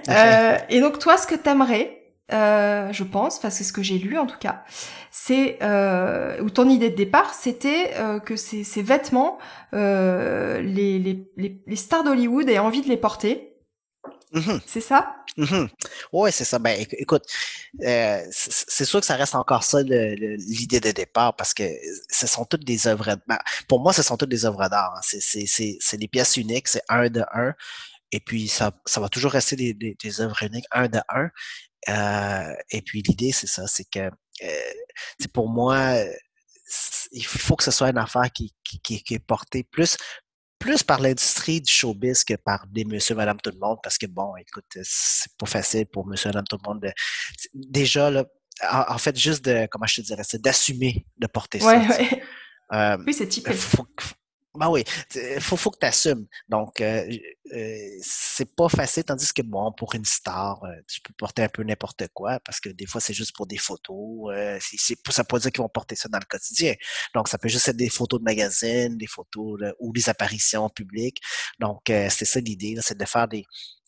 euh, 0.09 0.57
et 0.69 0.79
donc, 0.79 0.99
toi, 0.99 1.17
ce 1.17 1.27
que 1.27 1.35
t'aimerais, 1.35 2.03
euh, 2.31 2.91
je 2.91 3.03
pense, 3.03 3.37
enfin, 3.37 3.49
c'est 3.49 3.63
ce 3.63 3.73
que 3.73 3.83
j'ai 3.83 3.97
lu 3.97 4.17
en 4.17 4.25
tout 4.25 4.37
cas, 4.39 4.63
c'est, 5.11 5.57
euh, 5.61 6.39
ou 6.41 6.49
ton 6.49 6.69
idée 6.69 6.89
de 6.89 6.95
départ, 6.95 7.33
c'était 7.33 7.91
euh, 7.97 8.19
que 8.19 8.35
ces, 8.35 8.63
ces 8.63 8.81
vêtements, 8.81 9.37
euh, 9.73 10.61
les, 10.61 10.99
les, 10.99 11.27
les, 11.37 11.61
les 11.67 11.75
stars 11.75 12.03
d'Hollywood 12.03 12.49
aient 12.49 12.59
envie 12.59 12.81
de 12.81 12.87
les 12.87 12.97
porter. 12.97 13.52
Mmh 14.33 14.57
c'est 14.65 14.81
ça? 14.81 15.15
Mmh 15.37 15.65
oui, 16.11 16.31
c'est 16.31 16.43
ça. 16.43 16.57
Ben, 16.57 16.83
écoute, 16.97 17.23
euh, 17.83 18.19
c'est 18.31 18.85
sûr 18.85 18.99
que 18.99 19.05
ça 19.05 19.15
reste 19.15 19.35
encore 19.35 19.63
ça 19.63 19.81
l'idée 19.83 20.79
de 20.79 20.91
départ 20.91 21.35
parce 21.35 21.53
que 21.53 21.63
ce 22.09 22.25
sont 22.27 22.43
toutes 22.45 22.65
des 22.65 22.87
œuvres. 22.87 23.15
Ben, 23.27 23.37
pour 23.67 23.79
moi, 23.79 23.93
ce 23.93 24.01
sont 24.01 24.17
toutes 24.17 24.29
des 24.29 24.45
œuvres 24.45 24.67
d'art. 24.69 24.95
Hein. 24.97 25.01
C'est 25.03 25.97
des 25.97 26.07
pièces 26.07 26.37
uniques, 26.37 26.67
c'est 26.67 26.83
un 26.89 27.09
de 27.09 27.23
un. 27.33 27.53
Et 28.11 28.19
puis, 28.19 28.47
ça, 28.47 28.71
ça 28.85 29.01
va 29.01 29.09
toujours 29.09 29.31
rester 29.31 29.55
des, 29.55 29.73
des, 29.73 29.95
des 30.01 30.21
œuvres 30.21 30.41
uniques, 30.43 30.65
un 30.71 30.87
de 30.87 30.99
un. 31.09 31.29
Euh, 31.89 32.53
et 32.71 32.81
puis, 32.81 33.01
l'idée, 33.03 33.31
c'est 33.31 33.47
ça, 33.47 33.67
c'est 33.67 33.85
que 33.85 34.09
euh, 34.43 35.27
pour 35.33 35.49
moi, 35.49 35.95
il 37.11 37.25
faut 37.25 37.55
que 37.55 37.63
ce 37.63 37.71
soit 37.71 37.89
une 37.89 37.97
affaire 37.97 38.31
qui, 38.33 38.53
qui, 38.63 39.03
qui 39.03 39.13
est 39.13 39.19
portée 39.19 39.63
plus 39.63 39.97
plus 40.63 40.81
par 40.81 41.01
l'industrie 41.01 41.59
du 41.59 41.69
showbiz 41.69 42.23
que 42.23 42.35
par 42.35 42.65
des 42.67 42.85
monsieur, 42.85 43.15
madame, 43.15 43.37
tout 43.43 43.51
le 43.51 43.59
monde, 43.59 43.79
parce 43.83 43.97
que 43.97 44.05
bon, 44.05 44.33
écoute, 44.37 44.77
c'est 44.81 45.29
pas 45.37 45.45
facile 45.45 45.85
pour 45.87 46.07
monsieur, 46.07 46.29
madame, 46.29 46.45
tout 46.49 46.57
le 46.63 46.69
monde 46.69 46.81
de, 46.81 46.91
déjà, 47.53 48.09
là, 48.09 48.23
en, 48.71 48.97
fait, 48.97 49.17
juste 49.17 49.43
de, 49.43 49.67
comment 49.69 49.85
je 49.85 49.97
te 49.97 50.07
dirais, 50.07 50.23
c'est 50.25 50.41
d'assumer 50.41 51.05
de 51.17 51.27
porter 51.27 51.59
ça. 51.59 51.67
Ouais. 51.67 52.23
Euh, 52.71 52.97
oui, 53.05 53.13
c'est 53.13 53.27
typique. 53.27 53.53
Ben 54.55 54.69
oui, 54.69 54.83
faut, 55.39 55.57
faut 55.57 55.71
que 55.71 55.79
tu 55.79 55.85
assumes. 55.87 56.27
Donc, 56.47 56.79
euh, 56.79 57.09
euh, 57.53 57.87
c'est 58.01 58.55
pas 58.55 58.69
facile, 58.69 59.03
tandis 59.03 59.33
que 59.33 59.41
bon, 59.41 59.71
pour 59.71 59.95
une 59.95 60.05
star, 60.05 60.63
euh, 60.63 60.69
tu 60.87 61.01
peux 61.01 61.13
porter 61.17 61.41
un 61.41 61.49
peu 61.49 61.63
n'importe 61.63 62.07
quoi, 62.13 62.39
parce 62.45 62.59
que 62.59 62.69
des 62.69 62.85
fois, 62.85 63.01
c'est 63.01 63.15
juste 63.15 63.35
pour 63.35 63.47
des 63.47 63.57
photos. 63.57 64.31
Euh, 64.31 64.59
c'est, 64.61 64.95
ça 65.09 65.23
peut 65.23 65.39
dire 65.39 65.51
qu'ils 65.51 65.63
vont 65.63 65.69
porter 65.69 65.95
ça 65.95 66.07
dans 66.07 66.19
le 66.19 66.25
quotidien. 66.25 66.75
Donc, 67.15 67.29
ça 67.29 67.39
peut 67.39 67.49
juste 67.49 67.67
être 67.67 67.77
des 67.77 67.89
photos 67.89 68.19
de 68.19 68.25
magazines, 68.25 68.95
des 68.95 69.07
photos 69.07 69.59
ou 69.79 69.91
des 69.91 70.07
apparitions 70.07 70.69
publiques. 70.69 71.19
Donc, 71.59 71.81
c'est 71.87 72.25
ça 72.25 72.39
l'idée, 72.39 72.77
c'est 72.81 72.97
de 72.97 73.05
faire 73.05 73.27
des, 73.27 73.45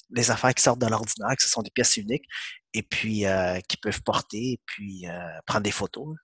des 0.09 0.31
affaires 0.31 0.53
qui 0.55 0.63
sortent 0.63 0.81
de 0.81 0.87
l'ordinaire, 0.87 1.35
que 1.37 1.43
ce 1.43 1.49
sont 1.49 1.61
des 1.61 1.71
pièces 1.71 1.97
uniques, 1.97 2.25
et 2.73 2.81
puis 2.81 3.23
qui 3.67 3.77
peuvent 3.77 4.01
porter, 4.01 4.53
et 4.53 4.61
puis 4.65 5.05
prendre 5.45 5.63
des 5.63 5.71
photos. 5.71 6.15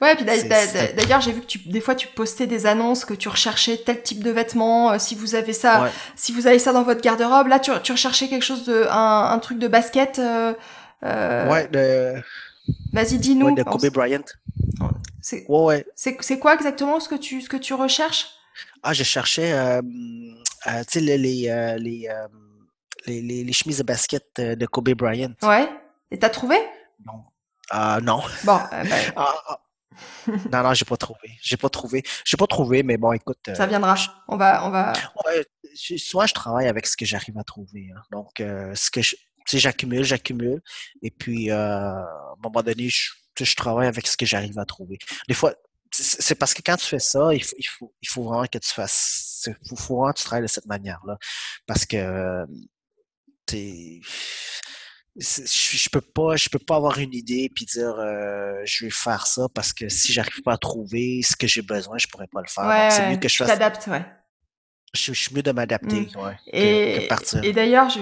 Ouais, 0.00 0.16
puis 0.16 0.24
d'ailleurs, 0.24 1.20
j'ai 1.20 1.32
vu 1.32 1.42
que 1.42 1.46
tu, 1.46 1.58
des 1.58 1.80
fois 1.80 1.94
tu 1.94 2.08
postais 2.08 2.46
des 2.46 2.66
annonces 2.66 3.04
que 3.04 3.12
tu 3.12 3.28
recherchais 3.28 3.76
tel 3.76 4.02
type 4.02 4.24
de 4.24 4.30
vêtements. 4.30 4.92
Euh, 4.92 4.98
si 4.98 5.14
vous 5.14 5.34
avez 5.34 5.52
ça, 5.52 5.90
si 6.16 6.32
vous 6.32 6.46
avez 6.46 6.58
ça 6.58 6.72
dans 6.72 6.82
votre 6.82 7.02
garde-robe, 7.02 7.48
là, 7.48 7.58
tu, 7.58 7.70
tu 7.82 7.92
recherchais 7.92 8.28
quelque 8.28 8.44
chose 8.44 8.64
de, 8.64 8.86
un, 8.90 9.30
un 9.30 9.38
truc 9.38 9.58
de 9.58 9.68
basket. 9.68 10.18
Euh, 10.18 10.54
euh... 11.04 11.50
Ouais, 11.50 11.68
de. 11.68 12.22
Vas-y, 12.92 13.18
dis-nous. 13.18 13.48
Ouais, 13.48 13.54
de 13.54 13.62
Kobe 13.62 13.86
Bryant. 13.88 14.24
C'est 15.20 15.44
ouais, 15.48 15.64
ouais. 15.64 15.86
C'est 15.94 16.38
quoi 16.38 16.54
exactement 16.54 16.98
ce 16.98 17.08
que 17.08 17.16
tu, 17.16 17.42
ce 17.42 17.48
que 17.48 17.58
tu 17.58 17.74
recherches? 17.74 18.28
Ah, 18.82 18.94
je 18.94 19.04
cherchais, 19.04 19.52
euh, 19.52 19.82
tu 19.82 20.84
sais, 20.88 21.00
les, 21.00 21.18
les, 21.18 21.76
les, 21.78 22.08
les, 23.06 23.44
les, 23.44 23.52
chemises 23.52 23.78
de 23.78 23.82
basket 23.82 24.24
de 24.38 24.66
Kobe 24.66 24.90
Bryant. 24.90 25.34
Ouais. 25.42 25.68
Et 26.10 26.18
t'as 26.18 26.30
trouvé? 26.30 26.56
Non. 27.04 27.22
Ah 27.70 27.98
non. 28.02 28.22
Bon, 28.44 28.58
euh, 28.72 28.84
ben, 28.84 29.12
Ah, 29.16 29.34
ah. 29.48 29.60
non, 30.52 30.62
non, 30.62 30.74
j'ai 30.74 30.84
pas 30.84 30.96
trouvé. 30.96 31.38
J'ai 31.42 31.56
pas 31.56 31.68
trouvé. 31.68 32.02
J'ai 32.24 32.36
pas 32.36 32.46
trouvé, 32.46 32.82
mais 32.82 32.96
bon, 32.96 33.12
écoute. 33.12 33.38
euh, 33.48 33.54
ça 33.54 33.66
viendra. 33.66 33.94
On 34.28 34.36
va, 34.36 34.66
on 34.66 34.70
va. 34.70 34.92
Ouais, 35.24 35.44
je 35.74 36.34
travaille 36.34 36.66
avec 36.68 36.86
ce 36.86 36.96
que 36.96 37.04
j'arrive 37.04 37.38
à 37.38 37.44
trouver. 37.44 37.88
hein. 37.96 38.02
Donc, 38.10 38.40
euh, 38.40 38.74
ce 38.74 38.90
que 38.90 39.02
je, 39.02 39.14
j'accumule, 39.52 40.04
j'accumule. 40.04 40.60
Et 41.02 41.10
puis, 41.10 41.50
euh, 41.50 41.56
à 41.56 42.00
un 42.02 42.36
moment 42.42 42.62
donné, 42.62 42.88
je, 42.88 43.10
je 43.40 43.54
travaille 43.56 43.86
avec 43.86 44.06
ce 44.06 44.16
que 44.16 44.26
j'arrive 44.26 44.58
à 44.58 44.64
trouver. 44.64 44.98
Des 45.28 45.34
fois, 45.34 45.54
c'est 45.92 46.34
parce 46.36 46.54
que 46.54 46.62
quand 46.64 46.76
tu 46.76 46.86
fais 46.86 46.98
ça, 47.00 47.32
il 47.34 47.42
faut, 47.44 47.56
il 47.58 47.66
faut, 47.66 47.94
il 48.02 48.08
faut 48.08 48.22
vraiment 48.24 48.46
que 48.46 48.58
tu 48.58 48.70
fasses, 48.72 49.42
il 49.46 49.56
faut, 49.68 49.76
faut 49.76 49.96
vraiment 49.96 50.12
que 50.12 50.18
tu 50.18 50.24
travailles 50.24 50.42
de 50.42 50.48
cette 50.48 50.66
manière-là. 50.66 51.16
Parce 51.66 51.84
que, 51.86 51.96
euh, 51.96 52.46
t'es- 53.46 54.00
je, 55.20 55.88
peux 55.90 56.00
pas, 56.00 56.36
je 56.36 56.48
peux 56.48 56.58
pas 56.58 56.76
avoir 56.76 56.98
une 56.98 57.14
idée 57.14 57.50
puis 57.54 57.66
dire, 57.66 57.94
euh, 57.98 58.60
je 58.64 58.86
vais 58.86 58.90
faire 58.90 59.26
ça 59.26 59.46
parce 59.54 59.72
que 59.72 59.88
si 59.88 60.12
j'arrive 60.12 60.42
pas 60.42 60.54
à 60.54 60.58
trouver 60.58 61.20
ce 61.22 61.36
que 61.36 61.46
j'ai 61.46 61.62
besoin, 61.62 61.98
je 61.98 62.06
pourrais 62.06 62.26
pas 62.28 62.40
le 62.40 62.48
faire. 62.48 62.64
Ouais, 62.64 62.88
c'est 62.90 63.08
mieux 63.10 63.16
que 63.16 63.28
je 63.28 63.36
fasse 63.36 63.48
t'adaptes, 63.48 63.86
ouais. 63.88 64.04
je, 64.94 65.12
je 65.12 65.20
suis 65.20 65.34
mieux 65.34 65.42
de 65.42 65.52
m'adapter 65.52 66.00
Mm. 66.00 66.16
ouais, 66.24 66.36
que- 66.46 66.56
Et, 66.56 67.02
que, 67.02 67.08
partir. 67.08 67.44
et 67.44 67.52
d'ailleurs, 67.52 67.90
je, 67.90 68.00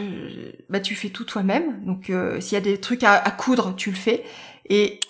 bah, 0.68 0.80
tu 0.80 0.94
fais 0.94 1.10
tout 1.10 1.24
toi-même. 1.24 1.84
Donc, 1.84 2.08
euh, 2.10 2.40
s'il 2.40 2.52
y 2.54 2.56
a 2.56 2.60
des 2.60 2.80
trucs 2.80 3.02
à, 3.04 3.14
à 3.16 3.30
coudre, 3.30 3.74
tu 3.76 3.90
le 3.90 3.96
fais. 3.96 4.24
Et 4.70 5.00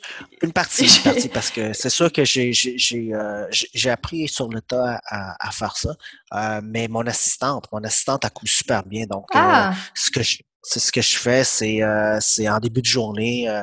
Une 0.41 0.53
partie, 0.53 0.85
une 0.87 1.03
partie, 1.03 1.29
parce 1.29 1.51
que 1.51 1.73
c'est 1.73 1.91
sûr 1.91 2.13
que 2.13 2.25
j'ai 2.25 2.53
j'ai 2.53 2.79
j'ai 2.79 3.13
euh, 3.13 3.49
appris 3.93 4.29
sur 4.29 4.49
le 4.49 4.61
tas 4.61 5.01
à, 5.05 5.49
à 5.49 5.51
faire 5.51 5.77
ça. 5.77 5.97
Euh, 6.35 6.61
mais 6.63 6.87
mon 6.89 7.05
assistante, 7.07 7.67
mon 7.73 7.83
assistante 7.83 8.25
a 8.25 8.31
coud 8.31 8.49
super 8.49 8.85
bien. 8.85 9.07
Donc, 9.07 9.27
euh, 9.35 9.39
ah, 9.41 9.75
ce 9.95 10.11
que 10.13 10.23
je 10.23 10.39
ce 10.69 10.93
que 10.93 11.03
je 11.03 11.17
fais, 11.17 11.45
c'est 11.45 11.83
euh, 11.83 12.19
en 12.49 12.59
début 12.61 12.83
de 12.83 12.87
journée. 12.87 13.49
euh, 13.49 13.63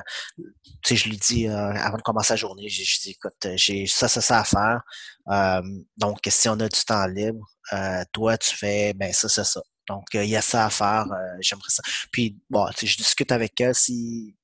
je 0.87 1.09
lui 1.09 1.17
dis 1.17 1.47
euh, 1.47 1.71
avant 1.73 1.97
de 1.97 2.01
commencer 2.03 2.33
la 2.33 2.37
journée, 2.37 2.69
je, 2.69 2.83
je 2.83 2.99
dis 3.01 3.11
écoute, 3.11 3.47
j'ai 3.55 3.87
ça, 3.87 4.07
ça, 4.07 4.21
ça 4.21 4.39
à 4.41 4.43
faire. 4.43 4.81
Euh, 5.29 5.61
donc, 5.97 6.19
si 6.27 6.47
on 6.49 6.59
a 6.59 6.69
du 6.69 6.79
temps 6.85 7.07
libre, 7.07 7.45
euh, 7.73 8.03
toi, 8.11 8.37
tu 8.37 8.55
fais 8.55 8.93
ben 8.93 9.11
ça, 9.13 9.29
ça, 9.29 9.43
ça. 9.43 9.61
Donc, 9.87 10.05
euh, 10.15 10.23
il 10.23 10.29
y 10.29 10.35
a 10.35 10.41
ça 10.41 10.65
à 10.65 10.69
faire, 10.69 11.05
euh, 11.11 11.37
j'aimerais 11.41 11.69
ça. 11.69 11.83
Puis, 12.11 12.37
bon, 12.49 12.67
je 12.81 12.97
discute 12.97 13.31
avec 13.31 13.59
elle 13.61 13.75
si, 13.75 14.35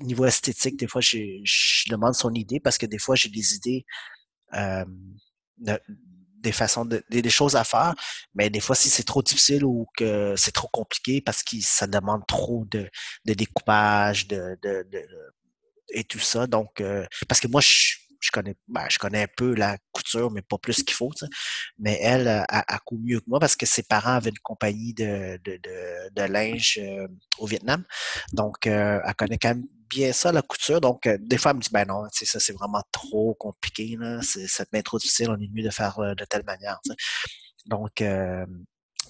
niveau 0.00 0.24
esthétique, 0.26 0.78
des 0.78 0.86
fois, 0.88 1.00
je, 1.00 1.18
je 1.44 1.90
demande 1.90 2.14
son 2.14 2.32
idée 2.34 2.60
parce 2.60 2.78
que 2.78 2.86
des 2.86 2.98
fois, 2.98 3.14
j'ai 3.16 3.28
des 3.28 3.54
idées, 3.54 3.84
euh, 4.54 4.84
des 7.10 7.22
de, 7.22 7.28
choses 7.28 7.56
à 7.56 7.64
faire, 7.64 7.94
mais 8.34 8.50
des 8.50 8.60
fois, 8.60 8.76
si 8.76 8.88
c'est 8.90 9.02
trop 9.02 9.22
difficile 9.22 9.64
ou 9.64 9.86
que 9.96 10.34
c'est 10.36 10.52
trop 10.52 10.68
compliqué 10.68 11.20
parce 11.20 11.42
que 11.42 11.56
ça 11.60 11.86
demande 11.86 12.26
trop 12.26 12.64
de, 12.70 12.88
découpage, 13.24 14.26
et 15.90 16.04
tout 16.04 16.18
ça. 16.18 16.46
Donc, 16.46 16.80
euh, 16.80 17.06
parce 17.28 17.40
que 17.40 17.48
moi, 17.48 17.60
je, 17.60 17.96
je 18.20 18.30
connais, 18.30 18.54
ben, 18.68 18.86
je 18.90 18.98
connais 18.98 19.22
un 19.22 19.28
peu 19.36 19.54
la 19.54 19.76
couture, 19.92 20.30
mais 20.30 20.42
pas 20.42 20.58
plus 20.58 20.82
qu'il 20.82 20.94
faut. 20.94 21.10
Mais 21.78 21.98
elle, 22.02 22.28
euh, 22.28 22.42
a, 22.48 22.74
a 22.74 22.78
coud 22.80 23.00
mieux 23.02 23.20
que 23.20 23.26
moi 23.28 23.40
parce 23.40 23.56
que 23.56 23.66
ses 23.66 23.82
parents 23.82 24.14
avaient 24.14 24.30
une 24.30 24.38
compagnie 24.38 24.94
de, 24.94 25.38
de, 25.44 25.60
de, 26.14 26.22
linge 26.22 26.78
euh, 26.82 27.08
au 27.38 27.46
Vietnam. 27.46 27.84
Donc, 28.32 28.66
euh, 28.66 29.00
elle 29.04 29.14
connaît 29.14 29.38
quand 29.38 29.50
même 29.50 29.66
bien 29.88 30.12
ça, 30.12 30.32
la 30.32 30.42
couture. 30.42 30.80
Donc, 30.80 31.06
euh, 31.06 31.16
des 31.20 31.38
fois, 31.38 31.50
elle 31.50 31.58
me 31.58 31.62
dit, 31.62 31.70
ben 31.72 31.86
non, 31.86 32.04
ça, 32.10 32.40
c'est 32.40 32.52
vraiment 32.52 32.82
trop 32.92 33.34
compliqué. 33.34 33.96
Là. 33.98 34.20
Ça 34.22 34.64
devient 34.70 34.82
trop 34.82 34.98
difficile. 34.98 35.30
On 35.30 35.40
est 35.40 35.48
mieux 35.52 35.62
de 35.62 35.70
faire 35.70 35.98
euh, 35.98 36.14
de 36.14 36.24
telle 36.24 36.44
manière. 36.44 36.80
Donc, 37.66 38.00
euh, 38.00 38.46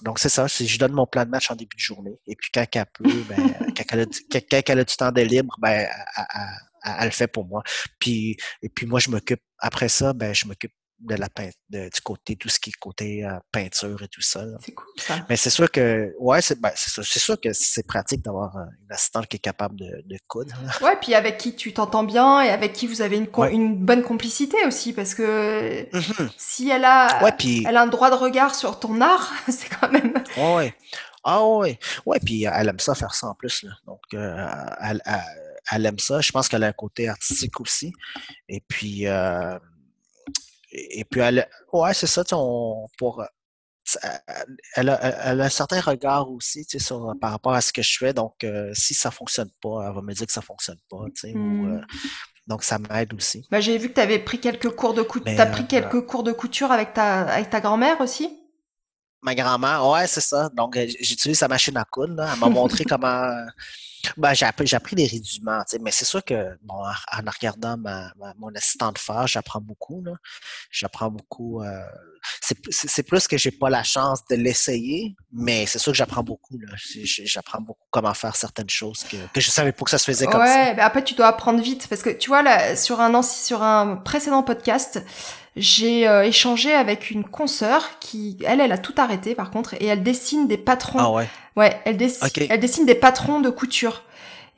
donc 0.03 0.19
c'est 0.19 0.29
ça. 0.29 0.47
Je 0.47 0.77
donne 0.77 0.93
mon 0.93 1.07
plan 1.07 1.25
de 1.25 1.29
match 1.29 1.49
en 1.51 1.55
début 1.55 1.75
de 1.75 1.81
journée. 1.81 2.19
Et 2.27 2.35
puis, 2.35 2.49
quand 2.53 2.65
elle 2.73 2.85
peut, 2.93 3.23
ben, 3.29 3.53
quand, 3.75 3.83
elle 3.91 4.01
a, 4.01 4.05
quand, 4.31 4.69
elle 4.69 4.79
a 4.79 4.83
du 4.83 4.95
temps 4.95 5.11
de 5.11 5.21
libre, 5.21 5.55
ben, 5.59 5.87
elle- 6.99 7.05
le 7.05 7.11
fait 7.11 7.27
pour 7.27 7.45
moi. 7.45 7.61
Puis, 7.99 8.37
et 8.61 8.69
puis 8.69 8.85
moi, 8.85 8.99
je 8.99 9.09
m'occupe, 9.09 9.41
après 9.59 9.89
ça, 9.89 10.13
ben, 10.13 10.33
je 10.33 10.47
m'occupe 10.47 10.71
de 10.99 11.13
la 11.13 11.29
peint, 11.29 11.49
de- 11.69 11.89
du 11.93 12.01
côté, 12.01 12.35
tout 12.35 12.49
ce 12.49 12.59
qui 12.59 12.71
est 12.71 12.73
côté 12.79 13.23
euh, 13.23 13.37
peinture 13.51 14.01
et 14.01 14.07
tout 14.07 14.21
ça. 14.21 14.43
c'est 14.65 14.71
cool 14.71 14.87
ça. 14.97 15.23
Mais 15.29 15.37
c'est 15.37 15.51
sûr 15.51 15.69
que, 15.69 16.11
ouais, 16.19 16.41
c'est 16.41 16.59
ben, 16.59 16.71
sûr 16.75 17.39
que 17.39 17.53
c'est 17.53 17.85
pratique 17.85 18.23
d'avoir 18.23 18.57
euh, 18.57 18.61
une 18.81 18.91
assistante 18.91 19.27
qui 19.27 19.35
est 19.37 19.39
capable 19.39 19.75
de, 19.75 19.85
de 20.05 20.17
coudre. 20.27 20.55
Ouais, 20.81 20.97
puis 20.99 21.13
avec 21.13 21.37
qui 21.37 21.55
tu 21.55 21.71
t'entends 21.71 22.03
bien 22.03 22.41
et 22.41 22.49
avec 22.49 22.73
qui 22.73 22.87
vous 22.87 23.01
avez 23.03 23.17
une, 23.17 23.27
Ouais. 23.37 23.53
une 23.53 23.75
bonne 23.77 24.01
complicité 24.01 24.57
aussi, 24.65 24.91
parce 24.91 25.13
que 25.13 25.87
Mhm. 25.95 26.29
si 26.35 26.69
elle 26.71 26.83
a, 26.85 27.23
Ouais, 27.23 27.31
puis, 27.37 27.63
elle 27.69 27.77
a 27.77 27.83
un 27.83 27.87
droit 27.87 28.09
de 28.09 28.15
regard 28.15 28.55
sur 28.55 28.79
ton 28.79 28.99
art, 28.99 29.31
c'est 29.49 29.69
quand 29.69 29.91
même. 29.91 30.15
ouais, 30.35 30.55
ouais. 30.55 30.75
Ah 31.23 31.45
ouais. 31.45 31.77
Ouais, 32.07 32.19
puis 32.25 32.45
elle 32.45 32.69
aime 32.69 32.79
ça 32.79 32.95
faire 32.95 33.13
ça 33.13 33.27
en 33.27 33.35
plus. 33.35 33.61
Là. 33.63 33.71
Donc, 33.85 33.99
euh, 34.15 34.47
elle, 34.81 35.01
elle, 35.05 35.21
elle 35.71 35.85
aime 35.85 35.99
ça. 35.99 36.21
Je 36.21 36.31
pense 36.31 36.47
qu'elle 36.47 36.63
a 36.63 36.67
un 36.67 36.73
côté 36.73 37.07
artistique 37.09 37.59
aussi. 37.59 37.91
Et 38.49 38.61
puis, 38.67 39.07
euh, 39.07 39.57
et, 40.71 41.05
puis 41.05 41.21
elle, 41.21 41.47
ouais, 41.73 41.93
c'est 41.93 42.07
ça, 42.07 42.23
tu 42.23 42.33
on, 42.35 42.87
pour, 42.97 43.23
elle 44.75 44.89
a, 44.89 45.29
elle 45.31 45.41
a 45.41 45.45
un 45.45 45.49
certain 45.49 45.79
regard 45.79 46.29
aussi, 46.31 46.65
tu 46.65 46.77
sais, 46.77 46.85
sur, 46.85 47.13
par 47.21 47.31
rapport 47.31 47.53
à 47.53 47.61
ce 47.61 47.71
que 47.71 47.81
je 47.81 47.97
fais. 47.97 48.13
Donc, 48.13 48.43
euh, 48.43 48.71
si 48.73 48.93
ça 48.93 49.11
fonctionne 49.11 49.49
pas, 49.61 49.85
elle 49.87 49.95
va 49.95 50.01
me 50.01 50.13
dire 50.13 50.25
que 50.25 50.33
ça 50.33 50.41
fonctionne 50.41 50.79
pas, 50.89 51.05
tu 51.15 51.21
sais, 51.21 51.33
ou, 51.33 51.37
Hmm. 51.39 51.77
euh, 51.77 51.81
donc 52.47 52.63
ça 52.63 52.79
m'aide 52.79 53.13
aussi. 53.13 53.45
Bah, 53.51 53.59
j'ai 53.59 53.77
vu 53.77 53.89
que 53.89 53.93
tu 53.95 54.01
avais 54.01 54.19
pris 54.19 54.39
quelques 54.39 54.69
cours 54.69 54.93
de 54.93 55.01
couture. 55.01 55.33
T'as 55.35 55.45
pris 55.47 55.63
euh, 55.63 55.67
quelques 55.67 56.05
cours 56.05 56.23
de 56.23 56.31
couture 56.31 56.71
avec 56.71 56.93
ta, 56.93 57.21
avec 57.23 57.49
ta 57.49 57.59
grand-mère 57.59 57.99
aussi? 58.01 58.29
Ma 59.21 59.35
grand-mère, 59.35 59.85
ouais, 59.87 60.07
c'est 60.07 60.21
ça. 60.21 60.49
Donc, 60.55 60.77
j'utilise 60.99 61.39
sa 61.39 61.47
machine 61.47 61.75
à 61.75 61.83
coudre, 61.85 62.15
là. 62.15 62.31
Elle 62.33 62.39
m'a 62.39 62.49
montré 62.49 62.85
comment. 62.89 63.29
Ben, 64.15 64.33
j'ai 64.33 64.45
appris, 64.45 64.95
des 64.95 65.07
rudiments, 65.07 65.63
mais 65.81 65.91
c'est 65.91 66.05
sûr 66.05 66.23
que, 66.23 66.57
bon, 66.63 66.75
en, 66.75 66.89
en 66.91 67.31
regardant 67.31 67.77
ma, 67.77 68.11
ma- 68.17 68.33
mon 68.37 68.53
assistant 68.55 68.91
de 68.91 68.97
faire, 68.97 69.27
j'apprends 69.27 69.61
beaucoup. 69.61 70.03
J'apprends 70.71 71.09
beaucoup. 71.09 71.61
euh, 71.61 71.81
c'est, 72.41 73.03
plus 73.03 73.27
que 73.27 73.37
j'ai 73.37 73.51
pas 73.51 73.69
la 73.69 73.83
chance 73.83 74.25
de 74.29 74.35
l'essayer, 74.35 75.15
mais 75.31 75.65
c'est 75.65 75.79
sûr 75.79 75.91
que 75.91 75.97
j'apprends 75.97 76.23
beaucoup, 76.23 76.57
J'apprends 77.03 77.61
beaucoup 77.61 77.85
comment 77.89 78.13
faire 78.13 78.35
certaines 78.35 78.69
choses 78.69 79.03
que, 79.03 79.17
que 79.33 79.41
je 79.41 79.49
savais 79.49 79.71
pas 79.71 79.85
que 79.85 79.91
ça 79.91 79.97
se 79.97 80.05
faisait 80.05 80.25
comme 80.25 80.45
ça. 80.45 80.73
Mais 80.75 80.81
après 80.81 81.03
tu 81.03 81.13
dois 81.13 81.27
apprendre 81.27 81.61
vite 81.61 81.87
parce 81.87 82.01
que 82.01 82.09
tu 82.09 82.29
vois 82.29 82.41
là 82.41 82.75
sur 82.75 82.99
un 83.01 83.21
sur 83.21 83.63
un 83.63 83.97
précédent 83.97 84.43
podcast, 84.43 85.03
j'ai 85.55 86.07
euh, 86.07 86.23
échangé 86.23 86.73
avec 86.73 87.09
une 87.11 87.23
consoeur 87.23 87.99
qui 87.99 88.37
elle 88.45 88.61
elle 88.61 88.71
a 88.71 88.77
tout 88.77 88.93
arrêté 88.97 89.35
par 89.35 89.51
contre 89.51 89.75
et 89.75 89.85
elle 89.85 90.03
dessine 90.03 90.47
des 90.47 90.57
patrons. 90.57 90.99
Ah 90.99 91.11
ouais. 91.11 91.29
Ouais, 91.57 91.77
elle 91.85 91.97
elle 92.49 92.59
dessine 92.59 92.85
des 92.85 92.95
patrons 92.95 93.39
de 93.41 93.49
couture. 93.49 94.03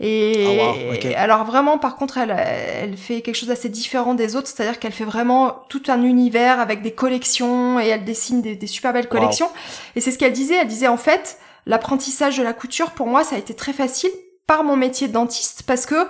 Et 0.01 0.45
Ah, 0.47 0.51
wow, 0.51 1.13
alors 1.17 1.43
vraiment 1.43 1.77
par 1.77 1.97
contre 1.97 2.17
elle 2.19 2.31
elle 2.31 2.95
fait 2.95 3.19
quelque 3.21 3.35
chose 3.35 3.49
d'assez 3.49 3.67
différent 3.67 4.13
des 4.13 4.35
autres, 4.37 4.47
c'est-à-dire 4.47 4.79
qu'elle 4.79 4.93
fait 4.93 5.03
vraiment 5.03 5.63
tout 5.67 5.83
un 5.89 6.03
univers 6.03 6.59
avec 6.61 6.81
des 6.81 6.91
collections 6.91 7.79
et 7.81 7.87
elle 7.87 8.05
dessine 8.05 8.41
des, 8.41 8.55
des 8.55 8.67
super 8.67 8.93
belles 8.93 9.05
Wow. 9.11 9.19
collections. 9.19 9.49
Et 9.97 10.01
c'est 10.01 10.11
ce 10.11 10.17
qu'elle 10.17 10.31
disait, 10.31 10.55
elle 10.61 10.67
disait 10.67 10.87
en 10.87 10.95
fait 10.97 11.37
l'apprentissage 11.65 12.37
de 12.37 12.43
la 12.43 12.53
couture 12.53 12.91
pour 12.91 13.07
moi 13.07 13.23
ça 13.25 13.35
a 13.35 13.39
été 13.39 13.53
très 13.53 13.73
facile 13.73 14.11
par 14.47 14.63
mon 14.63 14.77
métier 14.77 15.07
de 15.09 15.13
dentiste 15.13 15.63
parce 15.67 15.85
que 15.85 16.07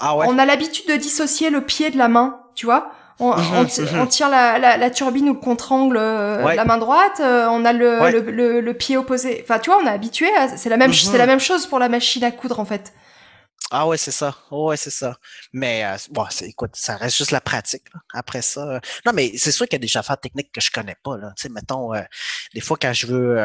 Ah 0.00 0.16
ouais. 0.16 0.26
on 0.28 0.38
a 0.38 0.44
l'habitude 0.44 0.86
de 0.88 0.96
dissocier 0.96 1.48
le 1.48 1.62
pied 1.62 1.88
de 1.90 1.96
la 1.98 2.08
main, 2.08 2.40
tu 2.54 2.66
vois. 2.66 2.90
On, 3.20 3.36
Mhm, 3.36 3.54
on 3.56 3.64
ti- 3.66 3.82
mhm. 3.82 4.00
on 4.00 4.06
tire 4.06 4.28
la, 4.30 4.58
la, 4.58 4.76
la 4.78 4.90
turbine 4.90 5.28
ou 5.28 5.34
le 5.34 5.38
contre-angle 5.40 5.96
euh, 5.98 6.42
Ouais. 6.44 6.56
la 6.56 6.64
main 6.64 6.78
droite, 6.78 7.20
euh, 7.20 7.46
on 7.50 7.64
a 7.66 7.72
le, 7.72 8.00
Ouais. 8.00 8.12
le, 8.12 8.20
le, 8.30 8.60
le 8.60 8.74
pied 8.74 8.96
opposé. 8.96 9.40
Enfin, 9.42 9.58
tu 9.58 9.70
vois, 9.70 9.78
on 9.82 9.86
est 9.86 9.90
habitué. 9.90 10.26
à- 10.36 10.48
C'est 10.56 10.70
la 10.70 10.76
même, 10.78 10.90
Mhm. 10.90 10.94
c'est 10.96 11.18
la 11.18 11.26
même 11.26 11.40
chose 11.40 11.66
pour 11.66 11.78
la 11.78 11.88
machine 11.88 12.24
à 12.24 12.30
coudre 12.30 12.58
en 12.58 12.64
fait. 12.64 12.92
Ah 13.72 13.86
ouais, 13.86 13.98
c'est 13.98 14.10
ça. 14.10 14.34
Ouais, 14.50 14.76
c'est 14.76 14.90
ça. 14.90 15.16
Mais 15.52 15.84
euh, 15.84 15.96
bon, 16.10 16.24
écoute, 16.40 16.70
ça 16.74 16.96
reste 16.96 17.18
juste 17.18 17.30
la 17.30 17.40
pratique. 17.42 17.84
là. 17.94 18.00
Après 18.14 18.42
ça, 18.42 18.62
euh, 18.62 18.80
non, 19.06 19.12
mais 19.14 19.32
c'est 19.36 19.52
sûr 19.52 19.66
qu'il 19.68 19.74
y 19.78 19.82
a 19.84 19.86
des 19.86 19.96
affaires 19.96 20.18
techniques 20.18 20.50
que 20.50 20.60
je 20.60 20.70
connais 20.72 20.96
pas. 21.04 21.16
Là. 21.18 21.32
Tu 21.36 21.42
sais, 21.42 21.48
mettons, 21.50 21.94
euh, 21.94 22.00
des 22.54 22.60
fois 22.60 22.76
quand 22.80 22.92
je 22.92 23.06
veux 23.06 23.38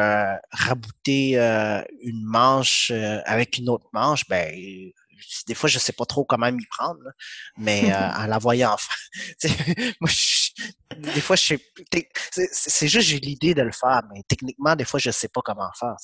rabouter 0.50 1.36
une 2.02 2.24
manche 2.24 2.90
avec 3.24 3.58
une 3.58 3.68
autre 3.68 3.86
manche, 3.92 4.22
ben 4.28 4.52
des 5.46 5.54
fois 5.54 5.68
je 5.68 5.78
sais 5.78 5.92
pas 5.92 6.04
trop 6.06 6.24
comment 6.24 6.50
m'y 6.52 6.66
prendre. 6.66 7.00
là. 7.04 7.10
Mais 7.58 7.92
euh, 7.94 8.10
en 8.22 8.26
la 8.26 8.38
voyant 8.38 8.76
faire, 8.76 9.50
moi, 10.00 10.10
je- 10.10 10.50
des 11.14 11.20
fois 11.20 11.36
je 11.36 11.54
c'est, 12.52 12.88
juste 12.88 13.08
j'ai 13.08 13.18
l'idée 13.20 13.54
de 13.54 13.62
le 13.62 13.72
faire, 13.72 14.02
mais 14.12 14.22
techniquement 14.28 14.74
des 14.76 14.84
fois 14.84 15.00
je 15.00 15.10
sais 15.10 15.28
pas 15.28 15.40
comment 15.44 15.70
faire. 15.78 15.96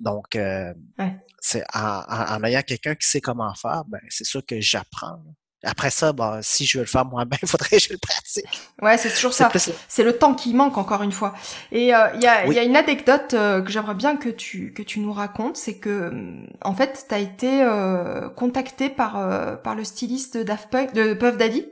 Donc 0.00 0.34
euh, 0.36 0.72
Ouais. 0.98 1.16
c'est 1.40 1.64
en, 1.74 2.02
en, 2.08 2.36
en 2.36 2.44
ayant 2.44 2.62
quelqu'un 2.62 2.94
qui 2.94 3.06
sait 3.08 3.20
comment 3.20 3.54
faire, 3.54 3.82
ben 3.86 4.00
c'est 4.08 4.24
sûr 4.24 4.44
que 4.44 4.60
j'apprends. 4.60 5.22
Après 5.64 5.90
ça, 5.90 6.12
ben, 6.12 6.40
si 6.42 6.66
je 6.66 6.78
veux 6.78 6.84
le 6.84 6.88
faire 6.90 7.04
moi-même, 7.04 7.38
il 7.42 7.48
faudrait 7.48 7.68
que 7.70 7.78
je 7.78 7.92
le 7.92 7.98
pratique. 7.98 8.44
Ouais, 8.80 8.98
c'est 8.98 9.10
toujours 9.14 9.32
ça. 9.32 9.48
plus- 9.48 9.70
C'est 9.88 10.02
le 10.02 10.16
temps 10.18 10.34
qui 10.34 10.54
manque 10.54 10.76
encore 10.78 11.02
une 11.02 11.12
fois. 11.12 11.34
Et 11.70 11.94
euh, 11.94 12.08
il 12.14 12.22
y, 12.22 12.26
a, 12.26 12.44
il 12.44 12.48
Oui. 12.48 12.56
y 12.56 12.58
a 12.58 12.64
une 12.64 12.76
anecdote 12.76 13.34
euh, 13.34 13.62
que 13.62 13.70
j'aimerais 13.70 13.94
bien 13.94 14.16
que 14.16 14.28
tu 14.28 14.72
que 14.74 14.82
tu 14.82 14.98
nous 15.00 15.12
racontes, 15.12 15.56
c'est 15.56 15.78
que 15.78 16.08
hum, 16.08 16.46
en 16.62 16.74
fait, 16.74 17.06
t'as 17.08 17.18
été 17.20 17.62
euh, 17.62 18.28
contacté 18.30 18.90
par 18.90 19.18
euh, 19.18 19.54
par 19.56 19.74
le 19.74 19.84
styliste 19.84 20.36
de 20.36 20.42
Daft 20.42 20.68
Punk, 20.70 20.92
de 20.94 21.14
Puff 21.14 21.36
Daddy. 21.36 21.66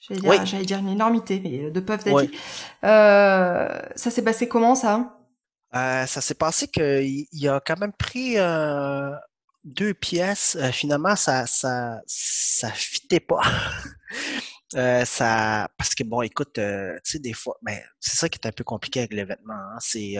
J'allais 0.00 0.20
dire, 0.20 0.30
Oui. 0.30 0.36
j'allais 0.44 0.64
dire 0.64 0.78
une 0.78 0.88
énormité, 0.90 1.40
mais 1.42 1.70
de 1.70 1.80
Puff 1.80 2.04
Daddy. 2.04 2.14
Oui. 2.14 2.30
Euh, 2.84 3.68
ça 3.96 4.10
s'est 4.10 4.22
passé 4.22 4.48
comment 4.48 4.74
ça? 4.74 5.14
Euh, 5.74 6.06
ça 6.06 6.20
s'est 6.20 6.34
passé 6.34 6.68
qu'il 6.68 7.26
il 7.32 7.48
a 7.48 7.60
quand 7.64 7.78
même 7.78 7.92
pris 7.92 8.38
euh, 8.38 9.10
deux 9.64 9.94
pièces, 9.94 10.56
euh, 10.56 10.70
finalement, 10.72 11.16
ça, 11.16 11.46
ça, 11.46 12.00
ça 12.06 12.70
fitait 12.70 13.20
pas. 13.20 13.42
Euh, 14.74 15.02
ça, 15.06 15.66
parce 15.78 15.94
que 15.94 16.04
bon, 16.04 16.20
écoute, 16.20 16.58
euh, 16.58 16.94
tu 17.02 17.12
sais, 17.12 17.18
des 17.20 17.32
fois, 17.32 17.56
mais 17.62 17.82
c'est 18.00 18.16
ça 18.16 18.28
qui 18.28 18.38
est 18.38 18.46
un 18.46 18.52
peu 18.52 18.64
compliqué 18.64 19.00
avec 19.00 19.14
les 19.14 19.24
vêtements. 19.24 19.54
Hein, 19.54 19.78
c'est, 19.80 20.16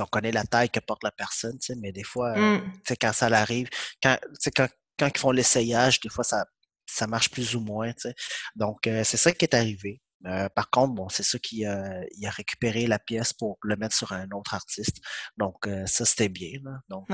on 0.00 0.06
connaît 0.06 0.32
la 0.32 0.42
taille 0.42 0.70
que 0.70 0.80
porte 0.80 1.04
la 1.04 1.12
personne, 1.12 1.56
tu 1.60 1.66
sais, 1.66 1.76
mais 1.80 1.92
des 1.92 2.02
fois, 2.02 2.36
mmh. 2.36 2.62
tu 2.64 2.80
sais, 2.88 2.96
quand 2.96 3.12
ça 3.12 3.26
arrive, 3.26 3.68
quand, 4.02 4.18
quand, 4.56 4.68
quand 4.98 5.06
ils 5.14 5.18
font 5.20 5.30
l'essayage, 5.30 6.00
des 6.00 6.08
fois, 6.08 6.24
ça, 6.24 6.46
ça 6.84 7.06
marche 7.06 7.30
plus 7.30 7.54
ou 7.54 7.60
moins, 7.60 7.92
tu 7.92 8.08
sais. 8.08 8.14
Donc, 8.56 8.80
c'est 8.82 9.16
ça 9.16 9.30
qui 9.30 9.44
est 9.44 9.54
arrivé. 9.54 10.02
Par 10.22 10.70
contre, 10.70 10.94
bon, 10.94 11.08
c'est 11.08 11.22
ça 11.22 11.38
qui 11.38 11.64
a 11.64 12.04
récupéré 12.24 12.86
la 12.86 12.98
pièce 12.98 13.32
pour 13.32 13.58
le 13.62 13.76
mettre 13.76 13.94
sur 13.94 14.12
un 14.12 14.28
autre 14.30 14.54
artiste. 14.54 14.96
Donc, 15.36 15.68
ça, 15.86 16.04
c'était 16.04 16.28
bien. 16.28 16.58
Là. 16.62 16.80
Donc, 16.88 17.06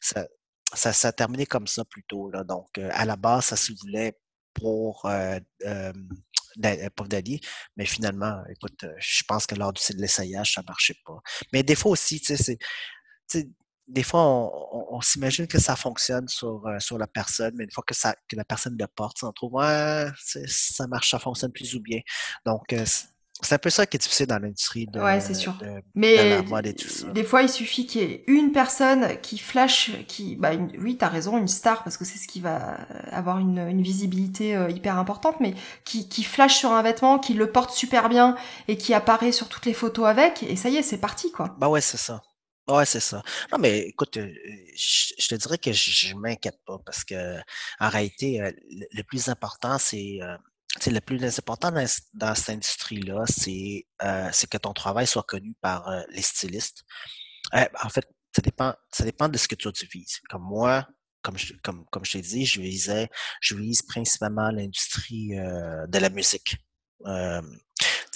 ça, 0.00 0.26
ça 0.74 0.92
s'est 0.92 1.12
terminé 1.12 1.46
comme 1.46 1.66
ça 1.66 1.84
plutôt. 1.84 2.30
Là. 2.30 2.44
Donc, 2.44 2.78
euh, 2.78 2.88
à 2.92 3.04
la 3.04 3.16
base, 3.16 3.46
ça 3.46 3.56
se 3.56 3.72
voulait 3.80 4.18
pour, 4.52 5.06
euh, 5.06 5.38
euh, 5.64 5.92
pour 6.96 7.06
Dali, 7.06 7.40
mais 7.76 7.84
finalement, 7.84 8.42
écoute, 8.48 8.86
je 8.98 9.22
pense 9.28 9.46
que 9.46 9.54
lors 9.54 9.72
de 9.72 9.80
l'essayage, 9.96 10.54
ça 10.54 10.62
ne 10.62 10.66
marchait 10.66 10.96
pas. 11.04 11.18
Mais 11.52 11.62
des 11.62 11.74
fois 11.74 11.92
aussi, 11.92 12.20
tu 12.20 12.36
sais, 12.36 12.58
c'est 13.26 13.48
des 13.88 14.02
fois, 14.02 14.22
on, 14.90 15.00
s'imagine 15.00 15.46
que 15.46 15.60
ça 15.60 15.76
fonctionne 15.76 16.26
sur, 16.28 16.62
sur 16.80 16.98
la 16.98 17.06
personne, 17.06 17.54
mais 17.56 17.64
une 17.64 17.70
fois 17.70 17.84
que, 17.86 17.94
ça, 17.94 18.14
que 18.28 18.34
la 18.36 18.44
personne 18.44 18.76
le 18.78 18.86
porte, 18.86 19.22
on 19.22 19.32
trouve, 19.32 19.54
ouais, 19.54 20.06
ça 20.46 20.86
marche, 20.86 21.10
ça 21.10 21.18
fonctionne 21.18 21.52
plus 21.52 21.74
ou 21.74 21.80
bien. 21.80 22.00
Donc, 22.44 22.74
c'est 23.42 23.54
un 23.54 23.58
peu 23.58 23.68
ça 23.68 23.84
qui 23.86 23.96
est 23.96 24.00
difficile 24.00 24.26
dans 24.26 24.38
l'industrie 24.38 24.86
de, 24.86 24.98
ouais, 24.98 25.20
c'est 25.20 25.34
sûr. 25.34 25.54
Mais 25.94 26.30
la 26.30 26.42
mode 26.42 26.66
et 26.66 26.74
tout 26.74 26.88
ça. 26.88 27.08
Des 27.08 27.22
fois, 27.22 27.42
il 27.42 27.48
suffit 27.48 27.86
qu'il 27.86 28.00
y 28.00 28.04
ait 28.04 28.24
une 28.28 28.52
personne 28.52 29.20
qui 29.20 29.36
flash, 29.38 29.92
qui, 30.08 30.36
bah, 30.36 30.54
une, 30.54 30.72
oui, 30.78 30.96
t'as 30.96 31.08
raison, 31.08 31.36
une 31.36 31.48
star, 31.48 31.84
parce 31.84 31.98
que 31.98 32.04
c'est 32.04 32.18
ce 32.18 32.26
qui 32.26 32.40
va 32.40 32.78
avoir 33.12 33.38
une, 33.38 33.58
une 33.58 33.82
visibilité 33.82 34.56
euh, 34.56 34.70
hyper 34.70 34.98
importante, 34.98 35.36
mais 35.40 35.54
qui, 35.84 36.08
qui 36.08 36.24
flash 36.24 36.56
sur 36.56 36.72
un 36.72 36.82
vêtement, 36.82 37.18
qui 37.18 37.34
le 37.34 37.50
porte 37.52 37.72
super 37.72 38.08
bien 38.08 38.36
et 38.68 38.78
qui 38.78 38.94
apparaît 38.94 39.32
sur 39.32 39.48
toutes 39.48 39.66
les 39.66 39.74
photos 39.74 40.06
avec, 40.06 40.42
et 40.42 40.56
ça 40.56 40.70
y 40.70 40.76
est, 40.76 40.82
c'est 40.82 40.98
parti, 40.98 41.30
quoi. 41.30 41.54
Bah 41.58 41.68
ouais, 41.68 41.82
c'est 41.82 41.98
ça. 41.98 42.22
Ouais, 42.68 42.84
c'est 42.84 43.00
ça. 43.00 43.22
Non, 43.52 43.58
mais 43.58 43.80
écoute, 43.80 44.16
euh, 44.16 44.34
je, 44.74 45.28
te 45.28 45.34
dirais 45.36 45.58
que 45.58 45.72
je, 45.72 46.08
je 46.08 46.14
m'inquiète 46.16 46.58
pas 46.66 46.78
parce 46.84 47.04
que 47.04 47.38
en 47.78 47.88
réalité, 47.88 48.40
euh, 48.42 48.50
le, 48.92 49.02
plus 49.04 49.28
important, 49.28 49.78
c'est 49.78 50.18
le 50.86 51.00
plus 51.00 51.22
important 51.38 51.70
dans, 51.70 52.34
cette 52.34 52.50
industrie-là, 52.50 53.24
euh, 54.02 54.28
c'est 54.32 54.50
que 54.50 54.58
ton 54.58 54.72
travail 54.72 55.06
soit 55.06 55.22
connu 55.22 55.54
par 55.60 55.88
euh, 55.88 56.02
les 56.10 56.22
stylistes. 56.22 56.84
Euh, 57.54 57.66
en 57.84 57.88
fait, 57.88 58.08
ça 58.34 58.42
dépend, 58.42 58.74
ça 58.92 59.04
dépend 59.04 59.28
de 59.28 59.38
ce 59.38 59.46
que 59.46 59.54
tu 59.54 59.86
vises. 59.86 60.20
Comme 60.28 60.42
moi, 60.42 60.88
comme 61.22 61.38
je, 61.38 61.54
comme, 61.62 61.86
comme 61.86 62.04
je 62.04 62.12
t'ai 62.12 62.20
dit, 62.20 62.46
je 62.46 62.60
visais, 62.60 63.08
je 63.40 63.54
vise 63.54 63.82
principalement 63.82 64.50
l'industrie 64.50 65.36
de 65.36 65.98
la 65.98 66.10
musique. 66.10 66.56
Euh, 67.04 67.42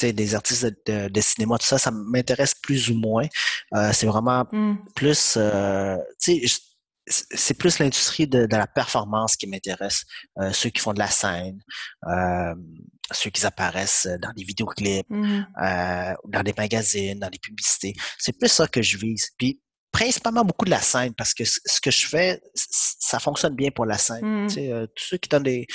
des 0.03 0.35
artistes 0.35 0.67
de, 0.87 1.21
cinéma, 1.21 1.59
tout 1.59 1.67
ça, 1.67 1.79
ça 1.79 1.91
m'intéresse 1.91 2.55
plus 2.55 2.91
ou 2.91 2.95
moins. 2.95 3.27
c'est 3.93 4.07
vraiment 4.07 4.47
mmh. 4.53 4.77
plus, 4.95 5.39
tu 6.21 6.49
sais, 6.49 6.61
c'est 7.11 7.55
plus 7.55 7.79
l'industrie 7.79 8.27
de, 8.27 8.47
la 8.51 8.67
performance 8.67 9.37
qui 9.37 9.47
m'intéresse. 9.47 10.05
Euh, 10.39 10.53
ceux 10.53 10.71
qui 10.71 10.81
font 10.81 10.93
de 10.93 10.99
la 10.99 11.09
scène, 11.09 11.61
euh, 12.07 12.55
ceux 13.11 13.31
qui 13.31 13.45
apparaissent 13.45 14.09
dans 14.21 14.33
des 14.33 14.45
vidéoclips, 14.45 15.07
euh, 15.11 16.15
dans 16.29 16.43
des 16.43 16.55
magazines, 16.57 17.19
dans 17.19 17.31
des 17.31 17.39
publicités. 17.39 17.95
C'est 18.19 18.39
plus 18.39 18.51
ça 18.51 18.67
que 18.67 18.83
je 18.83 18.97
vise. 18.99 19.31
Puis 19.37 19.61
principalement 19.93 20.45
beaucoup 20.45 20.65
de 20.65 20.71
la 20.71 20.81
scène 20.81 21.15
parce 21.15 21.35
que 21.35 21.45
ce 21.45 21.81
que 21.81 21.91
je 21.91 22.07
fais, 22.07 22.41
ça 22.55 23.19
fonctionne 23.19 23.55
bien 23.55 23.71
pour 23.71 23.87
la 23.87 23.99
scène. 23.99 24.45
Mmh 24.45 24.49
tu 24.49 24.55
sais, 24.55 24.71
tous 24.95 25.05
ceux 25.05 25.17
qui 25.17 25.29
donnent 25.29 25.43
des, 25.43 25.67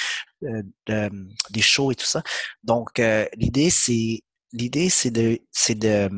des 0.88 1.62
shows 1.62 1.92
et 1.92 1.96
tout 1.96 2.06
ça. 2.06 2.24
Donc 2.64 3.02
l'idée 3.36 3.70
c'est 3.70 4.22
l'idée 4.54 4.90
c'est 4.90 5.12
de 5.12 5.40
c'est 5.52 5.76
de 5.76 6.10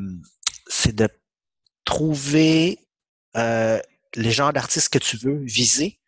c'est 0.67 0.95
de 0.95 1.09
trouver 1.85 2.79
les 3.35 4.31
genres 4.31 4.53
d'artistes 4.53 4.89
que 4.89 4.99
tu 4.99 5.17
veux 5.17 5.43
viser 5.43 5.99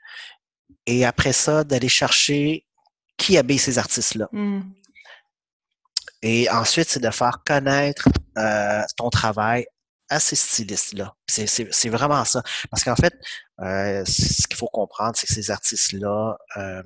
et 0.89 1.05
après 1.05 1.33
ça, 1.33 1.63
d'aller 1.63 1.87
chercher 1.87 2.65
qui 3.15 3.37
habille 3.37 3.59
ces 3.59 3.77
artistes-là. 3.77 4.27
Hmm. 4.31 4.61
Et 6.23 6.49
ensuite, 6.49 6.89
c'est 6.89 6.99
de 6.99 7.11
faire 7.11 7.43
connaître 7.45 8.09
euh, 8.37 8.81
ton 8.97 9.09
travail 9.11 9.67
à 10.09 10.19
ces 10.19 10.35
stylistes-là. 10.35 11.15
C'est 11.27 11.89
vraiment 11.89 12.25
ça. 12.25 12.43
Parce 12.69 12.83
qu'en 12.83 12.95
fait, 12.95 13.13
euh, 13.61 14.03
ce 14.05 14.47
qu'il 14.47 14.57
faut 14.57 14.67
comprendre, 14.67 15.15
c'est 15.15 15.27
que 15.27 15.33
ces 15.33 15.51
artistes-là, 15.51 16.37
euh, 16.57 16.83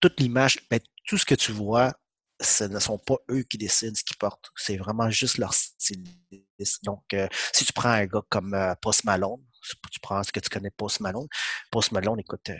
toute 0.00 0.20
l'image, 0.20 0.58
ben, 0.70 0.80
tout 1.06 1.18
ce 1.18 1.24
que 1.24 1.34
tu 1.34 1.52
vois, 1.52 1.94
ce 2.40 2.64
ne 2.64 2.78
sont 2.78 2.98
pas 2.98 3.16
eux 3.30 3.42
qui 3.42 3.58
décident 3.58 3.94
ce 3.94 4.04
qu'ils 4.04 4.16
portent. 4.16 4.50
C'est 4.56 4.76
vraiment 4.76 5.08
juste 5.10 5.38
leur 5.38 5.54
styliste. 5.54 6.84
Donc, 6.84 7.14
si 7.52 7.64
tu 7.64 7.72
prends 7.72 7.90
un 7.90 8.06
gars 8.06 8.22
comme 8.28 8.56
Post 8.80 9.04
Malone, 9.04 9.40
tu 9.90 10.00
prends 10.00 10.22
ce 10.22 10.32
que 10.32 10.40
tu 10.40 10.48
connais 10.48 10.70
Post 10.70 11.00
Malone. 11.00 11.28
Post 11.70 11.92
Malone, 11.92 12.20
écoute, 12.20 12.48
euh, 12.50 12.56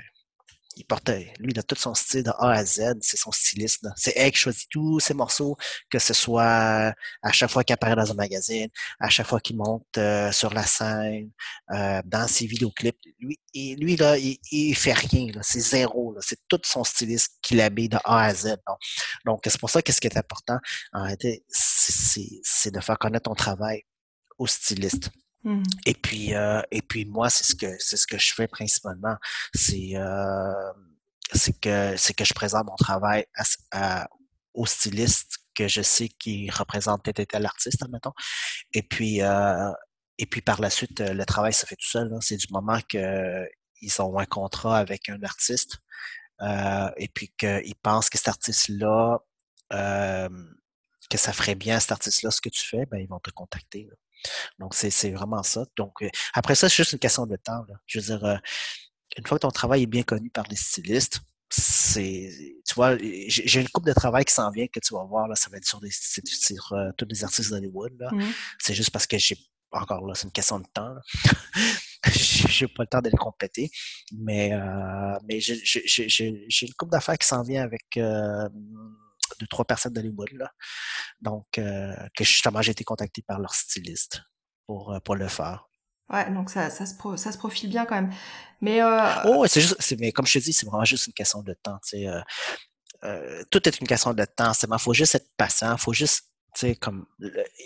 il 0.77 0.85
portait, 0.85 1.33
lui, 1.39 1.53
il 1.53 1.59
a 1.59 1.63
tout 1.63 1.75
son 1.77 1.95
style 1.95 2.25
de 2.25 2.31
A 2.31 2.51
à 2.53 2.65
Z, 2.65 2.95
c'est 3.01 3.17
son 3.17 3.33
styliste. 3.33 3.87
C'est 3.97 4.13
elle 4.17 4.31
qui 4.33 4.39
choisit 4.39 4.69
tous 4.71 5.01
ses 5.01 5.15
morceaux, 5.15 5.57
que 5.91 5.99
ce 5.99 6.15
soit 6.15 6.95
à 7.23 7.33
chaque 7.33 7.51
fois 7.51 7.65
qu'il 7.65 7.75
apparaît 7.75 7.97
dans 7.97 8.11
un 8.11 8.15
magazine, 8.15 8.69
à 9.01 9.09
chaque 9.09 9.27
fois 9.27 9.41
qu'il 9.41 9.57
monte 9.57 9.87
euh, 9.99 10.33
sur 10.33 10.53
la 10.53 10.65
scène, 10.65 11.31
euh, 11.73 12.03
dans 12.05 12.29
ses 12.29 12.47
vidéoclips. 12.47 12.99
Lui, 13.19 13.39
lui 13.55 13.97
là, 13.97 14.19
il, 14.19 14.39
il 14.51 14.75
fait 14.75 14.93
rien, 14.93 15.33
c'est 15.43 15.61
zéro. 15.61 16.17
C'est 16.21 16.41
tout 16.49 16.61
son 16.65 16.85
styliste 16.85 17.39
qui 17.43 17.55
l'habille 17.55 17.89
de 17.89 17.99
A 18.05 18.25
à 18.25 18.35
Z. 18.35 18.57
Donc, 19.25 19.43
c'est 19.47 19.61
pour 19.61 19.71
ça 19.71 19.83
que 19.83 19.93
ce 19.93 20.01
qui 20.01 20.07
est 20.09 20.17
important, 20.17 20.59
en 20.93 21.03
réalité, 21.05 21.45
c'est 21.49 22.71
de 22.71 22.81
faire 22.81 22.99
connaître 22.99 23.25
ton 23.25 23.35
travail 23.35 23.83
au 24.39 24.47
styliste. 24.47 25.11
Mmh. 25.45 25.63
Et 25.87 25.95
puis, 25.95 26.35
euh, 26.35 26.63
et 26.71 26.83
puis 26.83 27.05
moi, 27.05 27.31
c'est 27.31 27.45
ce 27.45 27.55
que 27.55 27.77
c'est 27.79 27.97
ce 27.97 28.07
que 28.07 28.19
je 28.19 28.35
fais 28.35 28.49
principalement. 28.49 29.17
C'est 29.55 29.93
euh, 29.97 30.73
c'est 31.33 31.59
que 31.61 31.97
c'est 31.97 32.15
que 32.15 32.25
je 32.25 32.35
présente 32.35 32.67
mon 32.67 32.77
travail 32.77 33.27
à, 33.73 34.09
au 34.55 34.67
styliste 34.67 35.39
que 35.55 35.69
je 35.69 35.83
sais 35.83 36.09
qui 36.09 36.51
représente 36.51 37.05
tel 37.05 37.27
tel 37.27 37.47
artiste, 37.47 37.83
admettons. 37.83 38.15
Et 38.73 38.83
puis 38.83 39.23
euh, 39.23 39.71
et 40.19 40.27
puis 40.27 40.41
par 40.41 40.61
la 40.61 40.71
suite, 40.71 41.01
le 41.01 41.25
travail 41.25 41.53
se 41.53 41.67
fait 41.67 41.77
tout 41.77 41.89
seul. 41.89 42.11
C'est 42.21 42.37
du 42.37 42.47
moment 42.51 42.79
que 42.89 43.47
ils 43.81 44.03
ont 44.03 44.19
un 44.19 44.27
contrat 44.27 44.79
avec 44.79 45.09
un 45.09 45.23
artiste 45.23 45.79
euh, 46.43 46.91
et 46.97 47.09
puis 47.09 47.33
qu'ils 47.39 47.77
pensent 47.83 48.11
que 48.11 48.19
cet 48.19 48.29
artiste-là 48.29 49.19
euh, 49.73 50.29
que 51.11 51.19
ça 51.19 51.33
ferait 51.33 51.55
bien 51.55 51.77
à 51.77 51.81
cet 51.81 51.93
artiste-là 51.93 52.31
ce 52.31 52.41
que 52.41 52.49
tu 52.49 52.67
fais, 52.67 52.87
ben 52.87 52.99
ils 52.99 53.09
vont 53.09 53.21
te 53.21 53.31
contacter. 53.31 53.89
Donc, 54.59 54.75
c'est 54.75 55.11
vraiment 55.11 55.43
ça. 55.43 55.65
Donc, 55.77 56.03
euh, 56.03 56.09
après 56.35 56.55
ça, 56.55 56.69
c'est 56.69 56.77
juste 56.77 56.93
une 56.93 56.99
question 56.99 57.27
de 57.27 57.37
temps. 57.37 57.65
Je 57.87 57.99
veux 57.99 58.05
dire, 58.05 58.25
euh, 58.25 58.37
une 59.17 59.27
fois 59.27 59.39
que 59.39 59.43
ton 59.43 59.51
travail 59.51 59.83
est 59.83 59.87
bien 59.87 60.03
connu 60.03 60.31
par 60.31 60.45
les 60.49 60.57
stylistes, 60.57 61.21
c'est, 61.51 62.31
tu 62.67 62.75
vois, 62.75 62.97
j'ai 62.99 63.61
une 63.61 63.69
coupe 63.69 63.87
de 63.87 63.93
travail 63.93 64.25
qui 64.25 64.35
s'en 64.35 64.51
vient 64.51 64.67
que 64.67 64.81
tu 64.81 64.95
vas 64.95 65.05
voir, 65.05 65.29
là, 65.29 65.37
ça 65.37 65.51
va 65.51 65.59
être 65.59 65.67
sur, 65.67 65.81
des, 65.81 65.91
sur 65.91 66.73
euh, 66.73 66.91
tous 66.97 67.07
les 67.09 67.23
artistes 67.23 67.51
d'Hollywood. 67.51 67.93
Mmh 68.13 68.23
c'est 68.59 68.75
juste 68.75 68.91
parce 68.91 69.07
que 69.07 69.19
j'ai, 69.19 69.37
encore 69.71 70.05
là, 70.07 70.15
c'est 70.15 70.25
une 70.25 70.33
question 70.33 70.59
de 70.59 70.67
temps. 70.73 70.95
j'ai 72.13 72.67
pas 72.67 72.83
le 72.83 72.89
temps 72.89 73.01
de 73.01 73.11
les 73.11 73.17
compléter. 73.17 73.71
Mais, 74.17 74.53
mais 75.29 75.41
j'ai 75.41 76.27
une 76.27 76.75
coupe 76.75 76.91
d'affaires 76.91 77.19
qui 77.19 77.27
s'en 77.27 77.43
vient 77.43 77.63
avec 77.63 77.99
de 79.41 79.47
trois 79.47 79.65
personnes 79.65 79.93
d'Hollywood. 79.93 80.31
Là. 80.33 80.51
Donc, 81.21 81.47
euh, 81.59 81.95
que 82.17 82.25
justement, 82.25 82.63
j'ai 82.63 82.73
été 82.73 82.85
contacté 82.85 83.23
par 83.23 83.41
leur 83.41 83.55
styliste 83.55 84.21
pour, 84.67 84.93
euh, 84.93 85.01
pour 85.01 85.17
le 85.17 85.29
faire. 85.29 85.67
Ouais, 86.11 86.31
donc 86.31 86.51
ça, 86.51 86.69
ça, 86.69 86.85
se, 86.85 86.95
ça 87.17 87.33
se 87.33 87.39
profile 87.39 87.71
bien 87.71 87.87
quand 87.87 87.95
même. 87.95 88.13
Mais, 88.61 88.83
euh... 88.83 89.09
oh, 89.27 89.47
c'est 89.47 89.61
juste, 89.61 89.95
mais 89.99 90.13
comme 90.13 90.27
je 90.27 90.39
te 90.39 90.45
dis, 90.45 90.53
c'est 90.53 90.67
vraiment 90.67 90.85
juste 90.85 91.07
une 91.07 91.15
question 91.15 91.43
de 91.43 91.55
temps. 91.63 91.79
Tu 91.89 91.99
sais, 92.05 92.09
euh, 93.05 93.43
tout 93.51 93.67
est 93.67 93.81
une 93.81 93.87
question 93.87 94.13
de 94.13 94.25
temps. 94.25 94.53
Il 94.53 94.79
faut 94.79 94.95
juste 94.95 95.15
être 95.15 95.31
patient. 95.37 95.77
faut 95.79 95.93
juste 95.93 96.25
comme, 96.81 97.07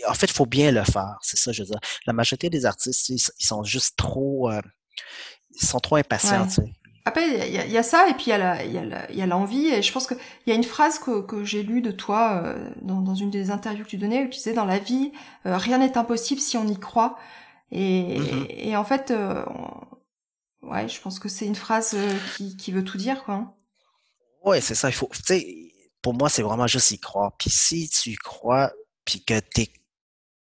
en 0.07 0.15
fait, 0.15 0.27
il 0.27 0.33
faut 0.33 0.47
bien 0.47 0.71
le 0.71 0.85
faire. 0.85 1.17
C'est 1.21 1.37
ça, 1.37 1.53
je 1.53 1.63
veux 1.63 1.69
dire. 1.69 1.81
La 2.07 2.13
majorité 2.13 2.49
des 2.49 2.65
artistes, 2.65 3.09
ils, 3.09 3.19
sont 3.19 3.63
juste 3.63 3.97
trop, 3.97 4.51
ils 4.51 5.67
sont 5.67 5.81
trop 5.81 5.97
impatients. 5.97 6.47
Tu 6.47 6.55
sais. 6.55 6.73
Après, 7.05 7.49
il 7.49 7.73
y, 7.73 7.79
a 7.79 7.83
ça, 7.83 8.07
et 8.09 8.13
puis 8.13 8.27
il 8.27 9.17
y 9.17 9.23
a 9.23 9.27
l'envie, 9.27 9.69
et 9.69 9.83
je 9.83 9.93
pense 9.93 10.07
qu'il 10.07 10.19
y 10.47 10.53
a 10.53 10.55
une 10.55 10.65
phrase 10.65 10.99
que, 10.99 11.23
que 11.23 11.43
j'ai 11.43 11.63
lue 11.63 11.81
de 11.81 11.91
toi 11.91 12.43
euh, 12.45 12.71
dans, 12.83 13.01
dans, 13.01 13.15
une 13.15 13.31
des 13.31 13.51
interviews 13.51 13.85
que 13.85 13.89
tu 13.91 13.97
donnais, 13.97 14.25
où 14.25 14.29
tu 14.29 14.37
disais, 14.37 14.53
dans 14.53 14.67
la 14.67 14.79
vie, 14.79 15.13
euh, 15.47 15.57
rien 15.57 15.79
n'est 15.79 15.97
impossible 15.97 16.41
si 16.41 16.59
on 16.59 16.67
y 16.67 16.79
croit. 16.79 17.19
Et, 17.71 18.19
mm-hmm. 18.19 18.47
et, 18.51 18.77
en 18.77 18.85
fait, 18.85 19.11
euh, 19.11 19.43
ouais, 20.63 20.87
je 20.87 21.01
pense 21.01 21.19
que 21.19 21.31
c'est 21.31 21.47
une 21.47 21.55
phrase 21.55 21.97
qui, 22.37 22.57
qui, 22.59 22.73
veut 22.73 22.85
tout 22.85 22.99
dire, 22.99 23.25
quoi. 23.25 23.55
Ouais, 24.45 24.61
c'est 24.61 24.75
ça, 24.75 24.91
il 24.91 24.95
faut, 24.95 25.09
tu 25.15 25.23
sais, 25.25 25.73
pour 26.03 26.13
moi, 26.13 26.29
c'est 26.29 26.43
vraiment 26.43 26.67
juste 26.67 26.91
y 26.91 26.99
croire. 26.99 27.33
Puis 27.39 27.51
si 27.51 27.89
tu 27.89 28.11
y 28.11 28.17
crois, 28.17 28.71
puis 29.07 29.25
que 29.25 29.41
tu 29.41 29.63
es 29.63 29.73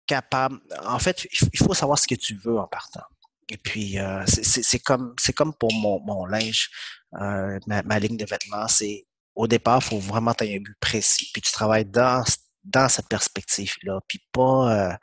capable, 0.08 0.60
en 0.84 1.00
fait, 1.00 1.28
il 1.54 1.60
faut 1.60 1.76
savoir 1.76 2.00
ce 2.00 2.08
que 2.08 2.16
tu 2.16 2.34
veux 2.36 2.58
en 2.58 2.68
partant. 2.68 3.04
Et 3.50 3.58
puis, 3.58 3.98
c'est 4.28 4.80
comme, 4.80 5.16
comme 5.36 5.54
pour 5.54 5.74
mon, 5.74 6.00
mon 6.02 6.26
linge, 6.26 6.70
ma, 7.12 7.82
ma, 7.84 8.00
ligne 8.00 8.18
de 8.18 8.26
vêtements. 8.26 8.68
C'est 8.68 9.06
au 9.36 9.48
départ, 9.48 9.80
il 9.82 9.88
faut 9.90 10.00
vraiment 10.00 10.32
avoir 10.32 10.50
un 10.50 10.60
but 10.60 10.78
précis. 10.80 11.30
Puis 11.34 11.42
tu 11.42 11.52
travailles 11.52 11.86
dans, 11.86 12.24
dans 12.64 12.90
cette 12.90 13.08
perspective-là. 13.08 14.00
Puis 14.08 14.22
pas, 14.32 14.98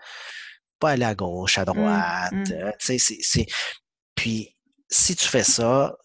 pas 0.79 0.91
aller 0.91 1.05
à 1.05 1.15
gauche, 1.15 1.59
à 1.59 1.63
mmh, 1.63 1.65
droite. 1.65 2.33
Mmh. 2.33 2.73
c'est, 2.79 3.47
Puis 4.15 4.57
si 4.89 5.17
tu 5.17 5.27
fais 5.27 5.45
ça, 5.45 5.97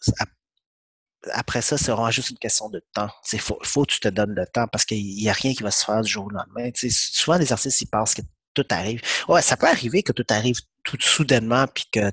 après 1.33 1.61
ça, 1.61 1.77
c'est 1.77 1.91
vraiment 1.91 2.11
juste 2.11 2.31
une 2.31 2.37
question 2.37 2.69
de 2.69 2.83
temps. 2.93 3.09
Il 3.31 3.39
faut, 3.39 3.59
faut 3.63 3.85
que 3.85 3.93
tu 3.93 3.99
te 3.99 4.07
donnes 4.07 4.33
le 4.33 4.45
temps 4.47 4.67
parce 4.67 4.85
qu'il 4.85 5.03
n'y 5.03 5.29
a 5.29 5.33
rien 5.33 5.53
qui 5.53 5.63
va 5.63 5.71
se 5.71 5.85
faire 5.85 6.01
du 6.01 6.11
jour 6.11 6.25
au 6.25 6.29
lendemain. 6.29 6.71
souvent, 6.73 7.37
les 7.37 7.51
artistes, 7.51 7.81
ils 7.81 7.89
pensent 7.89 8.15
que 8.15 8.21
tout 8.53 8.65
arrive. 8.69 9.01
Ouais, 9.27 9.41
ça 9.41 9.55
peut 9.55 9.67
arriver 9.67 10.03
que 10.03 10.11
tout 10.11 10.25
arrive 10.29 10.57
tout 10.83 10.97
soudainement 10.99 11.67
puis 11.67 11.85
que 11.91 12.11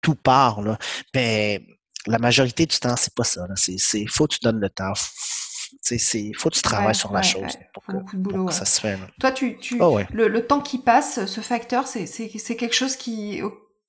tout 0.00 0.14
part, 0.14 0.62
là. 0.62 0.78
Mais 1.14 1.64
la 2.06 2.18
majorité 2.18 2.66
du 2.66 2.78
temps, 2.78 2.96
c'est 2.96 3.14
pas 3.14 3.24
ça. 3.24 3.46
C'est, 3.56 4.06
faut 4.06 4.26
que 4.26 4.34
tu 4.34 4.40
donnes 4.42 4.60
le 4.60 4.70
temps. 4.70 4.92
Il 5.90 6.36
faut 6.36 6.50
que 6.50 6.56
tu 6.56 6.62
travailles 6.62 6.94
sur 6.94 7.12
la 7.12 7.22
chose 7.22 7.56
pour, 7.72 7.84
que, 7.84 8.52
ça 8.52 8.64
se 8.64 8.80
fait. 8.80 8.98
Toi, 9.20 9.32
tu, 9.32 9.56
tu 9.58 9.76
oh, 9.80 9.98
le, 10.12 10.46
temps 10.46 10.60
qui 10.60 10.78
passe, 10.78 11.26
ce 11.26 11.40
facteur, 11.40 11.86
c'est, 11.86 12.06
quelque 12.56 12.74
chose 12.74 12.96
qui, 12.96 13.40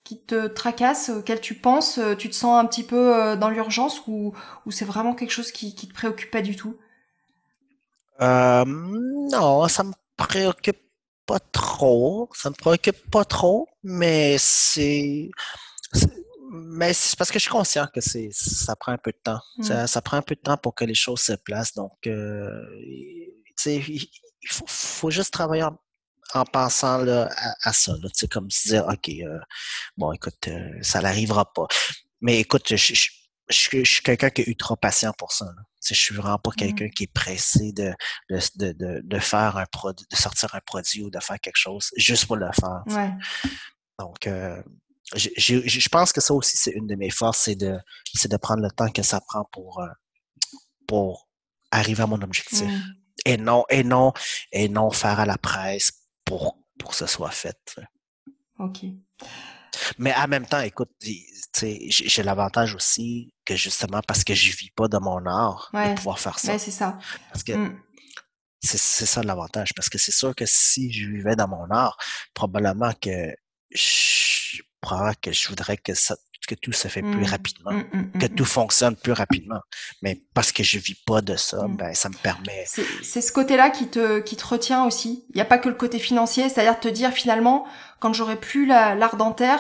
qui 0.04 0.24
te 0.24 0.48
tracasse, 0.48 1.10
auquel 1.10 1.42
tu 1.42 1.56
penses, 1.56 2.00
tu 2.18 2.30
te 2.30 2.36
sens 2.36 2.64
un 2.64 2.66
petit 2.66 2.84
peu 2.84 3.16
euh, 3.16 3.36
dans 3.36 3.50
l'urgence 3.50 4.04
ou, 4.08 4.34
ou 4.66 4.72
c'est 4.72 4.86
vraiment 4.86 5.16
quelque 5.16 5.32
chose 5.32 5.52
qui, 5.52 5.76
qui 5.76 5.88
te 5.88 5.94
préoccupe 5.94 6.32
pas 6.32 6.42
du 6.42 6.56
tout? 6.56 6.78
Euh, 8.22 8.64
non, 8.66 9.68
ça 9.68 9.84
me 9.84 9.94
préoccupe 10.18 10.82
pas 11.26 11.40
trop. 11.40 12.30
Ça 12.34 12.50
me 12.50 12.56
préoccupe 12.56 13.10
pas 13.10 13.26
trop, 13.26 13.68
mais 13.84 14.36
c'est 14.38 15.32
mais 16.52 16.94
c'est 16.94 17.18
parce 17.18 17.32
que 17.32 17.40
je 17.40 17.44
suis 17.44 17.52
conscient 17.52 17.88
que 17.94 18.02
c'est 18.02 18.30
ça 18.32 18.76
prend 18.76 18.92
un 18.92 18.98
peu 18.98 19.12
de 19.12 19.20
temps. 19.24 19.40
Mmh. 19.58 19.88
Ça, 19.88 20.02
prend 20.02 20.18
un 20.18 20.22
peu 20.22 20.36
de 20.36 20.42
temps 20.42 20.58
pour 20.58 20.76
que 20.76 20.84
les 20.84 20.94
choses 20.94 21.22
se 21.22 21.34
placent. 21.34 21.74
Donc, 21.74 21.96
euh, 22.08 22.66
il, 23.66 24.10
faut, 24.50 24.66
faut, 24.68 25.12
juste 25.12 25.32
travailler 25.32 25.64
en, 26.34 26.46
pensant 26.46 26.98
là, 26.98 27.30
à, 27.62 27.74
ça. 27.74 27.94
Là, 28.02 28.10
comme 28.30 28.50
se 28.50 28.70
dire, 28.70 28.86
OK, 28.88 29.10
euh, 29.10 29.40
bon, 29.96 30.12
écoute, 30.12 30.48
euh, 30.48 30.78
ça 30.82 31.02
n'arrivera 31.02 31.54
pas. 31.54 31.68
Mais 32.20 32.40
écoute, 32.40 32.76
je, 32.76 32.76
je, 32.76 33.08
je, 33.50 33.84
suis 33.84 34.02
quelqu'un 34.04 34.30
qui 34.30 34.42
est 34.42 34.48
ultra 34.48 34.76
patient 34.76 35.14
pour 35.18 35.32
ça. 35.32 35.46
Là. 35.46 35.64
Je 35.88 35.94
suis 35.94 36.16
vraiment 36.16 36.38
pas 36.38 36.52
mmh. 36.52 36.56
quelqu'un 36.56 36.90
qui 36.90 37.04
est 37.04 37.14
pressé 37.14 37.72
de, 37.72 37.94
de, 38.30 38.40
de, 38.74 39.02
de, 39.04 39.20
faire 39.20 39.58
un 39.58 39.66
produit, 39.66 40.06
de 40.12 40.16
sortir 40.18 40.54
un 40.54 40.62
produit 40.66 41.04
ou 41.04 41.10
de 41.10 41.20
faire 41.20 41.40
quelque 41.40 41.58
chose 41.58 41.92
juste 41.96 42.26
pour 42.26 42.36
le 42.36 42.50
faire. 42.52 42.84
Ouais. 42.88 43.12
Donc, 44.00 44.28
je, 45.16 45.90
pense 45.90 46.14
que 46.14 46.22
ça 46.22 46.34
aussi, 46.34 46.58
c'est 46.58 46.72
une 46.72 46.88
de 46.88 46.96
mes 46.96 47.10
forces, 47.10 47.40
c'est 47.40 47.56
de, 47.56 47.78
de 48.24 48.38
prendre 48.38 48.62
le 48.62 48.72
temps 48.72 48.90
que 48.90 49.04
ça 49.04 49.20
prend 49.22 49.46
pour, 49.52 49.80
euh, 49.80 49.88
pour 50.88 51.28
arriver 51.72 52.04
à 52.04 52.08
mon 52.08 52.22
objectif. 52.22 52.68
Mmh. 52.68 52.82
Et 53.26 53.38
non, 53.38 53.66
et 53.70 53.84
non, 53.84 54.14
et 54.52 54.70
non 54.70 54.90
faire 54.90 55.20
à 55.20 55.26
la 55.26 55.38
presse 55.38 55.92
pour, 56.26 56.58
pour 56.80 56.92
que 56.92 56.96
ce 56.96 57.08
soit 57.08 57.32
fait. 57.32 57.58
OK. 58.60 58.80
Mais 59.98 60.14
en 60.16 60.28
même 60.28 60.46
temps, 60.46 60.62
écoute, 60.62 60.92
j'ai 61.02 62.24
l'avantage 62.24 62.76
aussi 62.76 63.34
que 63.46 63.56
justement 63.56 64.02
parce 64.08 64.24
que 64.24 64.34
je 64.34 64.56
vis 64.56 64.72
pas 64.72 64.88
de 64.88 64.98
mon 64.98 65.26
art, 65.26 65.70
de 65.74 65.96
pouvoir 65.96 66.20
faire 66.20 66.40
ça. 66.40 66.58
c'est 66.58 66.72
ça. 66.72 66.98
Parce 67.32 67.44
que 67.44 67.54
mmh. 67.54 67.82
c'est 68.62 69.06
ça 69.06 69.24
l'avantage. 69.24 69.74
Parce 69.76 69.90
que 69.90 69.98
c'est 69.98 70.12
sûr 70.12 70.36
que 70.36 70.46
si 70.46 70.92
je 70.92 71.08
vivais 71.08 71.36
dans 71.36 71.48
mon 71.48 71.70
art, 71.70 71.98
probablement 72.34 72.94
que 72.94 73.34
je, 73.72 74.41
que 75.22 75.32
je 75.32 75.48
voudrais 75.50 75.78
que 75.78 75.94
ça, 75.94 76.16
que 76.48 76.56
tout 76.56 76.72
se 76.72 76.88
fait 76.88 77.02
plus 77.02 77.22
mmh. 77.22 77.26
rapidement, 77.26 77.72
mmh, 77.72 78.20
que 78.20 78.26
tout 78.26 78.46
fonctionne 78.46 78.96
plus 78.96 79.12
rapidement. 79.12 79.62
Mais 80.02 80.22
parce 80.34 80.52
que 80.52 80.64
je 80.64 80.80
vis 80.80 80.96
pas 81.06 81.22
de 81.22 81.36
ça, 81.36 81.68
ben 81.70 81.94
ça 81.94 82.10
me 82.10 82.16
permet. 82.16 82.66
C'est 82.68 83.22
ce 83.22 83.32
côté-là 83.32 83.70
qui 83.70 83.88
te 83.88 84.20
qui 84.20 84.36
te 84.36 84.46
retient 84.46 84.86
aussi. 84.86 85.26
Il 85.30 85.36
n'y 85.36 85.42
a 85.42 85.46
pas 85.46 85.58
que 85.58 85.70
le 85.70 85.76
côté 85.76 86.00
financier, 86.00 86.50
c'est-à-dire 86.50 86.80
te 86.80 86.88
dire 86.88 87.12
finalement 87.12 87.66
quand 88.00 88.14
j'aurai 88.14 88.36
plus 88.36 88.66
l'art 88.66 89.16
dentaire, 89.16 89.60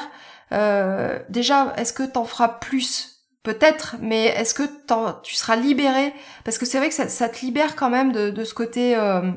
euh, 0.52 1.20
déjà 1.30 1.74
est-ce 1.78 1.94
que 1.94 2.04
t'en 2.04 2.26
feras 2.26 2.50
plus? 2.50 3.08
Peut-être, 3.44 3.96
mais 4.00 4.26
est-ce 4.26 4.54
que 4.54 4.64
tu 5.24 5.34
seras 5.34 5.56
libéré? 5.56 6.14
Parce 6.44 6.60
que 6.60 6.66
c'est 6.68 6.78
vrai 6.78 6.90
que 6.90 6.94
ça, 6.94 7.08
ça, 7.08 7.28
te 7.28 7.44
libère 7.44 7.76
quand 7.76 7.90
même 7.90 8.12
de, 8.12 8.30
de 8.30 8.44
ce 8.44 8.54
côté 8.54 8.96
euh, 8.96 9.32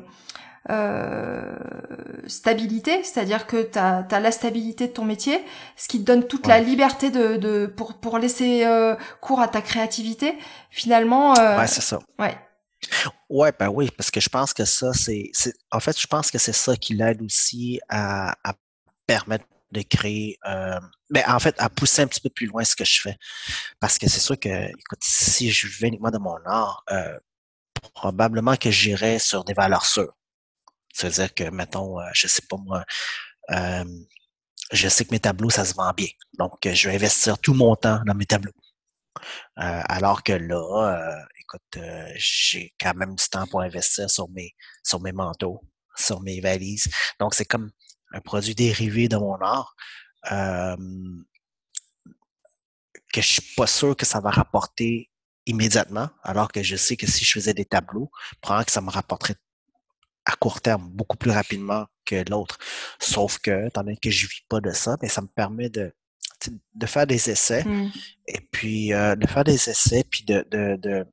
stabilité, 2.27 3.03
c'est-à-dire 3.03 3.47
que 3.47 3.63
tu 3.63 3.79
as, 3.79 4.19
la 4.19 4.31
stabilité 4.31 4.87
de 4.87 4.93
ton 4.93 5.05
métier, 5.05 5.43
ce 5.75 5.87
qui 5.87 5.99
te 5.99 6.03
donne 6.03 6.27
toute 6.27 6.47
la 6.47 6.59
liberté 6.59 7.11
de, 7.11 7.37
de 7.37 7.65
pour, 7.65 7.95
pour 7.95 8.17
laisser 8.17 8.65
euh, 8.65 8.95
cours 9.21 9.39
à 9.39 9.47
ta 9.47 9.61
créativité. 9.61 10.37
Finalement. 10.69 11.37
Euh, 11.37 11.57
ouais, 11.57 11.67
c'est 11.67 11.81
ça. 11.81 11.99
Ouais. 12.19 12.37
Ouais, 13.29 13.51
ben 13.57 13.69
oui, 13.69 13.89
parce 13.95 14.11
que 14.11 14.19
je 14.19 14.29
pense 14.29 14.53
que 14.53 14.65
ça, 14.65 14.93
c'est. 14.93 15.31
En 15.71 15.79
fait, 15.79 15.99
je 15.99 16.07
pense 16.07 16.29
que 16.29 16.37
c'est 16.37 16.53
ça 16.53 16.75
qui 16.75 16.93
l'aide 16.93 17.21
aussi 17.21 17.79
à, 17.89 18.35
à, 18.43 18.53
permettre 19.07 19.45
de 19.71 19.81
créer. 19.81 20.37
Euh, 20.47 20.79
ben, 21.09 21.23
en 21.27 21.39
fait, 21.39 21.55
à 21.59 21.69
pousser 21.69 22.01
un 22.01 22.07
petit 22.07 22.21
peu 22.21 22.29
plus 22.29 22.47
loin 22.47 22.63
ce 22.63 22.75
que 22.75 22.85
je 22.85 23.01
fais. 23.01 23.17
Parce 23.79 23.97
que 23.97 24.09
c'est 24.09 24.19
sûr 24.19 24.39
que, 24.39 24.49
écoute, 24.49 24.99
si 25.01 25.51
je 25.51 25.67
vivais 25.67 25.87
uniquement 25.87 26.11
de 26.11 26.17
mon 26.17 26.37
art, 26.45 26.83
euh, 26.91 27.17
probablement 27.93 28.55
que 28.55 28.71
j'irais 28.71 29.19
sur 29.19 29.43
des 29.43 29.53
valeurs 29.53 29.85
sûres. 29.85 30.13
C'est-à-dire 30.95 31.33
que, 31.33 31.43
mettons, 31.49 31.99
euh, 31.99 32.09
je 32.13 32.27
sais 32.27 32.43
pas 32.49 32.55
moi, 32.57 32.85
euh, 33.51 33.83
je 34.71 34.87
sais 34.87 35.03
que 35.05 35.11
mes 35.11 35.19
tableaux, 35.19 35.49
ça 35.49 35.65
se 35.65 35.73
vend 35.75 35.91
bien. 35.91 36.07
Donc, 36.39 36.65
euh, 36.65 36.73
je 36.73 36.89
vais 36.89 36.95
investir 36.95 37.37
tout 37.37 37.53
mon 37.53 37.75
temps 37.75 37.99
dans 38.05 38.15
mes 38.15 38.25
tableaux. 38.25 38.53
alors 39.55 40.23
que 40.23 40.33
là, 40.33 41.25
écoute, 41.39 41.79
j'ai 42.15 42.73
quand 42.79 42.93
même 42.95 43.15
du 43.15 43.25
temps 43.29 43.47
pour 43.47 43.61
investir 43.61 44.09
sur 44.09 44.29
mes, 44.29 44.55
sur 44.83 45.01
mes 45.01 45.11
manteaux, 45.11 45.61
sur 45.95 46.21
mes 46.21 46.41
valises. 46.41 46.89
Donc, 47.19 47.33
c'est 47.33 47.45
comme 47.45 47.71
un 48.13 48.21
produit 48.21 48.55
dérivé 48.55 49.07
de 49.09 49.17
mon 49.17 49.35
art 49.41 49.75
que 53.13 53.21
je 53.21 53.27
suis 53.27 53.53
pas 53.55 53.67
sûr 53.67 53.95
que 53.95 54.05
ça 54.05 54.19
va 54.19 54.29
rapporter 54.31 55.09
immédiatement, 55.45 56.09
alors 56.23 56.51
que 56.51 56.63
je 56.63 56.75
sais 56.75 56.97
que 56.97 57.07
si 57.07 57.23
je 57.23 57.31
faisais 57.33 57.53
des 57.53 57.65
tableaux, 57.65 58.11
probablement 58.41 58.65
que 58.65 58.71
ça 58.71 58.81
me 58.81 58.89
rapporterait 58.89 59.35
à 60.25 60.35
court 60.35 60.61
terme 60.61 60.89
beaucoup 60.89 61.17
plus 61.17 61.31
rapidement 61.31 61.85
que 62.05 62.27
l'autre. 62.29 62.57
Sauf 62.99 63.39
que, 63.39 63.67
étant 63.67 63.83
donné 63.83 63.97
que 63.97 64.09
je 64.09 64.27
vis 64.27 64.43
pas 64.49 64.59
de 64.59 64.71
ça, 64.71 64.97
mais 65.01 65.09
ça 65.09 65.21
me 65.21 65.27
permet 65.27 65.69
de, 65.69 65.93
de 66.73 66.85
faire 66.85 67.07
des 67.07 67.29
essais 67.29 67.63
mmh. 67.63 67.91
et 68.27 68.41
puis 68.51 68.93
euh, 68.93 69.15
de 69.15 69.27
faire 69.27 69.43
des 69.43 69.69
essais 69.69 70.03
puis 70.09 70.23
de, 70.23 70.45
de, 70.51 70.77
de 70.77 71.05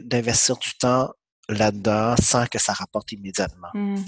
d'investir 0.00 0.56
du 0.56 0.70
temps 0.76 1.12
là-dedans 1.48 2.16
sans 2.20 2.46
que 2.46 2.58
ça 2.58 2.72
rapporte 2.72 3.12
immédiatement. 3.12 3.68
Mmh. 3.74 4.02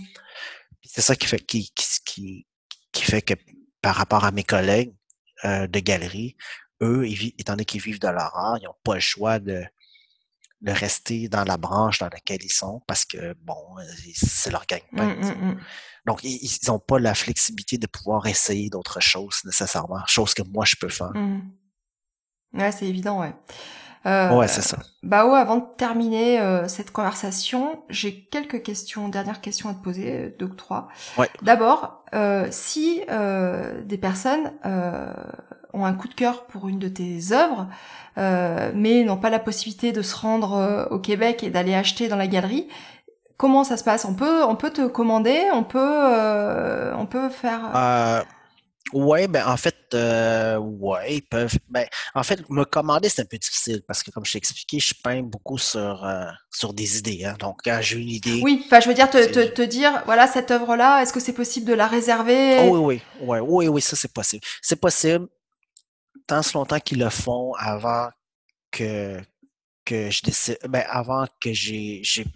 C'est 0.83 1.01
ça 1.01 1.15
qui 1.15 1.29
fait 1.29 1.39
qui, 1.39 1.71
qui, 2.05 2.47
qui, 2.93 3.03
fait 3.03 3.23
que 3.23 3.35
par 3.81 3.95
rapport 3.95 4.25
à 4.25 4.33
mes 4.33 4.43
collègues 4.43 4.93
euh, 5.45 5.69
de 5.69 5.79
galerie, 5.79 6.37
eux, 6.83 7.07
ils, 7.07 7.35
étant 7.39 7.53
donné 7.53 7.65
qu'ils 7.65 7.81
vivent 7.81 8.01
de 8.01 8.09
leur 8.09 8.37
art, 8.37 8.59
ils 8.61 8.65
n'ont 8.65 8.75
pas 8.83 8.95
le 8.95 9.01
choix 9.01 9.39
de, 9.39 9.63
de 10.61 10.73
rester 10.73 11.29
dans 11.29 11.45
la 11.45 11.57
branche 11.57 12.01
dans 12.01 12.09
laquelle 12.09 12.43
ils 12.43 12.53
sont 12.53 12.83
parce 12.87 13.05
que, 13.05 13.35
bon, 13.43 13.79
euh, 13.79 13.83
c'est 14.15 14.51
leur 14.51 14.67
gagne-pain. 14.67 15.07
Mmh, 15.07 15.21
mmh, 15.21 15.51
mmh. 15.51 15.61
Donc, 16.07 16.25
ils 16.25 16.59
n'ont 16.69 16.79
pas 16.79 16.99
la 16.99 17.15
flexibilité 17.15 17.79
de 17.79 17.87
pouvoir 17.87 18.27
essayer 18.27 18.71
d'autres 18.71 19.01
choses 19.01 19.41
nécessairement, 19.45 20.01
chose 20.07 20.35
que 20.35 20.43
moi, 20.43 20.65
je 20.65 20.77
peux 20.81 20.89
faire. 20.89 21.13
Ouais, 22.55 22.73
c'est 22.73 22.87
évident, 22.87 23.21
ouais. 23.21 23.35
Euh, 24.07 24.35
ouais, 24.37 24.49
c'est 24.49 24.63
ça. 24.63 24.79
Bah 25.03 25.27
ouais, 25.27 25.39
avant 25.39 25.57
de 25.57 25.67
terminer 25.77 26.41
euh, 26.41 26.67
cette 26.67 26.93
conversation, 26.93 27.85
j'ai 27.91 28.25
quelques 28.25 28.63
questions, 28.63 29.09
dernières 29.09 29.41
questions 29.41 29.69
à 29.69 29.75
te 29.75 29.83
poser, 29.83 30.35
deux 30.39 30.47
ou 30.47 30.55
trois. 30.55 30.89
Ouais. 31.19 31.29
D'abord, 31.43 32.05
si 32.51 33.03
des 33.07 33.99
personnes 33.99 34.53
ont 35.79 35.85
un 35.85 35.95
coup 35.95 36.09
de 36.09 36.15
cœur 36.15 36.45
pour 36.47 36.69
une 36.69 36.79
de 36.79 36.89
tes 36.89 37.33
œuvres, 37.33 37.69
euh, 38.19 38.73
mais 38.75 39.05
n'ont 39.05 39.17
pas 39.17 39.31
la 39.31 39.39
possibilité 39.39 39.93
de 39.93 40.03
se 40.03 40.17
rendre 40.17 40.55
euh, 40.55 40.85
au 40.91 40.99
Québec 40.99 41.43
et 41.45 41.51
d'aller 41.51 41.75
acheter 41.75 42.09
dans 42.09 42.17
la 42.17 42.27
galerie. 42.27 42.69
Comment 43.37 43.63
ça 43.63 43.77
se 43.77 43.85
passe? 43.85 44.05
On 44.05 44.15
peut, 44.15 44.43
on 44.45 44.57
peut 44.57 44.71
te 44.71 44.87
commander, 44.87 45.41
on 45.53 45.63
peut, 45.63 45.79
euh, 45.81 46.93
on 46.97 47.07
peut 47.07 47.29
faire. 47.29 48.25
Ouais, 48.95 49.29
ben 49.29 49.47
en 49.47 49.59
fait, 49.59 49.77
euh, 49.93 50.57
ouais, 50.57 51.17
ils 51.17 51.23
peuvent. 51.23 51.59
Ben, 51.69 51.87
en 52.15 52.23
fait, 52.23 52.41
me 52.49 52.65
commander 52.65 53.11
c'est 53.11 53.21
un 53.21 53.27
peu 53.27 53.37
difficile 53.37 53.83
parce 53.87 54.03
que 54.03 54.11
comme 54.11 54.25
je 54.25 54.33
t'ai 54.33 54.39
expliqué, 54.39 54.81
je 54.81 54.95
peins 54.95 55.23
beaucoup 55.23 55.59
sur 55.59 56.09
sur 56.51 56.73
des 56.73 56.99
idées. 56.99 57.27
Hein, 57.27 57.35
donc 57.39 57.59
quand 57.63 57.79
j'ai 57.83 57.99
une 57.99 58.09
idée. 58.09 58.41
Oui, 58.43 58.63
enfin, 58.65 58.81
je 58.81 58.89
veux 58.89 58.95
dire 58.95 59.11
te, 59.11 59.31
te, 59.31 59.47
te 59.47 59.61
dire, 59.61 60.03
voilà 60.07 60.27
cette 60.27 60.51
œuvre-là, 60.51 61.03
est-ce 61.03 61.13
que 61.13 61.21
c'est 61.21 61.35
possible 61.35 61.67
de 61.67 61.75
la 61.75 61.87
réserver? 61.87 62.61
Oh, 62.61 62.79
Oui, 62.79 62.81
oui, 62.81 63.03
oui, 63.21 63.39
oui, 63.43 63.69
oui, 63.69 63.81
ça 63.83 63.95
c'est 63.95 64.13
possible. 64.13 64.43
C'est 64.63 64.81
possible 64.81 65.27
tant 66.29 66.43
ce 66.43 66.55
longtemps 66.59 66.81
qu'ils 66.81 67.01
le 67.01 67.11
font 67.11 67.55
avant 67.55 68.11
que, 68.73 69.21
que 69.85 70.11
je 70.11 70.23
décide, 70.23 70.59
ben 70.69 70.85
avant 70.89 71.27
que 71.41 71.53
j'ai, 71.53 72.01
j'ai 72.05 72.27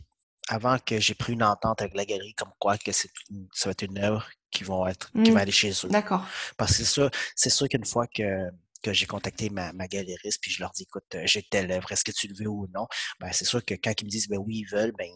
avant 0.49 0.79
que 0.79 0.99
j'ai 1.01 1.15
pris 1.15 1.35
une 1.35 1.45
entente 1.45 1.83
avec 1.83 1.95
la 1.95 2.05
galerie 2.05 2.35
comme 2.35 2.53
quoi 2.59 2.79
que 2.79 2.93
c'est 2.93 3.11
ça 3.55 3.69
va 3.69 3.73
être 3.73 3.83
une 3.83 3.99
œuvre 3.99 4.29
qui 4.51 4.65
vont 4.65 4.87
être, 4.87 5.11
qui 5.23 5.31
Mm. 5.31 5.35
vont 5.35 5.41
aller 5.41 5.53
chez 5.53 5.71
eux. 5.85 5.89
D'accord. 5.91 6.27
Parce 6.59 6.73
que 6.73 6.79
c'est 6.79 6.85
sûr, 6.93 7.11
c'est 7.37 7.51
sûr 7.51 7.69
qu'une 7.69 7.87
fois 7.87 8.07
que, 8.09 8.51
que 8.83 8.93
j'ai 8.93 9.07
contacté 9.07 9.51
ma, 9.51 9.73
ma 9.73 9.87
galériste, 9.89 10.41
puis 10.43 10.51
je 10.51 10.61
leur 10.61 10.73
dis, 10.73 10.83
écoute, 10.85 11.05
j'ai 11.25 11.43
telle 11.45 11.71
œuvre, 11.73 11.91
est-ce 11.93 12.05
que 12.05 12.13
tu 12.13 12.29
le 12.29 12.35
veux 12.37 12.49
ou 12.51 12.67
non? 12.75 12.87
Ben, 13.21 13.31
c'est 13.33 13.45
sûr 13.47 13.65
que 13.65 13.75
quand 13.75 13.93
ils 14.01 14.05
me 14.05 14.11
disent, 14.11 14.29
ben 14.29 14.39
oui, 14.39 14.65
ils 14.67 14.71
veulent, 14.77 14.93
ben, 14.99 15.09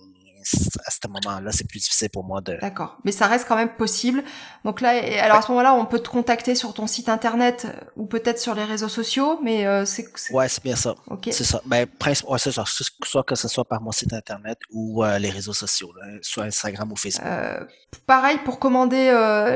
à 0.84 0.90
ce 0.90 0.98
moment-là, 1.08 1.50
c'est 1.52 1.66
plus 1.68 1.78
difficile 1.80 2.08
pour 2.10 2.24
moi 2.24 2.40
de. 2.40 2.56
D'accord. 2.60 2.98
Mais 3.04 3.12
ça 3.12 3.26
reste 3.26 3.46
quand 3.48 3.56
même 3.56 3.74
possible. 3.76 4.22
Donc 4.64 4.80
là, 4.80 4.94
et 4.96 5.18
alors 5.18 5.38
à 5.38 5.42
ce 5.42 5.48
moment-là, 5.52 5.74
on 5.74 5.86
peut 5.86 5.98
te 5.98 6.08
contacter 6.08 6.54
sur 6.54 6.72
ton 6.74 6.86
site 6.86 7.08
internet 7.08 7.66
euh, 7.68 7.80
ou 7.96 8.06
peut-être 8.06 8.38
sur 8.40 8.54
les 8.54 8.64
réseaux 8.64 8.88
sociaux, 8.88 9.40
mais 9.42 9.66
euh, 9.66 9.84
c'est, 9.84 10.06
Ouais, 10.30 10.48
c'est 10.48 10.62
bien 10.62 10.76
ça. 10.76 10.94
ok. 11.08 11.28
C'est 11.32 11.44
ça. 11.44 11.60
Ben, 11.66 11.86
principe, 11.86 12.28
ouais, 12.28 12.38
c'est 12.38 12.52
ça. 12.52 12.64
Soit 13.04 13.22
que 13.24 13.34
ce 13.34 13.48
soit 13.48 13.64
par 13.64 13.80
mon 13.80 13.92
site 13.92 14.12
internet 14.12 14.58
ou 14.72 15.04
euh, 15.04 15.18
les 15.18 15.30
réseaux 15.30 15.52
sociaux, 15.52 15.92
là, 16.00 16.06
soit 16.22 16.44
Instagram 16.44 16.90
ou 16.92 16.96
Facebook. 16.96 17.26
Euh, 17.26 17.64
pareil 18.06 18.38
pour 18.44 18.58
commander 18.58 19.06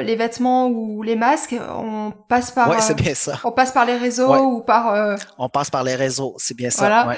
les 0.05 0.16
vêtements 0.16 0.66
ou 0.69 1.02
les 1.02 1.16
masques, 1.16 1.55
on 1.70 2.12
passe 2.28 2.51
par, 2.51 2.69
ouais, 2.70 2.81
c'est 2.81 2.94
bien 2.94 3.15
ça. 3.15 3.40
on 3.44 3.52
passe 3.52 3.73
par 3.73 3.85
les 3.85 3.97
réseaux 3.97 4.28
Ouais. 4.31 4.39
ou 4.39 4.61
par. 4.61 5.16
On 5.39 5.48
passe 5.48 5.70
par 5.70 5.85
les 5.85 5.94
réseaux, 5.94 6.35
c'est 6.39 6.57
bien 6.57 6.70
ça. 6.70 6.81
Voilà. 6.89 7.16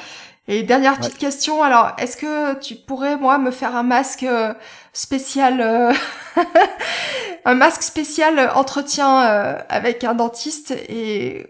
Et 0.48 0.64
dernière 0.64 0.98
petite 0.98 1.19
question, 1.19 1.62
alors 1.62 1.93
est-ce 1.98 2.16
que 2.16 2.59
tu 2.59 2.74
pourrais 2.74 3.16
moi 3.16 3.39
me 3.39 3.51
faire 3.52 3.77
un 3.77 3.85
masque 3.85 4.24
euh, 4.24 4.52
spécial, 4.93 5.60
euh, 5.60 5.93
un 7.44 7.55
masque 7.55 7.82
spécial 7.82 8.51
entretien 8.55 9.24
euh, 9.28 9.59
avec 9.69 10.02
un 10.05 10.14
dentiste 10.14 10.73
et 10.73 11.47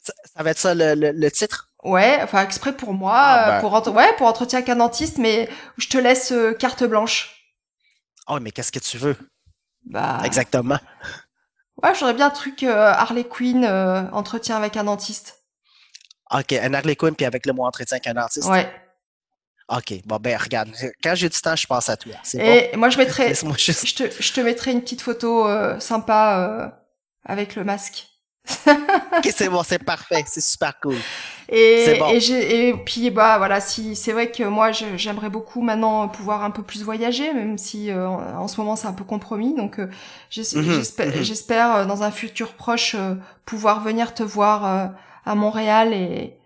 Ça, 0.00 0.12
ça 0.34 0.42
va 0.42 0.50
être 0.50 0.58
ça 0.58 0.74
le, 0.74 0.94
le, 0.94 1.10
le 1.12 1.30
titre? 1.30 1.70
ouais, 1.82 2.20
enfin 2.22 2.42
exprès 2.42 2.72
pour 2.76 2.92
moi, 2.94 3.14
Ah, 3.16 3.50
ben. 3.50 3.60
pour 3.60 3.74
entre- 3.74 3.90
ouais 3.90 4.12
pour 4.16 4.26
entretien 4.28 4.58
avec 4.58 4.68
un 4.68 4.76
dentiste, 4.76 5.18
mais 5.18 5.48
je 5.76 5.88
te 5.88 5.98
laisse 5.98 6.30
euh, 6.32 6.52
carte 6.54 6.84
blanche. 6.84 7.52
Oh, 8.28 8.38
mais 8.40 8.52
qu'est-ce 8.52 8.72
que 8.72 8.78
tu 8.78 8.98
veux? 8.98 9.16
Bah 9.84 10.20
Exactement. 10.24 10.78
ouais, 11.82 11.94
j'aurais 11.94 12.14
bien 12.14 12.26
un 12.26 12.30
truc 12.30 12.62
Harley 12.62 13.24
Quinn 13.24 13.64
entretien 14.12 14.56
avec 14.56 14.76
un 14.76 14.84
dentiste. 14.84 15.41
OK, 16.32 16.52
un 16.52 16.74
Harley 16.74 16.96
Quinn, 16.96 17.14
puis 17.14 17.26
avec 17.26 17.46
le 17.46 17.52
mot 17.52 17.64
entretien 17.64 17.96
avec 17.96 18.06
un 18.06 18.20
artiste. 18.20 18.48
Ouais. 18.48 18.70
OK, 19.68 19.94
bon, 20.04 20.16
ben, 20.16 20.36
regarde. 20.36 20.70
Quand 21.02 21.14
j'ai 21.14 21.28
du 21.28 21.40
temps, 21.40 21.56
je 21.56 21.66
pense 21.66 21.88
à 21.88 21.96
toi. 21.96 22.14
C'est 22.22 22.38
bon? 22.38 22.44
Et 22.44 22.76
moi 22.76 22.90
je 22.90 22.98
mettrais 22.98 23.28
Laisse-moi 23.28 23.56
juste. 23.56 23.86
Je 23.86 23.94
te, 23.94 24.22
je 24.22 24.32
te 24.32 24.40
mettrai 24.40 24.72
une 24.72 24.82
petite 24.82 25.02
photo 25.02 25.46
euh, 25.46 25.78
sympa 25.80 26.38
euh, 26.38 26.68
avec 27.24 27.56
le 27.56 27.64
masque. 27.64 28.06
OK, 28.66 29.30
c'est 29.34 29.48
bon, 29.48 29.62
c'est 29.62 29.78
parfait. 29.78 30.24
C'est 30.26 30.42
super 30.42 30.78
cool. 30.80 30.96
Et, 31.48 31.96
bon. 31.98 32.08
et, 32.08 32.68
et 32.68 32.74
puis 32.74 33.10
bah 33.10 33.38
voilà, 33.38 33.60
si 33.60 33.94
c'est 33.94 34.12
vrai 34.12 34.30
que 34.30 34.42
moi 34.42 34.72
j'aimerais 34.72 35.28
beaucoup 35.28 35.60
maintenant 35.60 36.08
pouvoir 36.08 36.42
un 36.44 36.50
peu 36.50 36.62
plus 36.62 36.82
voyager, 36.82 37.32
même 37.32 37.58
si 37.58 37.90
euh, 37.90 38.08
en, 38.08 38.48
ce 38.48 38.60
moment 38.60 38.74
c'est 38.74 38.88
un 38.88 38.92
peu 38.92 39.04
compromis. 39.04 39.54
Donc 39.54 39.78
euh, 39.78 39.86
Mhm, 39.86 39.92
j'espère, 40.30 41.06
mhm. 41.08 41.22
j'espère 41.22 41.86
dans 41.86 42.02
un 42.02 42.10
futur 42.10 42.54
proche 42.54 42.94
euh, 42.94 43.14
pouvoir 43.44 43.82
venir 43.82 44.14
te 44.14 44.22
voir 44.22 44.92
à 45.24 45.34
Montréal 45.34 45.92
et 45.92 46.36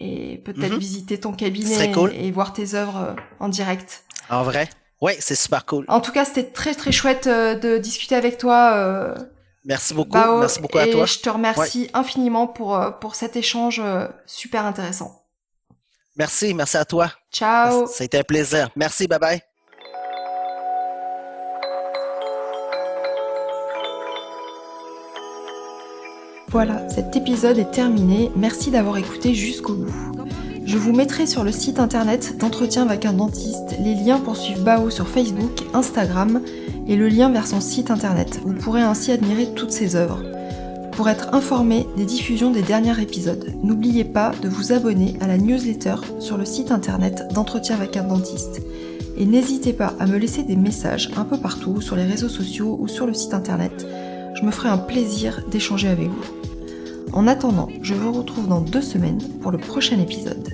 et 0.00 0.38
peut-être 0.38 0.72
Mhm. 0.72 0.78
visiter 0.78 1.20
ton 1.20 1.32
cabinet 1.34 1.92
cool. 1.92 2.12
et 2.14 2.30
voir 2.30 2.54
tes 2.54 2.74
œuvres 2.74 2.96
euh, 2.96 3.14
en 3.40 3.48
direct. 3.50 4.04
En 4.30 4.42
vrai? 4.42 4.70
Oui, 5.02 5.12
c'est 5.18 5.34
super 5.34 5.66
cool. 5.66 5.84
En 5.88 6.00
tout 6.00 6.12
cas, 6.12 6.24
c'était 6.24 6.50
très 6.50 6.74
très 6.74 6.92
chouette 6.92 7.26
euh, 7.26 7.54
de 7.56 7.76
discuter 7.76 8.14
avec 8.14 8.38
toi. 8.38 8.72
euh, 8.74 9.14
Merci 9.66 9.92
beaucoup. 9.92 10.12
Bao, 10.12 10.38
Merci 10.40 10.60
beaucoup 10.60 10.78
à 10.78 10.86
et 10.86 10.90
toi. 10.90 11.04
je 11.04 11.18
te 11.18 11.28
remercie 11.28 11.90
infiniment 11.92 12.46
pour, 12.46 12.80
pour 13.00 13.14
cet 13.14 13.36
échange 13.36 13.82
super 14.26 14.64
intéressant. 14.64 15.22
Merci, 16.16 16.52
merci 16.54 16.76
à 16.78 16.84
toi. 16.84 17.12
Ciao 17.30 17.86
Ça 17.86 18.02
a 18.02 18.04
été 18.04 18.18
un 18.18 18.22
plaisir. 18.24 18.70
Merci, 18.76 19.06
bye 19.06 19.18
bye. 19.18 19.51
Voilà, 26.52 26.86
cet 26.90 27.16
épisode 27.16 27.56
est 27.56 27.70
terminé. 27.70 28.30
Merci 28.36 28.70
d'avoir 28.70 28.98
écouté 28.98 29.32
jusqu'au 29.32 29.72
bout. 29.72 29.92
Je 30.66 30.76
vous 30.76 30.92
mettrai 30.92 31.26
sur 31.26 31.44
le 31.44 31.50
site 31.50 31.78
internet 31.78 32.36
d'entretien 32.38 32.82
avec 32.82 33.06
un 33.06 33.14
dentiste 33.14 33.74
les 33.82 33.94
liens 33.94 34.18
pour 34.18 34.36
suivre 34.36 34.62
Bao 34.62 34.90
sur 34.90 35.08
Facebook, 35.08 35.62
Instagram 35.72 36.42
et 36.86 36.96
le 36.96 37.08
lien 37.08 37.30
vers 37.30 37.46
son 37.46 37.62
site 37.62 37.90
internet. 37.90 38.38
Vous 38.44 38.52
pourrez 38.52 38.82
ainsi 38.82 39.12
admirer 39.12 39.54
toutes 39.54 39.70
ses 39.70 39.96
œuvres. 39.96 40.22
Pour 40.92 41.08
être 41.08 41.32
informé 41.32 41.86
des 41.96 42.04
diffusions 42.04 42.50
des 42.50 42.60
derniers 42.60 43.00
épisodes, 43.00 43.54
n'oubliez 43.62 44.04
pas 44.04 44.32
de 44.42 44.48
vous 44.50 44.72
abonner 44.72 45.16
à 45.22 45.28
la 45.28 45.38
newsletter 45.38 45.96
sur 46.18 46.36
le 46.36 46.44
site 46.44 46.70
internet 46.70 47.28
d'entretien 47.32 47.76
avec 47.76 47.96
un 47.96 48.04
dentiste. 48.04 48.60
Et 49.16 49.24
n'hésitez 49.24 49.72
pas 49.72 49.94
à 49.98 50.04
me 50.04 50.18
laisser 50.18 50.42
des 50.42 50.56
messages 50.56 51.12
un 51.16 51.24
peu 51.24 51.38
partout 51.38 51.80
sur 51.80 51.96
les 51.96 52.04
réseaux 52.04 52.28
sociaux 52.28 52.76
ou 52.78 52.88
sur 52.88 53.06
le 53.06 53.14
site 53.14 53.32
internet. 53.32 53.86
Je 54.34 54.44
me 54.44 54.50
ferai 54.50 54.68
un 54.68 54.78
plaisir 54.78 55.42
d'échanger 55.50 55.88
avec 55.88 56.08
vous. 56.08 56.41
En 57.12 57.26
attendant, 57.26 57.68
je 57.82 57.92
vous 57.94 58.12
retrouve 58.12 58.48
dans 58.48 58.60
deux 58.60 58.80
semaines 58.80 59.20
pour 59.42 59.50
le 59.50 59.58
prochain 59.58 60.00
épisode. 60.00 60.48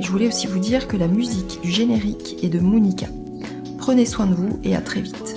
Je 0.00 0.10
voulais 0.10 0.28
aussi 0.28 0.46
vous 0.46 0.58
dire 0.58 0.88
que 0.88 0.96
la 0.96 1.08
musique 1.08 1.60
du 1.62 1.70
générique 1.70 2.42
est 2.42 2.48
de 2.48 2.58
Monica. 2.58 3.06
Prenez 3.78 4.06
soin 4.06 4.26
de 4.26 4.34
vous 4.34 4.58
et 4.64 4.74
à 4.74 4.80
très 4.80 5.02
vite. 5.02 5.36